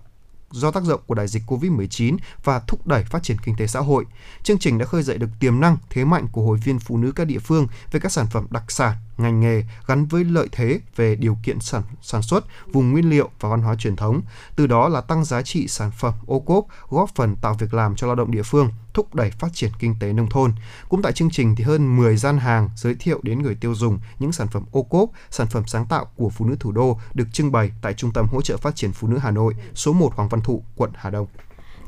do 0.50 0.70
tác 0.70 0.82
động 0.88 1.00
của 1.06 1.14
đại 1.14 1.28
dịch 1.28 1.42
COVID-19 1.46 2.16
và 2.44 2.60
thúc 2.60 2.86
đẩy 2.86 3.04
phát 3.04 3.22
triển 3.22 3.36
kinh 3.44 3.56
tế 3.56 3.66
xã 3.66 3.80
hội. 3.80 4.04
Chương 4.42 4.58
trình 4.58 4.78
đã 4.78 4.86
khơi 4.86 5.02
dậy 5.02 5.18
được 5.18 5.30
tiềm 5.40 5.60
năng, 5.60 5.76
thế 5.90 6.04
mạnh 6.04 6.26
của 6.32 6.42
hội 6.42 6.58
viên 6.64 6.78
phụ 6.78 6.96
nữ 6.96 7.12
các 7.12 7.24
địa 7.24 7.38
phương 7.38 7.66
về 7.92 8.00
các 8.00 8.12
sản 8.12 8.26
phẩm 8.30 8.46
đặc 8.50 8.70
sản, 8.70 8.96
ngành 9.18 9.40
nghề 9.40 9.64
gắn 9.86 10.06
với 10.06 10.24
lợi 10.24 10.48
thế 10.52 10.80
về 10.96 11.16
điều 11.16 11.36
kiện 11.42 11.60
sản 11.60 11.82
sản 12.02 12.22
xuất, 12.22 12.44
vùng 12.72 12.92
nguyên 12.92 13.10
liệu 13.10 13.30
và 13.40 13.48
văn 13.48 13.62
hóa 13.62 13.74
truyền 13.74 13.96
thống. 13.96 14.20
Từ 14.56 14.66
đó 14.66 14.88
là 14.88 15.00
tăng 15.00 15.24
giá 15.24 15.42
trị 15.42 15.68
sản 15.68 15.90
phẩm 15.90 16.14
ô 16.26 16.40
cốp, 16.40 16.66
góp 16.88 17.10
phần 17.14 17.36
tạo 17.36 17.54
việc 17.58 17.74
làm 17.74 17.96
cho 17.96 18.06
lao 18.06 18.16
động 18.16 18.30
địa 18.30 18.42
phương, 18.42 18.68
thúc 18.94 19.14
đẩy 19.14 19.30
phát 19.30 19.48
triển 19.54 19.70
kinh 19.78 19.94
tế 20.00 20.12
nông 20.12 20.30
thôn. 20.30 20.52
Cũng 20.88 21.02
tại 21.02 21.12
chương 21.12 21.30
trình 21.30 21.56
thì 21.56 21.64
hơn 21.64 21.96
10 21.96 22.16
gian 22.16 22.38
hàng 22.38 22.70
giới 22.76 22.94
thiệu 22.94 23.20
đến 23.22 23.42
người 23.42 23.54
tiêu 23.54 23.74
dùng 23.74 23.98
những 24.18 24.32
sản 24.32 24.48
phẩm 24.48 24.64
ô 24.72 24.82
cốp, 24.82 25.10
sản 25.30 25.46
phẩm 25.46 25.62
sáng 25.66 25.86
tạo 25.86 26.06
của 26.16 26.30
phụ 26.30 26.46
nữ 26.46 26.56
thủ 26.60 26.72
đô 26.72 26.98
được 27.14 27.26
trưng 27.32 27.52
bày 27.52 27.72
tại 27.82 27.94
Trung 27.94 28.12
tâm 28.12 28.26
hỗ 28.30 28.42
trợ 28.42 28.56
phát 28.56 28.76
triển 28.76 28.92
phụ 28.92 29.08
nữ 29.08 29.18
Hà 29.18 29.30
Nội, 29.30 29.54
số 29.74 29.92
1 29.92 30.14
Hoàng 30.14 30.28
Văn 30.28 30.40
Thụ, 30.40 30.62
quận 30.76 30.90
Hà 30.94 31.10
Đông. 31.10 31.26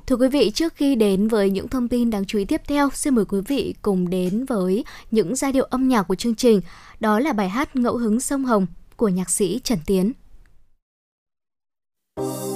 Thưa 0.09 0.16
quý 0.16 0.29
vị, 0.29 0.51
trước 0.55 0.74
khi 0.76 0.95
đến 0.95 1.29
với 1.29 1.51
những 1.51 1.68
thông 1.68 1.89
tin 1.89 2.11
đáng 2.11 2.24
chú 2.24 2.39
ý 2.39 2.45
tiếp 2.45 2.62
theo, 2.68 2.89
xin 2.95 3.14
mời 3.14 3.24
quý 3.24 3.41
vị 3.49 3.74
cùng 3.83 4.11
đến 4.11 4.45
với 4.45 4.85
những 5.11 5.37
giai 5.37 5.53
điệu 5.53 5.64
âm 5.64 5.89
nhạc 5.89 6.03
của 6.03 6.14
chương 6.14 6.35
trình. 6.35 6.61
Đó 7.01 7.20
là 7.20 7.32
bài 7.32 7.49
hát 7.49 7.76
Ngẫu 7.76 7.96
hứng 7.96 8.20
sông 8.20 8.44
Hồng 8.44 8.66
của 8.96 9.09
nhạc 9.09 9.30
sĩ 9.30 9.61
Trần 9.64 9.78
Tiến. 9.86 10.12
Thank 12.18 12.42
you 12.42 12.47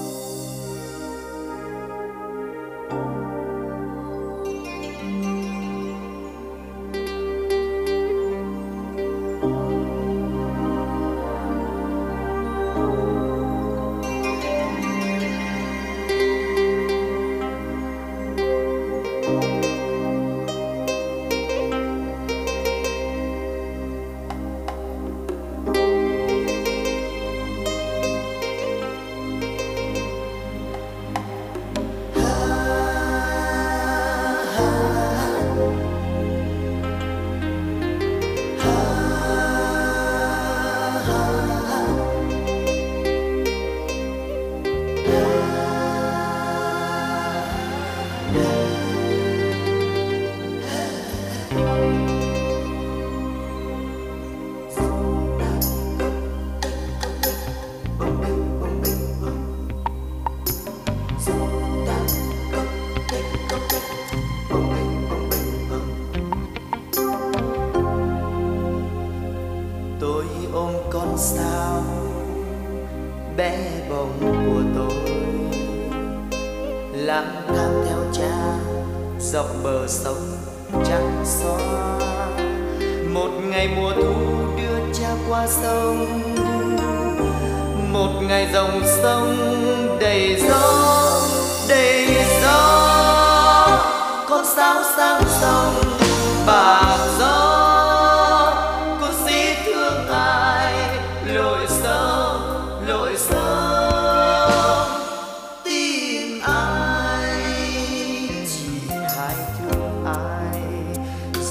ai. 110.12 110.62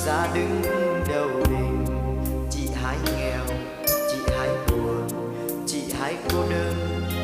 Ra 0.06 0.28
đứng 0.34 0.62
đầu 1.08 1.30
đình 1.50 1.86
chị 2.52 2.70
hái 2.84 2.98
nghèo, 3.06 3.46
chị 3.88 4.18
hái 4.38 4.50
buồn, 4.68 5.08
chị 5.68 5.82
hái 6.00 6.16
cô 6.30 6.44
đơn, 6.50 6.76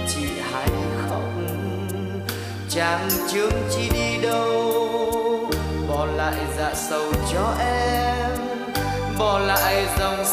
chị 0.07 0.25
hái 0.51 0.67
khóc. 1.09 1.23
Chàng 2.69 3.09
trướng 3.31 3.51
chi 3.71 3.89
đi 3.93 4.17
đâu, 4.21 5.49
bỏ 5.89 6.05
lại 6.05 6.35
dạ 6.57 6.73
sầu 6.75 7.11
cho 7.33 7.53
em, 7.59 8.39
bỏ 9.19 9.39
lại 9.39 9.85
dòng 9.99 10.25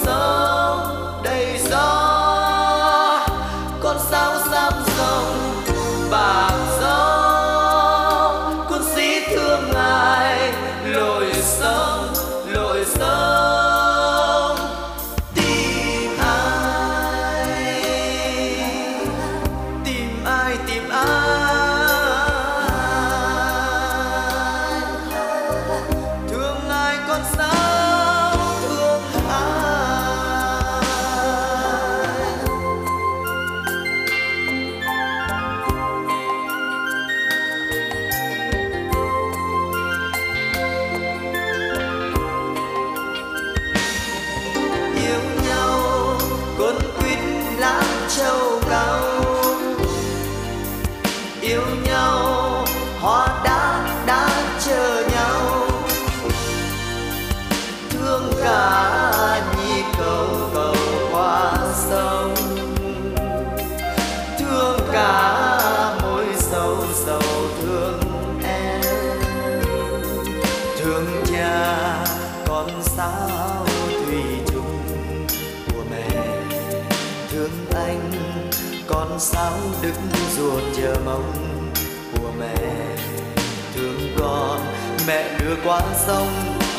qua 85.65 85.83
sông 86.07 86.29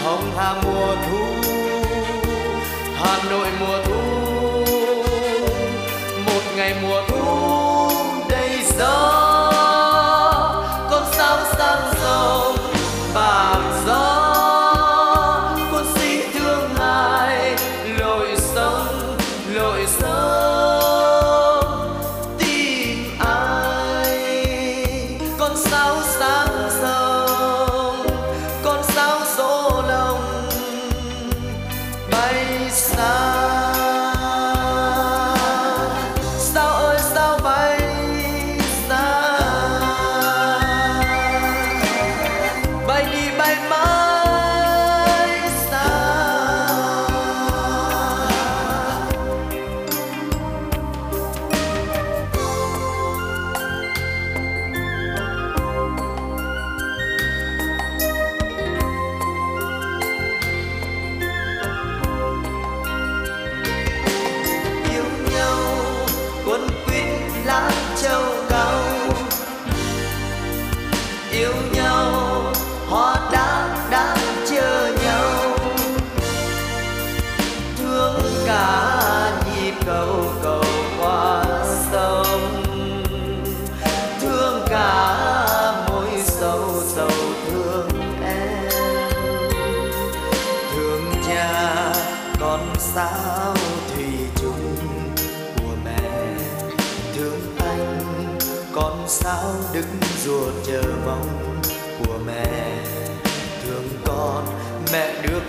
hồng 0.04 0.32
hà 0.38 0.54
mùa 0.64 0.96
thu. 1.10 1.26
Hà 2.96 3.24
nội 3.30 3.48
mùa 3.60 3.85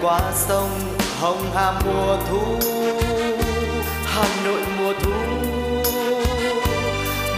qua 0.06 0.32
sông 0.34 0.70
hồng 1.20 1.50
hà 1.54 1.80
mùa 1.84 2.16
thu 2.28 2.58
hà 4.04 4.28
nội 4.44 4.60
mùa 4.78 4.92
thu. 5.02 5.10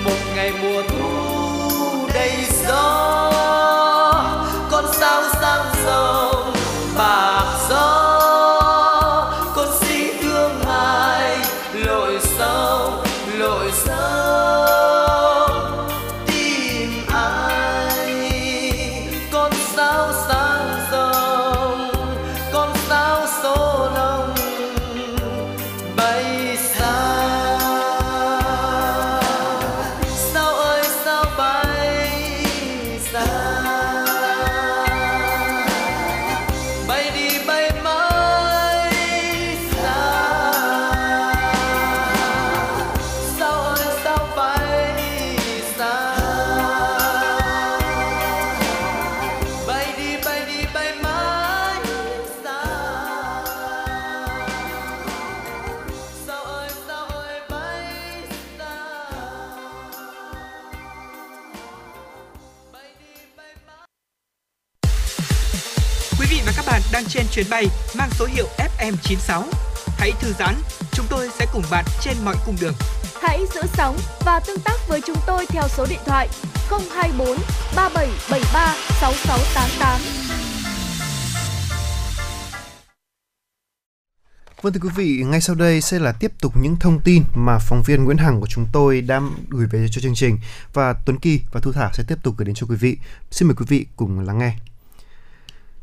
Một 0.05 0.19
ngày 0.37 0.53
mùa 0.63 0.83
thu 0.89 1.18
chuyến 67.39 67.51
bay 67.51 67.67
mang 67.99 68.11
số 68.11 68.27
hiệu 68.27 68.47
FM96. 68.59 69.43
Hãy 69.99 70.13
thư 70.21 70.33
giãn, 70.39 70.55
chúng 70.93 71.07
tôi 71.11 71.29
sẽ 71.39 71.47
cùng 71.53 71.63
bạn 71.71 71.85
trên 72.01 72.17
mọi 72.25 72.37
cung 72.47 72.57
đường. 72.61 72.75
Hãy 73.23 73.41
giữ 73.55 73.61
sóng 73.77 73.99
và 74.25 74.41
tương 74.41 74.61
tác 74.61 74.89
với 74.89 75.01
chúng 75.07 75.17
tôi 75.27 75.47
theo 75.47 75.63
số 75.69 75.87
điện 75.91 75.99
thoại 76.07 76.29
024 76.71 77.39
3773 77.77 78.75
6688. 79.01 80.01
Vâng 84.63 84.73
thưa 84.73 84.81
quý 84.83 84.89
vị, 84.97 85.25
ngay 85.27 85.41
sau 85.41 85.57
đây 85.57 85.81
sẽ 85.81 85.99
là 85.99 86.13
tiếp 86.13 86.33
tục 86.41 86.53
những 86.57 86.77
thông 86.77 87.01
tin 87.01 87.23
mà 87.35 87.59
phóng 87.59 87.83
viên 87.83 88.05
Nguyễn 88.05 88.17
Hằng 88.17 88.41
của 88.41 88.47
chúng 88.47 88.67
tôi 88.73 89.01
đang 89.01 89.31
gửi 89.49 89.67
về 89.67 89.87
cho 89.91 90.01
chương 90.01 90.15
trình 90.15 90.39
và 90.73 90.93
Tuấn 91.07 91.19
Kỳ 91.19 91.41
và 91.53 91.61
Thu 91.61 91.73
Thảo 91.73 91.91
sẽ 91.93 92.05
tiếp 92.09 92.19
tục 92.23 92.35
gửi 92.39 92.47
đến 92.47 92.55
cho 92.55 92.67
quý 92.67 92.77
vị. 92.77 92.97
Xin 93.31 93.49
mời 93.49 93.55
quý 93.55 93.67
vị 93.69 93.87
cùng 93.97 94.21
lắng 94.21 94.39
nghe. 94.39 94.55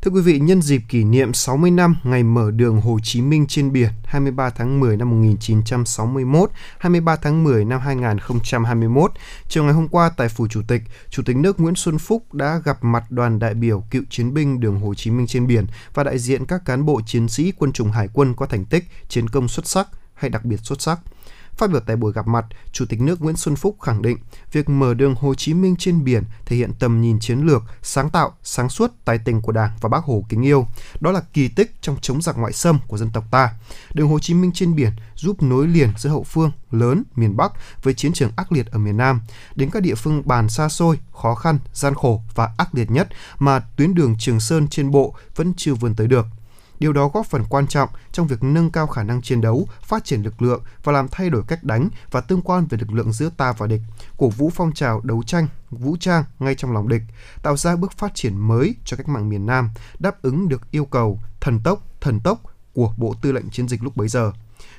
Thưa 0.05 0.11
quý 0.11 0.21
vị, 0.21 0.39
nhân 0.39 0.61
dịp 0.61 0.81
kỷ 0.89 1.03
niệm 1.03 1.33
60 1.33 1.71
năm 1.71 1.95
ngày 2.03 2.23
mở 2.23 2.51
đường 2.51 2.81
Hồ 2.81 2.99
Chí 3.03 3.21
Minh 3.21 3.47
trên 3.47 3.71
biển 3.71 3.89
23 4.05 4.49
tháng 4.49 4.79
10 4.79 4.97
năm 4.97 5.09
1961, 5.09 6.49
23 6.77 7.15
tháng 7.15 7.43
10 7.43 7.65
năm 7.65 7.79
2021, 7.79 9.11
chiều 9.47 9.63
ngày 9.63 9.73
hôm 9.73 9.87
qua 9.87 10.11
tại 10.17 10.29
Phủ 10.29 10.47
Chủ 10.47 10.61
tịch, 10.67 10.81
Chủ 11.09 11.23
tịch 11.25 11.35
nước 11.35 11.59
Nguyễn 11.59 11.75
Xuân 11.75 11.97
Phúc 11.97 12.33
đã 12.33 12.61
gặp 12.65 12.83
mặt 12.83 13.03
đoàn 13.09 13.39
đại 13.39 13.53
biểu 13.53 13.83
cựu 13.91 14.03
chiến 14.09 14.33
binh 14.33 14.59
đường 14.59 14.79
Hồ 14.79 14.93
Chí 14.93 15.11
Minh 15.11 15.27
trên 15.27 15.47
biển 15.47 15.65
và 15.93 16.03
đại 16.03 16.19
diện 16.19 16.45
các 16.45 16.65
cán 16.65 16.85
bộ 16.85 17.01
chiến 17.05 17.27
sĩ 17.27 17.53
quân 17.57 17.71
chủng 17.73 17.91
hải 17.91 18.07
quân 18.13 18.33
có 18.33 18.45
thành 18.45 18.65
tích, 18.65 18.83
chiến 19.07 19.29
công 19.29 19.47
xuất 19.47 19.67
sắc 19.67 19.87
hay 20.13 20.29
đặc 20.29 20.45
biệt 20.45 20.59
xuất 20.63 20.81
sắc. 20.81 20.99
Phát 21.57 21.71
biểu 21.71 21.79
tại 21.79 21.95
buổi 21.95 22.13
gặp 22.13 22.27
mặt, 22.27 22.45
Chủ 22.71 22.85
tịch 22.85 23.01
nước 23.01 23.21
Nguyễn 23.21 23.35
Xuân 23.35 23.55
Phúc 23.55 23.77
khẳng 23.81 24.01
định 24.01 24.17
việc 24.51 24.69
mở 24.69 24.93
đường 24.93 25.15
Hồ 25.15 25.35
Chí 25.35 25.53
Minh 25.53 25.75
trên 25.79 26.03
biển 26.03 26.23
thể 26.45 26.55
hiện 26.55 26.71
tầm 26.79 27.01
nhìn 27.01 27.19
chiến 27.19 27.39
lược, 27.39 27.63
sáng 27.81 28.09
tạo, 28.09 28.33
sáng 28.43 28.69
suốt, 28.69 28.91
tài 29.05 29.17
tình 29.17 29.41
của 29.41 29.51
Đảng 29.51 29.71
và 29.81 29.89
Bác 29.89 30.03
Hồ 30.03 30.23
kính 30.29 30.41
yêu. 30.41 30.67
Đó 30.99 31.11
là 31.11 31.21
kỳ 31.33 31.47
tích 31.47 31.75
trong 31.81 31.97
chống 32.01 32.21
giặc 32.21 32.37
ngoại 32.37 32.53
xâm 32.53 32.79
của 32.87 32.97
dân 32.97 33.09
tộc 33.13 33.23
ta. 33.31 33.49
Đường 33.93 34.07
Hồ 34.07 34.19
Chí 34.19 34.33
Minh 34.33 34.51
trên 34.53 34.75
biển 34.75 34.91
giúp 35.15 35.43
nối 35.43 35.67
liền 35.67 35.89
giữa 35.97 36.09
hậu 36.09 36.23
phương 36.23 36.51
lớn 36.71 37.03
miền 37.15 37.37
Bắc 37.37 37.51
với 37.83 37.93
chiến 37.93 38.13
trường 38.13 38.31
ác 38.35 38.51
liệt 38.51 38.71
ở 38.71 38.79
miền 38.79 38.97
Nam 38.97 39.21
đến 39.55 39.69
các 39.69 39.83
địa 39.83 39.95
phương 39.95 40.21
bàn 40.25 40.49
xa 40.49 40.69
xôi, 40.69 40.99
khó 41.13 41.35
khăn, 41.35 41.59
gian 41.73 41.95
khổ 41.95 42.21
và 42.35 42.49
ác 42.57 42.75
liệt 42.75 42.91
nhất 42.91 43.07
mà 43.39 43.59
tuyến 43.59 43.93
đường 43.93 44.15
Trường 44.19 44.39
Sơn 44.39 44.67
trên 44.67 44.91
bộ 44.91 45.15
vẫn 45.35 45.53
chưa 45.57 45.73
vươn 45.73 45.95
tới 45.95 46.07
được. 46.07 46.25
Điều 46.79 46.93
đó 46.93 47.07
góp 47.13 47.25
phần 47.25 47.43
quan 47.49 47.67
trọng 47.67 47.89
trong 48.11 48.27
việc 48.27 48.43
nâng 48.43 48.71
cao 48.71 48.87
khả 48.87 49.03
năng 49.03 49.21
chiến 49.21 49.41
đấu, 49.41 49.67
phát 49.81 50.05
triển 50.05 50.21
lực 50.21 50.41
lượng 50.41 50.63
và 50.83 50.91
làm 50.91 51.07
thay 51.11 51.29
đổi 51.29 51.43
cách 51.47 51.63
đánh 51.63 51.89
và 52.11 52.21
tương 52.21 52.41
quan 52.41 52.65
về 52.65 52.77
lực 52.77 52.91
lượng 52.91 53.13
giữa 53.13 53.29
ta 53.37 53.53
và 53.57 53.67
địch, 53.67 53.81
cổ 54.17 54.29
vũ 54.29 54.51
phong 54.55 54.71
trào 54.73 55.01
đấu 55.03 55.23
tranh, 55.23 55.47
vũ 55.71 55.97
trang 55.99 56.23
ngay 56.39 56.55
trong 56.55 56.71
lòng 56.71 56.87
địch, 56.87 57.01
tạo 57.43 57.57
ra 57.57 57.75
bước 57.75 57.91
phát 57.91 58.15
triển 58.15 58.37
mới 58.37 58.75
cho 58.85 58.97
cách 58.97 59.09
mạng 59.09 59.29
miền 59.29 59.45
Nam, 59.45 59.69
đáp 59.99 60.21
ứng 60.21 60.49
được 60.49 60.71
yêu 60.71 60.85
cầu 60.85 61.19
thần 61.41 61.59
tốc, 61.63 61.83
thần 62.01 62.19
tốc 62.19 62.41
của 62.73 62.93
Bộ 62.97 63.15
Tư 63.21 63.31
lệnh 63.31 63.49
Chiến 63.49 63.67
dịch 63.67 63.83
lúc 63.83 63.97
bấy 63.97 64.07
giờ. 64.07 64.31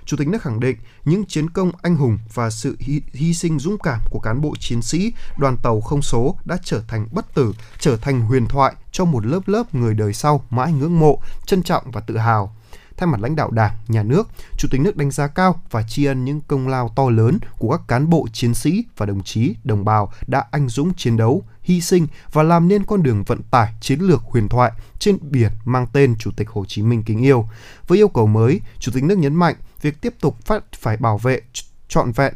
Chủ 0.07 0.17
tịch 0.17 0.29
nước 0.29 0.43
khẳng 0.43 0.61
định 0.61 0.77
những 1.05 1.25
chiến 1.25 1.51
công 1.51 1.73
anh 1.83 1.97
hùng 1.97 2.19
và 2.35 2.51
sự 2.51 2.77
hy, 2.81 3.01
hy 3.13 3.35
sinh 3.35 3.59
dũng 3.59 3.79
cảm 3.79 4.01
của 4.11 4.19
cán 4.19 4.41
bộ 4.41 4.55
chiến 4.61 4.83
sĩ 4.83 5.13
đoàn 5.39 5.57
tàu 5.63 5.81
không 5.81 6.03
số 6.03 6.37
đã 6.45 6.59
trở 6.65 6.83
thành 6.89 7.09
bất 7.13 7.35
tử, 7.35 7.53
trở 7.79 7.97
thành 7.97 8.21
huyền 8.21 8.47
thoại 8.47 8.75
cho 8.93 9.05
một 9.05 9.27
lớp 9.27 9.41
lớp 9.47 9.75
người 9.75 9.95
đời 9.95 10.13
sau 10.13 10.45
mãi 10.51 10.73
ngưỡng 10.73 10.99
mộ, 10.99 11.21
trân 11.47 11.63
trọng 11.63 11.91
và 11.91 12.01
tự 12.01 12.17
hào. 12.17 12.57
Thay 12.97 13.07
mặt 13.07 13.21
lãnh 13.21 13.37
đạo 13.37 13.51
Đảng, 13.51 13.73
Nhà 13.89 14.03
nước, 14.03 14.29
Chủ 14.59 14.69
tịch 14.71 14.81
nước 14.81 14.97
đánh 14.97 15.11
giá 15.11 15.27
cao 15.27 15.61
và 15.71 15.83
tri 15.83 16.05
ân 16.05 16.25
những 16.25 16.41
công 16.41 16.69
lao 16.69 16.93
to 16.97 17.11
lớn 17.11 17.39
của 17.59 17.71
các 17.71 17.81
cán 17.89 18.11
bộ 18.11 18.27
chiến 18.33 18.55
sĩ 18.55 18.85
và 18.97 19.07
đồng 19.07 19.23
chí, 19.23 19.55
đồng 19.65 19.85
bào 19.85 20.13
đã 20.27 20.45
anh 20.51 20.69
dũng 20.69 20.95
chiến 20.95 21.17
đấu, 21.17 21.45
hy 21.63 21.81
sinh 21.81 22.07
và 22.33 22.43
làm 22.43 22.69
nên 22.69 22.85
con 22.85 23.03
đường 23.03 23.25
vận 23.25 23.43
tải 23.43 23.75
chiến 23.81 24.01
lược 24.01 24.23
huyền 24.23 24.49
thoại 24.49 24.73
trên 24.99 25.19
biển 25.21 25.53
mang 25.65 25.87
tên 25.93 26.17
Chủ 26.19 26.31
tịch 26.37 26.49
Hồ 26.49 26.65
Chí 26.69 26.83
Minh 26.83 27.03
kính 27.03 27.23
yêu. 27.23 27.49
Với 27.87 27.99
yêu 27.99 28.09
cầu 28.09 28.27
mới, 28.27 28.61
Chủ 28.79 28.93
tịch 28.95 29.05
nước 29.05 29.19
nhấn 29.19 29.35
mạnh 29.35 29.55
việc 29.81 30.01
tiếp 30.01 30.15
tục 30.21 30.37
phát 30.45 30.65
phải 30.73 30.97
bảo 30.97 31.19
vệ 31.19 31.41
trọn 31.89 32.13
vẹn 32.13 32.35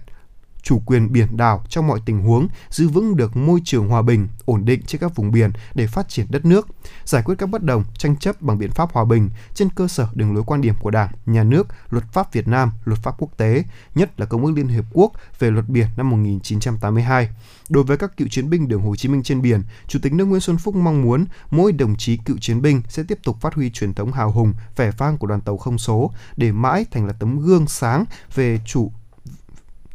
chủ 0.63 0.83
quyền 0.87 1.13
biển 1.13 1.37
đảo 1.37 1.65
trong 1.69 1.87
mọi 1.87 2.01
tình 2.05 2.23
huống, 2.23 2.49
giữ 2.71 2.89
vững 2.89 3.17
được 3.17 3.37
môi 3.37 3.61
trường 3.65 3.89
hòa 3.89 4.03
bình, 4.03 4.29
ổn 4.45 4.65
định 4.65 4.83
trên 4.87 5.01
các 5.01 5.17
vùng 5.17 5.31
biển 5.33 5.51
để 5.75 5.87
phát 5.87 6.09
triển 6.09 6.27
đất 6.31 6.45
nước, 6.45 6.69
giải 7.05 7.23
quyết 7.23 7.35
các 7.39 7.47
bất 7.47 7.63
đồng, 7.63 7.85
tranh 7.99 8.17
chấp 8.17 8.43
bằng 8.43 8.59
biện 8.59 8.71
pháp 8.71 8.93
hòa 8.93 9.05
bình 9.05 9.31
trên 9.55 9.69
cơ 9.71 9.89
sở 9.89 10.09
đường 10.15 10.35
lối 10.35 10.45
quan 10.47 10.61
điểm 10.61 10.75
của 10.81 10.91
Đảng, 10.91 11.09
Nhà 11.27 11.45
nước, 11.45 11.67
luật 11.91 12.05
pháp 12.13 12.33
Việt 12.33 12.49
Nam, 12.49 12.71
luật 12.85 12.99
pháp 13.03 13.15
quốc 13.19 13.37
tế, 13.37 13.65
nhất 13.95 14.21
là 14.21 14.27
Công 14.27 14.45
ước 14.45 14.53
Liên 14.57 14.69
Hiệp 14.69 14.85
Quốc 14.93 15.13
về 15.39 15.51
luật 15.51 15.69
biển 15.69 15.87
năm 15.97 16.11
1982. 16.11 17.29
Đối 17.69 17.85
với 17.85 17.97
các 17.97 18.17
cựu 18.17 18.29
chiến 18.29 18.51
binh 18.51 18.69
đường 18.69 18.83
Hồ 18.83 18.97
Chí 18.97 19.09
Minh 19.09 19.23
trên 19.23 19.43
biển, 19.43 19.63
Chủ 19.89 19.99
tịch 20.03 20.13
nước 20.13 20.25
Nguyễn 20.25 20.41
Xuân 20.41 20.59
Phúc 20.59 20.75
mong 20.75 21.03
muốn 21.03 21.25
mỗi 21.51 21.73
đồng 21.73 21.97
chí 21.97 22.17
cựu 22.17 22.39
chiến 22.39 22.63
binh 22.63 22.83
sẽ 22.89 23.03
tiếp 23.09 23.19
tục 23.23 23.41
phát 23.41 23.55
huy 23.55 23.71
truyền 23.71 23.95
thống 23.95 24.13
hào 24.13 24.33
hùng, 24.33 24.55
vẻ 24.77 24.91
vang 24.99 25.19
của 25.19 25.27
đoàn 25.27 25.41
tàu 25.41 25.57
không 25.59 25.79
số 25.79 26.11
để 26.37 26.53
mãi 26.53 26.85
thành 26.91 27.07
là 27.07 27.13
tấm 27.13 27.41
gương 27.41 27.67
sáng 27.67 28.05
về 28.35 28.61
chủ 28.67 28.93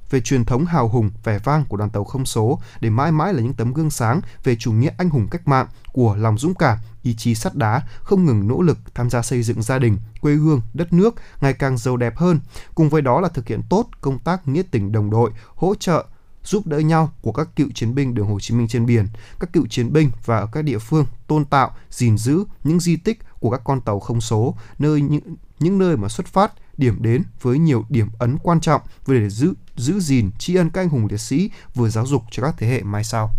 về 0.10 0.22
truyền 0.22 0.46
thống 0.46 0.66
hào 0.66 0.88
hùng, 0.88 1.12
vẻ 1.24 1.40
vang 1.40 1.66
của 1.66 1.78
đoàn 1.78 1.90
tàu 1.90 2.04
không 2.04 2.26
số 2.26 2.60
để 2.80 2.90
mãi 2.90 3.12
mãi 3.12 3.34
là 3.34 3.42
những 3.42 3.54
tấm 3.54 3.74
gương 3.74 3.90
sáng 3.90 4.22
về 4.44 4.56
chủ 4.56 4.72
nghĩa 4.72 4.92
anh 4.98 5.10
hùng 5.10 5.28
cách 5.32 5.48
mạng 5.48 5.68
của 5.94 6.16
lòng 6.16 6.38
dũng 6.38 6.54
cảm, 6.54 6.78
ý 7.04 7.16
chí 7.16 7.36
sắt 7.36 7.56
đá, 7.56 7.82
không 8.02 8.26
ngừng 8.26 8.48
nỗ 8.48 8.62
lực 8.62 8.78
tham 8.96 9.10
gia 9.10 9.22
xây 9.22 9.44
dựng 9.44 9.62
gia 9.62 9.80
đình, 9.80 9.98
quê 10.22 10.34
hương, 10.34 10.62
đất 10.74 10.94
nước 10.94 11.16
ngày 11.42 11.54
càng 11.54 11.78
giàu 11.78 11.98
đẹp 11.98 12.18
hơn. 12.18 12.40
Cùng 12.76 12.90
với 12.90 13.02
đó 13.02 13.22
là 13.22 13.30
thực 13.30 13.48
hiện 13.48 13.62
tốt 13.70 13.90
công 14.02 14.20
tác 14.20 14.48
nghĩa 14.48 14.64
tình 14.72 14.92
đồng 14.92 15.10
đội, 15.10 15.32
hỗ 15.56 15.76
trợ 15.76 16.06
giúp 16.44 16.68
đỡ 16.68 16.80
nhau 16.80 17.12
của 17.22 17.32
các 17.32 17.56
cựu 17.56 17.68
chiến 17.76 17.96
binh 17.96 18.14
đường 18.14 18.28
Hồ 18.28 18.40
Chí 18.40 18.56
Minh 18.56 18.68
trên 18.68 18.86
biển, 18.86 19.08
các 19.40 19.54
cựu 19.54 19.66
chiến 19.70 19.94
binh 19.94 20.12
và 20.26 20.38
ở 20.38 20.48
các 20.52 20.62
địa 20.62 20.80
phương 20.80 21.06
tôn 21.28 21.46
tạo, 21.46 21.76
gìn 21.90 22.18
giữ 22.18 22.44
những 22.64 22.80
di 22.80 22.96
tích 22.96 23.20
của 23.40 23.50
các 23.50 23.62
con 23.64 23.82
tàu 23.82 24.00
không 24.00 24.22
số, 24.22 24.56
nơi 24.80 25.02
những 25.02 25.36
những 25.60 25.78
nơi 25.78 25.98
mà 25.98 26.10
xuất 26.10 26.28
phát, 26.28 26.54
điểm 26.78 26.98
đến 27.02 27.24
với 27.42 27.60
nhiều 27.60 27.86
điểm 27.90 28.08
ấn 28.20 28.38
quan 28.44 28.60
trọng 28.60 28.82
vừa 29.06 29.14
để 29.14 29.30
giữ 29.30 29.54
giữ 29.76 30.00
gìn 30.00 30.32
tri 30.40 30.56
ân 30.56 30.70
các 30.70 30.82
anh 30.82 30.90
hùng 30.90 31.08
liệt 31.12 31.20
sĩ 31.20 31.50
vừa 31.76 31.90
giáo 31.90 32.06
dục 32.06 32.24
cho 32.32 32.44
các 32.44 32.56
thế 32.58 32.68
hệ 32.68 32.84
mai 32.84 33.04
sau. 33.04 33.30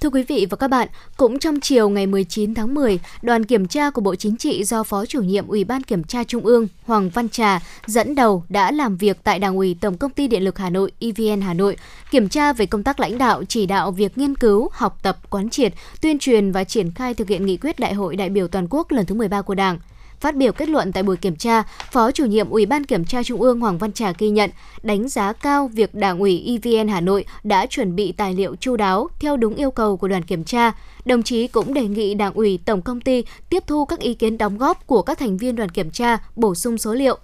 Thưa 0.00 0.10
quý 0.10 0.22
vị 0.22 0.46
và 0.50 0.56
các 0.56 0.68
bạn, 0.68 0.88
cũng 1.16 1.38
trong 1.38 1.60
chiều 1.60 1.88
ngày 1.88 2.06
19 2.06 2.54
tháng 2.54 2.74
10, 2.74 2.98
đoàn 3.22 3.44
kiểm 3.44 3.66
tra 3.66 3.90
của 3.90 4.00
Bộ 4.00 4.14
Chính 4.14 4.36
trị 4.36 4.64
do 4.64 4.82
Phó 4.82 5.06
chủ 5.06 5.22
nhiệm 5.22 5.48
Ủy 5.48 5.64
ban 5.64 5.82
Kiểm 5.82 6.04
tra 6.04 6.24
Trung 6.24 6.44
ương 6.44 6.68
Hoàng 6.84 7.10
Văn 7.10 7.28
Trà 7.28 7.60
dẫn 7.86 8.14
đầu 8.14 8.44
đã 8.48 8.70
làm 8.70 8.96
việc 8.96 9.18
tại 9.24 9.38
Đảng 9.38 9.56
ủy 9.56 9.76
Tổng 9.80 9.96
công 9.96 10.10
ty 10.10 10.28
Điện 10.28 10.42
lực 10.42 10.58
Hà 10.58 10.70
Nội 10.70 10.92
EVN 11.00 11.40
Hà 11.40 11.54
Nội, 11.54 11.76
kiểm 12.10 12.28
tra 12.28 12.52
về 12.52 12.66
công 12.66 12.82
tác 12.82 13.00
lãnh 13.00 13.18
đạo, 13.18 13.44
chỉ 13.48 13.66
đạo 13.66 13.90
việc 13.90 14.18
nghiên 14.18 14.34
cứu, 14.34 14.68
học 14.72 14.98
tập, 15.02 15.18
quán 15.30 15.50
triệt, 15.50 15.74
tuyên 16.00 16.18
truyền 16.18 16.52
và 16.52 16.64
triển 16.64 16.90
khai 16.90 17.14
thực 17.14 17.28
hiện 17.28 17.46
nghị 17.46 17.56
quyết 17.56 17.78
Đại 17.78 17.94
hội 17.94 18.16
đại 18.16 18.28
biểu 18.28 18.48
toàn 18.48 18.66
quốc 18.70 18.92
lần 18.92 19.06
thứ 19.06 19.14
13 19.14 19.42
của 19.42 19.54
Đảng. 19.54 19.78
Phát 20.20 20.36
biểu 20.36 20.52
kết 20.52 20.68
luận 20.68 20.92
tại 20.92 21.02
buổi 21.02 21.16
kiểm 21.16 21.36
tra, 21.36 21.62
Phó 21.92 22.12
chủ 22.12 22.24
nhiệm 22.24 22.50
Ủy 22.50 22.66
ban 22.66 22.84
Kiểm 22.84 23.04
tra 23.04 23.22
Trung 23.22 23.42
ương 23.42 23.60
Hoàng 23.60 23.78
Văn 23.78 23.92
Trà 23.92 24.12
ghi 24.18 24.28
nhận, 24.28 24.50
đánh 24.82 25.08
giá 25.08 25.32
cao 25.32 25.68
việc 25.68 25.94
Đảng 25.94 26.18
ủy 26.18 26.58
EVN 26.64 26.88
Hà 26.88 27.00
Nội 27.00 27.24
đã 27.44 27.66
chuẩn 27.66 27.96
bị 27.96 28.12
tài 28.12 28.34
liệu 28.34 28.56
chu 28.56 28.76
đáo 28.76 29.08
theo 29.20 29.36
đúng 29.36 29.54
yêu 29.54 29.70
cầu 29.70 29.96
của 29.96 30.08
đoàn 30.08 30.22
kiểm 30.22 30.44
tra. 30.44 30.72
Đồng 31.04 31.22
chí 31.22 31.46
cũng 31.46 31.74
đề 31.74 31.88
nghị 31.88 32.14
Đảng 32.14 32.32
ủy 32.32 32.58
Tổng 32.64 32.82
công 32.82 33.00
ty 33.00 33.24
tiếp 33.50 33.62
thu 33.66 33.84
các 33.84 33.98
ý 33.98 34.14
kiến 34.14 34.38
đóng 34.38 34.58
góp 34.58 34.86
của 34.86 35.02
các 35.02 35.18
thành 35.18 35.36
viên 35.36 35.56
đoàn 35.56 35.68
kiểm 35.68 35.90
tra, 35.90 36.18
bổ 36.36 36.54
sung 36.54 36.78
số 36.78 36.94
liệu, 36.94 37.18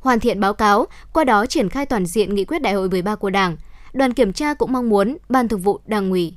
hoàn 0.00 0.20
thiện 0.20 0.40
báo 0.40 0.54
cáo, 0.54 0.86
qua 1.12 1.24
đó 1.24 1.46
triển 1.46 1.68
khai 1.68 1.86
toàn 1.86 2.06
diện 2.06 2.34
nghị 2.34 2.44
quyết 2.44 2.62
đại 2.62 2.74
hội 2.74 2.88
13 2.88 3.14
của 3.14 3.30
Đảng. 3.30 3.56
Đoàn 3.92 4.12
kiểm 4.12 4.32
tra 4.32 4.54
cũng 4.54 4.72
mong 4.72 4.88
muốn 4.88 5.16
Ban 5.28 5.48
Thường 5.48 5.60
vụ 5.60 5.80
Đảng 5.86 6.10
ủy 6.10 6.34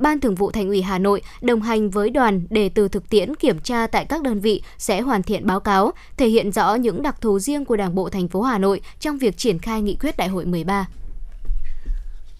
Ban 0.00 0.20
Thường 0.20 0.34
vụ 0.34 0.50
Thành 0.50 0.68
ủy 0.68 0.82
Hà 0.82 0.98
Nội 0.98 1.22
đồng 1.40 1.62
hành 1.62 1.90
với 1.90 2.10
đoàn 2.10 2.42
để 2.50 2.68
từ 2.68 2.88
thực 2.88 3.10
tiễn 3.10 3.34
kiểm 3.34 3.58
tra 3.58 3.86
tại 3.86 4.04
các 4.04 4.22
đơn 4.22 4.40
vị 4.40 4.62
sẽ 4.78 5.00
hoàn 5.00 5.22
thiện 5.22 5.46
báo 5.46 5.60
cáo, 5.60 5.92
thể 6.16 6.28
hiện 6.28 6.52
rõ 6.52 6.74
những 6.74 7.02
đặc 7.02 7.20
thù 7.20 7.38
riêng 7.38 7.64
của 7.64 7.76
Đảng 7.76 7.94
bộ 7.94 8.08
thành 8.08 8.28
phố 8.28 8.42
Hà 8.42 8.58
Nội 8.58 8.80
trong 9.00 9.18
việc 9.18 9.36
triển 9.36 9.58
khai 9.58 9.82
nghị 9.82 9.96
quyết 10.00 10.16
đại 10.16 10.28
hội 10.28 10.44
13. 10.44 10.86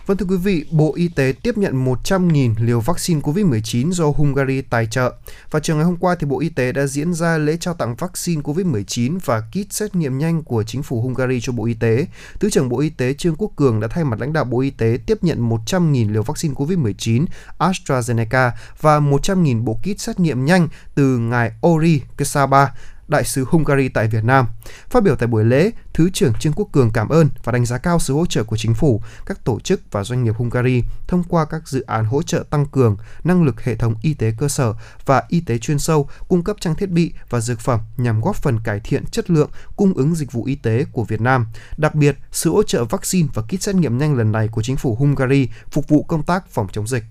Vâng 0.06 0.16
thưa 0.16 0.26
quý 0.26 0.36
vị, 0.36 0.64
Bộ 0.70 0.92
Y 0.94 1.08
tế 1.08 1.32
tiếp 1.42 1.58
nhận 1.58 1.84
100.000 1.84 2.54
liều 2.58 2.80
vaccine 2.80 3.20
COVID-19 3.20 3.92
do 3.92 4.06
Hungary 4.06 4.62
tài 4.62 4.86
trợ. 4.86 5.14
Và 5.50 5.60
chiều 5.60 5.76
ngày 5.76 5.84
hôm 5.84 5.96
qua 5.96 6.14
thì 6.14 6.26
Bộ 6.26 6.40
Y 6.40 6.48
tế 6.48 6.72
đã 6.72 6.86
diễn 6.86 7.14
ra 7.14 7.38
lễ 7.38 7.56
trao 7.60 7.74
tặng 7.74 7.94
vaccine 7.94 8.42
COVID-19 8.42 9.18
và 9.24 9.40
kit 9.40 9.72
xét 9.72 9.94
nghiệm 9.94 10.18
nhanh 10.18 10.42
của 10.42 10.62
chính 10.62 10.82
phủ 10.82 11.02
Hungary 11.02 11.40
cho 11.40 11.52
Bộ 11.52 11.64
Y 11.64 11.74
tế. 11.74 12.06
Thứ 12.40 12.50
trưởng 12.50 12.68
Bộ 12.68 12.80
Y 12.80 12.90
tế 12.90 13.14
Trương 13.14 13.36
Quốc 13.36 13.52
Cường 13.56 13.80
đã 13.80 13.88
thay 13.88 14.04
mặt 14.04 14.20
lãnh 14.20 14.32
đạo 14.32 14.44
Bộ 14.44 14.60
Y 14.60 14.70
tế 14.70 14.98
tiếp 15.06 15.18
nhận 15.22 15.48
100.000 15.48 16.12
liều 16.12 16.22
vaccine 16.22 16.54
COVID-19 16.54 17.26
AstraZeneca 17.58 18.50
và 18.80 19.00
100.000 19.00 19.64
bộ 19.64 19.78
kit 19.82 20.00
xét 20.00 20.20
nghiệm 20.20 20.44
nhanh 20.44 20.68
từ 20.94 21.18
ngài 21.18 21.52
Ori 21.66 22.00
Kesaba, 22.16 22.72
đại 23.10 23.24
sứ 23.24 23.44
Hungary 23.48 23.88
tại 23.88 24.08
Việt 24.08 24.24
Nam. 24.24 24.46
Phát 24.90 25.02
biểu 25.02 25.16
tại 25.16 25.26
buổi 25.26 25.44
lễ, 25.44 25.70
Thứ 25.94 26.10
trưởng 26.10 26.34
Trương 26.34 26.52
Quốc 26.52 26.68
Cường 26.72 26.90
cảm 26.90 27.08
ơn 27.08 27.28
và 27.44 27.52
đánh 27.52 27.66
giá 27.66 27.78
cao 27.78 27.98
sự 27.98 28.14
hỗ 28.14 28.26
trợ 28.26 28.44
của 28.44 28.56
chính 28.56 28.74
phủ, 28.74 29.02
các 29.26 29.44
tổ 29.44 29.60
chức 29.60 29.80
và 29.90 30.04
doanh 30.04 30.24
nghiệp 30.24 30.34
Hungary 30.36 30.82
thông 31.08 31.22
qua 31.24 31.44
các 31.44 31.68
dự 31.68 31.80
án 31.80 32.04
hỗ 32.04 32.22
trợ 32.22 32.44
tăng 32.50 32.66
cường 32.66 32.96
năng 33.24 33.42
lực 33.42 33.64
hệ 33.64 33.76
thống 33.76 33.94
y 34.02 34.14
tế 34.14 34.32
cơ 34.38 34.48
sở 34.48 34.74
và 35.06 35.22
y 35.28 35.40
tế 35.40 35.58
chuyên 35.58 35.78
sâu, 35.78 36.08
cung 36.28 36.44
cấp 36.44 36.56
trang 36.60 36.74
thiết 36.74 36.90
bị 36.90 37.12
và 37.30 37.40
dược 37.40 37.60
phẩm 37.60 37.80
nhằm 37.96 38.20
góp 38.20 38.36
phần 38.36 38.58
cải 38.64 38.80
thiện 38.80 39.06
chất 39.06 39.30
lượng 39.30 39.50
cung 39.76 39.94
ứng 39.94 40.14
dịch 40.14 40.32
vụ 40.32 40.44
y 40.44 40.54
tế 40.54 40.84
của 40.92 41.04
Việt 41.04 41.20
Nam. 41.20 41.46
Đặc 41.76 41.94
biệt, 41.94 42.16
sự 42.32 42.50
hỗ 42.50 42.62
trợ 42.62 42.84
vaccine 42.84 43.28
và 43.34 43.42
kit 43.42 43.62
xét 43.62 43.74
nghiệm 43.74 43.98
nhanh 43.98 44.14
lần 44.14 44.32
này 44.32 44.48
của 44.48 44.62
chính 44.62 44.76
phủ 44.76 44.94
Hungary 44.94 45.48
phục 45.70 45.88
vụ 45.88 46.02
công 46.02 46.22
tác 46.22 46.50
phòng 46.50 46.66
chống 46.72 46.86
dịch. 46.86 47.04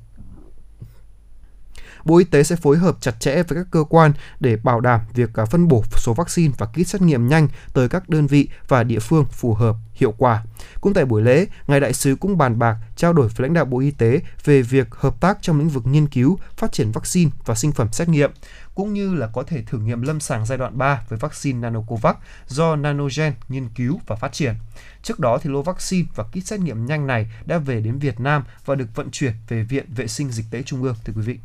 Bộ 2.06 2.18
Y 2.18 2.24
tế 2.24 2.44
sẽ 2.44 2.56
phối 2.56 2.78
hợp 2.78 2.98
chặt 3.02 3.20
chẽ 3.20 3.44
với 3.44 3.58
các 3.58 3.68
cơ 3.72 3.84
quan 3.90 4.14
để 4.40 4.56
bảo 4.56 4.80
đảm 4.80 5.02
việc 5.14 5.34
à, 5.34 5.46
phân 5.46 5.68
bổ 5.68 5.84
số 5.98 6.14
vaccine 6.14 6.54
và 6.58 6.66
kit 6.66 6.88
xét 6.88 7.02
nghiệm 7.02 7.28
nhanh 7.28 7.48
tới 7.74 7.90
các 7.90 8.10
đơn 8.10 8.28
vị 8.28 8.50
và 8.68 8.84
địa 8.84 9.00
phương 9.00 9.26
phù 9.32 9.54
hợp, 9.54 9.76
hiệu 9.94 10.14
quả. 10.18 10.44
Cũng 10.82 10.94
tại 10.94 11.06
buổi 11.06 11.22
lễ, 11.22 11.46
ngài 11.68 11.80
đại 11.80 11.94
sứ 11.94 12.16
cũng 12.16 12.38
bàn 12.38 12.60
bạc 12.60 12.78
trao 12.96 13.14
đổi 13.14 13.28
với 13.28 13.48
lãnh 13.48 13.54
đạo 13.54 13.66
Bộ 13.66 13.80
Y 13.80 13.92
tế 13.92 14.22
về 14.44 14.62
việc 14.62 14.88
hợp 14.92 15.20
tác 15.20 15.38
trong 15.42 15.60
lĩnh 15.60 15.70
vực 15.70 15.88
nghiên 15.88 16.08
cứu, 16.08 16.40
phát 16.58 16.72
triển 16.72 16.92
vaccine 16.92 17.32
và 17.46 17.56
sinh 17.56 17.72
phẩm 17.72 17.88
xét 17.92 18.10
nghiệm 18.10 18.32
cũng 18.80 18.94
như 18.94 19.16
là 19.16 19.28
có 19.28 19.44
thể 19.44 19.62
thử 19.62 19.78
nghiệm 19.78 20.02
lâm 20.02 20.20
sàng 20.20 20.46
giai 20.46 20.58
đoạn 20.58 20.78
3 20.78 21.04
với 21.10 21.20
vaccine 21.20 21.60
Nanocovax 21.60 22.16
do 22.48 22.76
Nanogen 22.76 23.34
nghiên 23.50 23.70
cứu 23.70 24.00
và 24.08 24.16
phát 24.16 24.34
triển. 24.34 24.56
Trước 25.04 25.20
đó 25.20 25.38
thì 25.42 25.50
lô 25.50 25.62
vaccine 25.62 26.08
và 26.16 26.24
kit 26.24 26.46
xét 26.46 26.60
nghiệm 26.60 26.86
nhanh 26.86 27.08
này 27.08 27.32
đã 27.46 27.58
về 27.58 27.82
đến 27.82 28.00
Việt 28.00 28.20
Nam 28.20 28.44
và 28.66 28.76
được 28.76 28.96
vận 28.96 29.12
chuyển 29.12 29.34
về 29.48 29.64
Viện 29.64 29.86
Vệ 29.96 30.08
sinh 30.08 30.32
Dịch 30.32 30.46
tễ 30.52 30.64
Trung 30.64 30.84
ương 30.84 30.96
thưa 31.06 31.14
quý 31.16 31.22
vị. 31.22 31.40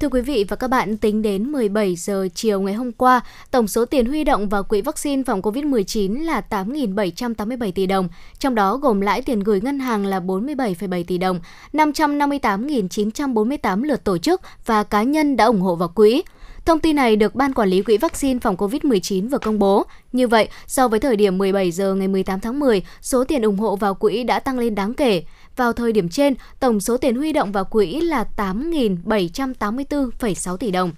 Thưa 0.00 0.08
quý 0.08 0.20
vị 0.20 0.44
và 0.48 0.56
các 0.56 0.68
bạn, 0.68 0.96
tính 0.96 1.22
đến 1.22 1.52
17 1.52 1.96
giờ 1.96 2.28
chiều 2.34 2.60
ngày 2.60 2.74
hôm 2.74 2.92
qua, 2.92 3.20
tổng 3.50 3.68
số 3.68 3.84
tiền 3.84 4.06
huy 4.06 4.24
động 4.24 4.48
vào 4.48 4.62
quỹ 4.62 4.80
vaccine 4.80 5.22
phòng 5.26 5.40
COVID-19 5.40 6.24
là 6.24 6.42
8.787 6.50 7.72
tỷ 7.72 7.86
đồng, 7.86 8.08
trong 8.38 8.54
đó 8.54 8.76
gồm 8.76 9.00
lãi 9.00 9.22
tiền 9.22 9.40
gửi 9.40 9.60
ngân 9.60 9.78
hàng 9.78 10.06
là 10.06 10.20
47,7 10.20 11.04
tỷ 11.06 11.18
đồng, 11.18 11.40
558.948 11.72 13.82
lượt 13.82 14.04
tổ 14.04 14.18
chức 14.18 14.40
và 14.66 14.82
cá 14.82 15.02
nhân 15.02 15.36
đã 15.36 15.44
ủng 15.44 15.60
hộ 15.60 15.76
vào 15.76 15.88
quỹ. 15.88 16.22
Thông 16.64 16.80
tin 16.80 16.96
này 16.96 17.16
được 17.16 17.34
Ban 17.34 17.52
Quản 17.52 17.68
lý 17.68 17.82
Quỹ 17.82 17.96
vaccine 17.96 18.40
phòng 18.40 18.56
COVID-19 18.56 19.28
vừa 19.28 19.38
công 19.38 19.58
bố. 19.58 19.84
Như 20.12 20.28
vậy, 20.28 20.48
so 20.66 20.88
với 20.88 21.00
thời 21.00 21.16
điểm 21.16 21.38
17 21.38 21.70
giờ 21.70 21.94
ngày 21.94 22.08
18 22.08 22.40
tháng 22.40 22.58
10, 22.58 22.82
số 23.02 23.24
tiền 23.24 23.42
ủng 23.42 23.58
hộ 23.58 23.76
vào 23.76 23.94
quỹ 23.94 24.22
đã 24.22 24.40
tăng 24.40 24.58
lên 24.58 24.74
đáng 24.74 24.94
kể. 24.94 25.22
Vào 25.56 25.72
thời 25.72 25.92
điểm 25.92 26.08
trên, 26.08 26.34
tổng 26.60 26.80
số 26.80 26.96
tiền 26.96 27.16
huy 27.16 27.32
động 27.32 27.52
vào 27.52 27.64
quỹ 27.64 28.00
là 28.00 28.24
8.784,6 28.36 30.56
tỷ 30.56 30.70
đồng. 30.70 30.92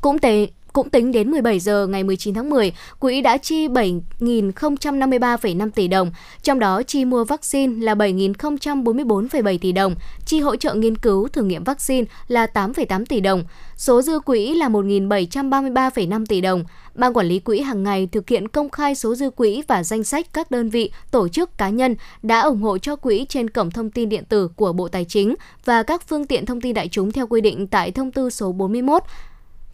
Cũng 0.00 0.18
tế 0.18 0.48
cũng 0.76 0.90
tính 0.90 1.12
đến 1.12 1.30
17 1.30 1.60
giờ 1.60 1.86
ngày 1.86 2.04
19 2.04 2.34
tháng 2.34 2.50
10, 2.50 2.72
quỹ 2.98 3.20
đã 3.20 3.36
chi 3.36 3.68
7.053,5 3.68 5.70
tỷ 5.70 5.88
đồng, 5.88 6.10
trong 6.42 6.58
đó 6.58 6.82
chi 6.82 7.04
mua 7.04 7.24
vaccine 7.24 7.84
là 7.84 7.94
7.044,7 7.94 9.58
tỷ 9.58 9.72
đồng, 9.72 9.94
chi 10.26 10.40
hỗ 10.40 10.56
trợ 10.56 10.74
nghiên 10.74 10.98
cứu 10.98 11.28
thử 11.28 11.42
nghiệm 11.42 11.64
vaccine 11.64 12.04
là 12.28 12.46
8,8 12.54 13.04
tỷ 13.04 13.20
đồng, 13.20 13.44
số 13.76 14.02
dư 14.02 14.20
quỹ 14.20 14.54
là 14.54 14.68
1.733,5 14.68 16.26
tỷ 16.26 16.40
đồng. 16.40 16.64
Ban 16.94 17.12
quản 17.12 17.26
lý 17.26 17.38
quỹ 17.38 17.60
hàng 17.60 17.82
ngày 17.82 18.08
thực 18.12 18.28
hiện 18.28 18.48
công 18.48 18.70
khai 18.70 18.94
số 18.94 19.14
dư 19.14 19.30
quỹ 19.30 19.62
và 19.68 19.82
danh 19.82 20.04
sách 20.04 20.26
các 20.32 20.50
đơn 20.50 20.68
vị, 20.68 20.90
tổ 21.10 21.28
chức 21.28 21.58
cá 21.58 21.68
nhân 21.68 21.96
đã 22.22 22.40
ủng 22.40 22.62
hộ 22.62 22.78
cho 22.78 22.96
quỹ 22.96 23.26
trên 23.28 23.50
cổng 23.50 23.70
thông 23.70 23.90
tin 23.90 24.08
điện 24.08 24.24
tử 24.28 24.48
của 24.56 24.72
Bộ 24.72 24.88
Tài 24.88 25.04
chính 25.04 25.34
và 25.64 25.82
các 25.82 26.08
phương 26.08 26.26
tiện 26.26 26.46
thông 26.46 26.60
tin 26.60 26.74
đại 26.74 26.88
chúng 26.88 27.12
theo 27.12 27.26
quy 27.26 27.40
định 27.40 27.66
tại 27.66 27.90
thông 27.90 28.10
tư 28.10 28.30
số 28.30 28.52
41 28.52 29.02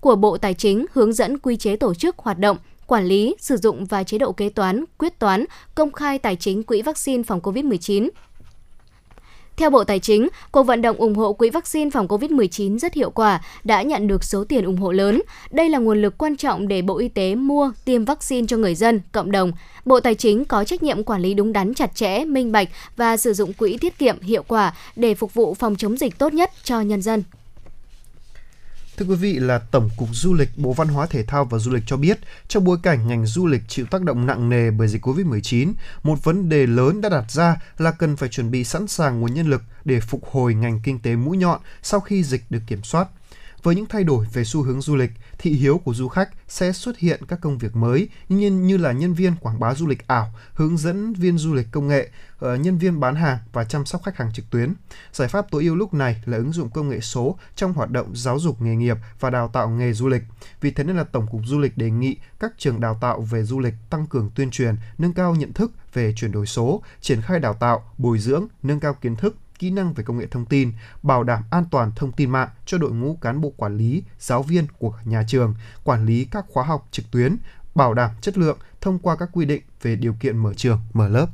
của 0.02 0.16
Bộ 0.16 0.36
Tài 0.38 0.54
chính 0.54 0.86
hướng 0.92 1.12
dẫn 1.12 1.38
quy 1.38 1.56
chế 1.56 1.76
tổ 1.76 1.94
chức 1.94 2.18
hoạt 2.18 2.38
động, 2.38 2.56
quản 2.86 3.04
lý, 3.04 3.34
sử 3.40 3.56
dụng 3.56 3.84
và 3.84 4.04
chế 4.04 4.18
độ 4.18 4.32
kế 4.32 4.48
toán, 4.48 4.84
quyết 4.98 5.18
toán, 5.18 5.44
công 5.74 5.92
khai 5.92 6.18
tài 6.18 6.36
chính 6.36 6.62
quỹ 6.62 6.82
vaccine 6.82 7.22
phòng 7.22 7.40
COVID-19. 7.40 8.08
Theo 9.56 9.70
Bộ 9.70 9.84
Tài 9.84 9.98
chính, 9.98 10.28
cuộc 10.52 10.62
vận 10.62 10.82
động 10.82 10.96
ủng 10.96 11.14
hộ 11.14 11.32
quỹ 11.32 11.50
vaccine 11.50 11.90
phòng 11.90 12.06
COVID-19 12.06 12.78
rất 12.78 12.94
hiệu 12.94 13.10
quả, 13.10 13.40
đã 13.64 13.82
nhận 13.82 14.06
được 14.06 14.24
số 14.24 14.44
tiền 14.44 14.64
ủng 14.64 14.76
hộ 14.76 14.92
lớn. 14.92 15.22
Đây 15.50 15.68
là 15.68 15.78
nguồn 15.78 16.02
lực 16.02 16.18
quan 16.18 16.36
trọng 16.36 16.68
để 16.68 16.82
Bộ 16.82 16.98
Y 16.98 17.08
tế 17.08 17.34
mua, 17.34 17.72
tiêm 17.84 18.04
vaccine 18.04 18.46
cho 18.46 18.56
người 18.56 18.74
dân, 18.74 19.00
cộng 19.12 19.30
đồng. 19.30 19.52
Bộ 19.84 20.00
Tài 20.00 20.14
chính 20.14 20.44
có 20.44 20.64
trách 20.64 20.82
nhiệm 20.82 21.04
quản 21.04 21.22
lý 21.22 21.34
đúng 21.34 21.52
đắn 21.52 21.74
chặt 21.74 21.94
chẽ, 21.94 22.24
minh 22.24 22.52
bạch 22.52 22.68
và 22.96 23.16
sử 23.16 23.32
dụng 23.34 23.52
quỹ 23.52 23.78
tiết 23.80 23.98
kiệm 23.98 24.20
hiệu 24.20 24.42
quả 24.48 24.74
để 24.96 25.14
phục 25.14 25.34
vụ 25.34 25.54
phòng 25.54 25.76
chống 25.76 25.96
dịch 25.96 26.18
tốt 26.18 26.34
nhất 26.34 26.50
cho 26.64 26.80
nhân 26.80 27.02
dân. 27.02 27.22
Thưa 28.97 29.06
quý 29.06 29.14
vị 29.14 29.39
là 29.39 29.59
Tổng 29.59 29.90
cục 29.97 30.09
Du 30.12 30.35
lịch 30.35 30.48
Bộ 30.56 30.73
Văn 30.73 30.89
hóa 30.89 31.06
Thể 31.06 31.23
thao 31.23 31.44
và 31.44 31.59
Du 31.59 31.70
lịch 31.70 31.82
cho 31.86 31.97
biết, 31.97 32.19
trong 32.48 32.64
bối 32.64 32.78
cảnh 32.82 33.09
ngành 33.09 33.27
du 33.27 33.47
lịch 33.47 33.62
chịu 33.69 33.86
tác 33.86 34.02
động 34.02 34.27
nặng 34.27 34.48
nề 34.48 34.70
bởi 34.70 34.89
dịch 34.89 35.06
Covid-19, 35.06 35.73
một 36.02 36.24
vấn 36.24 36.48
đề 36.48 36.66
lớn 36.66 37.01
đã 37.01 37.09
đặt 37.09 37.31
ra 37.31 37.56
là 37.78 37.90
cần 37.90 38.16
phải 38.16 38.28
chuẩn 38.28 38.51
bị 38.51 38.64
sẵn 38.64 38.86
sàng 38.86 39.20
nguồn 39.20 39.35
nhân 39.35 39.51
lực 39.51 39.62
để 39.85 40.01
phục 40.01 40.31
hồi 40.31 40.55
ngành 40.55 40.81
kinh 40.85 40.98
tế 40.98 41.16
mũi 41.16 41.36
nhọn 41.36 41.60
sau 41.82 42.01
khi 42.01 42.24
dịch 42.24 42.43
được 42.51 42.60
kiểm 42.66 42.82
soát. 42.82 43.09
Với 43.62 43.74
những 43.74 43.86
thay 43.86 44.05
đổi 44.05 44.26
về 44.32 44.44
xu 44.44 44.62
hướng 44.62 44.80
du 44.80 44.97
lịch, 44.97 45.10
thị 45.39 45.51
hiếu 45.51 45.78
của 45.78 45.94
du 45.94 46.09
khách 46.09 46.30
sẽ 46.48 46.72
xuất 46.72 46.98
hiện 46.98 47.20
các 47.28 47.40
công 47.40 47.59
việc 47.59 47.76
mới 47.76 48.09
như, 48.28 48.51
như 48.51 48.76
là 48.76 48.93
nhân 48.93 49.14
viên 49.14 49.32
quảng 49.40 49.60
bá 49.60 49.74
du 49.74 49.86
lịch 49.86 50.06
ảo, 50.06 50.34
hướng 50.55 50.76
dẫn 50.76 51.12
viên 51.12 51.39
du 51.39 51.55
lịch 51.55 51.66
công 51.70 51.89
nghệ, 51.89 52.10
ờ, 52.39 52.56
nhân 52.56 52.78
viên 52.78 53.01
bán 53.01 53.14
hàng 53.14 53.39
và 53.52 53.64
chăm 53.64 53.86
sóc 53.86 54.02
khách 54.02 54.16
hàng 54.16 54.32
trực 54.32 54.51
tuyến. 54.51 54.74
Giải 55.12 55.28
pháp 55.28 55.51
tối 55.51 55.64
ưu 55.64 55.76
lúc 55.76 55.94
này 55.94 56.22
là 56.24 56.36
ứng 56.36 56.52
dụng 56.52 56.70
công 56.70 56.89
nghệ 56.89 57.01
số 57.01 57.39
trong 57.56 57.72
hoạt 57.72 57.90
động 57.90 58.16
giáo 58.16 58.39
dục 58.39 58.62
nghề 58.62 58.76
nghiệp 58.76 58.97
và 59.20 59.30
đào 59.30 59.48
tạo 59.48 59.68
nghề 59.68 59.93
du 59.93 60.09
lịch. 60.09 60.22
Vì 60.60 60.70
thế 60.70 60.84
nên 60.84 60.97
là 60.97 61.05
Tổng 61.05 61.26
cục 61.30 61.40
Du 61.44 61.59
lịch 61.59 61.78
đề 61.78 61.90
nghị 61.90 62.16
các 62.40 62.52
trường 62.59 62.80
đào 62.80 62.98
tạo 63.01 63.20
về 63.20 63.43
du 63.43 63.60
lịch 63.60 63.74
tăng 63.90 64.06
cường 64.06 64.30
tuyên 64.34 64.51
truyền, 64.51 64.76
nâng 64.98 65.12
cao 65.12 65.34
nhận 65.34 65.52
thức 65.52 65.72
về 65.93 66.12
chuyển 66.16 66.32
đổi 66.32 66.47
số, 66.47 66.82
triển 67.01 67.22
khai 67.22 67.39
đào 67.40 67.55
tạo, 67.55 67.90
bồi 67.98 68.18
dưỡng, 68.18 68.47
nâng 68.62 68.80
cao 68.80 68.94
kiến 68.94 69.16
thức, 69.16 69.36
kỹ 69.62 69.70
năng 69.70 69.93
về 69.93 70.05
công 70.05 70.18
nghệ 70.18 70.26
thông 70.26 70.47
tin, 70.47 70.72
bảo 71.02 71.24
đảm 71.24 71.43
an 71.51 71.64
toàn 71.70 71.93
thông 71.97 72.12
tin 72.12 72.30
mạng 72.30 72.48
cho 72.66 72.78
đội 72.78 72.90
ngũ 72.90 73.18
cán 73.20 73.40
bộ 73.40 73.52
quản 73.56 73.76
lý, 73.76 74.02
giáo 74.18 74.43
viên 74.43 74.66
của 74.78 74.93
nhà 75.05 75.24
trường, 75.28 75.55
quản 75.84 76.06
lý 76.06 76.26
các 76.30 76.44
khóa 76.48 76.64
học 76.64 76.89
trực 76.90 77.10
tuyến, 77.10 77.36
bảo 77.74 77.94
đảm 77.94 78.10
chất 78.20 78.39
lượng 78.39 78.59
thông 78.80 78.98
qua 78.98 79.16
các 79.16 79.28
quy 79.32 79.44
định 79.44 79.62
về 79.82 79.97
điều 79.97 80.14
kiện 80.20 80.36
mở 80.36 80.55
trường, 80.55 80.78
mở 80.93 81.09
lớp. 81.09 81.26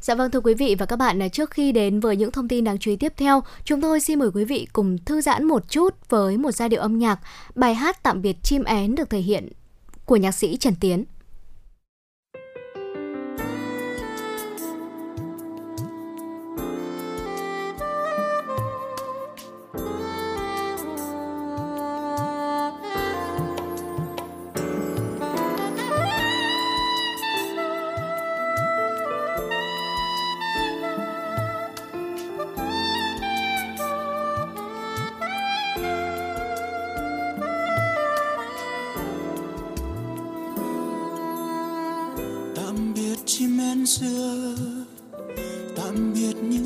Dạ 0.00 0.14
vâng 0.14 0.30
thưa 0.30 0.40
quý 0.40 0.54
vị 0.54 0.76
và 0.78 0.86
các 0.86 0.96
bạn, 0.96 1.22
à, 1.22 1.28
trước 1.28 1.50
khi 1.50 1.72
đến 1.72 2.00
với 2.00 2.16
những 2.16 2.32
thông 2.32 2.48
tin 2.48 2.64
đáng 2.64 2.78
chú 2.78 2.90
ý 2.90 2.96
tiếp 2.96 3.12
theo, 3.16 3.42
chúng 3.64 3.80
tôi 3.80 4.00
xin 4.00 4.18
mời 4.18 4.30
quý 4.34 4.44
vị 4.44 4.68
cùng 4.72 4.98
thư 4.98 5.20
giãn 5.20 5.44
một 5.44 5.68
chút 5.68 5.94
với 6.08 6.38
một 6.38 6.50
giai 6.50 6.68
điệu 6.68 6.80
âm 6.80 6.98
nhạc. 6.98 7.20
Bài 7.54 7.74
hát 7.74 8.02
Tạm 8.02 8.22
biệt 8.22 8.36
chim 8.42 8.64
én 8.64 8.94
được 8.94 9.10
thể 9.10 9.20
hiện 9.20 9.48
của 10.04 10.16
nhạc 10.16 10.32
sĩ 10.32 10.56
Trần 10.56 10.74
Tiến. 10.80 11.04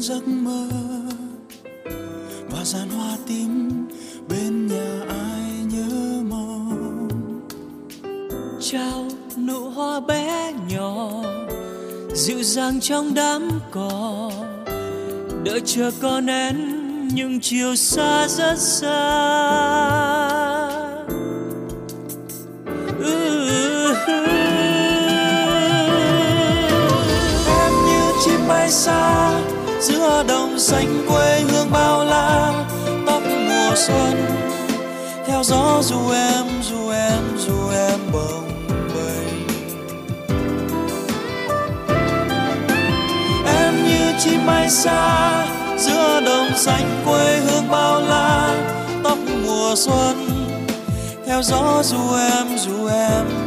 Giấc 0.03 0.29
mơ 0.29 0.67
và 2.51 2.65
dàn 2.65 2.89
hoa 2.89 3.17
tím 3.27 3.71
bên 4.29 4.67
nhà 4.67 5.01
ai 5.09 5.51
nhớ 5.73 6.23
mong. 6.29 7.09
Trao 8.61 9.09
nụ 9.37 9.71
hoa 9.71 10.01
bé 10.01 10.53
nhỏ 10.69 11.11
dịu 12.15 12.43
dàng 12.43 12.81
trong 12.81 13.15
đám 13.15 13.49
cỏ 13.71 14.31
đợi 15.45 15.61
chờ 15.65 15.91
con 16.03 16.27
én 16.27 16.57
nhưng 17.15 17.41
chiều 17.41 17.77
xa 17.77 18.29
rất 18.29 18.59
xa. 18.59 18.99
Ừ. 22.99 23.95
Em 27.47 27.73
như 27.87 28.13
chim 28.25 28.41
bay 28.49 28.71
xa 28.71 29.42
giữa 29.83 30.25
đồng 30.29 30.59
xanh 30.59 31.05
quê 31.09 31.41
hương 31.41 31.71
bao 31.71 32.05
la, 32.05 32.53
tóc 33.07 33.23
mùa 33.49 33.75
xuân. 33.77 34.27
Theo 35.27 35.43
gió 35.45 35.81
dù 35.83 36.11
em 36.11 36.47
dù 36.63 36.91
em 36.91 37.23
dù 37.39 37.71
em 37.71 37.99
bồng 38.13 38.49
bềnh. 38.95 39.47
Em 43.47 43.85
như 43.85 44.13
chim 44.25 44.47
bay 44.47 44.71
xa 44.71 45.47
giữa 45.79 46.21
đồng 46.27 46.51
xanh 46.57 47.03
quê 47.07 47.41
hương 47.47 47.69
bao 47.71 48.01
la, 48.01 48.55
tóc 49.05 49.19
mùa 49.47 49.75
xuân. 49.77 50.29
Theo 51.27 51.43
gió 51.43 51.83
dù 51.83 52.15
em 52.17 52.59
dù 52.59 52.87
em 52.87 53.42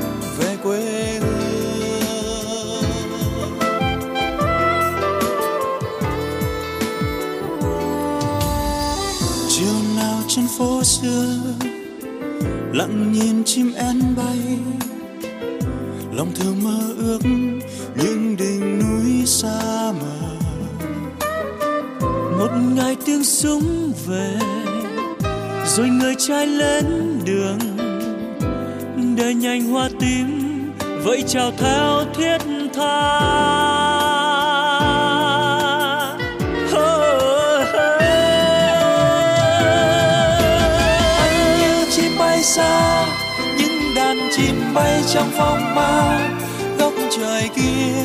phố 10.57 10.83
xưa. 10.83 11.37
Lặng 12.73 13.11
nhìn 13.11 13.43
chim 13.43 13.73
én 13.73 14.01
bay. 14.17 14.39
Lòng 16.11 16.31
thường 16.35 16.63
mơ 16.63 16.79
ước 16.97 17.19
những 17.95 18.35
đỉnh 18.37 18.79
núi 18.79 19.25
xa 19.25 19.91
mờ 20.01 20.35
một 22.37 22.51
ngày 22.75 22.95
tiếng 23.05 23.23
súng 23.23 23.93
về, 24.07 24.39
rồi 25.65 25.89
người 25.89 26.15
trai 26.27 26.47
lên 26.47 27.19
đường. 27.25 27.59
Đời 29.17 29.33
nhanh 29.33 29.71
hoa 29.71 29.89
tím, 29.99 30.27
vậy 31.03 31.23
chào 31.27 31.51
theo 31.57 32.03
thiết 32.15 32.37
tha. 32.73 33.84
Bay 44.75 45.03
trong 45.13 45.29
phong 45.37 45.75
ba 45.75 46.19
góc 46.79 46.93
trời 47.17 47.49
kia. 47.55 48.03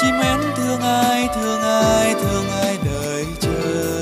Chim 0.00 0.14
én 0.20 0.40
thương 0.56 0.80
ai 0.80 1.28
thương 1.34 1.62
ai 1.62 2.14
thương 2.14 2.44
ai 2.62 2.78
đợi 2.84 3.26
chờ 3.40 4.00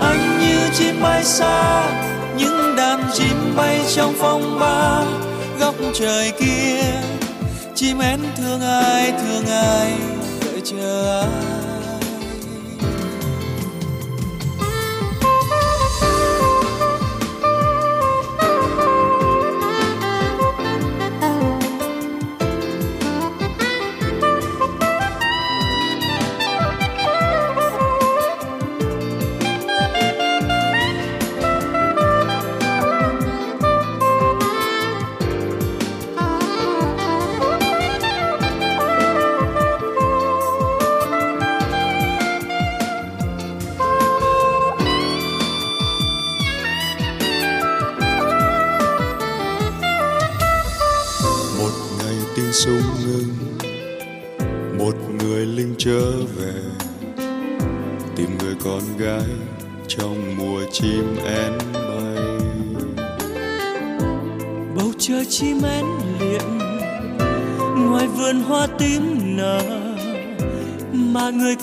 anh 0.00 0.38
như 0.40 0.58
chim 0.78 1.02
bay 1.02 1.24
xa, 1.24 1.88
những 2.36 2.76
đàn 2.76 3.00
chim 3.14 3.56
bay 3.56 3.80
trong 3.96 4.14
phong 4.18 4.58
ba 4.60 5.04
góc 5.60 5.74
trời 5.94 6.32
kia. 6.38 6.82
Chim 7.74 7.98
én 7.98 8.20
thương 8.36 8.60
ai 8.60 9.12
thương 9.12 9.46
ai 9.46 9.92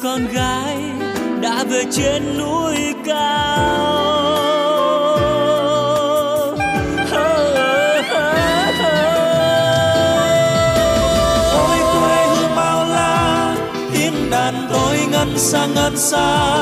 con 0.03 0.27
gái 0.27 0.77
đã 1.41 1.63
về 1.63 1.83
trên 1.91 2.37
núi 2.37 2.93
cao. 3.05 3.85
Ôi, 11.53 11.77
quê 11.93 12.27
hương 12.27 12.55
bao 12.55 12.85
la, 12.85 13.55
tiếng 13.93 14.29
đàn 14.29 14.67
tôi 14.73 14.97
ngân 15.11 15.37
xa 15.37 15.65
ngân 15.65 15.97
xa. 15.97 16.57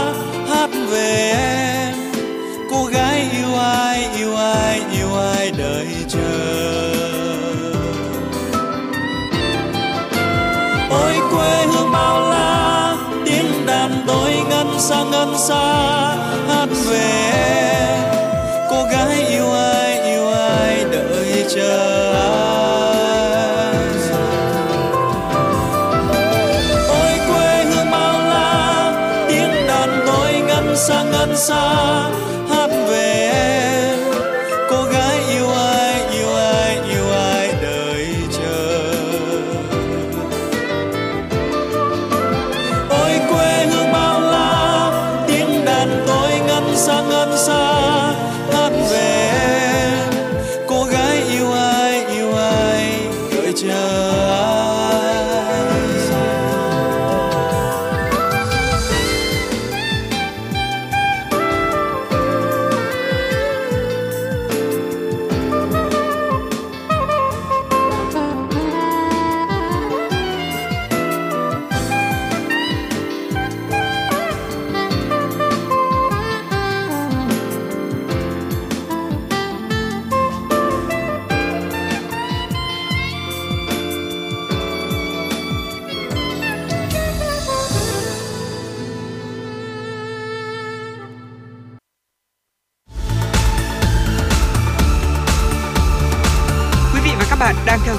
Ngân 15.25 15.37
xa 15.37 16.22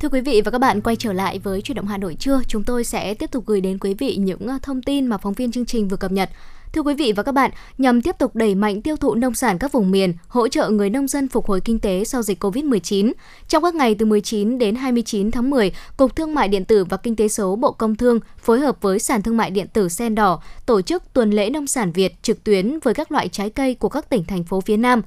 Thưa 0.00 0.08
quý 0.08 0.20
vị 0.20 0.42
và 0.44 0.50
các 0.50 0.58
bạn, 0.58 0.80
quay 0.80 0.96
trở 0.96 1.12
lại 1.12 1.38
với 1.38 1.62
chuyển 1.62 1.76
động 1.76 1.86
Hà 1.86 1.98
Nội 1.98 2.14
trưa, 2.14 2.40
chúng 2.48 2.64
tôi 2.64 2.84
sẽ 2.84 3.14
tiếp 3.14 3.30
tục 3.30 3.46
gửi 3.46 3.60
đến 3.60 3.78
quý 3.78 3.94
vị 3.94 4.16
những 4.16 4.46
ờ, 4.46 4.58
thông 4.62 4.82
tin 4.82 5.06
mà 5.06 5.18
phóng 5.18 5.32
viên 5.32 5.52
chương 5.52 5.66
trình 5.66 5.88
vừa 5.88 5.96
cập 5.96 6.12
nhật. 6.12 6.30
Thưa 6.72 6.82
quý 6.82 6.94
vị 6.94 7.12
và 7.12 7.22
các 7.22 7.32
bạn, 7.32 7.50
nhằm 7.78 8.02
tiếp 8.02 8.18
tục 8.18 8.36
đẩy 8.36 8.54
mạnh 8.54 8.82
tiêu 8.82 8.96
thụ 8.96 9.14
nông 9.14 9.34
sản 9.34 9.58
các 9.58 9.72
vùng 9.72 9.90
miền, 9.90 10.14
hỗ 10.28 10.48
trợ 10.48 10.68
người 10.70 10.90
nông 10.90 11.08
dân 11.08 11.28
phục 11.28 11.46
hồi 11.46 11.60
kinh 11.60 11.78
tế 11.78 12.04
sau 12.04 12.22
dịch 12.22 12.44
Covid-19, 12.44 13.12
trong 13.48 13.62
các 13.62 13.74
ngày 13.74 13.94
từ 13.94 14.06
19 14.06 14.58
đến 14.58 14.74
29 14.74 15.30
tháng 15.30 15.50
10, 15.50 15.72
Cục 15.96 16.16
Thương 16.16 16.34
mại 16.34 16.48
điện 16.48 16.64
tử 16.64 16.84
và 16.84 16.96
Kinh 16.96 17.16
tế 17.16 17.28
số 17.28 17.56
Bộ 17.56 17.72
Công 17.72 17.96
Thương 17.96 18.20
phối 18.38 18.60
hợp 18.60 18.76
với 18.80 18.98
sàn 18.98 19.22
thương 19.22 19.36
mại 19.36 19.50
điện 19.50 19.66
tử 19.72 19.88
Sen 19.88 20.14
Đỏ 20.14 20.42
tổ 20.66 20.82
chức 20.82 21.02
tuần 21.12 21.30
lễ 21.30 21.50
nông 21.50 21.66
sản 21.66 21.92
Việt 21.92 22.22
trực 22.22 22.44
tuyến 22.44 22.78
với 22.84 22.94
các 22.94 23.12
loại 23.12 23.28
trái 23.28 23.50
cây 23.50 23.74
của 23.74 23.88
các 23.88 24.10
tỉnh 24.10 24.24
thành 24.24 24.44
phố 24.44 24.60
phía 24.60 24.76
Nam. 24.76 25.02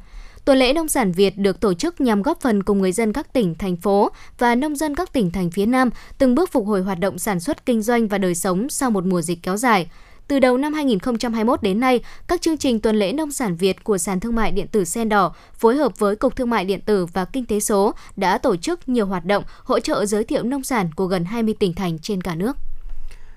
Tuần 0.46 0.58
lễ 0.58 0.74
nông 0.74 0.90
sản 0.90 1.12
Việt 1.12 1.38
được 1.38 1.60
tổ 1.60 1.74
chức 1.74 2.02
nhằm 2.02 2.22
góp 2.22 2.42
phần 2.42 2.64
cùng 2.64 2.82
người 2.82 2.92
dân 2.92 3.14
các 3.14 3.34
tỉnh, 3.34 3.56
thành 3.56 3.76
phố 3.76 4.10
và 4.38 4.56
nông 4.56 4.76
dân 4.76 4.96
các 4.96 5.14
tỉnh 5.14 5.32
thành 5.32 5.52
phía 5.52 5.66
Nam 5.66 5.90
từng 6.18 6.36
bước 6.36 6.52
phục 6.52 6.68
hồi 6.68 6.82
hoạt 6.82 7.00
động 7.00 7.18
sản 7.18 7.40
xuất 7.40 7.66
kinh 7.66 7.82
doanh 7.82 8.08
và 8.08 8.18
đời 8.18 8.36
sống 8.36 8.70
sau 8.70 8.92
một 8.92 9.06
mùa 9.06 9.22
dịch 9.22 9.40
kéo 9.44 9.58
dài. 9.58 9.90
Từ 10.28 10.40
đầu 10.40 10.58
năm 10.58 10.74
2021 10.74 11.64
đến 11.64 11.80
nay, 11.80 12.00
các 12.28 12.42
chương 12.42 12.58
trình 12.58 12.80
tuần 12.80 12.96
lễ 12.96 13.14
nông 13.14 13.32
sản 13.32 13.56
Việt 13.56 13.84
của 13.84 13.98
sàn 13.98 14.20
thương 14.20 14.36
mại 14.36 14.52
điện 14.52 14.68
tử 14.68 14.86
Sen 14.86 15.10
Đỏ 15.10 15.34
phối 15.54 15.76
hợp 15.76 16.00
với 16.00 16.16
Cục 16.16 16.36
Thương 16.36 16.50
mại 16.50 16.66
điện 16.66 16.82
tử 16.82 17.06
và 17.06 17.26
Kinh 17.26 17.46
tế 17.46 17.60
số 17.60 17.94
đã 18.16 18.38
tổ 18.38 18.56
chức 18.56 18.90
nhiều 18.90 19.06
hoạt 19.06 19.26
động 19.26 19.44
hỗ 19.64 19.80
trợ 19.80 20.06
giới 20.06 20.24
thiệu 20.24 20.44
nông 20.44 20.64
sản 20.64 20.90
của 20.96 21.06
gần 21.06 21.26
20 21.26 21.56
tỉnh 21.60 21.74
thành 21.74 22.00
trên 22.00 22.22
cả 22.22 22.36
nước. 22.36 22.58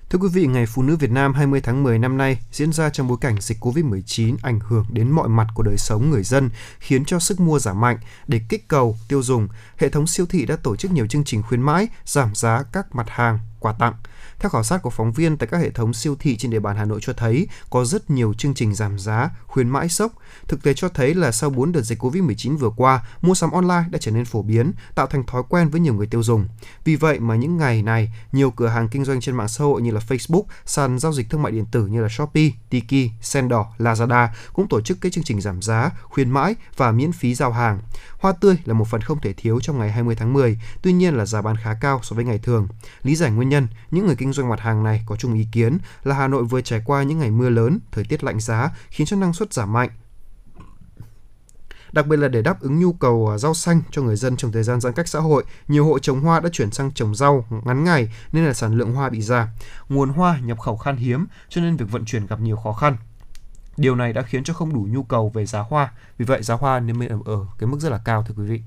Thưa 0.09 0.19
quý 0.19 0.27
vị, 0.33 0.47
Ngày 0.47 0.65
Phụ 0.65 0.81
nữ 0.81 0.95
Việt 0.95 1.11
Nam 1.11 1.33
20 1.33 1.61
tháng 1.61 1.83
10 1.83 1.99
năm 1.99 2.17
nay 2.17 2.39
diễn 2.51 2.73
ra 2.73 2.89
trong 2.89 3.07
bối 3.07 3.17
cảnh 3.21 3.35
dịch 3.41 3.57
COVID-19 3.59 4.35
ảnh 4.41 4.59
hưởng 4.59 4.85
đến 4.89 5.11
mọi 5.11 5.29
mặt 5.29 5.47
của 5.53 5.63
đời 5.63 5.77
sống 5.77 6.09
người 6.09 6.23
dân, 6.23 6.49
khiến 6.79 7.05
cho 7.05 7.19
sức 7.19 7.39
mua 7.39 7.59
giảm 7.59 7.81
mạnh. 7.81 7.97
Để 8.27 8.41
kích 8.49 8.67
cầu 8.67 8.97
tiêu 9.07 9.23
dùng, 9.23 9.47
hệ 9.77 9.89
thống 9.89 10.07
siêu 10.07 10.25
thị 10.25 10.45
đã 10.45 10.55
tổ 10.55 10.75
chức 10.75 10.91
nhiều 10.91 11.07
chương 11.07 11.23
trình 11.23 11.43
khuyến 11.43 11.61
mãi, 11.61 11.87
giảm 12.05 12.35
giá 12.35 12.63
các 12.71 12.95
mặt 12.95 13.05
hàng, 13.09 13.39
quà 13.59 13.73
tặng. 13.79 13.93
Theo 14.39 14.49
khảo 14.49 14.63
sát 14.63 14.81
của 14.81 14.89
phóng 14.89 15.11
viên 15.11 15.37
tại 15.37 15.47
các 15.51 15.57
hệ 15.57 15.69
thống 15.69 15.93
siêu 15.93 16.15
thị 16.19 16.37
trên 16.37 16.51
địa 16.51 16.59
bàn 16.59 16.75
Hà 16.75 16.85
Nội 16.85 16.99
cho 17.01 17.13
thấy 17.13 17.47
có 17.69 17.85
rất 17.85 18.09
nhiều 18.09 18.33
chương 18.33 18.53
trình 18.53 18.75
giảm 18.75 18.99
giá, 18.99 19.29
khuyến 19.47 19.69
mãi 19.69 19.89
sốc. 19.89 20.11
Thực 20.47 20.63
tế 20.63 20.73
cho 20.73 20.89
thấy 20.89 21.15
là 21.15 21.31
sau 21.31 21.49
4 21.49 21.71
đợt 21.71 21.81
dịch 21.81 22.03
Covid-19 22.03 22.57
vừa 22.57 22.69
qua, 22.69 23.07
mua 23.21 23.33
sắm 23.33 23.51
online 23.51 23.83
đã 23.89 23.99
trở 24.01 24.11
nên 24.11 24.25
phổ 24.25 24.41
biến, 24.41 24.71
tạo 24.95 25.07
thành 25.07 25.25
thói 25.25 25.43
quen 25.49 25.69
với 25.69 25.81
nhiều 25.81 25.93
người 25.93 26.07
tiêu 26.07 26.23
dùng. 26.23 26.47
Vì 26.83 26.95
vậy 26.95 27.19
mà 27.19 27.35
những 27.35 27.57
ngày 27.57 27.83
này, 27.83 28.13
nhiều 28.31 28.51
cửa 28.51 28.67
hàng 28.67 28.87
kinh 28.87 29.05
doanh 29.05 29.21
trên 29.21 29.35
mạng 29.35 29.47
xã 29.47 29.63
hội 29.63 29.81
như 29.81 29.91
là 29.91 30.01
Facebook, 30.07 30.43
sàn 30.65 30.99
giao 30.99 31.13
dịch 31.13 31.29
thương 31.29 31.41
mại 31.41 31.51
điện 31.51 31.65
tử 31.71 31.87
như 31.87 32.01
là 32.01 32.09
Shopee, 32.09 32.49
Tiki, 32.69 33.11
Sendor, 33.21 33.65
Lazada 33.77 34.27
cũng 34.53 34.67
tổ 34.67 34.81
chức 34.81 34.97
các 35.01 35.11
chương 35.11 35.23
trình 35.23 35.41
giảm 35.41 35.61
giá, 35.61 35.91
khuyến 36.03 36.29
mãi 36.29 36.55
và 36.77 36.91
miễn 36.91 37.11
phí 37.11 37.35
giao 37.35 37.51
hàng. 37.51 37.79
Hoa 38.25 38.33
tươi 38.33 38.57
là 38.65 38.73
một 38.73 38.87
phần 38.87 39.01
không 39.01 39.21
thể 39.21 39.33
thiếu 39.33 39.59
trong 39.59 39.79
ngày 39.79 39.91
20 39.91 40.15
tháng 40.15 40.33
10, 40.33 40.59
tuy 40.81 40.93
nhiên 40.93 41.13
là 41.13 41.25
giá 41.25 41.41
bán 41.41 41.55
khá 41.57 41.73
cao 41.81 41.99
so 42.03 42.15
với 42.15 42.25
ngày 42.25 42.37
thường. 42.37 42.67
Lý 43.03 43.15
giải 43.15 43.31
nguyên 43.31 43.49
nhân, 43.49 43.67
những 43.91 44.05
người 44.05 44.15
kinh 44.15 44.33
doanh 44.33 44.49
mặt 44.49 44.59
hàng 44.59 44.83
này 44.83 45.03
có 45.05 45.15
chung 45.15 45.33
ý 45.33 45.47
kiến 45.51 45.77
là 46.03 46.15
Hà 46.15 46.27
Nội 46.27 46.43
vừa 46.43 46.61
trải 46.61 46.81
qua 46.85 47.03
những 47.03 47.19
ngày 47.19 47.31
mưa 47.31 47.49
lớn, 47.49 47.79
thời 47.91 48.03
tiết 48.03 48.23
lạnh 48.23 48.39
giá 48.39 48.69
khiến 48.89 49.07
cho 49.07 49.17
năng 49.17 49.33
suất 49.33 49.53
giảm 49.53 49.73
mạnh, 49.73 49.89
Đặc 51.91 52.07
biệt 52.07 52.17
là 52.17 52.27
để 52.27 52.41
đáp 52.41 52.61
ứng 52.61 52.79
nhu 52.79 52.93
cầu 52.93 53.29
à, 53.31 53.37
rau 53.37 53.53
xanh 53.53 53.81
cho 53.91 54.01
người 54.01 54.15
dân 54.15 54.37
trong 54.37 54.51
thời 54.51 54.63
gian 54.63 54.81
giãn 54.81 54.93
cách 54.93 55.07
xã 55.07 55.19
hội, 55.19 55.43
nhiều 55.67 55.85
hộ 55.85 55.99
trồng 55.99 56.21
hoa 56.21 56.39
đã 56.39 56.49
chuyển 56.53 56.71
sang 56.71 56.91
trồng 56.91 57.15
rau 57.15 57.45
ngắn 57.65 57.83
ngày 57.83 58.13
nên 58.31 58.45
là 58.45 58.53
sản 58.53 58.77
lượng 58.77 58.93
hoa 58.93 59.09
bị 59.09 59.21
giảm. 59.21 59.47
Nguồn 59.89 60.09
hoa 60.09 60.39
nhập 60.39 60.59
khẩu 60.59 60.77
khan 60.77 60.97
hiếm 60.97 61.25
cho 61.49 61.61
nên 61.61 61.77
việc 61.77 61.91
vận 61.91 62.05
chuyển 62.05 62.25
gặp 62.25 62.39
nhiều 62.39 62.57
khó 62.57 62.73
khăn. 62.73 62.97
Điều 63.77 63.95
này 63.95 64.13
đã 64.13 64.21
khiến 64.21 64.43
cho 64.43 64.53
không 64.53 64.73
đủ 64.73 64.87
nhu 64.91 65.03
cầu 65.03 65.29
về 65.29 65.45
giá 65.45 65.59
hoa, 65.59 65.91
vì 66.17 66.25
vậy 66.25 66.43
giá 66.43 66.55
hoa 66.55 66.79
nên 66.79 67.07
ở, 67.07 67.17
ở 67.25 67.37
cái 67.59 67.67
mức 67.67 67.77
rất 67.79 67.89
là 67.89 67.99
cao 68.05 68.23
thưa 68.27 68.33
quý 68.37 68.43
vị. 68.43 68.61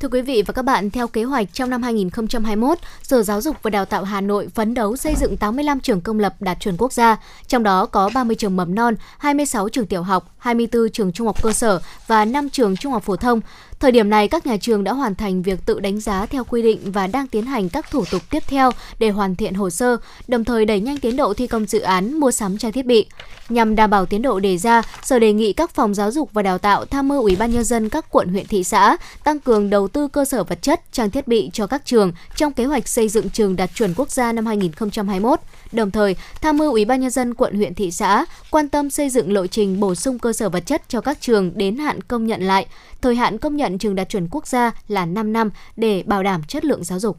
Thưa 0.00 0.08
quý 0.08 0.22
vị 0.22 0.42
và 0.46 0.52
các 0.52 0.64
bạn, 0.64 0.90
theo 0.90 1.08
kế 1.08 1.24
hoạch 1.24 1.48
trong 1.52 1.70
năm 1.70 1.82
2021, 1.82 2.78
Sở 3.02 3.22
Giáo 3.22 3.40
dục 3.40 3.56
và 3.62 3.70
Đào 3.70 3.84
tạo 3.84 4.04
Hà 4.04 4.20
Nội 4.20 4.48
phấn 4.54 4.74
đấu 4.74 4.96
xây 4.96 5.14
dựng 5.16 5.36
85 5.36 5.80
trường 5.80 6.00
công 6.00 6.18
lập 6.18 6.34
đạt 6.40 6.60
chuẩn 6.60 6.76
quốc 6.78 6.92
gia, 6.92 7.16
trong 7.46 7.62
đó 7.62 7.86
có 7.86 8.10
30 8.14 8.36
trường 8.36 8.56
mầm 8.56 8.74
non, 8.74 8.94
26 9.18 9.68
trường 9.68 9.86
tiểu 9.86 10.02
học, 10.02 10.34
24 10.38 10.90
trường 10.92 11.12
trung 11.12 11.26
học 11.26 11.42
cơ 11.42 11.52
sở 11.52 11.80
và 12.06 12.24
5 12.24 12.50
trường 12.50 12.76
trung 12.76 12.92
học 12.92 13.02
phổ 13.02 13.16
thông. 13.16 13.40
Thời 13.84 13.92
điểm 13.92 14.10
này, 14.10 14.28
các 14.28 14.46
nhà 14.46 14.56
trường 14.56 14.84
đã 14.84 14.92
hoàn 14.92 15.14
thành 15.14 15.42
việc 15.42 15.66
tự 15.66 15.80
đánh 15.80 16.00
giá 16.00 16.26
theo 16.26 16.44
quy 16.44 16.62
định 16.62 16.78
và 16.84 17.06
đang 17.06 17.26
tiến 17.26 17.46
hành 17.46 17.68
các 17.68 17.90
thủ 17.90 18.04
tục 18.10 18.22
tiếp 18.30 18.42
theo 18.46 18.70
để 18.98 19.10
hoàn 19.10 19.36
thiện 19.36 19.54
hồ 19.54 19.70
sơ, 19.70 19.96
đồng 20.28 20.44
thời 20.44 20.64
đẩy 20.64 20.80
nhanh 20.80 20.98
tiến 20.98 21.16
độ 21.16 21.34
thi 21.34 21.46
công 21.46 21.66
dự 21.66 21.80
án 21.80 22.14
mua 22.14 22.30
sắm 22.30 22.58
trang 22.58 22.72
thiết 22.72 22.86
bị. 22.86 23.06
Nhằm 23.48 23.76
đảm 23.76 23.90
bảo 23.90 24.06
tiến 24.06 24.22
độ 24.22 24.40
đề 24.40 24.58
ra, 24.58 24.82
Sở 25.02 25.18
đề 25.18 25.32
nghị 25.32 25.52
các 25.52 25.70
phòng 25.70 25.94
giáo 25.94 26.10
dục 26.10 26.30
và 26.32 26.42
đào 26.42 26.58
tạo 26.58 26.84
tham 26.84 27.08
mưu 27.08 27.22
Ủy 27.22 27.36
ban 27.36 27.52
nhân 27.52 27.64
dân 27.64 27.88
các 27.88 28.06
quận 28.10 28.28
huyện 28.28 28.46
thị 28.46 28.64
xã 28.64 28.96
tăng 29.24 29.40
cường 29.40 29.70
đầu 29.70 29.88
tư 29.88 30.08
cơ 30.08 30.24
sở 30.24 30.44
vật 30.44 30.62
chất, 30.62 30.80
trang 30.92 31.10
thiết 31.10 31.28
bị 31.28 31.50
cho 31.52 31.66
các 31.66 31.82
trường 31.84 32.12
trong 32.36 32.52
kế 32.52 32.64
hoạch 32.64 32.88
xây 32.88 33.08
dựng 33.08 33.30
trường 33.30 33.56
đạt 33.56 33.70
chuẩn 33.74 33.94
quốc 33.96 34.10
gia 34.10 34.32
năm 34.32 34.46
2021. 34.46 35.40
Đồng 35.74 35.90
thời, 35.90 36.16
tham 36.40 36.56
mưu 36.56 36.72
Ủy 36.72 36.84
ban 36.84 37.00
nhân 37.00 37.10
dân 37.10 37.34
quận 37.34 37.54
huyện 37.54 37.74
thị 37.74 37.90
xã 37.90 38.24
quan 38.50 38.68
tâm 38.68 38.90
xây 38.90 39.10
dựng 39.10 39.32
lộ 39.32 39.46
trình 39.46 39.80
bổ 39.80 39.94
sung 39.94 40.18
cơ 40.18 40.32
sở 40.32 40.48
vật 40.48 40.66
chất 40.66 40.82
cho 40.88 41.00
các 41.00 41.20
trường 41.20 41.52
đến 41.54 41.76
hạn 41.76 42.00
công 42.00 42.26
nhận 42.26 42.42
lại. 42.42 42.66
Thời 43.02 43.14
hạn 43.14 43.38
công 43.38 43.56
nhận 43.56 43.78
trường 43.78 43.94
đạt 43.94 44.08
chuẩn 44.08 44.28
quốc 44.30 44.46
gia 44.46 44.70
là 44.88 45.06
5 45.06 45.32
năm 45.32 45.50
để 45.76 46.02
bảo 46.06 46.22
đảm 46.22 46.42
chất 46.48 46.64
lượng 46.64 46.84
giáo 46.84 46.98
dục. 46.98 47.18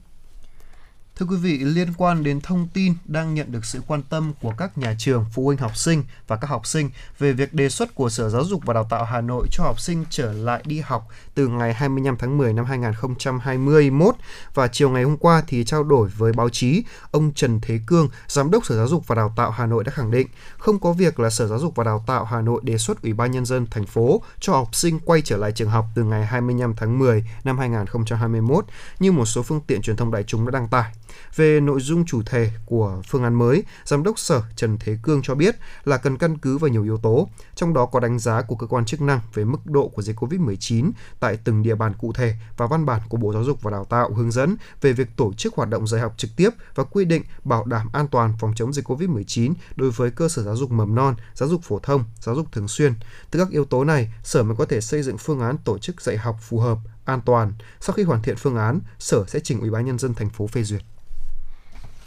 Thưa 1.20 1.26
quý 1.26 1.36
vị, 1.36 1.58
liên 1.58 1.94
quan 1.98 2.24
đến 2.24 2.42
thông 2.42 2.68
tin 2.74 2.94
đang 3.06 3.34
nhận 3.34 3.52
được 3.52 3.66
sự 3.66 3.82
quan 3.88 4.02
tâm 4.04 4.34
của 4.42 4.54
các 4.58 4.78
nhà 4.78 4.96
trường, 4.98 5.26
phụ 5.34 5.46
huynh 5.46 5.58
học 5.58 5.78
sinh 5.78 6.04
và 6.28 6.36
các 6.36 6.48
học 6.48 6.66
sinh 6.66 6.90
về 7.20 7.34
việc 7.34 7.54
đề 7.54 7.70
xuất 7.70 7.96
của 7.96 8.10
Sở 8.10 8.30
Giáo 8.30 8.44
dục 8.44 8.62
và 8.66 8.74
Đào 8.74 8.88
tạo 8.90 9.04
Hà 9.04 9.22
Nội 9.22 9.48
cho 9.52 9.64
học 9.64 9.80
sinh 9.80 10.06
trở 10.10 10.34
lại 10.34 10.64
đi 10.66 10.80
học 10.80 11.08
từ 11.36 11.48
ngày 11.48 11.74
25 11.74 12.18
tháng 12.18 12.38
10 12.38 12.54
năm 12.54 12.66
2021 12.66 14.16
và 14.54 14.68
chiều 14.68 14.90
ngày 14.90 15.04
hôm 15.04 15.18
qua 15.18 15.44
thì 15.48 15.64
trao 15.64 15.84
đổi 15.84 16.10
với 16.18 16.34
báo 16.34 16.50
chí, 16.50 16.84
ông 17.12 17.34
Trần 17.34 17.60
Thế 17.62 17.80
Cương, 17.88 18.10
Giám 18.28 18.52
đốc 18.52 18.66
Sở 18.66 18.76
Giáo 18.76 18.88
dục 18.88 19.08
và 19.08 19.16
Đào 19.16 19.34
tạo 19.36 19.52
Hà 19.52 19.66
Nội 19.66 19.84
đã 19.84 19.92
khẳng 19.92 20.12
định 20.12 20.28
không 20.58 20.80
có 20.80 20.94
việc 20.94 21.20
là 21.20 21.30
Sở 21.30 21.48
Giáo 21.48 21.60
dục 21.60 21.76
và 21.76 21.84
Đào 21.84 22.04
tạo 22.08 22.26
Hà 22.26 22.42
Nội 22.42 22.62
đề 22.64 22.78
xuất 22.78 23.02
Ủy 23.02 23.14
ban 23.14 23.32
Nhân 23.32 23.46
dân 23.46 23.68
thành 23.72 23.86
phố 23.86 24.22
cho 24.40 24.54
học 24.54 24.76
sinh 24.76 25.00
quay 25.00 25.22
trở 25.22 25.38
lại 25.38 25.52
trường 25.52 25.70
học 25.70 25.86
từ 25.96 26.04
ngày 26.04 26.26
25 26.26 26.74
tháng 26.78 27.00
10 27.00 27.26
năm 27.44 27.58
2021 27.58 28.66
như 29.00 29.12
một 29.12 29.26
số 29.26 29.44
phương 29.44 29.62
tiện 29.68 29.82
truyền 29.82 29.96
thông 29.96 30.12
đại 30.12 30.24
chúng 30.24 30.46
đã 30.46 30.52
đăng 30.52 30.68
tải. 30.68 30.92
Về 31.36 31.60
nội 31.60 31.82
dung 31.82 32.06
chủ 32.06 32.22
thể 32.26 32.52
của 32.66 33.02
phương 33.08 33.24
án 33.24 33.34
mới, 33.34 33.64
Giám 33.86 34.04
đốc 34.04 34.20
Sở 34.20 34.42
Trần 34.56 34.78
Thế 34.80 34.98
Cương 35.04 35.22
cho 35.22 35.36
biết 35.36 35.56
là 35.84 35.98
cần 35.98 36.18
căn 36.18 36.38
cứ 36.38 36.58
vào 36.58 36.68
nhiều 36.68 36.84
yếu 36.84 36.98
tố, 36.98 37.30
trong 37.56 37.74
đó 37.74 37.86
có 37.86 38.00
đánh 38.00 38.20
giá 38.20 38.42
của 38.42 38.56
cơ 38.56 38.68
quan 38.68 38.86
chức 38.86 39.02
năng 39.02 39.20
về 39.34 39.46
mức 39.46 39.66
độ 39.66 39.88
của 39.88 40.02
dịch 40.02 40.20
COVID-19 40.20 40.92
tại 41.20 41.38
từng 41.44 41.64
địa 41.64 41.76
bàn 41.76 41.94
cụ 42.00 42.14
thể 42.14 42.34
và 42.58 42.68
văn 42.68 42.86
bản 42.86 43.02
của 43.10 43.18
Bộ 43.18 43.34
Giáo 43.34 43.44
dục 43.44 43.62
và 43.62 43.72
Đào 43.72 43.86
tạo 43.86 44.14
hướng 44.14 44.32
dẫn 44.32 44.56
về 44.82 44.94
việc 44.94 45.08
tổ 45.16 45.34
chức 45.34 45.56
hoạt 45.56 45.70
động 45.70 45.88
dạy 45.88 46.02
học 46.02 46.14
trực 46.18 46.32
tiếp 46.36 46.50
và 46.76 46.84
quy 46.84 47.06
định 47.06 47.24
bảo 47.44 47.66
đảm 47.66 47.90
an 47.94 48.08
toàn 48.08 48.34
phòng 48.40 48.54
chống 48.56 48.74
dịch 48.74 48.90
COVID-19 48.90 49.54
đối 49.76 49.92
với 49.92 50.12
cơ 50.12 50.30
sở 50.30 50.44
giáo 50.44 50.56
dục 50.56 50.72
mầm 50.72 50.96
non, 50.96 51.16
giáo 51.34 51.50
dục 51.50 51.62
phổ 51.64 51.80
thông, 51.80 52.04
giáo 52.20 52.36
dục 52.36 52.52
thường 52.52 52.68
xuyên. 52.68 52.94
Từ 53.32 53.40
các 53.40 53.50
yếu 53.50 53.66
tố 53.66 53.84
này, 53.84 54.14
Sở 54.24 54.44
mới 54.44 54.56
có 54.56 54.66
thể 54.66 54.82
xây 54.82 55.04
dựng 55.04 55.18
phương 55.18 55.40
án 55.40 55.58
tổ 55.58 55.78
chức 55.78 56.02
dạy 56.02 56.18
học 56.18 56.38
phù 56.42 56.60
hợp, 56.60 56.78
an 57.06 57.22
toàn. 57.26 57.54
Sau 57.82 57.94
khi 57.94 58.04
hoàn 58.04 58.22
thiện 58.22 58.36
phương 58.38 58.56
án, 58.56 58.80
Sở 59.00 59.26
sẽ 59.28 59.40
trình 59.40 59.60
Ủy 59.60 59.70
ban 59.70 59.86
nhân 59.86 60.00
dân 60.00 60.14
thành 60.14 60.30
phố 60.30 60.48
phê 60.48 60.64
duyệt. 60.64 60.82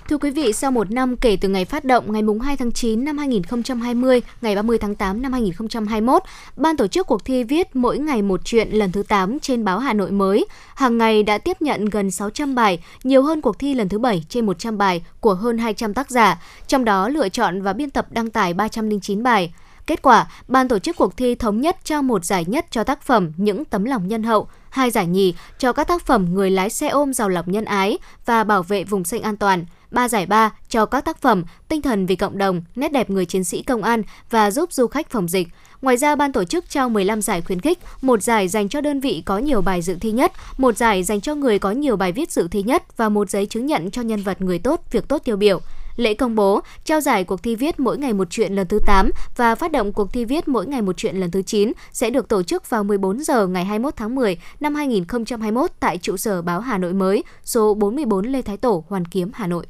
Thưa 0.09 0.19
quý 0.19 0.31
vị, 0.31 0.53
sau 0.53 0.71
một 0.71 0.91
năm 0.91 1.17
kể 1.17 1.37
từ 1.41 1.49
ngày 1.49 1.65
phát 1.65 1.85
động 1.85 2.13
ngày 2.13 2.23
2 2.43 2.57
tháng 2.57 2.73
9 2.73 3.05
năm 3.05 3.19
2020, 3.19 4.23
ngày 4.41 4.57
30 4.57 4.79
tháng 4.79 4.95
8 4.95 5.23
năm 5.23 5.33
2021, 5.33 6.23
Ban 6.57 6.77
tổ 6.77 6.87
chức 6.87 7.07
cuộc 7.07 7.25
thi 7.25 7.45
viết 7.45 7.77
mỗi 7.77 7.99
ngày 7.99 8.23
một 8.23 8.41
chuyện 8.45 8.71
lần 8.71 8.93
thứ 8.93 9.03
8 9.03 9.39
trên 9.41 9.65
báo 9.65 9.79
Hà 9.79 9.93
Nội 9.93 10.11
mới, 10.11 10.47
hàng 10.75 10.99
ngày 10.99 11.23
đã 11.23 11.39
tiếp 11.39 11.63
nhận 11.63 11.85
gần 11.85 12.11
600 12.11 12.55
bài, 12.55 12.79
nhiều 13.05 13.23
hơn 13.23 13.41
cuộc 13.41 13.59
thi 13.59 13.75
lần 13.75 13.89
thứ 13.89 13.99
7 13.99 14.25
trên 14.29 14.47
100 14.47 14.79
bài 14.79 15.03
của 15.21 15.35
hơn 15.35 15.59
200 15.59 15.95
tác 15.95 16.11
giả, 16.11 16.43
trong 16.67 16.85
đó 16.85 17.09
lựa 17.09 17.29
chọn 17.29 17.63
và 17.63 17.73
biên 17.73 17.91
tập 17.91 18.07
đăng 18.11 18.31
tải 18.31 18.55
309 18.55 19.23
bài. 19.23 19.53
Kết 19.87 20.03
quả, 20.03 20.27
ban 20.49 20.69
tổ 20.69 20.79
chức 20.79 20.97
cuộc 20.97 21.17
thi 21.17 21.35
thống 21.35 21.61
nhất 21.61 21.77
trao 21.85 22.03
một 22.03 22.25
giải 22.25 22.45
nhất 22.49 22.67
cho 22.71 22.85
tác 22.85 23.03
phẩm 23.03 23.33
Những 23.37 23.65
tấm 23.65 23.85
lòng 23.85 24.09
nhân 24.09 24.23
hậu, 24.23 24.49
hai 24.71 24.91
giải 24.91 25.07
nhì 25.07 25.35
cho 25.59 25.73
các 25.73 25.89
tác 25.89 26.07
phẩm 26.07 26.35
Người 26.35 26.51
lái 26.51 26.71
xe 26.71 26.89
ôm 26.89 27.15
giàu 27.15 27.29
lòng 27.29 27.53
nhân 27.53 27.65
ái 27.65 27.99
và 28.27 28.45
Bảo 28.45 28.63
vệ 28.63 28.85
vùng 28.85 29.05
xanh 29.05 29.23
an 29.23 29.37
toàn– 29.37 29.65
3 29.90 30.09
giải 30.09 30.27
ba 30.27 30.51
cho 30.69 30.86
các 30.86 31.05
tác 31.05 31.20
phẩm 31.20 31.44
Tinh 31.69 31.82
thần 31.82 32.06
vì 32.06 32.16
cộng 32.16 32.39
đồng, 32.39 32.62
Nét 32.77 32.93
đẹp 32.93 33.10
người 33.10 33.27
chiến 33.27 33.44
sĩ 33.44 33.62
công 33.62 33.82
an 33.82 34.02
và 34.31 34.51
giúp 34.51 34.73
du 34.73 34.86
khách 34.86 35.10
phòng 35.10 35.28
dịch. 35.28 35.48
Ngoài 35.82 35.97
ra, 35.97 36.16
ban 36.16 36.32
tổ 36.32 36.44
chức 36.44 36.70
trao 36.70 36.89
15 36.89 37.23
giải 37.23 37.40
khuyến 37.40 37.60
khích, 37.60 37.78
một 38.02 38.23
giải 38.23 38.48
dành 38.48 38.69
cho 38.69 38.81
đơn 38.81 39.01
vị 39.01 39.23
có 39.27 39.39
nhiều 39.39 39.60
bài 39.60 39.82
dự 39.82 39.97
thi 40.01 40.12
nhất, 40.12 40.32
một 40.56 40.77
giải 40.77 41.02
dành 41.02 41.20
cho 41.20 41.35
người 41.35 41.59
có 41.59 41.70
nhiều 41.70 41.97
bài 41.97 42.12
viết 42.12 42.32
dự 42.32 42.48
thi 42.48 42.62
nhất 42.62 42.97
và 42.97 43.09
một 43.09 43.31
giấy 43.31 43.47
chứng 43.47 43.66
nhận 43.66 43.90
cho 43.90 44.02
nhân 44.02 44.23
vật 44.23 44.43
người 44.43 44.59
tốt, 44.59 44.81
việc 44.90 45.09
tốt 45.09 45.23
tiêu 45.24 45.36
biểu. 45.36 45.60
Lễ 45.97 46.15
công 46.15 46.35
bố, 46.35 46.60
trao 46.85 47.01
giải 47.01 47.24
cuộc 47.24 47.43
thi 47.43 47.56
viết 47.56 47.81
mỗi 47.81 47.98
ngày 47.98 48.12
một 48.12 48.27
chuyện 48.31 48.52
lần 48.52 48.66
thứ 48.66 48.81
8 48.86 49.10
và 49.36 49.55
phát 49.55 49.73
động 49.73 49.93
cuộc 49.93 50.12
thi 50.12 50.24
viết 50.24 50.48
mỗi 50.48 50.66
ngày 50.66 50.82
một 50.82 50.97
chuyện 50.97 51.16
lần 51.16 51.31
thứ 51.31 51.43
9 51.43 51.73
sẽ 51.93 52.10
được 52.10 52.28
tổ 52.28 52.43
chức 52.43 52.70
vào 52.70 52.85
14 52.85 53.24
giờ 53.24 53.47
ngày 53.47 53.65
21 53.65 53.97
tháng 53.97 54.15
10 54.15 54.39
năm 54.60 54.74
2021 54.74 55.70
tại 55.81 55.98
trụ 55.98 56.16
sở 56.16 56.43
báo 56.43 56.60
Hà 56.60 56.78
Nội 56.78 56.93
mới, 56.93 57.24
số 57.44 57.74
44 57.74 58.27
Lê 58.27 58.43
Thái 58.43 58.56
Tổ, 58.56 58.85
Hoàn 58.89 59.05
Kiếm, 59.05 59.31
Hà 59.35 59.47
Nội. 59.47 59.66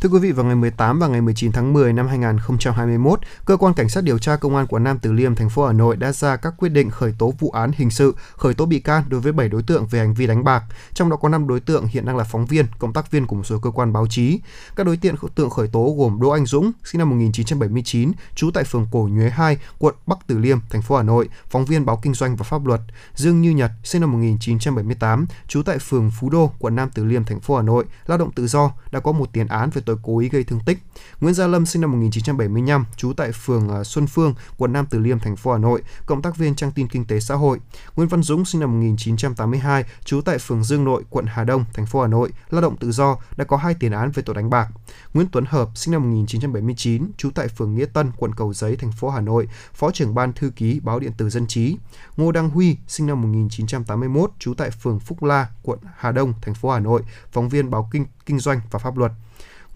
Thưa 0.00 0.08
quý 0.08 0.18
vị, 0.18 0.32
vào 0.32 0.46
ngày 0.46 0.54
18 0.54 0.98
và 0.98 1.06
ngày 1.06 1.20
19 1.20 1.52
tháng 1.52 1.72
10 1.72 1.92
năm 1.92 2.08
2021, 2.08 3.20
cơ 3.44 3.56
quan 3.56 3.74
cảnh 3.74 3.88
sát 3.88 4.04
điều 4.04 4.18
tra 4.18 4.36
công 4.36 4.56
an 4.56 4.66
quận 4.66 4.84
Nam 4.84 4.98
Từ 5.02 5.12
Liêm, 5.12 5.34
thành 5.34 5.50
phố 5.50 5.66
Hà 5.66 5.72
Nội 5.72 5.96
đã 5.96 6.12
ra 6.12 6.36
các 6.36 6.54
quyết 6.58 6.68
định 6.68 6.90
khởi 6.90 7.14
tố 7.18 7.34
vụ 7.38 7.50
án 7.50 7.70
hình 7.74 7.90
sự, 7.90 8.14
khởi 8.36 8.54
tố 8.54 8.66
bị 8.66 8.80
can 8.80 9.02
đối 9.08 9.20
với 9.20 9.32
7 9.32 9.48
đối 9.48 9.62
tượng 9.62 9.86
về 9.86 9.98
hành 9.98 10.14
vi 10.14 10.26
đánh 10.26 10.44
bạc, 10.44 10.64
trong 10.94 11.10
đó 11.10 11.16
có 11.16 11.28
5 11.28 11.48
đối 11.48 11.60
tượng 11.60 11.86
hiện 11.86 12.06
đang 12.06 12.16
là 12.16 12.24
phóng 12.24 12.46
viên, 12.46 12.66
cộng 12.78 12.92
tác 12.92 13.10
viên 13.10 13.26
của 13.26 13.36
một 13.36 13.42
số 13.46 13.58
cơ 13.58 13.70
quan 13.70 13.92
báo 13.92 14.06
chí. 14.06 14.40
Các 14.76 14.86
đối 14.86 14.96
tượng 15.34 15.50
khởi 15.50 15.68
tố 15.68 15.94
gồm 15.98 16.20
Đỗ 16.20 16.28
Anh 16.28 16.46
Dũng, 16.46 16.72
sinh 16.84 16.98
năm 16.98 17.10
1979, 17.10 18.12
trú 18.34 18.50
tại 18.50 18.64
phường 18.64 18.86
Cổ 18.92 19.08
Nhuế 19.12 19.30
2, 19.30 19.58
quận 19.78 19.94
Bắc 20.06 20.18
Từ 20.26 20.38
Liêm, 20.38 20.58
thành 20.70 20.82
phố 20.82 20.96
Hà 20.96 21.02
Nội, 21.02 21.28
phóng 21.50 21.64
viên 21.64 21.86
báo 21.86 22.00
kinh 22.02 22.14
doanh 22.14 22.36
và 22.36 22.44
pháp 22.44 22.66
luật. 22.66 22.80
Dương 23.14 23.42
Như 23.42 23.50
Nhật, 23.50 23.70
sinh 23.84 24.00
năm 24.00 24.12
1978, 24.12 25.26
trú 25.48 25.62
tại 25.62 25.78
phường 25.78 26.10
Phú 26.20 26.30
Đô, 26.30 26.50
quận 26.58 26.76
Nam 26.76 26.88
Từ 26.94 27.04
Liêm, 27.04 27.24
thành 27.24 27.40
phố 27.40 27.56
Hà 27.56 27.62
Nội, 27.62 27.84
lao 28.06 28.18
động 28.18 28.32
tự 28.32 28.46
do, 28.46 28.72
đã 28.90 29.00
có 29.00 29.12
một 29.12 29.32
tiền 29.32 29.48
án 29.48 29.70
về 29.70 29.82
tội 29.86 29.96
cố 30.02 30.18
ý 30.18 30.28
gây 30.28 30.44
thương 30.44 30.60
tích. 30.66 30.78
Nguyễn 31.20 31.34
Gia 31.34 31.46
Lâm 31.46 31.66
sinh 31.66 31.82
năm 31.82 31.92
1975, 31.92 32.84
trú 32.96 33.12
tại 33.12 33.32
phường 33.32 33.68
à, 33.68 33.84
Xuân 33.84 34.06
Phương, 34.06 34.34
quận 34.56 34.72
Nam 34.72 34.86
Từ 34.90 34.98
Liêm, 34.98 35.18
thành 35.18 35.36
phố 35.36 35.52
Hà 35.52 35.58
Nội, 35.58 35.82
cộng 36.06 36.22
tác 36.22 36.36
viên 36.36 36.54
trang 36.54 36.72
tin 36.72 36.88
kinh 36.88 37.04
tế 37.04 37.20
xã 37.20 37.34
hội. 37.34 37.58
Nguyễn 37.96 38.08
Văn 38.08 38.22
Dũng 38.22 38.44
sinh 38.44 38.60
năm 38.60 38.70
1982, 38.70 39.84
trú 40.04 40.20
tại 40.20 40.38
phường 40.38 40.64
Dương 40.64 40.84
Nội, 40.84 41.04
quận 41.10 41.26
Hà 41.28 41.44
Đông, 41.44 41.64
thành 41.72 41.86
phố 41.86 42.00
Hà 42.00 42.08
Nội, 42.08 42.30
lao 42.50 42.62
động 42.62 42.76
tự 42.76 42.92
do, 42.92 43.16
đã 43.36 43.44
có 43.44 43.56
hai 43.56 43.74
tiền 43.74 43.92
án 43.92 44.10
về 44.10 44.22
tội 44.22 44.34
đánh 44.34 44.50
bạc. 44.50 44.68
Nguyễn 45.14 45.26
Tuấn 45.32 45.44
Hợp 45.48 45.68
sinh 45.74 45.92
năm 45.92 46.02
1979, 46.02 47.10
trú 47.16 47.30
tại 47.30 47.48
phường 47.48 47.74
Nghĩa 47.74 47.86
Tân, 47.86 48.10
quận 48.16 48.34
Cầu 48.34 48.52
Giấy, 48.52 48.76
thành 48.76 48.92
phố 48.92 49.10
Hà 49.10 49.20
Nội, 49.20 49.48
phó 49.74 49.90
trưởng 49.90 50.14
ban 50.14 50.32
thư 50.32 50.50
ký 50.56 50.80
báo 50.80 50.98
điện 50.98 51.12
tử 51.16 51.30
Dân 51.30 51.46
trí. 51.46 51.76
Ngô 52.16 52.32
Đăng 52.32 52.50
Huy 52.50 52.76
sinh 52.88 53.06
năm 53.06 53.22
1981, 53.22 54.30
trú 54.38 54.54
tại 54.54 54.70
phường 54.70 55.00
Phúc 55.00 55.22
La, 55.22 55.48
quận 55.62 55.78
Hà 55.96 56.12
Đông, 56.12 56.32
thành 56.42 56.54
phố 56.54 56.70
Hà 56.70 56.80
Nội, 56.80 57.02
phóng 57.32 57.48
viên 57.48 57.70
báo 57.70 57.88
kinh 57.92 58.06
kinh 58.26 58.38
doanh 58.38 58.60
và 58.70 58.78
pháp 58.78 58.96
luật. 58.96 59.12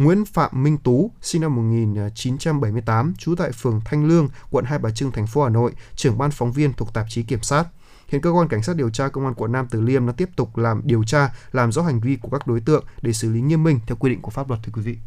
Nguyễn 0.01 0.25
Phạm 0.25 0.63
Minh 0.63 0.79
Tú, 0.79 1.11
sinh 1.23 1.43
năm 1.43 1.57
1978, 1.57 3.15
trú 3.19 3.35
tại 3.35 3.53
phường 3.53 3.81
Thanh 3.85 4.09
Lương, 4.09 4.29
quận 4.51 4.65
Hai 4.65 4.79
Bà 4.79 4.91
Trưng, 4.91 5.13
thành 5.13 5.27
phố 5.27 5.43
Hà 5.43 5.49
Nội, 5.49 5.73
trưởng 5.95 6.19
ban 6.19 6.31
phóng 6.31 6.53
viên 6.53 6.73
thuộc 6.73 6.95
tạp 6.95 7.07
chí 7.09 7.23
Kiểm 7.23 7.43
sát. 7.43 7.65
Hiện 8.09 8.21
cơ 8.21 8.31
quan 8.31 8.49
cảnh 8.49 8.63
sát 8.63 8.77
điều 8.77 8.91
tra 8.91 9.09
công 9.09 9.25
an 9.25 9.35
quận 9.35 9.53
Nam 9.53 9.67
Từ 9.71 9.81
Liêm 9.81 10.07
đã 10.07 10.13
tiếp 10.13 10.29
tục 10.37 10.57
làm 10.57 10.83
điều 10.85 11.05
tra, 11.05 11.35
làm 11.53 11.73
rõ 11.73 11.83
hành 11.83 12.01
vi 12.01 12.17
của 12.17 12.29
các 12.29 12.47
đối 12.47 12.61
tượng 12.61 12.85
để 13.03 13.13
xử 13.13 13.33
lý 13.33 13.41
nghiêm 13.41 13.65
minh 13.65 13.81
theo 13.87 13.97
quy 13.97 14.11
định 14.11 14.23
của 14.23 14.31
pháp 14.31 14.49
luật 14.49 14.61
thưa 14.63 14.73
quý 14.75 14.83
vị. 14.83 14.99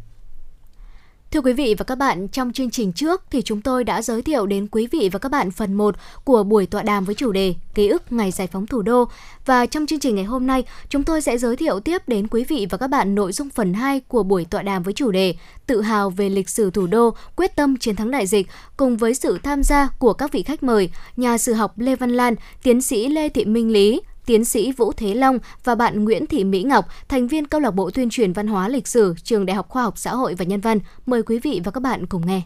Thưa 1.34 1.40
quý 1.40 1.52
vị 1.52 1.74
và 1.78 1.84
các 1.84 1.98
bạn, 1.98 2.28
trong 2.28 2.52
chương 2.52 2.70
trình 2.70 2.92
trước 2.92 3.22
thì 3.30 3.42
chúng 3.42 3.60
tôi 3.60 3.84
đã 3.84 4.02
giới 4.02 4.22
thiệu 4.22 4.46
đến 4.46 4.66
quý 4.70 4.88
vị 4.90 5.08
và 5.12 5.18
các 5.18 5.28
bạn 5.28 5.50
phần 5.50 5.74
1 5.74 5.94
của 6.24 6.42
buổi 6.42 6.66
tọa 6.66 6.82
đàm 6.82 7.04
với 7.04 7.14
chủ 7.14 7.32
đề 7.32 7.54
Ký 7.74 7.88
ức 7.88 8.12
ngày 8.12 8.30
giải 8.30 8.46
phóng 8.46 8.66
thủ 8.66 8.82
đô. 8.82 9.04
Và 9.46 9.66
trong 9.66 9.86
chương 9.86 9.98
trình 10.00 10.14
ngày 10.14 10.24
hôm 10.24 10.46
nay, 10.46 10.64
chúng 10.88 11.04
tôi 11.04 11.20
sẽ 11.20 11.38
giới 11.38 11.56
thiệu 11.56 11.80
tiếp 11.80 12.08
đến 12.08 12.28
quý 12.28 12.44
vị 12.44 12.66
và 12.70 12.78
các 12.78 12.86
bạn 12.86 13.14
nội 13.14 13.32
dung 13.32 13.50
phần 13.50 13.74
2 13.74 14.00
của 14.00 14.22
buổi 14.22 14.44
tọa 14.44 14.62
đàm 14.62 14.82
với 14.82 14.94
chủ 14.94 15.10
đề 15.10 15.34
Tự 15.66 15.82
hào 15.82 16.10
về 16.10 16.28
lịch 16.28 16.48
sử 16.48 16.70
thủ 16.70 16.86
đô, 16.86 17.14
quyết 17.36 17.56
tâm 17.56 17.76
chiến 17.76 17.96
thắng 17.96 18.10
đại 18.10 18.26
dịch 18.26 18.46
cùng 18.76 18.96
với 18.96 19.14
sự 19.14 19.38
tham 19.42 19.62
gia 19.62 19.88
của 19.98 20.12
các 20.12 20.32
vị 20.32 20.42
khách 20.42 20.62
mời, 20.62 20.90
nhà 21.16 21.38
sử 21.38 21.52
học 21.52 21.78
Lê 21.78 21.96
Văn 21.96 22.10
Lan, 22.10 22.34
tiến 22.62 22.82
sĩ 22.82 23.08
Lê 23.08 23.28
Thị 23.28 23.44
Minh 23.44 23.70
Lý, 23.72 24.00
tiến 24.26 24.44
sĩ 24.44 24.72
Vũ 24.72 24.92
Thế 24.92 25.14
Long 25.14 25.38
và 25.64 25.74
bạn 25.74 26.04
Nguyễn 26.04 26.26
Thị 26.26 26.44
Mỹ 26.44 26.62
Ngọc, 26.62 26.88
thành 27.08 27.28
viên 27.28 27.46
câu 27.46 27.60
lạc 27.60 27.70
bộ 27.70 27.90
tuyên 27.90 28.10
truyền 28.10 28.32
văn 28.32 28.46
hóa 28.46 28.68
lịch 28.68 28.88
sử 28.88 29.14
trường 29.22 29.46
Đại 29.46 29.54
học 29.54 29.68
Khoa 29.68 29.82
học 29.82 29.98
Xã 29.98 30.14
hội 30.14 30.34
và 30.34 30.44
Nhân 30.44 30.60
văn. 30.60 30.78
Mời 31.06 31.22
quý 31.22 31.38
vị 31.38 31.60
và 31.64 31.70
các 31.70 31.80
bạn 31.80 32.06
cùng 32.06 32.26
nghe. 32.26 32.42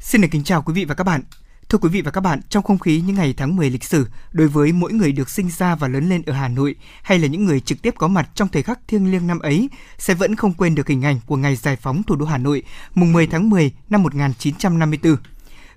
Xin 0.00 0.20
được 0.20 0.28
kính 0.30 0.44
chào 0.44 0.62
quý 0.62 0.72
vị 0.72 0.84
và 0.84 0.94
các 0.94 1.04
bạn. 1.04 1.22
Thưa 1.68 1.78
quý 1.78 1.88
vị 1.88 2.02
và 2.02 2.10
các 2.10 2.20
bạn, 2.20 2.40
trong 2.48 2.62
không 2.62 2.78
khí 2.78 3.02
những 3.06 3.16
ngày 3.16 3.34
tháng 3.36 3.56
10 3.56 3.70
lịch 3.70 3.84
sử, 3.84 4.06
đối 4.32 4.48
với 4.48 4.72
mỗi 4.72 4.92
người 4.92 5.12
được 5.12 5.30
sinh 5.30 5.50
ra 5.50 5.74
và 5.74 5.88
lớn 5.88 6.08
lên 6.08 6.22
ở 6.26 6.32
Hà 6.32 6.48
Nội 6.48 6.74
hay 7.02 7.18
là 7.18 7.26
những 7.26 7.44
người 7.44 7.60
trực 7.60 7.82
tiếp 7.82 7.94
có 7.98 8.08
mặt 8.08 8.30
trong 8.34 8.48
thời 8.48 8.62
khắc 8.62 8.80
thiêng 8.88 9.10
liêng 9.10 9.26
năm 9.26 9.38
ấy 9.38 9.68
sẽ 9.98 10.14
vẫn 10.14 10.36
không 10.36 10.52
quên 10.52 10.74
được 10.74 10.88
hình 10.88 11.04
ảnh 11.04 11.20
của 11.26 11.36
ngày 11.36 11.56
giải 11.56 11.76
phóng 11.76 12.02
thủ 12.02 12.16
đô 12.16 12.26
Hà 12.26 12.38
Nội, 12.38 12.62
mùng 12.94 13.12
10 13.12 13.26
tháng 13.26 13.50
10 13.50 13.72
năm 13.90 14.02
1954. 14.02 15.16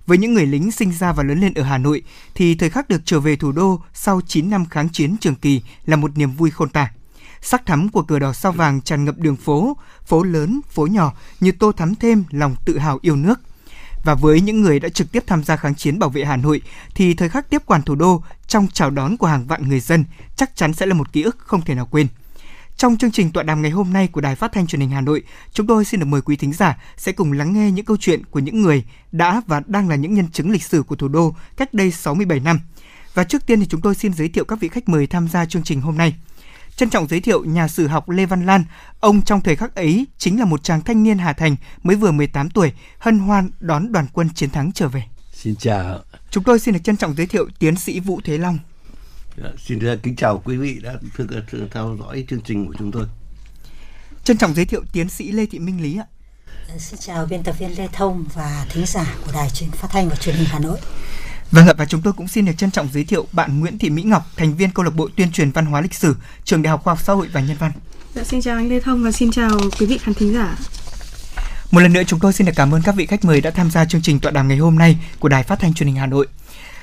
Với 0.08 0.18
những 0.18 0.34
người 0.34 0.46
lính 0.46 0.72
sinh 0.72 0.92
ra 0.92 1.14
và 1.14 1.24
lớn 1.24 1.42
lên 1.42 1.54
ở 1.54 1.64
Hà 1.64 1.78
Nội 1.78 2.02
thì 2.36 2.56
thời 2.56 2.70
khắc 2.70 2.90
được 2.90 3.02
trở 3.06 3.20
về 3.20 3.36
thủ 3.36 3.52
đô 3.52 3.82
sau 3.94 4.22
9 4.28 4.50
năm 4.50 4.66
kháng 4.66 4.90
chiến 4.90 5.16
trường 5.22 5.36
kỳ 5.36 5.62
là 5.86 5.96
một 5.96 6.18
niềm 6.18 6.32
vui 6.32 6.52
khôn 6.52 6.70
tả. 6.70 6.92
Sắc 7.42 7.66
thắm 7.66 7.90
của 7.90 8.02
cờ 8.02 8.20
đỏ 8.20 8.34
sao 8.34 8.52
vàng 8.52 8.82
tràn 8.82 9.06
ngập 9.06 9.18
đường 9.18 9.36
phố, 9.36 9.78
phố 10.06 10.24
lớn, 10.24 10.62
phố 10.70 10.88
nhỏ 10.88 11.14
như 11.40 11.52
tô 11.52 11.72
thắm 11.72 11.96
thêm 11.96 12.24
lòng 12.30 12.56
tự 12.66 12.78
hào 12.78 13.00
yêu 13.02 13.16
nước. 13.16 13.40
Và 14.04 14.16
với 14.16 14.42
những 14.42 14.62
người 14.62 14.80
đã 14.80 14.90
trực 14.90 15.12
tiếp 15.12 15.24
tham 15.28 15.44
gia 15.44 15.56
kháng 15.56 15.76
chiến 15.76 16.00
bảo 16.00 16.10
vệ 16.10 16.26
Hà 16.26 16.38
Nội 16.38 16.62
thì 16.96 17.14
thời 17.14 17.30
khắc 17.30 17.50
tiếp 17.50 17.62
quản 17.66 17.82
thủ 17.82 17.96
đô 17.96 18.24
trong 18.48 18.68
chào 18.74 18.90
đón 18.90 19.18
của 19.18 19.28
hàng 19.28 19.48
vạn 19.48 19.68
người 19.68 19.80
dân 19.80 20.06
chắc 20.36 20.56
chắn 20.56 20.74
sẽ 20.74 20.86
là 20.86 20.94
một 20.94 21.14
ký 21.14 21.22
ức 21.22 21.38
không 21.40 21.62
thể 21.62 21.76
nào 21.76 21.88
quên. 21.92 22.08
Trong 22.82 22.98
chương 22.98 23.12
trình 23.12 23.32
tọa 23.32 23.44
đàm 23.44 23.62
ngày 23.62 23.72
hôm 23.72 23.94
nay 23.94 24.08
của 24.08 24.22
Đài 24.22 24.36
Phát 24.36 24.52
thanh 24.52 24.68
Truyền 24.68 24.82
hình 24.82 24.90
Hà 24.90 25.02
Nội, 25.02 25.24
chúng 25.54 25.68
tôi 25.68 25.86
xin 25.86 26.00
được 26.00 26.06
mời 26.06 26.22
quý 26.22 26.36
thính 26.36 26.54
giả 26.54 26.78
sẽ 26.98 27.12
cùng 27.12 27.32
lắng 27.32 27.54
nghe 27.54 27.72
những 27.72 27.86
câu 27.86 27.98
chuyện 27.98 28.26
của 28.26 28.40
những 28.40 28.62
người 28.62 28.84
đã 29.12 29.42
và 29.48 29.62
đang 29.66 29.90
là 29.90 29.96
những 29.96 30.14
nhân 30.14 30.32
chứng 30.32 30.52
lịch 30.52 30.64
sử 30.64 30.84
của 30.84 30.96
thủ 30.96 31.08
đô 31.08 31.36
cách 31.58 31.74
đây 31.74 31.92
67 31.92 32.40
năm. 32.40 32.60
Và 33.14 33.24
trước 33.24 33.46
tiên 33.46 33.60
thì 33.60 33.66
chúng 33.66 33.82
tôi 33.82 33.96
xin 33.96 34.14
giới 34.14 34.30
thiệu 34.30 34.46
các 34.46 34.60
vị 34.60 34.68
khách 34.68 34.90
mời 34.90 35.08
tham 35.08 35.28
gia 35.28 35.46
chương 35.46 35.64
trình 35.64 35.82
hôm 35.82 35.98
nay. 35.98 36.16
Trân 36.76 36.90
trọng 36.90 37.08
giới 37.08 37.22
thiệu 37.22 37.44
nhà 37.44 37.68
sử 37.68 37.88
học 37.88 38.10
Lê 38.10 38.26
Văn 38.26 38.46
Lan, 38.46 38.64
ông 39.00 39.22
trong 39.22 39.42
thời 39.42 39.56
khắc 39.56 39.76
ấy 39.76 40.06
chính 40.18 40.40
là 40.40 40.46
một 40.46 40.64
chàng 40.64 40.82
thanh 40.82 41.04
niên 41.04 41.18
Hà 41.18 41.34
Thành 41.34 41.56
mới 41.84 41.96
vừa 41.96 42.12
18 42.12 42.50
tuổi, 42.50 42.72
hân 43.00 43.20
hoan 43.20 43.50
đón 43.60 43.92
đoàn 43.92 44.06
quân 44.14 44.30
chiến 44.36 44.50
thắng 44.50 44.72
trở 44.72 44.88
về. 44.88 45.04
Xin 45.34 45.56
chào. 45.56 46.00
Chúng 46.30 46.44
tôi 46.44 46.60
xin 46.60 46.74
được 46.74 46.82
trân 46.84 46.98
trọng 46.98 47.16
giới 47.16 47.28
thiệu 47.28 47.50
tiến 47.60 47.76
sĩ 47.76 48.00
Vũ 48.00 48.22
Thế 48.24 48.38
Long, 48.38 48.60
Dạ, 49.44 49.50
Xin 49.66 49.80
kính 50.04 50.16
chào 50.16 50.42
quý 50.46 50.58
vị 50.58 50.80
đã 50.84 50.94
thực 51.18 51.30
thực 51.52 51.72
theo 51.72 51.98
dõi 52.00 52.26
chương 52.30 52.42
trình 52.42 52.68
của 52.68 52.74
chúng 52.80 52.92
tôi. 52.92 53.06
trân 54.24 54.38
trọng 54.38 54.54
giới 54.54 54.66
thiệu 54.66 54.84
tiến 54.94 55.10
sĩ 55.10 55.32
Lê 55.32 55.46
Thị 55.46 55.60
Minh 55.60 55.82
Lý 55.82 55.98
ạ. 55.98 56.06
Xin 56.78 57.00
chào 57.00 57.26
biên 57.26 57.44
tập 57.44 57.56
viên 57.60 57.78
Lê 57.78 57.88
Thông 57.94 58.26
và 58.34 58.66
thính 58.70 58.86
giả 58.86 59.16
của 59.26 59.32
Đài 59.34 59.50
truyền 59.50 59.72
phát 59.72 59.88
thanh 59.92 60.10
và 60.10 60.16
truyền 60.16 60.36
hình 60.36 60.48
Hà 60.52 60.60
Nội. 60.60 60.80
Vâng 61.52 61.68
ạ, 61.68 61.74
và 61.78 61.86
chúng 61.86 62.02
tôi 62.02 62.14
cũng 62.14 62.28
xin 62.28 62.46
được 62.46 62.52
trân 62.58 62.72
trọng 62.72 62.90
giới 62.94 63.04
thiệu 63.04 63.28
bạn 63.32 63.60
Nguyễn 63.60 63.78
Thị 63.78 63.90
Mỹ 63.90 64.04
Ngọc, 64.04 64.24
thành 64.38 64.56
viên 64.56 64.72
câu 64.72 64.86
lạc 64.86 64.96
bộ 64.96 65.10
tuyên 65.16 65.32
truyền 65.32 65.52
văn 65.52 65.66
hóa 65.66 65.82
lịch 65.82 65.94
sử, 65.94 66.16
trường 66.44 66.62
Đại 66.62 66.72
học 66.72 66.84
Khoa 66.84 66.94
học 66.94 67.04
Xã 67.04 67.14
hội 67.14 67.28
và 67.34 67.42
Nhân 67.42 67.58
văn. 67.60 67.72
Dạ, 68.16 68.24
xin 68.24 68.42
chào 68.42 68.56
anh 68.56 68.70
Lê 68.70 68.80
Thông 68.80 69.04
và 69.04 69.12
xin 69.12 69.32
chào 69.32 69.60
quý 69.80 69.86
vị 69.86 69.98
khán 69.98 70.14
thính 70.14 70.34
giả. 70.34 70.58
Một 71.72 71.80
lần 71.80 71.94
nữa 71.94 72.02
chúng 72.08 72.20
tôi 72.20 72.34
xin 72.34 72.48
được 72.48 72.54
cảm 72.56 72.74
ơn 72.74 72.82
các 72.82 72.96
vị 72.96 73.06
khách 73.06 73.26
mời 73.26 73.42
đã 73.42 73.52
tham 73.52 73.72
gia 73.72 73.86
chương 73.86 74.02
trình 74.02 74.20
tọa 74.20 74.32
đàm 74.32 74.48
ngày 74.48 74.58
hôm 74.58 74.76
nay 74.76 74.98
của 75.20 75.30
Đài 75.30 75.44
Phát 75.44 75.60
thanh 75.60 75.74
Truyền 75.74 75.88
hình 75.88 75.96
Hà 75.96 76.06
Nội. 76.06 76.28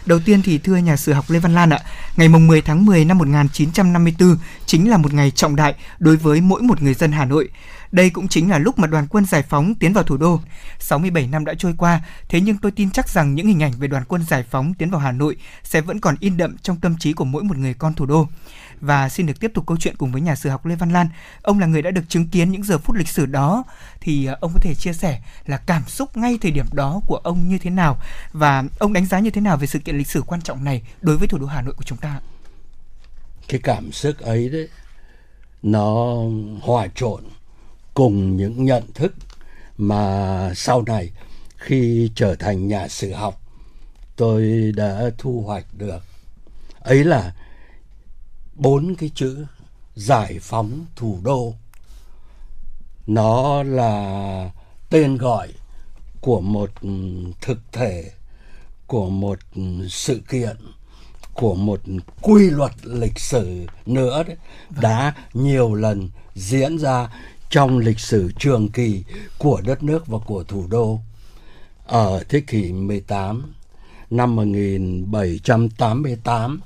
Đầu 0.06 0.18
tiên 0.24 0.42
thì 0.42 0.58
thưa 0.58 0.76
nhà 0.76 0.96
sử 0.96 1.12
học 1.12 1.24
Lê 1.28 1.38
Văn 1.38 1.54
Lan 1.54 1.70
ạ, 1.70 1.78
ngày 2.16 2.28
mùng 2.28 2.46
10 2.46 2.62
tháng 2.62 2.86
10 2.86 3.04
năm 3.04 3.18
1954 3.18 4.36
chính 4.66 4.90
là 4.90 4.96
một 4.96 5.14
ngày 5.14 5.30
trọng 5.30 5.56
đại 5.56 5.74
đối 5.98 6.16
với 6.16 6.40
mỗi 6.40 6.62
một 6.62 6.82
người 6.82 6.94
dân 6.94 7.12
Hà 7.12 7.24
Nội. 7.24 7.48
Đây 7.92 8.10
cũng 8.10 8.28
chính 8.28 8.50
là 8.50 8.58
lúc 8.58 8.78
mà 8.78 8.86
đoàn 8.86 9.06
quân 9.10 9.24
giải 9.24 9.42
phóng 9.42 9.74
tiến 9.74 9.92
vào 9.92 10.04
thủ 10.04 10.16
đô. 10.16 10.40
67 10.78 11.26
năm 11.26 11.44
đã 11.44 11.54
trôi 11.58 11.74
qua, 11.78 12.00
thế 12.28 12.40
nhưng 12.40 12.56
tôi 12.56 12.72
tin 12.72 12.90
chắc 12.90 13.08
rằng 13.08 13.34
những 13.34 13.46
hình 13.46 13.62
ảnh 13.62 13.72
về 13.78 13.88
đoàn 13.88 14.04
quân 14.08 14.22
giải 14.22 14.44
phóng 14.50 14.74
tiến 14.74 14.90
vào 14.90 15.00
Hà 15.00 15.12
Nội 15.12 15.36
sẽ 15.62 15.80
vẫn 15.80 16.00
còn 16.00 16.16
in 16.20 16.36
đậm 16.36 16.56
trong 16.62 16.76
tâm 16.80 16.96
trí 16.98 17.12
của 17.12 17.24
mỗi 17.24 17.42
một 17.42 17.56
người 17.56 17.74
con 17.74 17.94
thủ 17.94 18.06
đô. 18.06 18.28
Và 18.80 19.08
xin 19.08 19.26
được 19.26 19.40
tiếp 19.40 19.50
tục 19.54 19.66
câu 19.66 19.76
chuyện 19.80 19.96
cùng 19.96 20.12
với 20.12 20.20
nhà 20.20 20.34
sử 20.34 20.50
học 20.50 20.66
Lê 20.66 20.74
Văn 20.74 20.92
Lan. 20.92 21.08
Ông 21.42 21.58
là 21.58 21.66
người 21.66 21.82
đã 21.82 21.90
được 21.90 22.08
chứng 22.08 22.28
kiến 22.28 22.50
những 22.50 22.62
giờ 22.62 22.78
phút 22.78 22.96
lịch 22.96 23.08
sử 23.08 23.26
đó 23.26 23.64
thì 24.00 24.26
ờ, 24.26 24.36
ông 24.40 24.52
có 24.54 24.60
thể 24.62 24.74
chia 24.74 24.92
sẻ 24.92 25.20
là 25.46 25.56
cảm 25.56 25.82
xúc 25.86 26.16
ngay 26.16 26.38
thời 26.40 26.50
điểm 26.50 26.66
đó 26.72 27.00
của 27.06 27.16
ông 27.16 27.48
như 27.48 27.58
thế 27.58 27.70
nào 27.70 27.98
và 28.32 28.64
ông 28.78 28.92
đánh 28.92 29.06
giá 29.06 29.18
như 29.18 29.30
thế 29.30 29.40
nào 29.40 29.56
về 29.56 29.66
sự 29.66 29.78
kiện 29.78 29.98
lịch 29.98 30.08
sử 30.08 30.22
quan 30.22 30.42
trọng 30.42 30.64
này 30.64 30.82
đối 31.00 31.16
với 31.16 31.28
thủ 31.28 31.38
đô 31.38 31.46
Hà 31.46 31.62
Nội 31.62 31.74
của 31.76 31.84
chúng 31.84 31.98
ta. 31.98 32.20
Cái 33.48 33.60
cảm 33.64 33.92
xúc 33.92 34.18
ấy 34.18 34.48
đấy 34.48 34.68
nó 35.62 36.16
hòa 36.62 36.86
trộn 36.94 37.22
cùng 37.98 38.36
những 38.36 38.64
nhận 38.64 38.82
thức 38.94 39.14
mà 39.76 40.52
sau 40.54 40.82
này 40.82 41.10
khi 41.56 42.10
trở 42.14 42.34
thành 42.34 42.68
nhà 42.68 42.88
sử 42.88 43.12
học 43.12 43.40
tôi 44.16 44.72
đã 44.76 45.10
thu 45.18 45.42
hoạch 45.46 45.66
được. 45.72 46.02
Ấy 46.80 47.04
là 47.04 47.34
bốn 48.54 48.94
cái 48.94 49.10
chữ 49.14 49.46
giải 49.94 50.38
phóng 50.40 50.86
thủ 50.96 51.18
đô. 51.22 51.54
Nó 53.06 53.62
là 53.62 54.50
tên 54.90 55.16
gọi 55.16 55.48
của 56.20 56.40
một 56.40 56.70
thực 57.40 57.58
thể, 57.72 58.10
của 58.86 59.10
một 59.10 59.38
sự 59.88 60.20
kiện, 60.30 60.56
của 61.34 61.54
một 61.54 61.80
quy 62.22 62.50
luật 62.50 62.72
lịch 62.82 63.18
sử 63.18 63.66
nữa 63.86 64.22
đấy, 64.22 64.36
đã 64.80 65.14
nhiều 65.34 65.74
lần 65.74 66.10
diễn 66.34 66.78
ra 66.78 67.08
trong 67.50 67.78
lịch 67.78 68.00
sử 68.00 68.32
trường 68.38 68.68
kỳ 68.68 69.04
của 69.38 69.60
đất 69.64 69.82
nước 69.82 70.06
và 70.06 70.18
của 70.18 70.44
thủ 70.44 70.66
đô. 70.70 71.00
Ở 71.86 72.24
thế 72.28 72.40
kỷ 72.40 72.72
18, 72.72 73.54
năm 74.10 74.36
1788, 74.36 76.60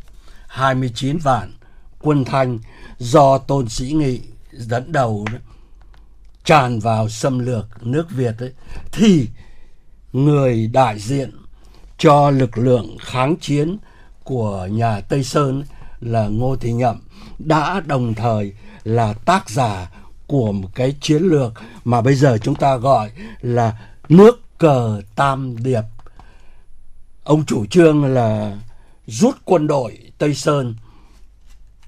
29 0.48 1.18
vạn 1.18 1.52
quân 2.00 2.24
Thanh 2.24 2.58
do 2.98 3.38
Tôn 3.38 3.68
Sĩ 3.68 3.92
Nghị 3.92 4.20
dẫn 4.52 4.92
đầu 4.92 5.24
đó, 5.32 5.38
tràn 6.44 6.78
vào 6.78 7.08
xâm 7.08 7.38
lược 7.38 7.86
nước 7.86 8.10
Việt 8.10 8.38
ấy, 8.38 8.52
thì 8.92 9.28
người 10.12 10.66
đại 10.66 10.98
diện 10.98 11.30
cho 11.98 12.30
lực 12.30 12.58
lượng 12.58 12.96
kháng 13.00 13.36
chiến 13.40 13.76
của 14.24 14.68
nhà 14.70 15.00
Tây 15.00 15.24
Sơn 15.24 15.60
ấy, 15.60 15.66
là 16.00 16.28
Ngô 16.28 16.56
Thị 16.56 16.72
Nhậm 16.72 17.00
đã 17.38 17.82
đồng 17.86 18.14
thời 18.14 18.52
là 18.84 19.12
tác 19.12 19.50
giả 19.50 19.90
của 20.32 20.52
một 20.52 20.68
cái 20.74 20.96
chiến 21.00 21.22
lược 21.22 21.52
mà 21.84 22.00
bây 22.00 22.14
giờ 22.14 22.38
chúng 22.38 22.54
ta 22.54 22.76
gọi 22.76 23.10
là 23.40 23.78
nước 24.08 24.40
cờ 24.58 25.02
tam 25.14 25.62
điệp. 25.62 25.82
Ông 27.24 27.44
chủ 27.46 27.66
trương 27.66 28.04
là 28.04 28.56
rút 29.06 29.36
quân 29.44 29.66
đội 29.66 29.98
Tây 30.18 30.34
Sơn 30.34 30.74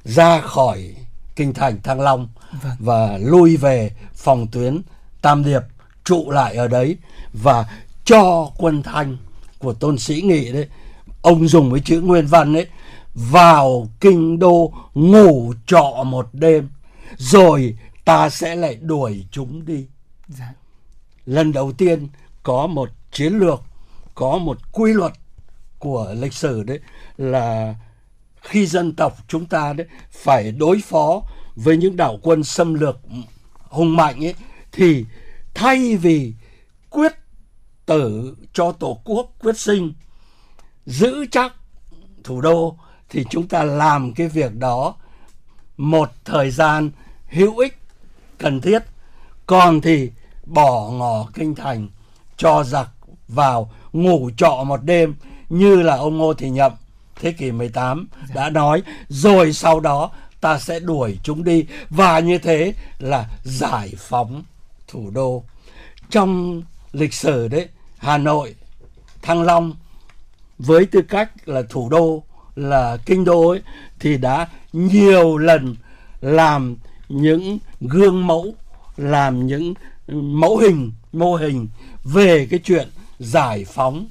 ra 0.04 0.40
khỏi 0.40 0.94
kinh 1.36 1.54
thành 1.54 1.82
Thăng 1.82 2.00
Long 2.00 2.28
Vâng. 2.62 2.72
và 2.78 3.18
lui 3.18 3.56
về 3.56 3.90
phòng 4.14 4.46
tuyến 4.46 4.82
Tam 5.22 5.44
Điệp 5.44 5.62
trụ 6.04 6.30
lại 6.30 6.56
ở 6.56 6.68
đấy 6.68 6.96
và 7.32 7.66
cho 8.04 8.50
quân 8.58 8.82
Thanh 8.82 9.16
của 9.58 9.72
Tôn 9.72 9.98
Sĩ 9.98 10.22
Nghị 10.22 10.52
đấy 10.52 10.68
ông 11.22 11.48
dùng 11.48 11.70
cái 11.70 11.80
chữ 11.84 12.00
nguyên 12.00 12.26
văn 12.26 12.54
ấy 12.56 12.66
vào 13.14 13.88
kinh 14.00 14.38
đô 14.38 14.72
ngủ 14.94 15.54
trọ 15.66 16.02
một 16.06 16.28
đêm 16.32 16.68
rồi 17.16 17.76
ta 18.04 18.30
sẽ 18.30 18.56
lại 18.56 18.74
đuổi 18.74 19.26
chúng 19.30 19.64
đi 19.64 19.86
Dạ. 20.28 20.52
lần 21.26 21.52
đầu 21.52 21.72
tiên 21.72 22.08
có 22.42 22.66
một 22.66 22.90
chiến 23.12 23.32
lược 23.32 23.62
có 24.14 24.38
một 24.38 24.72
quy 24.72 24.92
luật 24.92 25.12
của 25.78 26.14
lịch 26.18 26.32
sử 26.32 26.62
đấy 26.62 26.80
là 27.16 27.74
khi 28.40 28.66
dân 28.66 28.96
tộc 28.96 29.16
chúng 29.28 29.46
ta 29.46 29.72
đấy 29.72 29.86
phải 30.10 30.52
đối 30.52 30.80
phó 30.80 31.22
với 31.56 31.76
những 31.76 31.96
đảo 31.96 32.18
quân 32.22 32.44
xâm 32.44 32.74
lược 32.74 33.00
hùng 33.68 33.96
mạnh 33.96 34.24
ấy 34.24 34.34
thì 34.72 35.04
thay 35.54 35.96
vì 35.96 36.34
quyết 36.90 37.12
tử 37.86 38.36
cho 38.52 38.72
tổ 38.72 39.00
quốc 39.04 39.32
quyết 39.38 39.58
sinh 39.58 39.92
giữ 40.86 41.26
chắc 41.30 41.52
thủ 42.24 42.40
đô 42.40 42.76
thì 43.08 43.24
chúng 43.30 43.48
ta 43.48 43.62
làm 43.64 44.12
cái 44.12 44.28
việc 44.28 44.54
đó 44.54 44.94
một 45.76 46.10
thời 46.24 46.50
gian 46.50 46.90
hữu 47.28 47.58
ích 47.58 47.78
cần 48.38 48.60
thiết. 48.60 48.82
Còn 49.46 49.80
thì 49.80 50.10
bỏ 50.46 50.90
ngỏ 50.90 51.26
kinh 51.34 51.54
thành 51.54 51.88
cho 52.36 52.64
giặc 52.64 52.88
vào 53.28 53.70
ngủ 53.92 54.30
trọ 54.36 54.64
một 54.66 54.84
đêm 54.84 55.14
như 55.48 55.82
là 55.82 55.96
ông 55.96 56.18
Ngô 56.18 56.34
Thị 56.34 56.50
Nhậm 56.50 56.72
thế 57.20 57.32
kỷ 57.32 57.52
18 57.52 58.08
đã 58.34 58.50
nói 58.50 58.82
rồi 59.08 59.52
sau 59.52 59.80
đó 59.80 60.10
ta 60.40 60.58
sẽ 60.58 60.80
đuổi 60.80 61.18
chúng 61.22 61.44
đi. 61.44 61.66
Và 61.90 62.18
như 62.18 62.38
thế 62.38 62.74
là 62.98 63.28
giải 63.44 63.92
phóng 63.98 64.42
thủ 64.88 65.10
đô. 65.10 65.44
Trong 66.10 66.62
lịch 66.92 67.14
sử 67.14 67.48
đấy 67.48 67.68
Hà 67.98 68.18
Nội 68.18 68.54
Thăng 69.22 69.42
Long 69.42 69.74
với 70.58 70.86
tư 70.86 71.02
cách 71.02 71.48
là 71.48 71.62
thủ 71.68 71.88
đô 71.88 72.22
là 72.56 72.96
kinh 73.06 73.24
đô 73.24 73.48
ấy 73.48 73.62
thì 74.00 74.16
đã 74.16 74.48
nhiều 74.72 75.38
lần 75.38 75.76
làm 76.20 76.76
những 77.08 77.58
gương 77.80 78.26
mẫu 78.26 78.54
làm 78.96 79.46
những 79.46 79.74
mẫu 80.08 80.56
hình 80.56 80.92
mô 81.12 81.36
hình 81.36 81.68
về 82.04 82.46
cái 82.50 82.60
chuyện 82.64 82.88
giải 83.18 83.64
phóng 83.64 84.08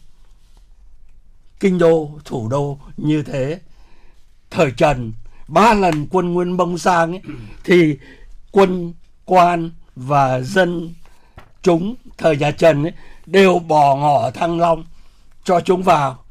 kinh 1.60 1.78
đô 1.78 2.10
thủ 2.26 2.48
đô 2.48 2.78
như 2.98 3.24
thế. 3.24 3.60
Thời 4.52 4.72
trần 4.72 5.14
ba 5.48 5.74
lần 5.74 6.08
quân 6.12 6.34
nguyên 6.34 6.58
mông 6.58 6.78
sang 6.78 7.12
ấy, 7.12 7.22
thì 7.64 7.98
quân 8.52 8.94
quan 9.26 9.72
và 9.96 10.42
dân 10.42 10.94
chúng 11.62 11.96
thời 12.18 12.38
nhà 12.38 12.52
trần 12.52 12.84
ấy, 12.84 12.94
đều 13.26 13.60
bỏ 13.60 13.96
ngỏ 13.96 14.32
thăng 14.32 14.60
long 14.60 14.86
cho 15.44 15.60
chúng 15.60 15.84
vào. 15.84 16.24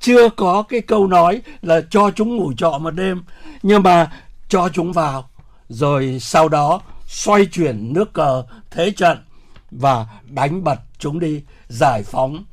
Chưa 0.00 0.28
có 0.28 0.62
cái 0.62 0.80
câu 0.80 1.06
nói 1.06 1.42
là 1.62 1.80
cho 1.90 2.10
chúng 2.10 2.36
ngủ 2.36 2.52
trọ 2.56 2.78
một 2.78 2.90
đêm 2.90 3.22
nhưng 3.62 3.82
mà 3.82 4.12
cho 4.48 4.68
chúng 4.68 4.92
vào 4.92 5.28
rồi 5.68 6.18
sau 6.20 6.48
đó 6.48 6.80
xoay 7.06 7.46
chuyển 7.46 7.92
nước 7.92 8.12
cờ 8.12 8.42
thế 8.70 8.90
trận 8.90 9.18
và 9.70 10.06
đánh 10.30 10.64
bật 10.64 10.80
chúng 10.98 11.18
đi, 11.18 11.42
giải 11.68 12.02
phóng 12.02 12.44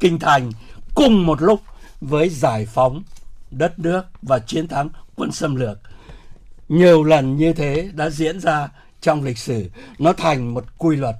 kinh 0.00 0.18
thành 0.18 0.52
cùng 0.94 1.26
một 1.26 1.42
lúc 1.42 1.60
với 2.00 2.28
giải 2.28 2.66
phóng 2.66 3.02
đất 3.50 3.78
nước 3.78 4.02
và 4.22 4.38
chiến 4.38 4.68
thắng 4.68 4.88
quân 5.16 5.32
xâm 5.32 5.54
lược. 5.54 5.78
Nhiều 6.68 7.04
lần 7.04 7.36
như 7.36 7.52
thế 7.52 7.90
đã 7.94 8.10
diễn 8.10 8.40
ra 8.40 8.68
trong 9.00 9.22
lịch 9.22 9.38
sử. 9.38 9.70
Nó 9.98 10.12
thành 10.12 10.54
một 10.54 10.64
quy 10.78 10.96
luật, 10.96 11.16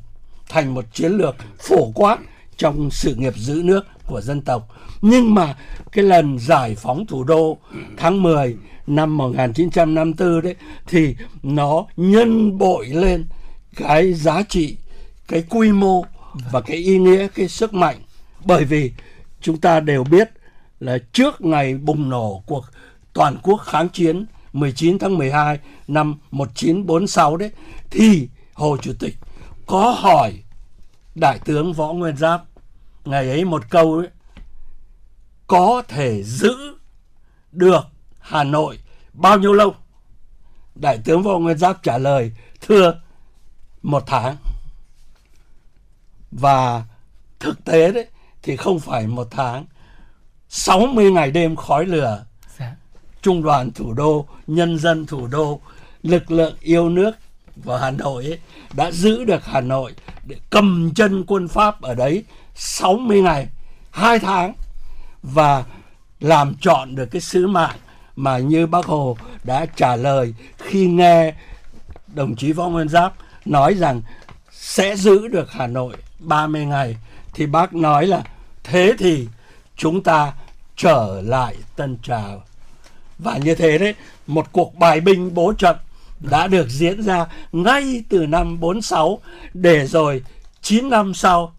thành 0.49 0.75
một 0.75 0.85
chiến 0.93 1.13
lược 1.13 1.37
phổ 1.59 1.91
quát 1.95 2.19
trong 2.57 2.91
sự 2.91 3.15
nghiệp 3.15 3.37
giữ 3.37 3.61
nước 3.65 3.87
của 4.07 4.21
dân 4.21 4.41
tộc. 4.41 4.69
Nhưng 5.03 5.35
mà 5.35 5.57
cái 5.93 6.05
lần 6.05 6.39
giải 6.39 6.75
phóng 6.75 7.07
thủ 7.07 7.25
đô 7.25 7.59
tháng 7.97 8.23
10 8.23 8.57
năm 8.87 9.17
1954 9.17 10.41
đấy, 10.41 10.55
thì 10.87 11.17
nó 11.43 11.87
nhân 11.97 12.59
bội 12.59 12.87
lên 12.87 13.27
cái 13.77 14.13
giá 14.13 14.43
trị, 14.43 14.77
cái 15.29 15.45
quy 15.51 15.73
mô 15.73 16.05
và 16.51 16.61
cái 16.61 16.77
ý 16.77 16.99
nghĩa, 16.99 17.29
cái 17.35 17.49
sức 17.49 17.75
mạnh. 17.75 17.97
Bởi 18.45 18.65
vì 18.65 18.93
chúng 19.41 19.59
ta 19.59 19.81
đều 19.81 20.05
biết 20.05 20.31
là 20.81 20.99
trước 21.13 21.41
ngày 21.41 21.75
bùng 21.75 22.09
nổ 22.09 22.43
cuộc 22.47 22.65
toàn 23.13 23.37
quốc 23.43 23.57
kháng 23.57 23.89
chiến 23.89 24.27
19 24.53 24.99
tháng 24.99 25.19
12 25.19 25.59
năm 25.89 26.19
1946 26.31 27.37
đấy, 27.37 27.51
thì 27.91 28.29
Hồ 28.55 28.77
Chủ 28.77 28.93
tịch 28.99 29.17
có 29.67 29.91
hỏi 29.91 30.33
Đại 31.15 31.39
tướng 31.45 31.73
Võ 31.73 31.93
Nguyên 31.93 32.17
Giáp 32.17 32.45
ngày 33.05 33.31
ấy 33.31 33.45
một 33.45 33.63
câu 33.71 33.95
ấy, 33.95 34.09
có 35.47 35.83
thể 35.89 36.23
giữ 36.23 36.55
được 37.53 37.87
Hà 38.27 38.45
Nội 38.45 38.79
bao 39.13 39.39
nhiêu 39.39 39.53
lâu? 39.53 39.75
Đại 40.75 40.99
tướng 41.05 41.23
Võ 41.23 41.39
Nguyên 41.39 41.59
Giáp 41.59 41.83
trả 41.83 41.99
lời 41.99 42.33
thưa 42.61 43.01
một 43.83 44.03
tháng 44.07 44.37
và 46.31 46.85
thực 47.41 47.65
tế 47.65 47.93
đấy 47.93 48.07
thì 48.43 48.57
không 48.57 48.81
phải 48.81 49.07
một 49.07 49.29
tháng 49.31 49.65
60 50.49 51.11
ngày 51.11 51.31
đêm 51.31 51.57
khói 51.57 51.87
lửa 51.87 52.25
dạ. 52.59 52.77
trung 53.23 53.43
đoàn 53.43 53.73
thủ 53.73 53.93
đô 53.93 54.27
nhân 54.47 54.79
dân 54.79 55.07
thủ 55.07 55.27
đô 55.27 55.61
lực 56.03 56.31
lượng 56.31 56.57
yêu 56.61 56.89
nước 56.89 57.13
và 57.57 57.79
Hà 57.79 57.91
Nội 57.91 58.25
ấy, 58.25 58.39
đã 58.75 58.91
giữ 58.91 59.25
được 59.25 59.45
Hà 59.45 59.61
Nội 59.61 59.95
để 60.27 60.37
cầm 60.51 60.91
chân 60.95 61.25
quân 61.27 61.49
Pháp 61.49 61.81
ở 61.81 61.95
đấy 61.95 62.25
60 62.55 63.23
ngày, 63.23 63.49
2 63.91 64.19
tháng 64.19 64.53
và 65.23 65.65
làm 66.21 66.55
chọn 66.61 66.95
được 66.95 67.07
cái 67.07 67.21
sứ 67.21 67.47
mạng 67.47 67.77
mà 68.17 68.39
như 68.39 68.67
bác 68.67 68.85
Hồ 68.87 69.17
đã 69.45 69.67
trả 69.67 69.97
lời 69.97 70.35
khi 70.59 70.87
nghe 70.87 71.35
đồng 72.15 72.37
chí 72.37 72.53
Võ 72.53 72.69
Nguyên 72.69 72.89
Giáp 72.89 73.13
nói 73.45 73.75
rằng 73.75 74.03
sẽ 74.53 74.97
giữ 74.97 75.29
được 75.29 75.53
Hà 75.53 75.67
Nội 75.67 75.97
30 76.19 76.67
ngày 76.67 76.97
thì 77.35 77.47
bác 77.47 77.75
nói 77.75 78.07
là 78.07 78.23
thế 78.65 78.93
thì 78.99 79.29
chúng 79.77 80.03
ta 80.03 80.33
trở 80.77 81.23
lại 81.25 81.57
Tân 81.77 81.99
Trào. 82.03 82.43
Và 83.19 83.37
như 83.37 83.55
thế 83.55 83.79
đấy, 83.79 83.95
một 84.27 84.53
cuộc 84.53 84.75
bài 84.75 85.01
binh 85.01 85.35
bố 85.35 85.53
trận 85.53 85.77
đã 86.21 86.47
được 86.47 86.69
diễn 86.69 87.03
ra 87.03 87.27
ngay 87.53 88.03
từ 88.09 88.27
năm 88.27 88.61
46 88.61 89.21
để 89.55 89.87
rồi 89.87 90.23
9 90.61 90.91
năm 90.91 91.15
sau 91.15 91.55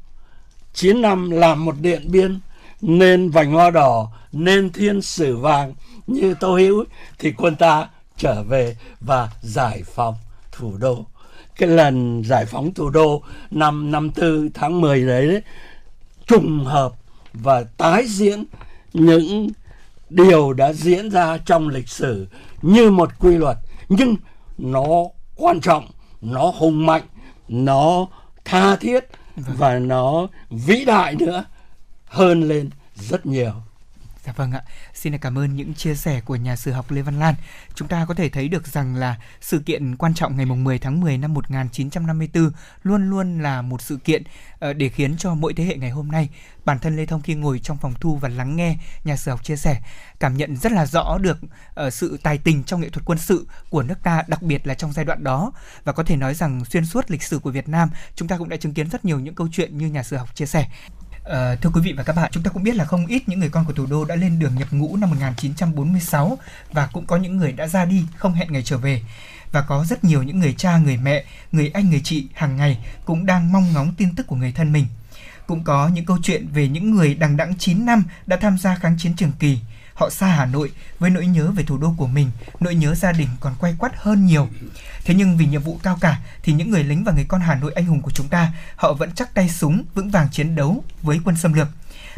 9 0.73 1.01
năm 1.01 1.31
làm 1.31 1.65
một 1.65 1.75
điện 1.81 2.11
biên 2.11 2.39
nên 2.81 3.29
vành 3.29 3.51
hoa 3.51 3.69
đỏ 3.69 4.11
nên 4.31 4.69
thiên 4.69 5.01
sử 5.01 5.37
vàng 5.37 5.73
như 6.07 6.33
tô 6.39 6.57
hữu 6.57 6.83
thì 7.19 7.31
quân 7.31 7.55
ta 7.55 7.87
trở 8.17 8.43
về 8.43 8.75
và 8.99 9.29
giải 9.41 9.83
phóng 9.95 10.15
thủ 10.51 10.77
đô. 10.77 11.05
Cái 11.57 11.69
lần 11.69 12.21
giải 12.25 12.45
phóng 12.45 12.73
thủ 12.73 12.89
đô 12.89 13.21
năm 13.51 13.91
năm 13.91 14.11
tư 14.11 14.49
tháng 14.53 14.81
10 14.81 15.05
đấy, 15.05 15.27
đấy 15.27 15.41
trùng 16.27 16.65
hợp 16.65 16.93
và 17.33 17.63
tái 17.77 18.07
diễn 18.07 18.43
những 18.93 19.49
điều 20.09 20.53
đã 20.53 20.73
diễn 20.73 21.11
ra 21.11 21.37
trong 21.37 21.67
lịch 21.67 21.89
sử 21.89 22.27
như 22.61 22.91
một 22.91 23.09
quy 23.19 23.37
luật. 23.37 23.57
Nhưng 23.89 24.15
nó 24.57 24.85
quan 25.35 25.61
trọng 25.61 25.87
nó 26.21 26.51
hùng 26.55 26.85
mạnh 26.85 27.03
nó 27.47 28.07
tha 28.45 28.75
thiết 28.75 29.05
và 29.35 29.79
nó 29.79 30.27
vĩ 30.49 30.85
đại 30.85 31.15
nữa 31.15 31.45
hơn 32.05 32.43
lên 32.43 32.69
rất 32.95 33.25
nhiều. 33.25 33.53
Dạ 34.27 34.33
vâng 34.35 34.51
ạ, 34.51 34.61
xin 34.93 35.17
cảm 35.17 35.37
ơn 35.37 35.55
những 35.55 35.73
chia 35.73 35.95
sẻ 35.95 36.21
của 36.21 36.35
nhà 36.35 36.55
sử 36.55 36.71
học 36.71 36.91
Lê 36.91 37.01
Văn 37.01 37.19
Lan. 37.19 37.35
Chúng 37.75 37.87
ta 37.87 38.05
có 38.05 38.13
thể 38.13 38.29
thấy 38.29 38.47
được 38.47 38.67
rằng 38.67 38.95
là 38.95 39.17
sự 39.41 39.59
kiện 39.59 39.95
quan 39.95 40.13
trọng 40.13 40.37
ngày 40.37 40.45
10 40.45 40.79
tháng 40.79 41.01
10 41.01 41.17
năm 41.17 41.33
1954 41.33 42.51
luôn 42.83 43.09
luôn 43.09 43.41
là 43.41 43.61
một 43.61 43.81
sự 43.81 43.97
kiện 43.97 44.23
ờ, 44.59 44.73
để 44.73 44.89
khiến 44.89 45.17
cho 45.17 45.33
mỗi 45.33 45.53
thế 45.53 45.63
hệ 45.63 45.75
ngày 45.75 45.89
hôm 45.89 46.11
nay 46.11 46.29
bản 46.65 46.79
thân 46.79 46.95
Lê 46.95 47.05
Thông 47.05 47.21
khi 47.21 47.35
ngồi 47.35 47.59
trong 47.59 47.77
phòng 47.77 47.93
thu 47.99 48.15
và 48.15 48.29
lắng 48.29 48.55
nghe 48.55 48.77
nhà 49.03 49.15
sử 49.15 49.31
học 49.31 49.43
chia 49.43 49.55
sẻ 49.55 49.81
cảm 50.19 50.37
nhận 50.37 50.57
rất 50.57 50.71
là 50.71 50.85
rõ 50.85 51.17
được 51.17 51.37
ờ, 51.73 51.89
sự 51.89 52.19
tài 52.23 52.37
tình 52.37 52.63
trong 52.63 52.81
nghệ 52.81 52.89
thuật 52.89 53.05
quân 53.05 53.17
sự 53.17 53.47
của 53.69 53.83
nước 53.83 54.03
ta 54.03 54.23
đặc 54.27 54.41
biệt 54.41 54.67
là 54.67 54.73
trong 54.73 54.93
giai 54.93 55.05
đoạn 55.05 55.23
đó. 55.23 55.51
Và 55.83 55.93
có 55.93 56.03
thể 56.03 56.15
nói 56.15 56.33
rằng 56.33 56.65
xuyên 56.65 56.85
suốt 56.85 57.11
lịch 57.11 57.23
sử 57.23 57.39
của 57.39 57.51
Việt 57.51 57.69
Nam 57.69 57.89
chúng 58.15 58.27
ta 58.27 58.37
cũng 58.37 58.49
đã 58.49 58.57
chứng 58.57 58.73
kiến 58.73 58.89
rất 58.89 59.05
nhiều 59.05 59.19
những 59.19 59.35
câu 59.35 59.47
chuyện 59.51 59.77
như 59.77 59.87
nhà 59.87 60.03
sử 60.03 60.17
học 60.17 60.35
chia 60.35 60.45
sẻ. 60.45 60.67
À, 61.29 61.55
thưa 61.61 61.69
quý 61.69 61.81
vị 61.81 61.93
và 61.93 62.03
các 62.03 62.15
bạn, 62.15 62.31
chúng 62.31 62.43
ta 62.43 62.51
cũng 62.51 62.63
biết 62.63 62.75
là 62.75 62.85
không 62.85 63.05
ít 63.05 63.29
những 63.29 63.39
người 63.39 63.49
con 63.49 63.65
của 63.65 63.73
thủ 63.73 63.85
đô 63.85 64.05
đã 64.05 64.15
lên 64.15 64.39
đường 64.39 64.55
nhập 64.55 64.67
ngũ 64.71 64.95
năm 64.95 65.09
1946 65.09 66.37
và 66.71 66.89
cũng 66.93 67.05
có 67.05 67.17
những 67.17 67.37
người 67.37 67.51
đã 67.51 67.67
ra 67.67 67.85
đi 67.85 68.05
không 68.15 68.33
hẹn 68.33 68.53
ngày 68.53 68.63
trở 68.63 68.77
về. 68.77 69.01
Và 69.51 69.61
có 69.61 69.85
rất 69.85 70.03
nhiều 70.03 70.23
những 70.23 70.39
người 70.39 70.53
cha, 70.53 70.77
người 70.77 70.97
mẹ, 70.97 71.23
người 71.51 71.71
anh, 71.73 71.89
người 71.89 72.01
chị 72.03 72.27
hàng 72.33 72.57
ngày 72.57 72.77
cũng 73.05 73.25
đang 73.25 73.51
mong 73.51 73.73
ngóng 73.73 73.93
tin 73.97 74.15
tức 74.15 74.27
của 74.27 74.35
người 74.35 74.51
thân 74.51 74.71
mình. 74.71 74.85
Cũng 75.47 75.63
có 75.63 75.87
những 75.87 76.05
câu 76.05 76.17
chuyện 76.23 76.47
về 76.53 76.67
những 76.67 76.91
người 76.91 77.15
đằng 77.15 77.37
đẵng 77.37 77.57
9 77.57 77.85
năm 77.85 78.03
đã 78.25 78.37
tham 78.37 78.57
gia 78.57 78.75
kháng 78.75 78.97
chiến 78.97 79.13
trường 79.15 79.31
kỳ, 79.39 79.59
họ 79.97 80.09
xa 80.09 80.27
Hà 80.27 80.45
Nội 80.45 80.71
với 80.99 81.09
nỗi 81.09 81.27
nhớ 81.27 81.51
về 81.51 81.63
thủ 81.63 81.77
đô 81.77 81.93
của 81.97 82.07
mình, 82.07 82.31
nỗi 82.59 82.75
nhớ 82.75 82.95
gia 82.95 83.11
đình 83.11 83.27
còn 83.39 83.55
quay 83.59 83.75
quắt 83.79 83.91
hơn 83.95 84.25
nhiều. 84.25 84.49
Thế 85.05 85.13
nhưng 85.13 85.37
vì 85.37 85.45
nhiệm 85.45 85.61
vụ 85.61 85.79
cao 85.83 85.97
cả 86.01 86.19
thì 86.43 86.53
những 86.53 86.69
người 86.71 86.83
lính 86.83 87.03
và 87.03 87.11
người 87.11 87.25
con 87.27 87.41
Hà 87.41 87.55
Nội 87.55 87.73
anh 87.75 87.85
hùng 87.85 88.01
của 88.01 88.11
chúng 88.11 88.27
ta, 88.27 88.53
họ 88.75 88.93
vẫn 88.93 89.11
chắc 89.15 89.33
tay 89.33 89.49
súng, 89.49 89.83
vững 89.95 90.09
vàng 90.09 90.29
chiến 90.31 90.55
đấu 90.55 90.83
với 91.01 91.19
quân 91.23 91.35
xâm 91.35 91.53
lược. 91.53 91.67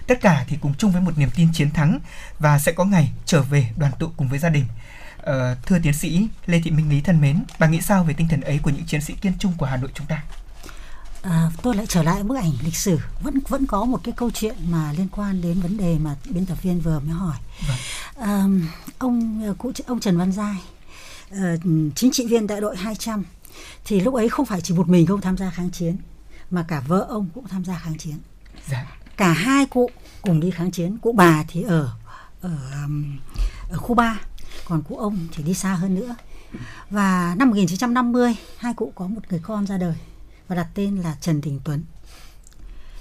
Tất 0.07 0.21
cả 0.21 0.45
thì 0.47 0.57
cùng 0.61 0.73
chung 0.77 0.91
với 0.91 1.01
một 1.01 1.17
niềm 1.17 1.29
tin 1.35 1.47
chiến 1.53 1.71
thắng 1.71 1.99
và 2.39 2.59
sẽ 2.59 2.71
có 2.71 2.85
ngày 2.85 3.11
trở 3.25 3.41
về 3.41 3.69
đoàn 3.77 3.91
tụ 3.99 4.11
cùng 4.17 4.27
với 4.27 4.39
gia 4.39 4.49
đình. 4.49 4.65
Ờ, 5.17 5.55
thưa 5.65 5.79
tiến 5.79 5.93
sĩ 5.93 6.27
Lê 6.45 6.61
Thị 6.61 6.71
Minh 6.71 6.89
Lý 6.89 7.01
thân 7.01 7.21
mến, 7.21 7.43
bà 7.59 7.67
nghĩ 7.67 7.81
sao 7.81 8.03
về 8.03 8.13
tinh 8.13 8.27
thần 8.27 8.41
ấy 8.41 8.59
của 8.63 8.69
những 8.69 8.85
chiến 8.85 9.01
sĩ 9.01 9.13
kiên 9.13 9.33
trung 9.39 9.53
của 9.57 9.65
Hà 9.65 9.77
Nội 9.77 9.89
chúng 9.93 10.07
ta? 10.07 10.23
À, 11.21 11.51
tôi 11.61 11.75
lại 11.75 11.85
trở 11.89 12.03
lại 12.03 12.23
bức 12.23 12.35
ảnh 12.35 12.51
lịch 12.63 12.75
sử. 12.75 12.99
Vẫn 13.21 13.39
vẫn 13.47 13.65
có 13.65 13.85
một 13.85 13.99
cái 14.03 14.13
câu 14.17 14.31
chuyện 14.31 14.55
mà 14.69 14.93
liên 14.97 15.07
quan 15.11 15.41
đến 15.41 15.59
vấn 15.59 15.77
đề 15.77 15.97
mà 15.97 16.15
biên 16.29 16.45
tập 16.45 16.57
viên 16.61 16.79
vừa 16.79 16.99
mới 16.99 17.09
hỏi. 17.09 17.37
Vâng. 17.67 17.77
à, 18.15 18.43
ông 18.97 19.43
cụ 19.57 19.71
ông 19.87 19.99
Trần 19.99 20.17
Văn 20.17 20.31
Giai 20.31 20.55
uh, 21.31 21.37
chính 21.95 22.11
trị 22.11 22.27
viên 22.27 22.47
đại 22.47 22.61
đội 22.61 22.77
200 22.77 23.23
thì 23.85 23.99
lúc 23.99 24.13
ấy 24.13 24.29
không 24.29 24.45
phải 24.45 24.61
chỉ 24.61 24.73
một 24.73 24.89
mình 24.89 25.05
ông 25.05 25.21
tham 25.21 25.37
gia 25.37 25.49
kháng 25.49 25.71
chiến 25.71 25.97
mà 26.51 26.65
cả 26.67 26.83
vợ 26.87 27.05
ông 27.09 27.29
cũng 27.33 27.47
tham 27.47 27.65
gia 27.65 27.79
kháng 27.79 27.97
chiến. 27.97 28.15
Dạ. 28.69 28.97
cả 29.17 29.31
hai 29.33 29.65
cụ 29.65 29.89
cùng 30.21 30.39
đi 30.39 30.51
kháng 30.51 30.71
chiến. 30.71 30.97
Cụ 30.97 31.11
bà 31.11 31.43
thì 31.47 31.61
ở 31.61 31.89
ở, 32.41 32.57
ở 33.69 33.77
khu 33.77 33.95
ba 33.95 34.19
còn 34.65 34.81
cụ 34.81 34.97
ông 34.97 35.27
thì 35.31 35.43
đi 35.43 35.53
xa 35.53 35.73
hơn 35.73 35.95
nữa. 35.95 36.15
Và 36.89 37.35
năm 37.37 37.49
1950, 37.49 38.35
hai 38.57 38.73
cụ 38.73 38.91
có 38.95 39.07
một 39.07 39.21
người 39.29 39.39
con 39.43 39.67
ra 39.67 39.77
đời 39.77 39.95
và 40.49 40.55
đặt 40.55 40.67
tên 40.73 40.95
là 40.95 41.15
Trần 41.21 41.41
Đình 41.41 41.59
Tuấn. 41.63 41.83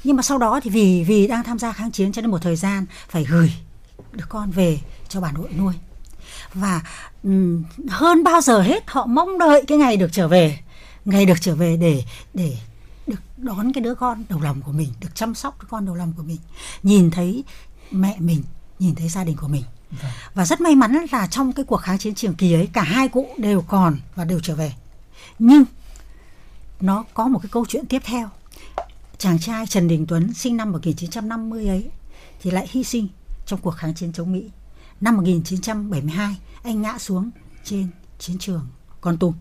Nhưng 0.04 0.16
mà 0.16 0.22
sau 0.22 0.38
đó 0.38 0.60
thì 0.62 0.70
vì 0.70 1.04
vì 1.04 1.26
đang 1.26 1.44
tham 1.44 1.58
gia 1.58 1.72
kháng 1.72 1.90
chiến 1.90 2.12
cho 2.12 2.22
nên 2.22 2.30
một 2.30 2.42
thời 2.42 2.56
gian 2.56 2.86
phải 3.08 3.24
gửi 3.24 3.52
đứa 4.12 4.24
con 4.28 4.50
về 4.50 4.80
cho 5.08 5.20
bà 5.20 5.32
nội 5.32 5.48
nuôi. 5.58 5.74
Và 6.54 6.82
hơn 7.88 8.24
bao 8.24 8.40
giờ 8.40 8.60
hết 8.62 8.84
họ 8.86 9.06
mong 9.06 9.38
đợi 9.38 9.64
cái 9.66 9.78
ngày 9.78 9.96
được 9.96 10.12
trở 10.12 10.28
về, 10.28 10.58
ngày 11.04 11.26
được 11.26 11.38
trở 11.40 11.54
về 11.54 11.76
để 11.76 12.04
để 12.34 12.56
được 13.06 13.20
đón 13.36 13.72
cái 13.72 13.82
đứa 13.82 13.94
con 13.94 14.24
đầu 14.28 14.40
lòng 14.40 14.62
của 14.62 14.72
mình, 14.72 14.88
được 15.00 15.14
chăm 15.14 15.34
sóc 15.34 15.60
đứa 15.60 15.66
con 15.70 15.86
đầu 15.86 15.94
lòng 15.94 16.12
của 16.16 16.22
mình, 16.22 16.38
nhìn 16.82 17.10
thấy 17.10 17.44
mẹ 17.90 18.16
mình, 18.18 18.42
nhìn 18.78 18.94
thấy 18.94 19.08
gia 19.08 19.24
đình 19.24 19.36
của 19.36 19.48
mình. 19.48 19.64
Và 20.34 20.46
rất 20.46 20.60
may 20.60 20.74
mắn 20.74 21.06
là 21.12 21.26
trong 21.26 21.52
cái 21.52 21.64
cuộc 21.64 21.76
kháng 21.76 21.98
chiến 21.98 22.14
trường 22.14 22.34
kỳ 22.34 22.52
ấy 22.52 22.68
cả 22.72 22.82
hai 22.82 23.08
cụ 23.08 23.28
đều 23.38 23.62
còn 23.62 23.98
và 24.14 24.24
đều 24.24 24.40
trở 24.40 24.54
về. 24.54 24.72
Nhưng 25.38 25.64
nó 26.80 27.04
có 27.14 27.28
một 27.28 27.38
cái 27.42 27.48
câu 27.52 27.64
chuyện 27.68 27.86
tiếp 27.86 28.02
theo. 28.04 28.28
Chàng 29.18 29.38
trai 29.38 29.66
Trần 29.66 29.88
Đình 29.88 30.06
Tuấn 30.06 30.34
sinh 30.34 30.56
năm 30.56 30.72
1950 30.72 31.68
ấy 31.68 31.90
thì 32.42 32.50
lại 32.50 32.68
hy 32.70 32.84
sinh 32.84 33.08
trong 33.46 33.60
cuộc 33.60 33.70
kháng 33.70 33.94
chiến 33.94 34.12
chống 34.12 34.32
Mỹ. 34.32 34.50
Năm 35.00 35.16
1972 35.16 36.36
anh 36.62 36.82
ngã 36.82 36.98
xuống 36.98 37.30
trên 37.64 37.88
chiến 38.18 38.38
trường 38.38 38.66
Con 39.00 39.16
Tum. 39.16 39.34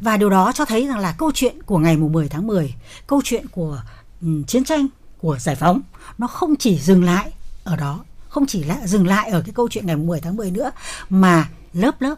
Và 0.00 0.16
điều 0.16 0.30
đó 0.30 0.52
cho 0.54 0.64
thấy 0.64 0.86
rằng 0.86 0.98
là 0.98 1.14
câu 1.18 1.32
chuyện 1.34 1.62
của 1.62 1.78
ngày 1.78 1.96
mùng 1.96 2.12
10 2.12 2.28
tháng 2.28 2.46
10, 2.46 2.74
câu 3.06 3.20
chuyện 3.24 3.46
của 3.48 3.82
ừm, 4.20 4.44
chiến 4.44 4.64
tranh, 4.64 4.86
của 5.18 5.38
giải 5.38 5.56
phóng 5.56 5.80
nó 6.18 6.26
không 6.26 6.56
chỉ 6.56 6.78
dừng 6.78 7.04
lại 7.04 7.32
ở 7.64 7.76
đó, 7.76 8.04
không 8.28 8.46
chỉ 8.46 8.64
là 8.64 8.86
dừng 8.86 9.06
lại 9.06 9.30
ở 9.30 9.42
cái 9.42 9.52
câu 9.54 9.68
chuyện 9.68 9.86
ngày 9.86 9.96
mùng 9.96 10.06
10 10.06 10.20
tháng 10.20 10.36
10 10.36 10.50
nữa 10.50 10.70
mà 11.10 11.48
lớp 11.72 12.00
lớp 12.00 12.14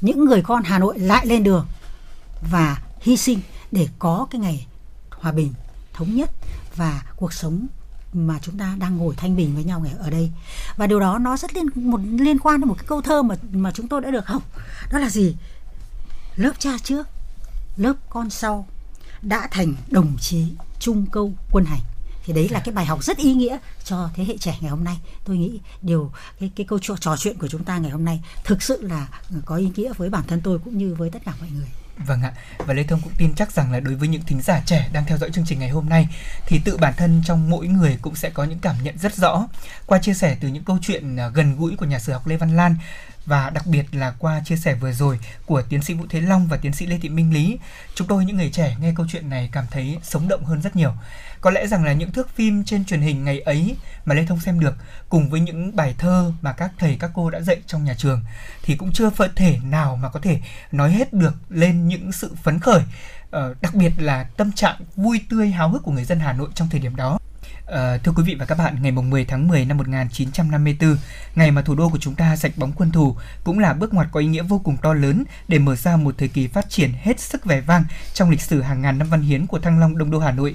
những 0.00 0.24
người 0.24 0.42
con 0.42 0.62
Hà 0.62 0.78
Nội 0.78 0.98
lại 0.98 1.26
lên 1.26 1.44
đường 1.44 1.66
và 2.50 2.82
hy 3.00 3.16
sinh 3.16 3.40
để 3.72 3.88
có 3.98 4.26
cái 4.30 4.40
ngày 4.40 4.66
hòa 5.10 5.32
bình, 5.32 5.52
thống 5.92 6.14
nhất 6.14 6.30
và 6.76 7.02
cuộc 7.16 7.32
sống 7.32 7.66
mà 8.12 8.38
chúng 8.42 8.58
ta 8.58 8.76
đang 8.78 8.96
ngồi 8.96 9.14
thanh 9.16 9.36
bình 9.36 9.54
với 9.54 9.64
nhau 9.64 9.80
ngày 9.80 9.94
ở 9.98 10.10
đây. 10.10 10.30
Và 10.76 10.86
điều 10.86 11.00
đó 11.00 11.18
nó 11.18 11.36
rất 11.36 11.54
liên 11.54 11.66
một 11.74 12.00
liên 12.18 12.38
quan 12.38 12.60
đến 12.60 12.68
một 12.68 12.74
cái 12.78 12.86
câu 12.88 13.02
thơ 13.02 13.22
mà 13.22 13.34
mà 13.52 13.70
chúng 13.72 13.88
tôi 13.88 14.00
đã 14.00 14.10
được 14.10 14.26
học. 14.26 14.42
Đó 14.92 14.98
là 14.98 15.10
gì? 15.10 15.36
Lớp 16.36 16.52
cha 16.58 16.70
trước 16.84 17.08
lớp 17.76 17.94
con 18.10 18.30
sau 18.30 18.66
đã 19.22 19.48
thành 19.50 19.74
đồng 19.90 20.16
chí 20.20 20.46
trung 20.78 21.06
câu 21.12 21.32
quân 21.50 21.64
hành. 21.64 21.80
Thì 22.24 22.32
đấy 22.32 22.48
là 22.48 22.60
cái 22.60 22.74
bài 22.74 22.86
học 22.86 23.04
rất 23.04 23.16
ý 23.16 23.34
nghĩa 23.34 23.58
cho 23.84 24.10
thế 24.14 24.24
hệ 24.24 24.38
trẻ 24.38 24.58
ngày 24.60 24.70
hôm 24.70 24.84
nay. 24.84 24.98
Tôi 25.24 25.36
nghĩ 25.36 25.60
điều 25.82 26.12
cái 26.40 26.50
cái 26.56 26.66
câu 26.66 26.78
trò, 26.82 26.96
trò 26.96 27.16
chuyện 27.16 27.38
của 27.38 27.48
chúng 27.48 27.64
ta 27.64 27.78
ngày 27.78 27.90
hôm 27.90 28.04
nay 28.04 28.20
thực 28.44 28.62
sự 28.62 28.82
là 28.82 29.08
có 29.44 29.56
ý 29.56 29.70
nghĩa 29.76 29.92
với 29.92 30.10
bản 30.10 30.24
thân 30.26 30.40
tôi 30.40 30.58
cũng 30.58 30.78
như 30.78 30.94
với 30.94 31.10
tất 31.10 31.22
cả 31.24 31.32
mọi 31.40 31.50
người 31.50 31.68
Vâng 32.06 32.22
ạ, 32.22 32.32
và 32.58 32.74
Lê 32.74 32.82
Thông 32.82 33.00
cũng 33.00 33.12
tin 33.18 33.34
chắc 33.34 33.52
rằng 33.52 33.72
là 33.72 33.80
đối 33.80 33.94
với 33.94 34.08
những 34.08 34.22
thính 34.22 34.40
giả 34.42 34.62
trẻ 34.66 34.88
đang 34.92 35.04
theo 35.04 35.18
dõi 35.18 35.30
chương 35.30 35.44
trình 35.44 35.58
ngày 35.58 35.68
hôm 35.68 35.88
nay 35.88 36.08
thì 36.46 36.60
tự 36.64 36.76
bản 36.76 36.94
thân 36.96 37.22
trong 37.24 37.50
mỗi 37.50 37.66
người 37.66 37.98
cũng 38.02 38.14
sẽ 38.14 38.30
có 38.30 38.44
những 38.44 38.58
cảm 38.58 38.76
nhận 38.82 38.98
rất 38.98 39.14
rõ 39.14 39.48
qua 39.86 39.98
chia 39.98 40.14
sẻ 40.14 40.36
từ 40.40 40.48
những 40.48 40.64
câu 40.64 40.78
chuyện 40.82 41.16
à, 41.16 41.28
gần 41.28 41.56
gũi 41.56 41.76
của 41.76 41.86
nhà 41.86 41.98
sử 41.98 42.12
học 42.12 42.26
Lê 42.26 42.36
Văn 42.36 42.56
Lan 42.56 42.76
và 43.28 43.50
đặc 43.50 43.66
biệt 43.66 43.86
là 43.92 44.14
qua 44.18 44.42
chia 44.44 44.56
sẻ 44.56 44.74
vừa 44.74 44.92
rồi 44.92 45.18
của 45.46 45.62
tiến 45.62 45.82
sĩ 45.82 45.94
Vũ 45.94 46.04
Thế 46.08 46.20
Long 46.20 46.46
và 46.46 46.56
tiến 46.56 46.72
sĩ 46.72 46.86
Lê 46.86 46.98
Thị 46.98 47.08
Minh 47.08 47.32
Lý. 47.32 47.58
Chúng 47.94 48.08
tôi 48.08 48.24
những 48.24 48.36
người 48.36 48.50
trẻ 48.50 48.76
nghe 48.80 48.92
câu 48.96 49.06
chuyện 49.10 49.30
này 49.30 49.48
cảm 49.52 49.64
thấy 49.70 49.98
sống 50.02 50.28
động 50.28 50.44
hơn 50.44 50.62
rất 50.62 50.76
nhiều. 50.76 50.92
Có 51.40 51.50
lẽ 51.50 51.66
rằng 51.66 51.84
là 51.84 51.92
những 51.92 52.12
thước 52.12 52.34
phim 52.34 52.64
trên 52.64 52.84
truyền 52.84 53.00
hình 53.00 53.24
ngày 53.24 53.40
ấy 53.40 53.76
mà 54.04 54.14
Lê 54.14 54.26
Thông 54.26 54.40
xem 54.40 54.60
được 54.60 54.74
cùng 55.08 55.30
với 55.30 55.40
những 55.40 55.76
bài 55.76 55.94
thơ 55.98 56.32
mà 56.42 56.52
các 56.52 56.72
thầy 56.78 56.96
các 57.00 57.10
cô 57.14 57.30
đã 57.30 57.40
dạy 57.40 57.56
trong 57.66 57.84
nhà 57.84 57.94
trường 57.94 58.24
thì 58.62 58.76
cũng 58.76 58.92
chưa 58.92 59.10
phận 59.10 59.30
thể 59.36 59.58
nào 59.64 59.96
mà 59.96 60.08
có 60.08 60.20
thể 60.20 60.40
nói 60.72 60.90
hết 60.90 61.12
được 61.12 61.34
lên 61.48 61.88
những 61.88 62.12
sự 62.12 62.34
phấn 62.42 62.60
khởi 62.60 62.82
ờ, 63.30 63.54
đặc 63.60 63.74
biệt 63.74 63.92
là 63.98 64.24
tâm 64.24 64.52
trạng 64.52 64.76
vui 64.96 65.20
tươi 65.30 65.50
háo 65.50 65.68
hức 65.68 65.82
của 65.82 65.92
người 65.92 66.04
dân 66.04 66.20
Hà 66.20 66.32
Nội 66.32 66.48
trong 66.54 66.68
thời 66.70 66.80
điểm 66.80 66.96
đó. 66.96 67.17
Ờ, 67.68 67.98
thưa 67.98 68.12
quý 68.16 68.22
vị 68.22 68.34
và 68.34 68.46
các 68.46 68.58
bạn, 68.58 68.76
ngày 68.82 68.92
mùng 68.92 69.10
10 69.10 69.24
tháng 69.24 69.48
10 69.48 69.64
năm 69.64 69.76
1954, 69.76 70.96
ngày 71.34 71.50
mà 71.50 71.62
thủ 71.62 71.74
đô 71.74 71.88
của 71.88 71.98
chúng 71.98 72.14
ta 72.14 72.36
sạch 72.36 72.52
bóng 72.56 72.72
quân 72.72 72.90
thù, 72.90 73.16
cũng 73.44 73.58
là 73.58 73.72
bước 73.74 73.94
ngoặt 73.94 74.08
có 74.12 74.20
ý 74.20 74.26
nghĩa 74.26 74.42
vô 74.42 74.60
cùng 74.64 74.76
to 74.76 74.94
lớn 74.94 75.24
để 75.48 75.58
mở 75.58 75.76
ra 75.76 75.96
một 75.96 76.14
thời 76.18 76.28
kỳ 76.28 76.46
phát 76.46 76.70
triển 76.70 76.92
hết 77.02 77.20
sức 77.20 77.44
vẻ 77.44 77.60
vang 77.60 77.84
trong 78.14 78.30
lịch 78.30 78.40
sử 78.40 78.62
hàng 78.62 78.82
ngàn 78.82 78.98
năm 78.98 79.08
văn 79.08 79.22
hiến 79.22 79.46
của 79.46 79.58
Thăng 79.58 79.80
Long 79.80 79.98
Đông 79.98 80.10
Đô 80.10 80.18
Hà 80.18 80.32
Nội. 80.32 80.54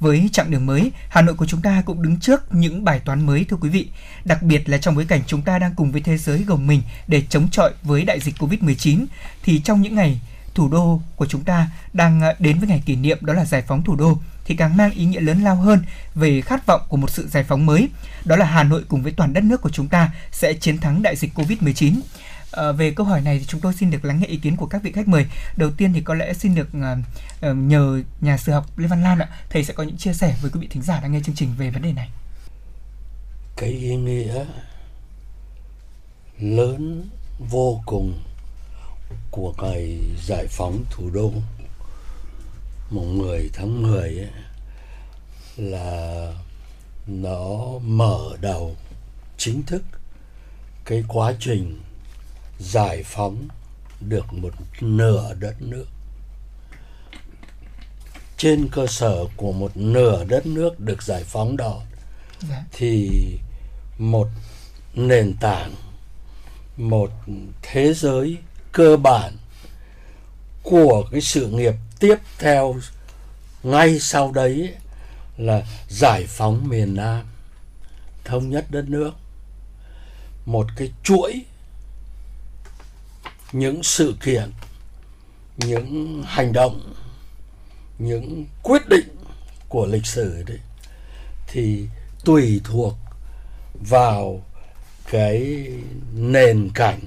Với 0.00 0.28
chặng 0.32 0.50
đường 0.50 0.66
mới, 0.66 0.92
Hà 1.08 1.22
Nội 1.22 1.34
của 1.34 1.46
chúng 1.46 1.62
ta 1.62 1.82
cũng 1.86 2.02
đứng 2.02 2.20
trước 2.20 2.54
những 2.54 2.84
bài 2.84 3.00
toán 3.04 3.26
mới 3.26 3.44
thưa 3.44 3.56
quý 3.56 3.68
vị. 3.68 3.88
Đặc 4.24 4.42
biệt 4.42 4.68
là 4.68 4.78
trong 4.78 4.94
bối 4.94 5.04
cảnh 5.08 5.20
chúng 5.26 5.42
ta 5.42 5.58
đang 5.58 5.74
cùng 5.74 5.92
với 5.92 6.00
thế 6.00 6.18
giới 6.18 6.44
gồng 6.44 6.66
mình 6.66 6.82
để 7.08 7.22
chống 7.28 7.48
chọi 7.50 7.72
với 7.82 8.04
đại 8.04 8.20
dịch 8.20 8.34
Covid-19 8.38 9.04
thì 9.42 9.60
trong 9.60 9.82
những 9.82 9.94
ngày 9.94 10.20
thủ 10.54 10.68
đô 10.68 11.00
của 11.16 11.26
chúng 11.26 11.44
ta 11.44 11.70
đang 11.92 12.20
ờ, 12.20 12.34
đến 12.38 12.58
với 12.58 12.68
ngày 12.68 12.82
kỷ 12.86 12.96
niệm 12.96 13.18
đó 13.20 13.32
là 13.32 13.44
giải 13.44 13.62
phóng 13.62 13.82
thủ 13.82 13.96
đô 13.96 14.18
thì 14.48 14.56
càng 14.56 14.76
mang 14.76 14.90
ý 14.90 15.04
nghĩa 15.04 15.20
lớn 15.20 15.42
lao 15.42 15.56
hơn 15.56 15.82
về 16.14 16.40
khát 16.40 16.66
vọng 16.66 16.80
của 16.88 16.96
một 16.96 17.10
sự 17.10 17.28
giải 17.28 17.44
phóng 17.44 17.66
mới. 17.66 17.88
Đó 18.24 18.36
là 18.36 18.46
Hà 18.46 18.62
Nội 18.62 18.84
cùng 18.88 19.02
với 19.02 19.12
toàn 19.12 19.32
đất 19.32 19.44
nước 19.44 19.60
của 19.60 19.70
chúng 19.70 19.88
ta 19.88 20.10
sẽ 20.32 20.54
chiến 20.54 20.78
thắng 20.78 21.02
đại 21.02 21.16
dịch 21.16 21.34
Covid-19. 21.34 21.94
À, 21.94 22.00
ờ, 22.50 22.72
về 22.72 22.90
câu 22.90 23.06
hỏi 23.06 23.20
này 23.20 23.38
thì 23.38 23.44
chúng 23.44 23.60
tôi 23.60 23.74
xin 23.74 23.90
được 23.90 24.04
lắng 24.04 24.20
nghe 24.20 24.26
ý 24.26 24.36
kiến 24.36 24.56
của 24.56 24.66
các 24.66 24.82
vị 24.82 24.92
khách 24.92 25.08
mời. 25.08 25.26
Đầu 25.56 25.70
tiên 25.70 25.92
thì 25.92 26.00
có 26.00 26.14
lẽ 26.14 26.32
xin 26.32 26.54
được 26.54 26.68
à, 27.40 27.52
nhờ 27.52 28.02
nhà 28.20 28.38
sử 28.38 28.52
học 28.52 28.66
Lê 28.76 28.88
Văn 28.88 29.02
Lan 29.02 29.18
ạ, 29.18 29.28
thầy 29.50 29.64
sẽ 29.64 29.74
có 29.74 29.82
những 29.82 29.96
chia 29.96 30.12
sẻ 30.12 30.36
với 30.42 30.50
quý 30.50 30.60
vị 30.60 30.68
thính 30.70 30.82
giả 30.82 31.00
đang 31.00 31.12
nghe 31.12 31.20
chương 31.24 31.34
trình 31.34 31.54
về 31.58 31.70
vấn 31.70 31.82
đề 31.82 31.92
này. 31.92 32.08
cái 33.56 33.70
ý 33.70 33.96
nghĩa 33.96 34.44
lớn 36.40 37.08
vô 37.38 37.82
cùng 37.86 38.14
của 39.30 39.54
ngày 39.62 39.98
giải 40.26 40.46
phóng 40.50 40.84
thủ 40.90 41.10
đô 41.10 41.32
mùng 42.90 43.18
10 43.18 43.50
tháng 43.52 43.82
10 43.82 44.00
ấy, 44.18 44.28
là 45.56 46.32
nó 47.06 47.58
mở 47.82 48.30
đầu 48.40 48.76
chính 49.36 49.62
thức 49.62 49.82
cái 50.84 51.04
quá 51.08 51.32
trình 51.40 51.80
giải 52.58 53.02
phóng 53.02 53.48
được 54.00 54.32
một 54.32 54.52
nửa 54.80 55.34
đất 55.34 55.62
nước 55.62 55.86
trên 58.36 58.68
cơ 58.72 58.86
sở 58.86 59.24
của 59.36 59.52
một 59.52 59.76
nửa 59.76 60.24
đất 60.24 60.46
nước 60.46 60.80
được 60.80 61.02
giải 61.02 61.24
phóng 61.24 61.56
đó 61.56 61.82
Dạ. 62.50 62.64
thì 62.72 63.10
một 63.98 64.28
nền 64.94 65.34
tảng 65.40 65.74
một 66.76 67.10
thế 67.62 67.94
giới 67.94 68.36
cơ 68.72 68.96
bản 68.96 69.36
của 70.62 71.04
cái 71.12 71.20
sự 71.20 71.46
nghiệp 71.46 71.74
tiếp 72.00 72.16
theo, 72.38 72.76
ngay 73.62 73.98
sau 74.00 74.32
đấy 74.32 74.74
là 75.36 75.62
giải 75.88 76.24
phóng 76.28 76.68
miền 76.68 76.94
Nam, 76.94 77.26
thống 78.24 78.50
nhất 78.50 78.66
đất 78.70 78.88
nước. 78.88 79.10
Một 80.46 80.66
cái 80.76 80.92
chuỗi 81.02 81.44
những 83.52 83.82
sự 83.82 84.16
kiện, 84.20 84.50
những 85.56 86.22
hành 86.26 86.52
động, 86.52 86.94
những 87.98 88.46
quyết 88.62 88.88
định 88.88 89.08
của 89.68 89.86
lịch 89.86 90.06
sử 90.06 90.42
đấy, 90.46 90.58
thì 91.46 91.86
tùy 92.24 92.60
thuộc 92.64 92.94
vào 93.88 94.42
cái 95.10 95.66
nền 96.14 96.70
cảnh 96.74 97.00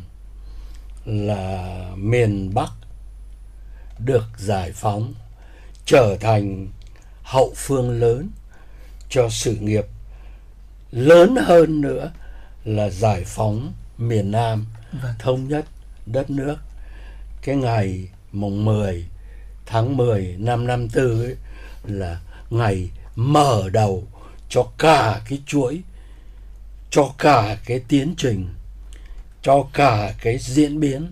là 1.05 1.85
miền 1.95 2.53
Bắc 2.53 2.71
được 4.05 4.23
giải 4.37 4.71
phóng 4.71 5.13
trở 5.85 6.17
thành 6.19 6.67
hậu 7.23 7.53
phương 7.55 7.99
lớn 7.99 8.29
cho 9.09 9.29
sự 9.29 9.55
nghiệp. 9.55 9.85
Lớn 10.91 11.35
hơn 11.45 11.81
nữa 11.81 12.11
là 12.65 12.89
giải 12.89 13.23
phóng 13.25 13.73
miền 13.97 14.31
Nam 14.31 14.65
Vâng. 15.01 15.13
thống 15.19 15.47
nhất 15.47 15.65
đất 16.05 16.29
nước. 16.29 16.55
Cái 17.41 17.55
ngày 17.55 18.07
mùng 18.31 18.65
10 18.65 19.05
tháng 19.65 19.97
10 19.97 20.35
năm 20.39 20.67
54 20.67 21.21
ấy 21.21 21.35
là 21.83 22.19
ngày 22.49 22.89
mở 23.15 23.69
đầu 23.69 24.07
cho 24.49 24.63
cả 24.77 25.21
cái 25.29 25.39
chuỗi 25.45 25.81
cho 26.89 27.13
cả 27.17 27.57
cái 27.65 27.81
tiến 27.87 28.13
trình 28.17 28.47
cho 29.41 29.63
cả 29.73 30.13
cái 30.21 30.37
diễn 30.37 30.79
biến 30.79 31.11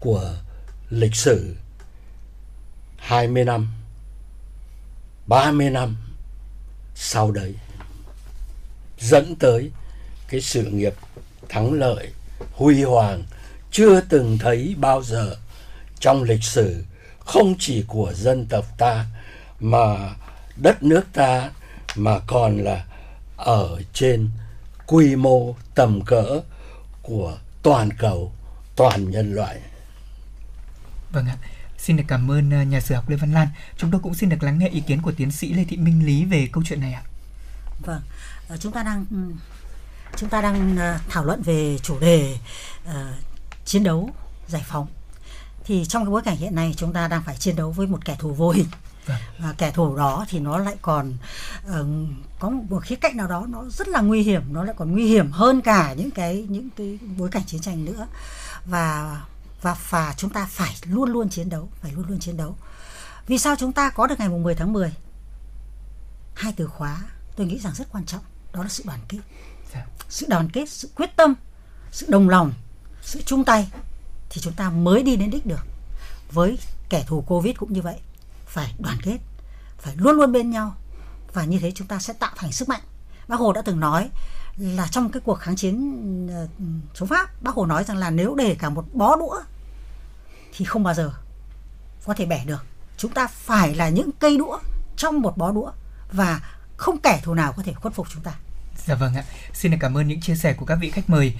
của 0.00 0.34
lịch 0.90 1.14
sử 1.14 1.56
20 3.06 3.44
năm 3.44 3.68
30 5.26 5.70
năm 5.70 5.96
sau 6.94 7.30
đấy 7.30 7.54
dẫn 8.98 9.36
tới 9.36 9.70
cái 10.28 10.40
sự 10.40 10.62
nghiệp 10.62 10.94
thắng 11.48 11.72
lợi, 11.72 12.12
huy 12.52 12.82
hoàng 12.82 13.22
chưa 13.70 14.00
từng 14.00 14.38
thấy 14.38 14.74
bao 14.78 15.02
giờ 15.02 15.36
trong 16.00 16.22
lịch 16.22 16.44
sử, 16.44 16.84
không 17.18 17.54
chỉ 17.58 17.84
của 17.88 18.12
dân 18.14 18.46
tộc 18.46 18.64
ta 18.78 19.06
mà 19.60 20.14
đất 20.56 20.82
nước 20.82 21.02
ta 21.12 21.50
mà 21.96 22.18
còn 22.26 22.58
là 22.64 22.84
ở 23.36 23.82
trên 23.92 24.30
quy 24.86 25.16
mô 25.16 25.54
tầm 25.74 26.00
cỡ 26.06 26.40
của 27.02 27.38
toàn 27.62 27.88
cầu, 27.98 28.32
toàn 28.76 29.10
nhân 29.10 29.34
loại 29.34 29.60
Vâng 31.12 31.26
ạ. 31.26 31.36
Xin 31.86 31.96
được 31.96 32.04
cảm 32.08 32.30
ơn 32.30 32.50
ờ, 32.50 32.62
nhà 32.62 32.80
sử 32.80 32.94
học 32.94 33.08
Lê 33.08 33.16
Văn 33.16 33.32
Lan. 33.32 33.48
Chúng 33.76 33.90
tôi 33.90 34.00
cũng 34.00 34.14
xin 34.14 34.28
được 34.28 34.42
lắng 34.42 34.58
nghe 34.58 34.68
ý 34.68 34.80
kiến 34.80 35.02
của 35.02 35.12
tiến 35.12 35.30
sĩ 35.30 35.52
Lê 35.52 35.64
Thị 35.64 35.76
Minh 35.76 36.06
Lý 36.06 36.24
về 36.24 36.48
câu 36.52 36.62
chuyện 36.66 36.80
này 36.80 36.92
ạ. 36.92 37.02
Vâng, 37.84 38.02
ờ, 38.48 38.56
chúng 38.56 38.72
ta 38.72 38.82
đang 38.82 39.06
chúng 40.16 40.28
ta 40.28 40.42
đang 40.42 40.76
ờ, 40.76 40.98
thảo 41.08 41.24
luận 41.24 41.42
về 41.42 41.78
chủ 41.82 41.98
đề 41.98 42.38
ờ, 42.84 43.12
chiến 43.64 43.84
đấu 43.84 44.10
giải 44.48 44.64
phóng. 44.66 44.86
Thì 45.64 45.84
trong 45.84 46.04
cái 46.04 46.10
bối 46.10 46.22
cảnh 46.22 46.36
hiện 46.36 46.54
nay 46.54 46.74
chúng 46.76 46.92
ta 46.92 47.08
đang 47.08 47.22
phải 47.22 47.36
chiến 47.36 47.56
đấu 47.56 47.70
với 47.70 47.86
một 47.86 48.04
kẻ 48.04 48.16
thù 48.18 48.34
vô 48.34 48.50
hình. 48.50 48.66
Và 49.38 49.54
kẻ 49.58 49.70
thù 49.70 49.96
đó 49.96 50.26
thì 50.28 50.38
nó 50.38 50.58
lại 50.58 50.76
còn 50.82 51.12
ờ, 51.66 51.86
có 52.38 52.50
một 52.50 52.84
khía 52.84 52.96
cạnh 52.96 53.16
nào 53.16 53.26
đó 53.26 53.46
nó 53.48 53.64
rất 53.70 53.88
là 53.88 54.00
nguy 54.00 54.22
hiểm, 54.22 54.42
nó 54.52 54.64
lại 54.64 54.74
còn 54.78 54.92
nguy 54.92 55.06
hiểm 55.06 55.30
hơn 55.30 55.60
cả 55.60 55.94
những 55.94 56.10
cái 56.10 56.46
những 56.48 56.68
cái 56.76 56.98
bối 57.16 57.28
cảnh 57.28 57.42
chiến 57.46 57.60
tranh 57.60 57.84
nữa. 57.84 58.06
Và 58.64 59.20
và 59.62 59.76
và 59.90 60.14
chúng 60.16 60.30
ta 60.30 60.46
phải 60.50 60.76
luôn 60.86 61.10
luôn 61.10 61.28
chiến 61.28 61.48
đấu, 61.48 61.68
phải 61.82 61.92
luôn 61.92 62.04
luôn 62.08 62.18
chiến 62.18 62.36
đấu. 62.36 62.56
Vì 63.26 63.38
sao 63.38 63.56
chúng 63.56 63.72
ta 63.72 63.90
có 63.90 64.06
được 64.06 64.18
ngày 64.18 64.28
mùng 64.28 64.42
10 64.42 64.54
tháng 64.54 64.72
10? 64.72 64.92
Hai 66.34 66.52
từ 66.56 66.66
khóa 66.66 67.02
tôi 67.36 67.46
nghĩ 67.46 67.58
rằng 67.58 67.74
rất 67.74 67.88
quan 67.92 68.04
trọng, 68.04 68.22
đó 68.52 68.62
là 68.62 68.68
sự 68.68 68.84
đoàn 68.86 69.00
kết. 69.08 69.18
Sự 70.08 70.26
đoàn 70.28 70.48
kết, 70.52 70.70
sự 70.70 70.90
quyết 70.94 71.16
tâm, 71.16 71.34
sự 71.92 72.06
đồng 72.08 72.28
lòng, 72.28 72.52
sự 73.02 73.22
chung 73.26 73.44
tay 73.44 73.68
thì 74.30 74.40
chúng 74.40 74.52
ta 74.52 74.70
mới 74.70 75.02
đi 75.02 75.16
đến 75.16 75.30
đích 75.30 75.46
được. 75.46 75.66
Với 76.32 76.58
kẻ 76.88 77.04
thù 77.06 77.24
Covid 77.26 77.56
cũng 77.56 77.72
như 77.72 77.82
vậy, 77.82 77.96
phải 78.46 78.74
đoàn 78.78 78.98
kết, 79.02 79.18
phải 79.78 79.96
luôn 79.96 80.16
luôn 80.16 80.32
bên 80.32 80.50
nhau 80.50 80.76
và 81.32 81.44
như 81.44 81.58
thế 81.58 81.72
chúng 81.74 81.86
ta 81.86 81.98
sẽ 81.98 82.12
tạo 82.12 82.32
thành 82.36 82.52
sức 82.52 82.68
mạnh. 82.68 82.82
Bác 83.28 83.40
Hồ 83.40 83.52
đã 83.52 83.62
từng 83.62 83.80
nói 83.80 84.10
là 84.58 84.88
trong 84.90 85.12
cái 85.12 85.20
cuộc 85.24 85.34
kháng 85.34 85.56
chiến 85.56 86.28
ờ, 86.32 86.48
chống 86.94 87.08
Pháp, 87.08 87.42
Bác 87.42 87.54
Hồ 87.54 87.66
nói 87.66 87.84
rằng 87.84 87.96
là 87.96 88.10
nếu 88.10 88.34
để 88.34 88.56
cả 88.58 88.70
một 88.70 88.84
bó 88.92 89.16
đũa 89.16 89.40
thì 90.56 90.64
không 90.64 90.82
bao 90.82 90.94
giờ 90.94 91.12
có 92.04 92.14
thể 92.14 92.26
bẻ 92.26 92.44
được. 92.44 92.64
Chúng 92.96 93.12
ta 93.12 93.26
phải 93.26 93.74
là 93.74 93.88
những 93.88 94.10
cây 94.18 94.38
đũa 94.38 94.58
trong 94.96 95.20
một 95.20 95.36
bó 95.36 95.52
đũa 95.52 95.72
và 96.12 96.40
không 96.76 97.00
kẻ 97.00 97.20
thù 97.24 97.34
nào 97.34 97.52
có 97.56 97.62
thể 97.62 97.72
khuất 97.72 97.94
phục 97.94 98.06
chúng 98.10 98.22
ta. 98.22 98.32
Dạ 98.86 98.94
vâng 98.94 99.14
ạ. 99.14 99.24
Xin 99.52 99.72
được 99.72 99.78
cảm 99.80 99.96
ơn 99.96 100.08
những 100.08 100.20
chia 100.20 100.34
sẻ 100.34 100.52
của 100.52 100.66
các 100.66 100.78
vị 100.80 100.90
khách 100.90 101.10
mời. 101.10 101.34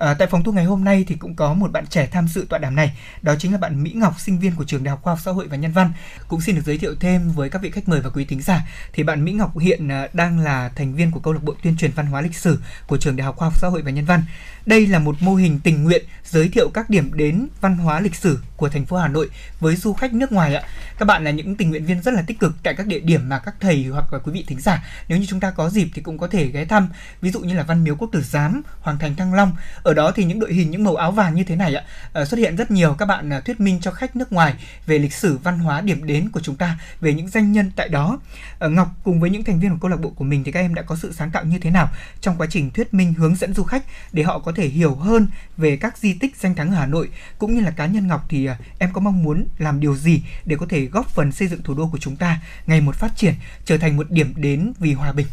À, 0.00 0.14
tại 0.14 0.28
phòng 0.28 0.44
thu 0.44 0.52
ngày 0.52 0.64
hôm 0.64 0.84
nay 0.84 1.04
thì 1.08 1.14
cũng 1.14 1.34
có 1.34 1.54
một 1.54 1.72
bạn 1.72 1.86
trẻ 1.86 2.06
tham 2.06 2.28
dự 2.28 2.46
tọa 2.48 2.58
đàm 2.58 2.76
này, 2.76 2.98
đó 3.22 3.34
chính 3.38 3.52
là 3.52 3.58
bạn 3.58 3.82
Mỹ 3.82 3.92
Ngọc, 3.92 4.20
sinh 4.20 4.38
viên 4.38 4.54
của 4.54 4.64
trường 4.64 4.84
Đại 4.84 4.90
học 4.90 5.02
Khoa 5.02 5.12
học 5.12 5.20
Xã 5.24 5.30
hội 5.30 5.48
và 5.48 5.56
Nhân 5.56 5.72
văn. 5.72 5.92
Cũng 6.28 6.40
xin 6.40 6.54
được 6.54 6.62
giới 6.66 6.78
thiệu 6.78 6.94
thêm 7.00 7.30
với 7.30 7.50
các 7.50 7.62
vị 7.62 7.70
khách 7.70 7.88
mời 7.88 8.00
và 8.00 8.10
quý 8.10 8.24
thính 8.24 8.42
giả, 8.42 8.62
thì 8.92 9.02
bạn 9.02 9.24
Mỹ 9.24 9.32
Ngọc 9.32 9.58
hiện 9.58 9.88
à, 9.88 10.08
đang 10.12 10.38
là 10.38 10.68
thành 10.68 10.94
viên 10.94 11.10
của 11.10 11.20
câu 11.20 11.32
lạc 11.32 11.42
bộ 11.42 11.54
tuyên 11.62 11.76
truyền 11.76 11.90
văn 11.92 12.06
hóa 12.06 12.20
lịch 12.20 12.34
sử 12.34 12.60
của 12.86 12.96
trường 12.96 13.16
Đại 13.16 13.24
học 13.24 13.36
Khoa 13.36 13.48
học 13.48 13.58
Xã 13.58 13.68
hội 13.68 13.82
và 13.82 13.90
Nhân 13.90 14.04
văn. 14.04 14.22
Đây 14.66 14.86
là 14.86 14.98
một 14.98 15.16
mô 15.20 15.34
hình 15.34 15.60
tình 15.64 15.84
nguyện 15.84 16.04
giới 16.24 16.48
thiệu 16.48 16.70
các 16.74 16.90
điểm 16.90 17.10
đến 17.14 17.48
văn 17.60 17.78
hóa 17.78 18.00
lịch 18.00 18.14
sử 18.14 18.38
của 18.56 18.68
thành 18.68 18.86
phố 18.86 18.96
Hà 18.96 19.08
Nội 19.08 19.30
với 19.60 19.76
du 19.76 19.92
khách 19.92 20.12
nước 20.12 20.32
ngoài 20.32 20.54
ạ. 20.54 20.62
Các 20.98 21.04
bạn 21.04 21.24
là 21.24 21.30
những 21.30 21.56
tình 21.56 21.70
nguyện 21.70 21.86
viên 21.86 22.02
rất 22.02 22.14
là 22.14 22.22
tích 22.22 22.40
cực 22.40 22.52
tại 22.62 22.74
các 22.74 22.86
địa 22.86 23.00
điểm 23.00 23.28
mà 23.28 23.38
các 23.38 23.54
thầy 23.60 23.86
hoặc 23.92 24.12
là 24.12 24.18
quý 24.18 24.32
vị 24.32 24.44
thính 24.48 24.60
giả 24.60 24.84
nếu 25.08 25.18
như 25.18 25.26
chúng 25.28 25.40
ta 25.40 25.50
có 25.50 25.70
dịp 25.70 25.88
thì 25.94 26.02
cũng 26.02 26.18
có 26.18 26.26
thể 26.26 26.46
ghé 26.48 26.64
thăm. 26.64 26.88
Ví 27.20 27.30
dụ 27.30 27.40
như 27.40 27.54
là 27.54 27.62
Văn 27.62 27.84
Miếu 27.84 27.96
Quốc 27.96 28.08
Tử 28.12 28.22
Giám, 28.22 28.62
Hoàng 28.80 28.98
Thành 28.98 29.16
Thăng 29.16 29.34
Long. 29.34 29.52
Ở 29.82 29.89
ở 29.90 29.94
đó 29.94 30.12
thì 30.16 30.24
những 30.24 30.38
đội 30.38 30.52
hình 30.52 30.70
những 30.70 30.84
màu 30.84 30.96
áo 30.96 31.12
vàng 31.12 31.34
như 31.34 31.44
thế 31.44 31.56
này 31.56 31.74
ạ 31.74 31.84
ờ, 32.12 32.24
xuất 32.24 32.38
hiện 32.38 32.56
rất 32.56 32.70
nhiều 32.70 32.94
các 32.94 33.06
bạn 33.06 33.30
ờ, 33.30 33.40
thuyết 33.40 33.60
minh 33.60 33.78
cho 33.82 33.90
khách 33.90 34.16
nước 34.16 34.32
ngoài 34.32 34.54
về 34.86 34.98
lịch 34.98 35.12
sử 35.12 35.38
văn 35.42 35.58
hóa 35.58 35.80
điểm 35.80 36.06
đến 36.06 36.30
của 36.30 36.40
chúng 36.40 36.56
ta, 36.56 36.78
về 37.00 37.14
những 37.14 37.28
danh 37.28 37.52
nhân 37.52 37.70
tại 37.76 37.88
đó. 37.88 38.20
Ờ, 38.58 38.68
Ngọc 38.68 38.88
cùng 39.04 39.20
với 39.20 39.30
những 39.30 39.44
thành 39.44 39.60
viên 39.60 39.70
của 39.70 39.78
câu 39.80 39.90
lạc 39.90 40.00
bộ 40.00 40.10
của 40.10 40.24
mình 40.24 40.44
thì 40.44 40.52
các 40.52 40.60
em 40.60 40.74
đã 40.74 40.82
có 40.82 40.96
sự 40.96 41.12
sáng 41.12 41.30
tạo 41.30 41.44
như 41.44 41.58
thế 41.58 41.70
nào 41.70 41.88
trong 42.20 42.36
quá 42.38 42.46
trình 42.50 42.70
thuyết 42.70 42.94
minh 42.94 43.14
hướng 43.14 43.36
dẫn 43.36 43.54
du 43.54 43.64
khách 43.64 43.82
để 44.12 44.22
họ 44.22 44.38
có 44.38 44.52
thể 44.52 44.68
hiểu 44.68 44.94
hơn 44.94 45.26
về 45.56 45.76
các 45.76 45.98
di 45.98 46.14
tích 46.14 46.36
danh 46.36 46.54
thắng 46.54 46.70
ở 46.70 46.76
Hà 46.76 46.86
Nội 46.86 47.08
cũng 47.38 47.54
như 47.54 47.60
là 47.60 47.70
cá 47.70 47.86
nhân 47.86 48.06
Ngọc 48.06 48.26
thì 48.28 48.48
em 48.78 48.90
có 48.92 49.00
mong 49.00 49.22
muốn 49.22 49.46
làm 49.58 49.80
điều 49.80 49.96
gì 49.96 50.22
để 50.44 50.56
có 50.60 50.66
thể 50.68 50.84
góp 50.84 51.08
phần 51.08 51.32
xây 51.32 51.48
dựng 51.48 51.62
thủ 51.62 51.74
đô 51.74 51.88
của 51.92 51.98
chúng 51.98 52.16
ta 52.16 52.40
ngày 52.66 52.80
một 52.80 52.96
phát 52.96 53.16
triển 53.16 53.34
trở 53.64 53.78
thành 53.78 53.96
một 53.96 54.10
điểm 54.10 54.34
đến 54.36 54.72
vì 54.78 54.92
hòa 54.92 55.12
bình. 55.12 55.26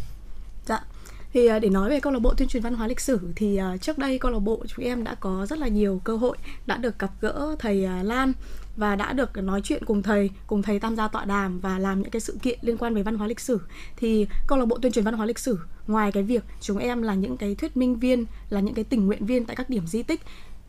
Thì 1.38 1.48
à, 1.48 1.60
để 1.60 1.70
nói 1.70 1.90
về 1.90 2.00
câu 2.00 2.14
lạc 2.14 2.20
bộ 2.20 2.34
tuyên 2.34 2.48
truyền 2.48 2.64
văn 2.64 2.74
hóa 2.74 2.88
lịch 2.88 3.00
sử 3.00 3.20
thì 3.36 3.58
à, 3.58 3.78
trước 3.78 3.98
đây 3.98 4.20
câu 4.20 4.32
lạc 4.32 4.40
bộ 4.40 4.64
chúng 4.68 4.86
em 4.86 5.04
đã 5.04 5.16
có 5.16 5.46
rất 5.46 5.60
là 5.60 5.68
nhiều 5.68 6.02
cơ 6.04 6.18
hội 6.18 6.38
đã 6.66 6.78
được 6.78 7.00
gặp 7.00 7.12
gỡ 7.22 7.56
thầy 7.60 7.86
à, 7.86 8.04
Lan 8.04 8.34
và 8.78 8.96
đã 8.96 9.14
được 9.14 9.38
nói 9.38 9.62
chuyện 9.64 9.86
cùng 9.86 10.04
thầy, 10.04 10.30
cùng 10.48 10.62
thầy 10.62 10.80
tham 10.80 10.96
gia 10.96 11.08
tọa 11.08 11.26
đàm 11.26 11.60
và 11.60 11.80
làm 11.80 12.02
những 12.02 12.12
cái 12.12 12.20
sự 12.20 12.38
kiện 12.42 12.60
liên 12.62 12.78
quan 12.78 12.96
về 12.96 13.04
văn 13.04 13.18
hóa 13.18 13.28
lịch 13.28 13.40
sử. 13.40 13.62
Thì 13.98 14.28
câu 14.48 14.58
lạc 14.58 14.66
bộ 14.66 14.78
tuyên 14.82 14.92
truyền 14.92 15.06
văn 15.06 15.14
hóa 15.14 15.26
lịch 15.26 15.40
sử 15.40 15.60
ngoài 15.88 16.12
cái 16.12 16.24
việc 16.24 16.44
chúng 16.62 16.78
em 16.78 17.02
là 17.02 17.14
những 17.14 17.38
cái 17.38 17.56
thuyết 17.56 17.78
minh 17.78 18.00
viên, 18.00 18.26
là 18.50 18.60
những 18.60 18.74
cái 18.74 18.86
tình 18.86 19.06
nguyện 19.06 19.26
viên 19.26 19.46
tại 19.46 19.56
các 19.56 19.70
điểm 19.70 19.88
di 19.88 20.04
tích 20.04 20.22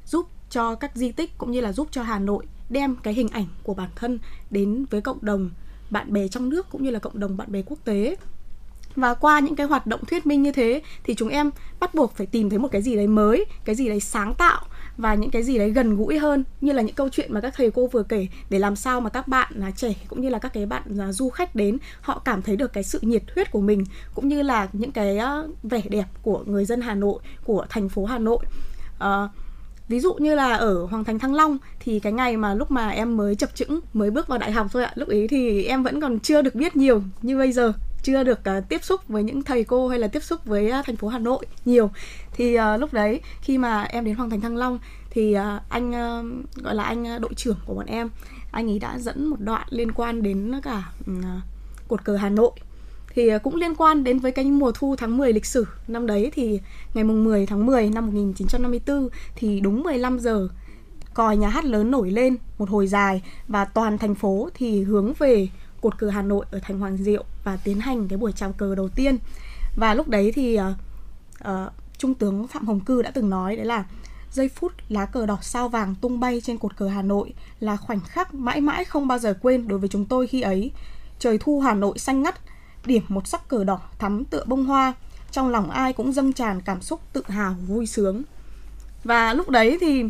giúp 0.07 0.27
cho 0.51 0.75
các 0.75 0.91
di 0.95 1.13
tích 1.13 1.39
cũng 1.39 1.51
như 1.51 1.61
là 1.61 1.73
giúp 1.73 1.89
cho 1.91 2.03
Hà 2.03 2.19
Nội 2.19 2.47
đem 2.71 2.97
cái 2.97 3.15
hình 3.15 3.29
ảnh 3.29 3.47
của 3.63 3.75
bản 3.75 3.91
thân 3.97 4.19
đến 4.51 4.85
với 4.91 5.01
cộng 5.01 5.19
đồng 5.23 5.51
bạn 5.91 6.13
bè 6.13 6.29
trong 6.29 6.49
nước 6.49 6.67
cũng 6.71 6.83
như 6.83 6.91
là 6.91 6.99
cộng 6.99 7.21
đồng 7.21 7.37
bạn 7.37 7.53
bè 7.53 7.63
quốc 7.67 7.79
tế 7.85 8.17
và 8.99 9.15
qua 9.15 9.41
những 9.41 9.57
cái 9.57 9.67
hoạt 9.67 9.87
động 9.87 10.05
thuyết 10.05 10.27
minh 10.27 10.43
như 10.43 10.53
thế 10.53 10.83
thì 11.05 11.15
chúng 11.15 11.29
em 11.29 11.51
bắt 11.81 11.95
buộc 11.95 12.17
phải 12.17 12.27
tìm 12.27 12.51
thấy 12.51 12.59
một 12.59 12.69
cái 12.73 12.83
gì 12.83 12.97
đấy 12.97 13.07
mới 13.07 13.45
cái 13.65 13.75
gì 13.75 13.89
đấy 13.89 14.01
sáng 14.01 14.35
tạo 14.35 14.65
và 14.97 15.15
những 15.15 15.31
cái 15.31 15.43
gì 15.43 15.59
đấy 15.59 15.71
gần 15.71 15.97
gũi 15.97 16.19
hơn 16.19 16.45
như 16.61 16.73
là 16.73 16.83
những 16.83 16.95
câu 16.95 17.09
chuyện 17.09 17.35
mà 17.35 17.41
các 17.41 17.55
thầy 17.57 17.71
cô 17.71 17.87
vừa 17.87 18.03
kể 18.03 18.27
để 18.51 18.59
làm 18.59 18.77
sao 18.77 19.01
mà 19.01 19.11
các 19.11 19.29
bạn 19.29 19.53
là 19.57 19.71
trẻ 19.71 19.95
cũng 20.09 20.21
như 20.21 20.29
là 20.29 20.39
các 20.39 20.53
cái 20.53 20.67
bạn 20.67 20.83
là 20.87 21.13
du 21.13 21.29
khách 21.31 21.55
đến 21.55 21.79
họ 22.01 22.23
cảm 22.25 22.43
thấy 22.43 22.57
được 22.57 22.73
cái 22.73 22.85
sự 22.85 22.99
nhiệt 23.03 23.23
huyết 23.35 23.51
của 23.51 23.61
mình 23.61 23.85
cũng 24.15 24.29
như 24.29 24.43
là 24.43 24.69
những 24.73 24.93
cái 24.93 25.19
à, 25.19 25.43
vẻ 25.63 25.83
đẹp 25.89 26.07
của 26.23 26.43
người 26.47 26.65
dân 26.65 26.81
Hà 26.81 26.95
Nội 26.95 27.19
của 27.45 27.67
thành 27.71 27.89
phố 27.89 28.05
Hà 28.05 28.19
Nội. 28.19 28.39
À, 28.99 29.29
ví 29.89 30.01
dụ 30.01 30.15
như 30.15 30.35
là 30.35 30.55
ở 30.55 30.85
Hoàng 30.85 31.05
Thành 31.05 31.19
Thăng 31.19 31.35
Long 31.35 31.59
thì 31.81 32.01
cái 32.01 32.13
ngày 32.13 32.37
mà 32.37 32.55
lúc 32.55 32.71
mà 32.71 32.89
em 32.89 33.17
mới 33.17 33.35
chập 33.35 33.55
chững 33.55 33.81
mới 33.93 34.11
bước 34.11 34.29
vào 34.29 34.39
đại 34.39 34.53
học 34.53 34.67
thôi 34.73 34.85
ạ 34.85 34.93
lúc 34.95 35.09
ấy 35.09 35.29
thì 35.29 35.65
em 35.65 35.83
vẫn 35.83 36.01
còn 36.01 36.19
chưa 36.21 36.43
được 36.43 36.55
biết 36.55 36.77
nhiều 36.77 37.03
như 37.23 37.39
bây 37.39 37.53
giờ 37.53 37.73
chưa 38.03 38.23
được 38.23 38.41
uh, 38.59 38.69
tiếp 38.69 38.85
xúc 38.85 39.09
với 39.09 39.23
những 39.23 39.43
thầy 39.43 39.65
cô 39.65 39.89
hay 39.89 39.99
là 39.99 40.09
tiếp 40.09 40.23
xúc 40.23 40.45
với 40.45 40.73
uh, 40.79 40.87
thành 40.87 40.97
phố 40.97 41.09
Hà 41.09 41.19
Nội 41.19 41.47
nhiều. 41.65 41.91
Thì 42.33 42.59
uh, 42.59 42.81
lúc 42.81 42.93
đấy 42.93 43.21
khi 43.41 43.59
mà 43.59 43.83
em 43.83 44.05
đến 44.05 44.15
Hoàng 44.15 44.31
Thành 44.31 44.41
Thăng 44.41 44.57
Long 44.57 44.79
thì 45.11 45.37
uh, 45.37 45.63
anh 45.69 45.91
uh, 45.91 46.57
gọi 46.63 46.75
là 46.75 46.83
anh 46.83 47.15
uh, 47.17 47.21
đội 47.21 47.35
trưởng 47.35 47.57
của 47.67 47.75
bọn 47.75 47.87
em 47.87 48.09
anh 48.51 48.71
ấy 48.71 48.79
đã 48.79 48.99
dẫn 48.99 49.27
một 49.27 49.41
đoạn 49.41 49.67
liên 49.71 49.93
quan 49.93 50.23
đến 50.23 50.61
cả 50.63 50.93
uh, 51.11 51.25
cột 51.89 52.05
cờ 52.05 52.17
Hà 52.17 52.29
Nội. 52.29 52.51
Thì 53.15 53.35
uh, 53.35 53.43
cũng 53.43 53.57
liên 53.57 53.75
quan 53.75 54.05
đến 54.05 54.19
với 54.19 54.33
cái 54.33 54.45
mùa 54.45 54.73
thu 54.75 54.97
tháng 54.99 55.17
10 55.17 55.33
lịch 55.33 55.47
sử 55.47 55.67
năm 55.89 56.07
đấy 56.07 56.31
thì 56.35 56.61
ngày 56.95 57.05
mùng 57.05 57.25
10 57.25 57.47
tháng 57.47 57.67
10 57.67 57.91
năm 57.91 58.07
1954 58.07 59.09
thì 59.37 59.61
đúng 59.61 59.83
15 59.83 60.19
giờ 60.19 60.49
còi 61.15 61.37
nhà 61.37 61.49
hát 61.49 61.65
lớn 61.65 61.91
nổi 61.91 62.11
lên 62.11 62.37
một 62.59 62.71
hồi 62.71 62.87
dài 62.87 63.23
và 63.49 63.65
toàn 63.65 63.99
thành 63.99 64.15
phố 64.15 64.49
thì 64.55 64.83
hướng 64.83 65.13
về 65.19 65.49
cột 65.81 65.99
cờ 65.99 66.11
Hà 66.11 66.23
Nội 66.23 66.47
ở 66.51 66.59
thành 66.63 66.79
Hoàng 66.79 66.97
Diệu 66.97 67.25
và 67.45 67.57
tiến 67.57 67.81
hành 67.81 68.09
cái 68.09 68.17
buổi 68.17 68.33
chào 68.33 68.53
cờ 68.53 68.75
đầu 68.75 68.89
tiên. 68.89 69.19
Và 69.77 69.95
lúc 69.95 70.09
đấy 70.09 70.33
thì 70.35 70.59
uh, 70.61 70.65
uh, 71.49 71.73
trung 71.99 72.15
tướng 72.15 72.49
Phạm 72.49 72.67
Hồng 72.67 72.81
Cư 72.81 73.03
đã 73.03 73.11
từng 73.11 73.31
nói 73.31 73.57
đấy 73.57 73.67
là 73.67 73.85
giây 74.33 74.49
phút 74.49 74.73
lá 74.89 75.07
cờ 75.07 75.27
đỏ 75.27 75.39
sao 75.43 75.69
vàng 75.69 75.95
tung 75.95 76.21
bay 76.21 76.41
trên 76.45 76.59
cột 76.59 76.77
cờ 76.77 76.89
Hà 76.89 77.03
Nội 77.03 77.33
là 77.61 77.77
khoảnh 77.77 78.01
khắc 78.01 78.35
mãi 78.35 78.61
mãi 78.61 78.85
không 78.85 79.09
bao 79.09 79.19
giờ 79.19 79.35
quên 79.43 79.69
đối 79.69 79.79
với 79.79 79.89
chúng 79.89 80.05
tôi 80.05 80.27
khi 80.27 80.41
ấy. 80.41 80.71
Trời 81.19 81.39
thu 81.41 81.61
Hà 81.61 81.75
Nội 81.75 81.99
xanh 81.99 82.23
ngắt 82.23 82.41
điểm 82.87 83.03
một 83.09 83.27
sắc 83.27 83.49
cờ 83.49 83.65
đỏ 83.65 83.81
thắm 83.99 84.25
tựa 84.25 84.45
bông 84.47 84.65
hoa 84.65 84.95
trong 85.31 85.49
lòng 85.49 85.71
ai 85.71 85.93
cũng 85.93 86.13
dâng 86.13 86.33
tràn 86.33 86.61
cảm 86.61 86.83
xúc 86.83 87.01
tự 87.13 87.23
hào 87.29 87.57
vui 87.67 87.87
sướng. 87.87 88.23
Và 89.05 89.35
lúc 89.35 89.49
đấy 89.49 89.79
thì 89.81 90.05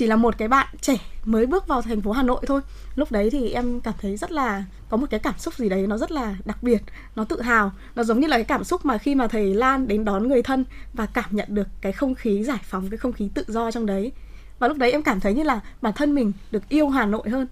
chỉ 0.00 0.06
là 0.06 0.16
một 0.16 0.38
cái 0.38 0.48
bạn 0.48 0.66
trẻ 0.80 0.96
mới 1.24 1.46
bước 1.46 1.66
vào 1.66 1.82
thành 1.82 2.00
phố 2.00 2.12
Hà 2.12 2.22
Nội 2.22 2.40
thôi 2.46 2.60
lúc 2.94 3.12
đấy 3.12 3.30
thì 3.30 3.50
em 3.50 3.80
cảm 3.80 3.94
thấy 4.00 4.16
rất 4.16 4.32
là 4.32 4.64
có 4.88 4.96
một 4.96 5.06
cái 5.10 5.20
cảm 5.20 5.34
xúc 5.38 5.54
gì 5.54 5.68
đấy 5.68 5.86
nó 5.86 5.98
rất 5.98 6.12
là 6.12 6.36
đặc 6.44 6.62
biệt 6.62 6.82
nó 7.16 7.24
tự 7.24 7.40
hào 7.40 7.72
nó 7.94 8.02
giống 8.04 8.20
như 8.20 8.26
là 8.26 8.36
cái 8.36 8.44
cảm 8.44 8.64
xúc 8.64 8.84
mà 8.84 8.98
khi 8.98 9.14
mà 9.14 9.26
thầy 9.26 9.54
Lan 9.54 9.88
đến 9.88 10.04
đón 10.04 10.28
người 10.28 10.42
thân 10.42 10.64
và 10.92 11.06
cảm 11.06 11.24
nhận 11.30 11.48
được 11.50 11.68
cái 11.80 11.92
không 11.92 12.14
khí 12.14 12.44
giải 12.44 12.58
phóng 12.62 12.90
cái 12.90 12.98
không 12.98 13.12
khí 13.12 13.30
tự 13.34 13.44
do 13.48 13.70
trong 13.70 13.86
đấy 13.86 14.12
và 14.58 14.68
lúc 14.68 14.76
đấy 14.78 14.92
em 14.92 15.02
cảm 15.02 15.20
thấy 15.20 15.34
như 15.34 15.42
là 15.42 15.60
bản 15.82 15.92
thân 15.92 16.14
mình 16.14 16.32
được 16.50 16.68
yêu 16.68 16.88
Hà 16.88 17.06
Nội 17.06 17.28
hơn 17.28 17.46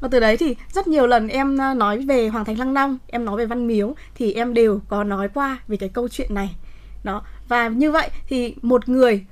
và 0.00 0.08
từ 0.08 0.20
đấy 0.20 0.36
thì 0.36 0.56
rất 0.72 0.88
nhiều 0.88 1.06
lần 1.06 1.28
em 1.28 1.58
ờ, 1.58 1.74
nói 1.74 1.98
về 1.98 2.28
Hoàng 2.28 2.44
Thành 2.44 2.58
Lăng 2.58 2.72
Long, 2.72 2.98
em 3.06 3.24
nói 3.24 3.36
về 3.36 3.46
Văn 3.46 3.66
Miếu 3.66 3.94
thì 4.14 4.32
em 4.32 4.54
đều 4.54 4.80
có 4.88 5.04
nói 5.04 5.28
qua 5.34 5.58
về 5.68 5.76
cái 5.76 5.88
câu 5.88 6.08
chuyện 6.08 6.34
này. 6.34 6.56
Đó. 7.04 7.22
Và 7.48 7.68
như 7.68 7.90
vậy 7.90 8.10
thì 8.28 8.54
một 8.62 8.88
người 8.88 9.24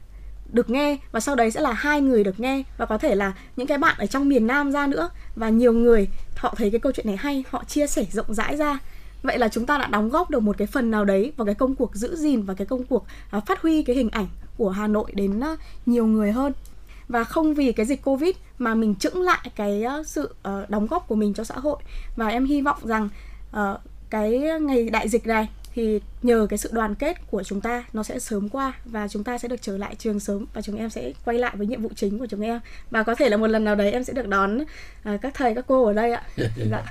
được 0.52 0.70
nghe 0.70 0.96
và 1.12 1.20
sau 1.20 1.34
đấy 1.34 1.50
sẽ 1.50 1.60
là 1.60 1.72
hai 1.72 2.00
người 2.00 2.24
được 2.24 2.40
nghe. 2.40 2.62
Và 2.76 2.86
có 2.86 2.98
thể 2.98 3.14
là 3.14 3.32
những 3.56 3.66
cái 3.66 3.78
bạn 3.78 3.96
ở 3.98 4.06
trong 4.06 4.28
miền 4.28 4.46
Nam 4.46 4.72
ra 4.72 4.86
nữa 4.86 5.10
và 5.36 5.48
nhiều 5.48 5.72
người 5.72 6.08
họ 6.36 6.54
thấy 6.56 6.70
cái 6.70 6.80
câu 6.80 6.92
chuyện 6.92 7.06
này 7.06 7.16
hay, 7.16 7.44
họ 7.50 7.64
chia 7.64 7.86
sẻ 7.86 8.04
rộng 8.12 8.34
rãi 8.34 8.56
ra. 8.56 8.78
Vậy 9.22 9.38
là 9.38 9.48
chúng 9.48 9.66
ta 9.66 9.78
đã 9.78 9.86
đóng 9.86 10.08
góp 10.08 10.30
được 10.30 10.40
một 10.40 10.58
cái 10.58 10.66
phần 10.66 10.90
nào 10.90 11.04
đấy 11.04 11.32
vào 11.36 11.46
cái 11.46 11.54
công 11.54 11.74
cuộc 11.74 11.94
giữ 11.94 12.16
gìn 12.16 12.42
và 12.42 12.54
cái 12.54 12.66
công 12.66 12.84
cuộc 12.84 13.06
à, 13.30 13.40
phát 13.40 13.62
huy 13.62 13.82
cái 13.82 13.96
hình 13.96 14.10
ảnh 14.10 14.26
của 14.56 14.70
Hà 14.70 14.86
Nội 14.86 15.10
đến 15.14 15.40
à, 15.40 15.56
nhiều 15.86 16.06
người 16.06 16.32
hơn. 16.32 16.52
Và 17.08 17.24
không 17.24 17.54
vì 17.54 17.72
cái 17.72 17.86
dịch 17.86 18.04
covid 18.04 18.34
mà 18.58 18.74
mình 18.74 18.94
chững 18.94 19.22
lại 19.22 19.50
cái 19.56 19.82
à, 19.82 20.02
sự 20.06 20.34
ờ, 20.42 20.66
đóng 20.68 20.86
góp 20.86 21.08
của 21.08 21.14
mình 21.14 21.34
cho 21.34 21.44
xã 21.44 21.54
hội. 21.54 21.76
Và 22.16 22.28
em 22.28 22.44
hy 22.44 22.62
vọng 22.62 22.78
rằng 22.82 23.08
ờ, 23.52 23.78
cái 24.10 24.38
ngày 24.60 24.90
đại 24.90 25.08
dịch 25.08 25.26
này 25.26 25.48
thì 25.78 26.00
nhờ 26.22 26.46
cái 26.50 26.58
sự 26.58 26.70
đoàn 26.72 26.94
kết 26.94 27.16
của 27.30 27.42
chúng 27.42 27.60
ta 27.60 27.84
nó 27.92 28.02
sẽ 28.02 28.18
sớm 28.18 28.48
qua 28.48 28.72
và 28.84 29.08
chúng 29.08 29.24
ta 29.24 29.38
sẽ 29.38 29.48
được 29.48 29.62
trở 29.62 29.78
lại 29.78 29.94
trường 29.98 30.20
sớm 30.20 30.46
và 30.54 30.62
chúng 30.62 30.76
em 30.76 30.90
sẽ 30.90 31.12
quay 31.24 31.38
lại 31.38 31.56
với 31.56 31.66
nhiệm 31.66 31.82
vụ 31.82 31.90
chính 31.96 32.18
của 32.18 32.26
chúng 32.26 32.40
em. 32.40 32.60
Và 32.90 33.02
có 33.02 33.14
thể 33.14 33.28
là 33.28 33.36
một 33.36 33.46
lần 33.46 33.64
nào 33.64 33.74
đấy 33.74 33.92
em 33.92 34.04
sẽ 34.04 34.12
được 34.12 34.28
đón 34.28 34.58
à, 35.02 35.18
các 35.22 35.34
thầy 35.34 35.54
các 35.54 35.64
cô 35.68 35.86
ở 35.86 35.92
đây 35.92 36.12
ạ. 36.12 36.22
Dạ 36.70 36.82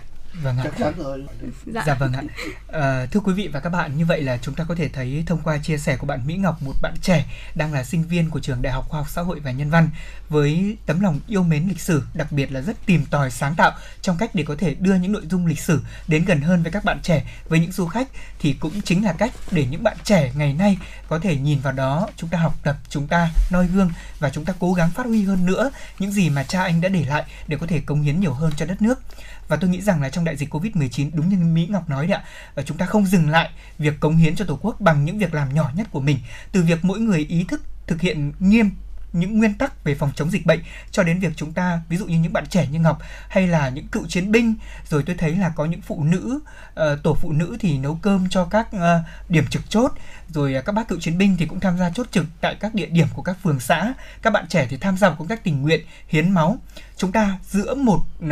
Vâng 0.44 0.58
ạ. 0.58 0.64
chắc 0.64 0.74
chắn 0.78 0.94
rồi 0.98 1.26
dạ, 1.66 1.84
Dạ 1.88 1.94
vâng 1.94 2.14
ạ. 2.14 2.24
À, 2.68 3.06
thưa 3.12 3.20
quý 3.20 3.34
vị 3.34 3.48
và 3.48 3.60
các 3.60 3.70
bạn, 3.70 3.98
như 3.98 4.06
vậy 4.06 4.22
là 4.22 4.38
chúng 4.42 4.56
ta 4.56 4.64
có 4.64 4.76
thể 4.76 4.90
thấy 4.90 5.24
thông 5.28 5.42
qua 5.44 5.58
chia 5.58 5.78
sẻ 5.78 5.98
của 5.98 6.08
bạn 6.08 6.28
Mỹ 6.28 6.38
Ngọc, 6.38 6.62
một 6.62 6.74
bạn 6.82 6.94
trẻ 7.02 7.26
đang 7.56 7.74
là 7.74 7.84
sinh 7.84 8.04
viên 8.04 8.30
của 8.30 8.40
trường 8.40 8.62
Đại 8.62 8.74
học 8.74 8.86
Khoa 8.90 9.00
học 9.00 9.10
Xã 9.10 9.22
hội 9.22 9.40
và 9.40 9.52
Nhân 9.52 9.70
văn 9.70 9.90
với 10.30 10.78
tấm 10.86 11.00
lòng 11.00 11.20
yêu 11.28 11.44
mến 11.44 11.68
lịch 11.68 11.82
sử, 11.82 12.04
đặc 12.14 12.32
biệt 12.32 12.52
là 12.52 12.62
rất 12.62 12.86
tìm 12.86 13.06
tòi 13.06 13.32
sáng 13.32 13.56
tạo 13.56 13.72
trong 14.02 14.18
cách 14.18 14.36
để 14.36 14.44
có 14.48 14.56
thể 14.58 14.74
đưa 14.74 14.96
những 14.96 15.12
nội 15.12 15.24
dung 15.30 15.46
lịch 15.46 15.60
sử 15.60 15.82
đến 16.08 16.26
gần 16.26 16.42
hơn 16.42 16.64
với 16.64 16.72
các 16.72 16.84
bạn 16.84 17.00
trẻ, 17.04 17.24
với 17.50 17.60
những 17.60 17.72
du 17.72 17.86
khách 17.88 18.08
thì 18.40 18.54
cũng 18.54 18.82
chính 18.82 19.06
là 19.06 19.14
cách 19.14 19.32
để 19.52 19.66
những 19.66 19.84
bạn 19.84 19.98
trẻ 20.04 20.32
ngày 20.36 20.54
nay 20.54 20.78
có 21.08 21.20
thể 21.20 21.36
nhìn 21.36 21.60
vào 21.60 21.74
đó, 21.74 22.08
chúng 22.18 22.30
ta 22.30 22.38
học 22.38 22.56
tập, 22.64 22.76
chúng 22.90 23.08
ta 23.08 23.30
noi 23.52 23.68
gương 23.68 23.92
và 24.20 24.30
chúng 24.30 24.46
ta 24.46 24.54
cố 24.60 24.74
gắng 24.74 24.92
phát 24.92 25.06
huy 25.06 25.24
hơn 25.24 25.46
nữa 25.46 25.72
những 26.00 26.12
gì 26.12 26.30
mà 26.30 26.44
cha 26.44 26.64
anh 26.64 26.82
đã 26.82 26.90
để 26.90 27.06
lại 27.06 27.24
để 27.48 27.58
có 27.58 27.68
thể 27.68 27.80
cống 27.80 28.02
hiến 28.02 28.20
nhiều 28.20 28.34
hơn 28.34 28.52
cho 28.58 28.66
đất 28.66 28.82
nước 28.82 29.00
và 29.48 29.58
tôi 29.58 29.70
nghĩ 29.70 29.82
rằng 29.82 30.02
là 30.02 30.10
trong 30.10 30.26
đại 30.26 30.36
dịch 30.36 30.54
Covid-19 30.54 31.10
đúng 31.14 31.30
như 31.30 31.38
Mỹ 31.38 31.68
Ngọc 31.70 31.90
nói 31.90 32.08
đấy 32.08 32.18
ạ, 32.18 32.24
ờ, 32.56 32.64
chúng 32.64 32.78
ta 32.78 32.86
không 32.86 33.06
dừng 33.06 33.30
lại 33.30 33.50
việc 33.80 34.00
cống 34.00 34.18
hiến 34.18 34.36
cho 34.36 34.46
Tổ 34.46 34.60
quốc 34.62 34.82
bằng 34.82 35.06
những 35.06 35.18
việc 35.18 35.34
làm 35.34 35.54
nhỏ 35.54 35.72
nhất 35.76 35.88
của 35.92 36.00
mình, 36.00 36.20
từ 36.52 36.64
việc 36.64 36.80
mỗi 36.86 37.00
người 37.00 37.20
ý 37.30 37.46
thức 37.50 37.62
thực 37.88 38.02
hiện 38.02 38.32
nghiêm 38.40 38.72
những 39.14 39.38
nguyên 39.38 39.54
tắc 39.54 39.84
về 39.84 39.96
phòng 39.96 40.12
chống 40.16 40.32
dịch 40.32 40.46
bệnh 40.46 40.60
cho 40.92 41.04
đến 41.04 41.20
việc 41.20 41.34
chúng 41.36 41.54
ta 41.54 41.82
ví 41.90 41.98
dụ 41.98 42.06
như 42.06 42.20
những 42.20 42.34
bạn 42.34 42.46
trẻ 42.50 42.68
như 42.72 42.80
Ngọc 42.80 43.00
hay 43.30 43.48
là 43.48 43.70
những 43.70 43.88
cựu 43.88 44.08
chiến 44.08 44.32
binh 44.32 44.56
rồi 44.90 45.04
tôi 45.04 45.16
thấy 45.20 45.36
là 45.36 45.50
có 45.50 45.66
những 45.66 45.82
phụ 45.82 46.04
nữ 46.04 46.40
uh, 46.70 47.04
tổ 47.04 47.14
phụ 47.14 47.32
nữ 47.32 47.58
thì 47.60 47.78
nấu 47.78 48.00
cơm 48.02 48.30
cho 48.30 48.46
các 48.46 48.68
uh, 48.76 48.82
điểm 49.30 49.46
trực 49.50 49.70
chốt 49.70 49.92
rồi 50.30 50.56
uh, 50.60 50.66
các 50.66 50.72
bác 50.72 50.88
cựu 50.88 51.00
chiến 51.00 51.18
binh 51.18 51.36
thì 51.40 51.46
cũng 51.46 51.60
tham 51.60 51.78
gia 51.78 51.90
chốt 51.90 52.08
trực 52.12 52.26
tại 52.42 52.56
các 52.60 52.76
địa 52.76 52.86
điểm 52.86 53.08
của 53.14 53.22
các 53.22 53.38
phường 53.44 53.60
xã. 53.60 53.94
Các 54.22 54.34
bạn 54.34 54.48
trẻ 54.48 54.68
thì 54.70 54.78
tham 54.78 54.98
gia 54.98 55.10
vào 55.10 55.18
công 55.18 55.28
tác 55.28 55.44
tình 55.44 55.62
nguyện 55.62 55.86
hiến 56.08 56.32
máu. 56.32 56.58
Chúng 56.98 57.12
ta 57.12 57.40
giữa 57.50 57.76
một 57.76 58.06
uh, 58.26 58.32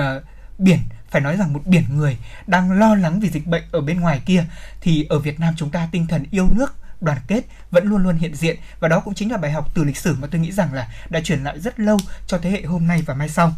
biển 0.58 0.80
phải 1.16 1.22
nói 1.22 1.38
rằng 1.38 1.54
một 1.54 1.62
biển 1.66 1.84
người 1.90 2.18
đang 2.48 2.72
lo 2.72 2.96
lắng 2.96 3.20
vì 3.20 3.30
dịch 3.30 3.48
bệnh 3.48 3.64
ở 3.72 3.82
bên 3.82 4.00
ngoài 4.00 4.22
kia, 4.26 4.46
thì 4.82 5.06
ở 5.10 5.20
Việt 5.20 5.40
Nam 5.40 5.54
chúng 5.58 5.70
ta 5.70 5.88
tinh 5.92 6.08
thần 6.08 6.26
yêu 6.32 6.50
nước, 6.52 6.76
đoàn 7.02 7.18
kết 7.28 7.42
vẫn 7.72 7.88
luôn 7.88 8.04
luôn 8.04 8.18
hiện 8.18 8.36
diện 8.36 8.58
và 8.80 8.88
đó 8.88 9.00
cũng 9.00 9.14
chính 9.14 9.32
là 9.32 9.38
bài 9.38 9.52
học 9.52 9.72
từ 9.74 9.84
lịch 9.84 9.98
sử 9.98 10.16
mà 10.20 10.28
tôi 10.32 10.42
nghĩ 10.42 10.52
rằng 10.52 10.74
là 10.74 10.88
đã 11.10 11.22
truyền 11.22 11.44
lại 11.44 11.60
rất 11.60 11.80
lâu 11.80 11.98
cho 12.28 12.38
thế 12.38 12.50
hệ 12.50 12.62
hôm 12.62 12.88
nay 12.88 13.04
và 13.06 13.14
mai 13.14 13.30
sau. 13.30 13.56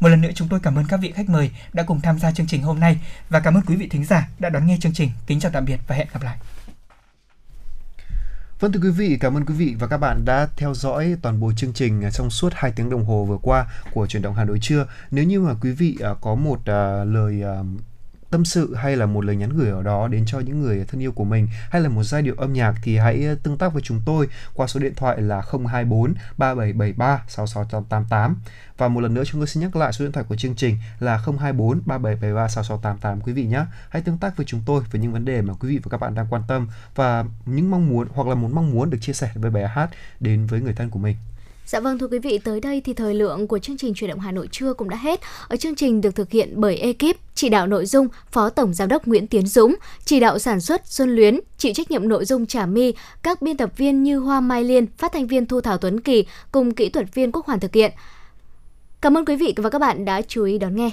Một 0.00 0.08
lần 0.08 0.20
nữa 0.20 0.30
chúng 0.34 0.48
tôi 0.48 0.60
cảm 0.60 0.78
ơn 0.78 0.84
các 0.88 0.96
vị 0.96 1.12
khách 1.16 1.28
mời 1.28 1.50
đã 1.72 1.82
cùng 1.82 2.00
tham 2.00 2.18
gia 2.18 2.32
chương 2.32 2.46
trình 2.46 2.62
hôm 2.62 2.80
nay 2.80 2.98
và 3.28 3.40
cảm 3.40 3.54
ơn 3.54 3.62
quý 3.66 3.76
vị 3.76 3.88
thính 3.88 4.04
giả 4.04 4.28
đã 4.38 4.48
đón 4.48 4.66
nghe 4.66 4.76
chương 4.80 4.92
trình. 4.92 5.10
Kính 5.26 5.40
chào 5.40 5.52
tạm 5.52 5.64
biệt 5.64 5.80
và 5.86 5.96
hẹn 5.96 6.06
gặp 6.12 6.22
lại. 6.22 6.36
Vâng 8.62 8.72
thưa 8.72 8.80
quý 8.82 8.90
vị, 8.90 9.16
cảm 9.20 9.36
ơn 9.36 9.44
quý 9.44 9.54
vị 9.54 9.74
và 9.78 9.86
các 9.86 9.96
bạn 9.96 10.24
đã 10.24 10.48
theo 10.56 10.74
dõi 10.74 11.16
toàn 11.22 11.40
bộ 11.40 11.52
chương 11.56 11.72
trình 11.72 12.02
trong 12.12 12.30
suốt 12.30 12.52
2 12.54 12.72
tiếng 12.76 12.90
đồng 12.90 13.04
hồ 13.04 13.24
vừa 13.24 13.38
qua 13.42 13.66
của 13.94 14.06
chuyển 14.06 14.22
động 14.22 14.34
Hà 14.34 14.44
Nội 14.44 14.58
trưa. 14.62 14.86
Nếu 15.10 15.24
như 15.24 15.40
mà 15.40 15.54
quý 15.60 15.70
vị 15.70 15.96
à, 16.02 16.10
có 16.20 16.34
một 16.34 16.58
à, 16.64 17.04
lời 17.04 17.42
à, 17.42 17.62
tâm 18.32 18.44
sự 18.44 18.74
hay 18.74 18.96
là 18.96 19.06
một 19.06 19.24
lời 19.24 19.36
nhắn 19.36 19.50
gửi 19.56 19.70
ở 19.70 19.82
đó 19.82 20.08
đến 20.08 20.24
cho 20.26 20.40
những 20.40 20.62
người 20.62 20.84
thân 20.88 21.02
yêu 21.02 21.12
của 21.12 21.24
mình 21.24 21.48
hay 21.70 21.82
là 21.82 21.88
một 21.88 22.02
giai 22.02 22.22
điệu 22.22 22.34
âm 22.38 22.52
nhạc 22.52 22.74
thì 22.82 22.96
hãy 22.96 23.26
tương 23.42 23.58
tác 23.58 23.72
với 23.72 23.82
chúng 23.82 24.00
tôi 24.06 24.28
qua 24.54 24.66
số 24.66 24.80
điện 24.80 24.94
thoại 24.96 25.20
là 25.20 25.42
024 25.70 26.14
3773 26.38 27.24
6688 27.28 28.36
và 28.76 28.88
một 28.88 29.00
lần 29.00 29.14
nữa 29.14 29.24
chúng 29.24 29.40
tôi 29.40 29.48
xin 29.48 29.62
nhắc 29.62 29.76
lại 29.76 29.92
số 29.92 30.04
điện 30.04 30.12
thoại 30.12 30.26
của 30.28 30.36
chương 30.36 30.54
trình 30.54 30.76
là 31.00 31.16
024 31.16 31.80
3773 31.86 32.48
6688 32.48 33.20
quý 33.20 33.32
vị 33.32 33.44
nhé. 33.44 33.64
Hãy 33.88 34.02
tương 34.02 34.18
tác 34.18 34.36
với 34.36 34.46
chúng 34.46 34.60
tôi 34.66 34.82
với 34.90 35.00
những 35.00 35.12
vấn 35.12 35.24
đề 35.24 35.42
mà 35.42 35.54
quý 35.54 35.68
vị 35.68 35.80
và 35.82 35.88
các 35.90 36.00
bạn 36.00 36.14
đang 36.14 36.26
quan 36.30 36.42
tâm 36.48 36.68
và 36.94 37.24
những 37.46 37.70
mong 37.70 37.88
muốn 37.88 38.08
hoặc 38.14 38.28
là 38.28 38.34
muốn 38.34 38.54
mong 38.54 38.70
muốn 38.70 38.90
được 38.90 38.98
chia 39.00 39.12
sẻ 39.12 39.30
với 39.34 39.50
bài 39.50 39.68
hát 39.68 39.90
đến 40.20 40.46
với 40.46 40.60
người 40.60 40.74
thân 40.74 40.90
của 40.90 40.98
mình. 40.98 41.16
Dạ 41.66 41.80
vâng 41.80 41.98
thưa 41.98 42.08
quý 42.08 42.18
vị, 42.18 42.38
tới 42.38 42.60
đây 42.60 42.80
thì 42.80 42.94
thời 42.94 43.14
lượng 43.14 43.46
của 43.46 43.58
chương 43.58 43.76
trình 43.76 43.94
truyền 43.94 44.10
động 44.10 44.20
Hà 44.20 44.32
Nội 44.32 44.48
trưa 44.50 44.74
cũng 44.74 44.88
đã 44.88 44.96
hết. 44.96 45.20
Ở 45.48 45.56
chương 45.56 45.74
trình 45.74 46.00
được 46.00 46.14
thực 46.14 46.30
hiện 46.30 46.52
bởi 46.54 46.76
ekip 46.76 47.16
chỉ 47.34 47.48
đạo 47.48 47.66
nội 47.66 47.86
dung 47.86 48.08
Phó 48.30 48.48
Tổng 48.50 48.74
Giám 48.74 48.88
đốc 48.88 49.06
Nguyễn 49.06 49.26
Tiến 49.26 49.46
Dũng, 49.46 49.74
chỉ 50.04 50.20
đạo 50.20 50.38
sản 50.38 50.60
xuất 50.60 50.86
Xuân 50.86 51.16
Luyến, 51.16 51.40
chịu 51.58 51.72
trách 51.74 51.90
nhiệm 51.90 52.08
nội 52.08 52.24
dung 52.24 52.46
Trà 52.46 52.66
My, 52.66 52.94
các 53.22 53.42
biên 53.42 53.56
tập 53.56 53.72
viên 53.76 54.02
như 54.02 54.18
Hoa 54.18 54.40
Mai 54.40 54.64
Liên, 54.64 54.86
phát 54.98 55.12
thanh 55.12 55.26
viên 55.26 55.46
Thu 55.46 55.60
Thảo 55.60 55.78
Tuấn 55.78 56.00
Kỳ 56.00 56.24
cùng 56.52 56.74
kỹ 56.74 56.88
thuật 56.88 57.14
viên 57.14 57.32
Quốc 57.32 57.46
Hoàn 57.46 57.60
thực 57.60 57.74
hiện. 57.74 57.92
Cảm 59.00 59.16
ơn 59.16 59.24
quý 59.24 59.36
vị 59.36 59.54
và 59.56 59.70
các 59.70 59.78
bạn 59.78 60.04
đã 60.04 60.22
chú 60.22 60.44
ý 60.44 60.58
đón 60.58 60.76
nghe. 60.76 60.90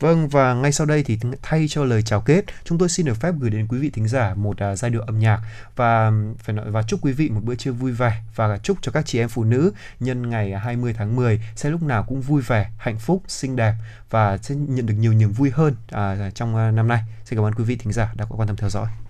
Vâng 0.00 0.28
và 0.28 0.54
ngay 0.54 0.72
sau 0.72 0.86
đây 0.86 1.02
thì 1.02 1.18
thay 1.42 1.66
cho 1.68 1.84
lời 1.84 2.02
chào 2.02 2.20
kết, 2.20 2.44
chúng 2.64 2.78
tôi 2.78 2.88
xin 2.88 3.06
được 3.06 3.14
phép 3.14 3.34
gửi 3.38 3.50
đến 3.50 3.66
quý 3.68 3.78
vị 3.78 3.90
thính 3.90 4.08
giả 4.08 4.34
một 4.34 4.56
uh, 4.72 4.78
giai 4.78 4.90
điệu 4.90 5.00
âm 5.00 5.18
nhạc 5.18 5.40
và 5.76 6.12
phải 6.38 6.54
nói 6.54 6.70
và 6.70 6.82
chúc 6.82 7.00
quý 7.02 7.12
vị 7.12 7.28
một 7.28 7.40
bữa 7.44 7.54
trưa 7.54 7.72
vui 7.72 7.92
vẻ 7.92 8.22
và 8.34 8.58
chúc 8.58 8.78
cho 8.82 8.92
các 8.92 9.06
chị 9.06 9.18
em 9.18 9.28
phụ 9.28 9.44
nữ 9.44 9.72
nhân 10.00 10.30
ngày 10.30 10.52
20 10.52 10.94
tháng 10.98 11.16
10 11.16 11.42
sẽ 11.56 11.70
lúc 11.70 11.82
nào 11.82 12.04
cũng 12.08 12.20
vui 12.20 12.42
vẻ, 12.42 12.70
hạnh 12.78 12.98
phúc, 12.98 13.22
xinh 13.28 13.56
đẹp 13.56 13.74
và 14.10 14.38
sẽ 14.38 14.54
nhận 14.54 14.86
được 14.86 14.94
nhiều 14.94 15.12
niềm 15.12 15.32
vui 15.32 15.50
hơn 15.50 15.74
uh, 15.94 16.34
trong 16.34 16.68
uh, 16.68 16.74
năm 16.74 16.88
nay. 16.88 17.02
Xin 17.24 17.36
cảm 17.36 17.44
ơn 17.44 17.54
quý 17.54 17.64
vị 17.64 17.76
thính 17.76 17.92
giả 17.92 18.12
đã 18.16 18.24
quan 18.28 18.48
tâm 18.48 18.56
theo 18.56 18.70
dõi. 18.70 19.05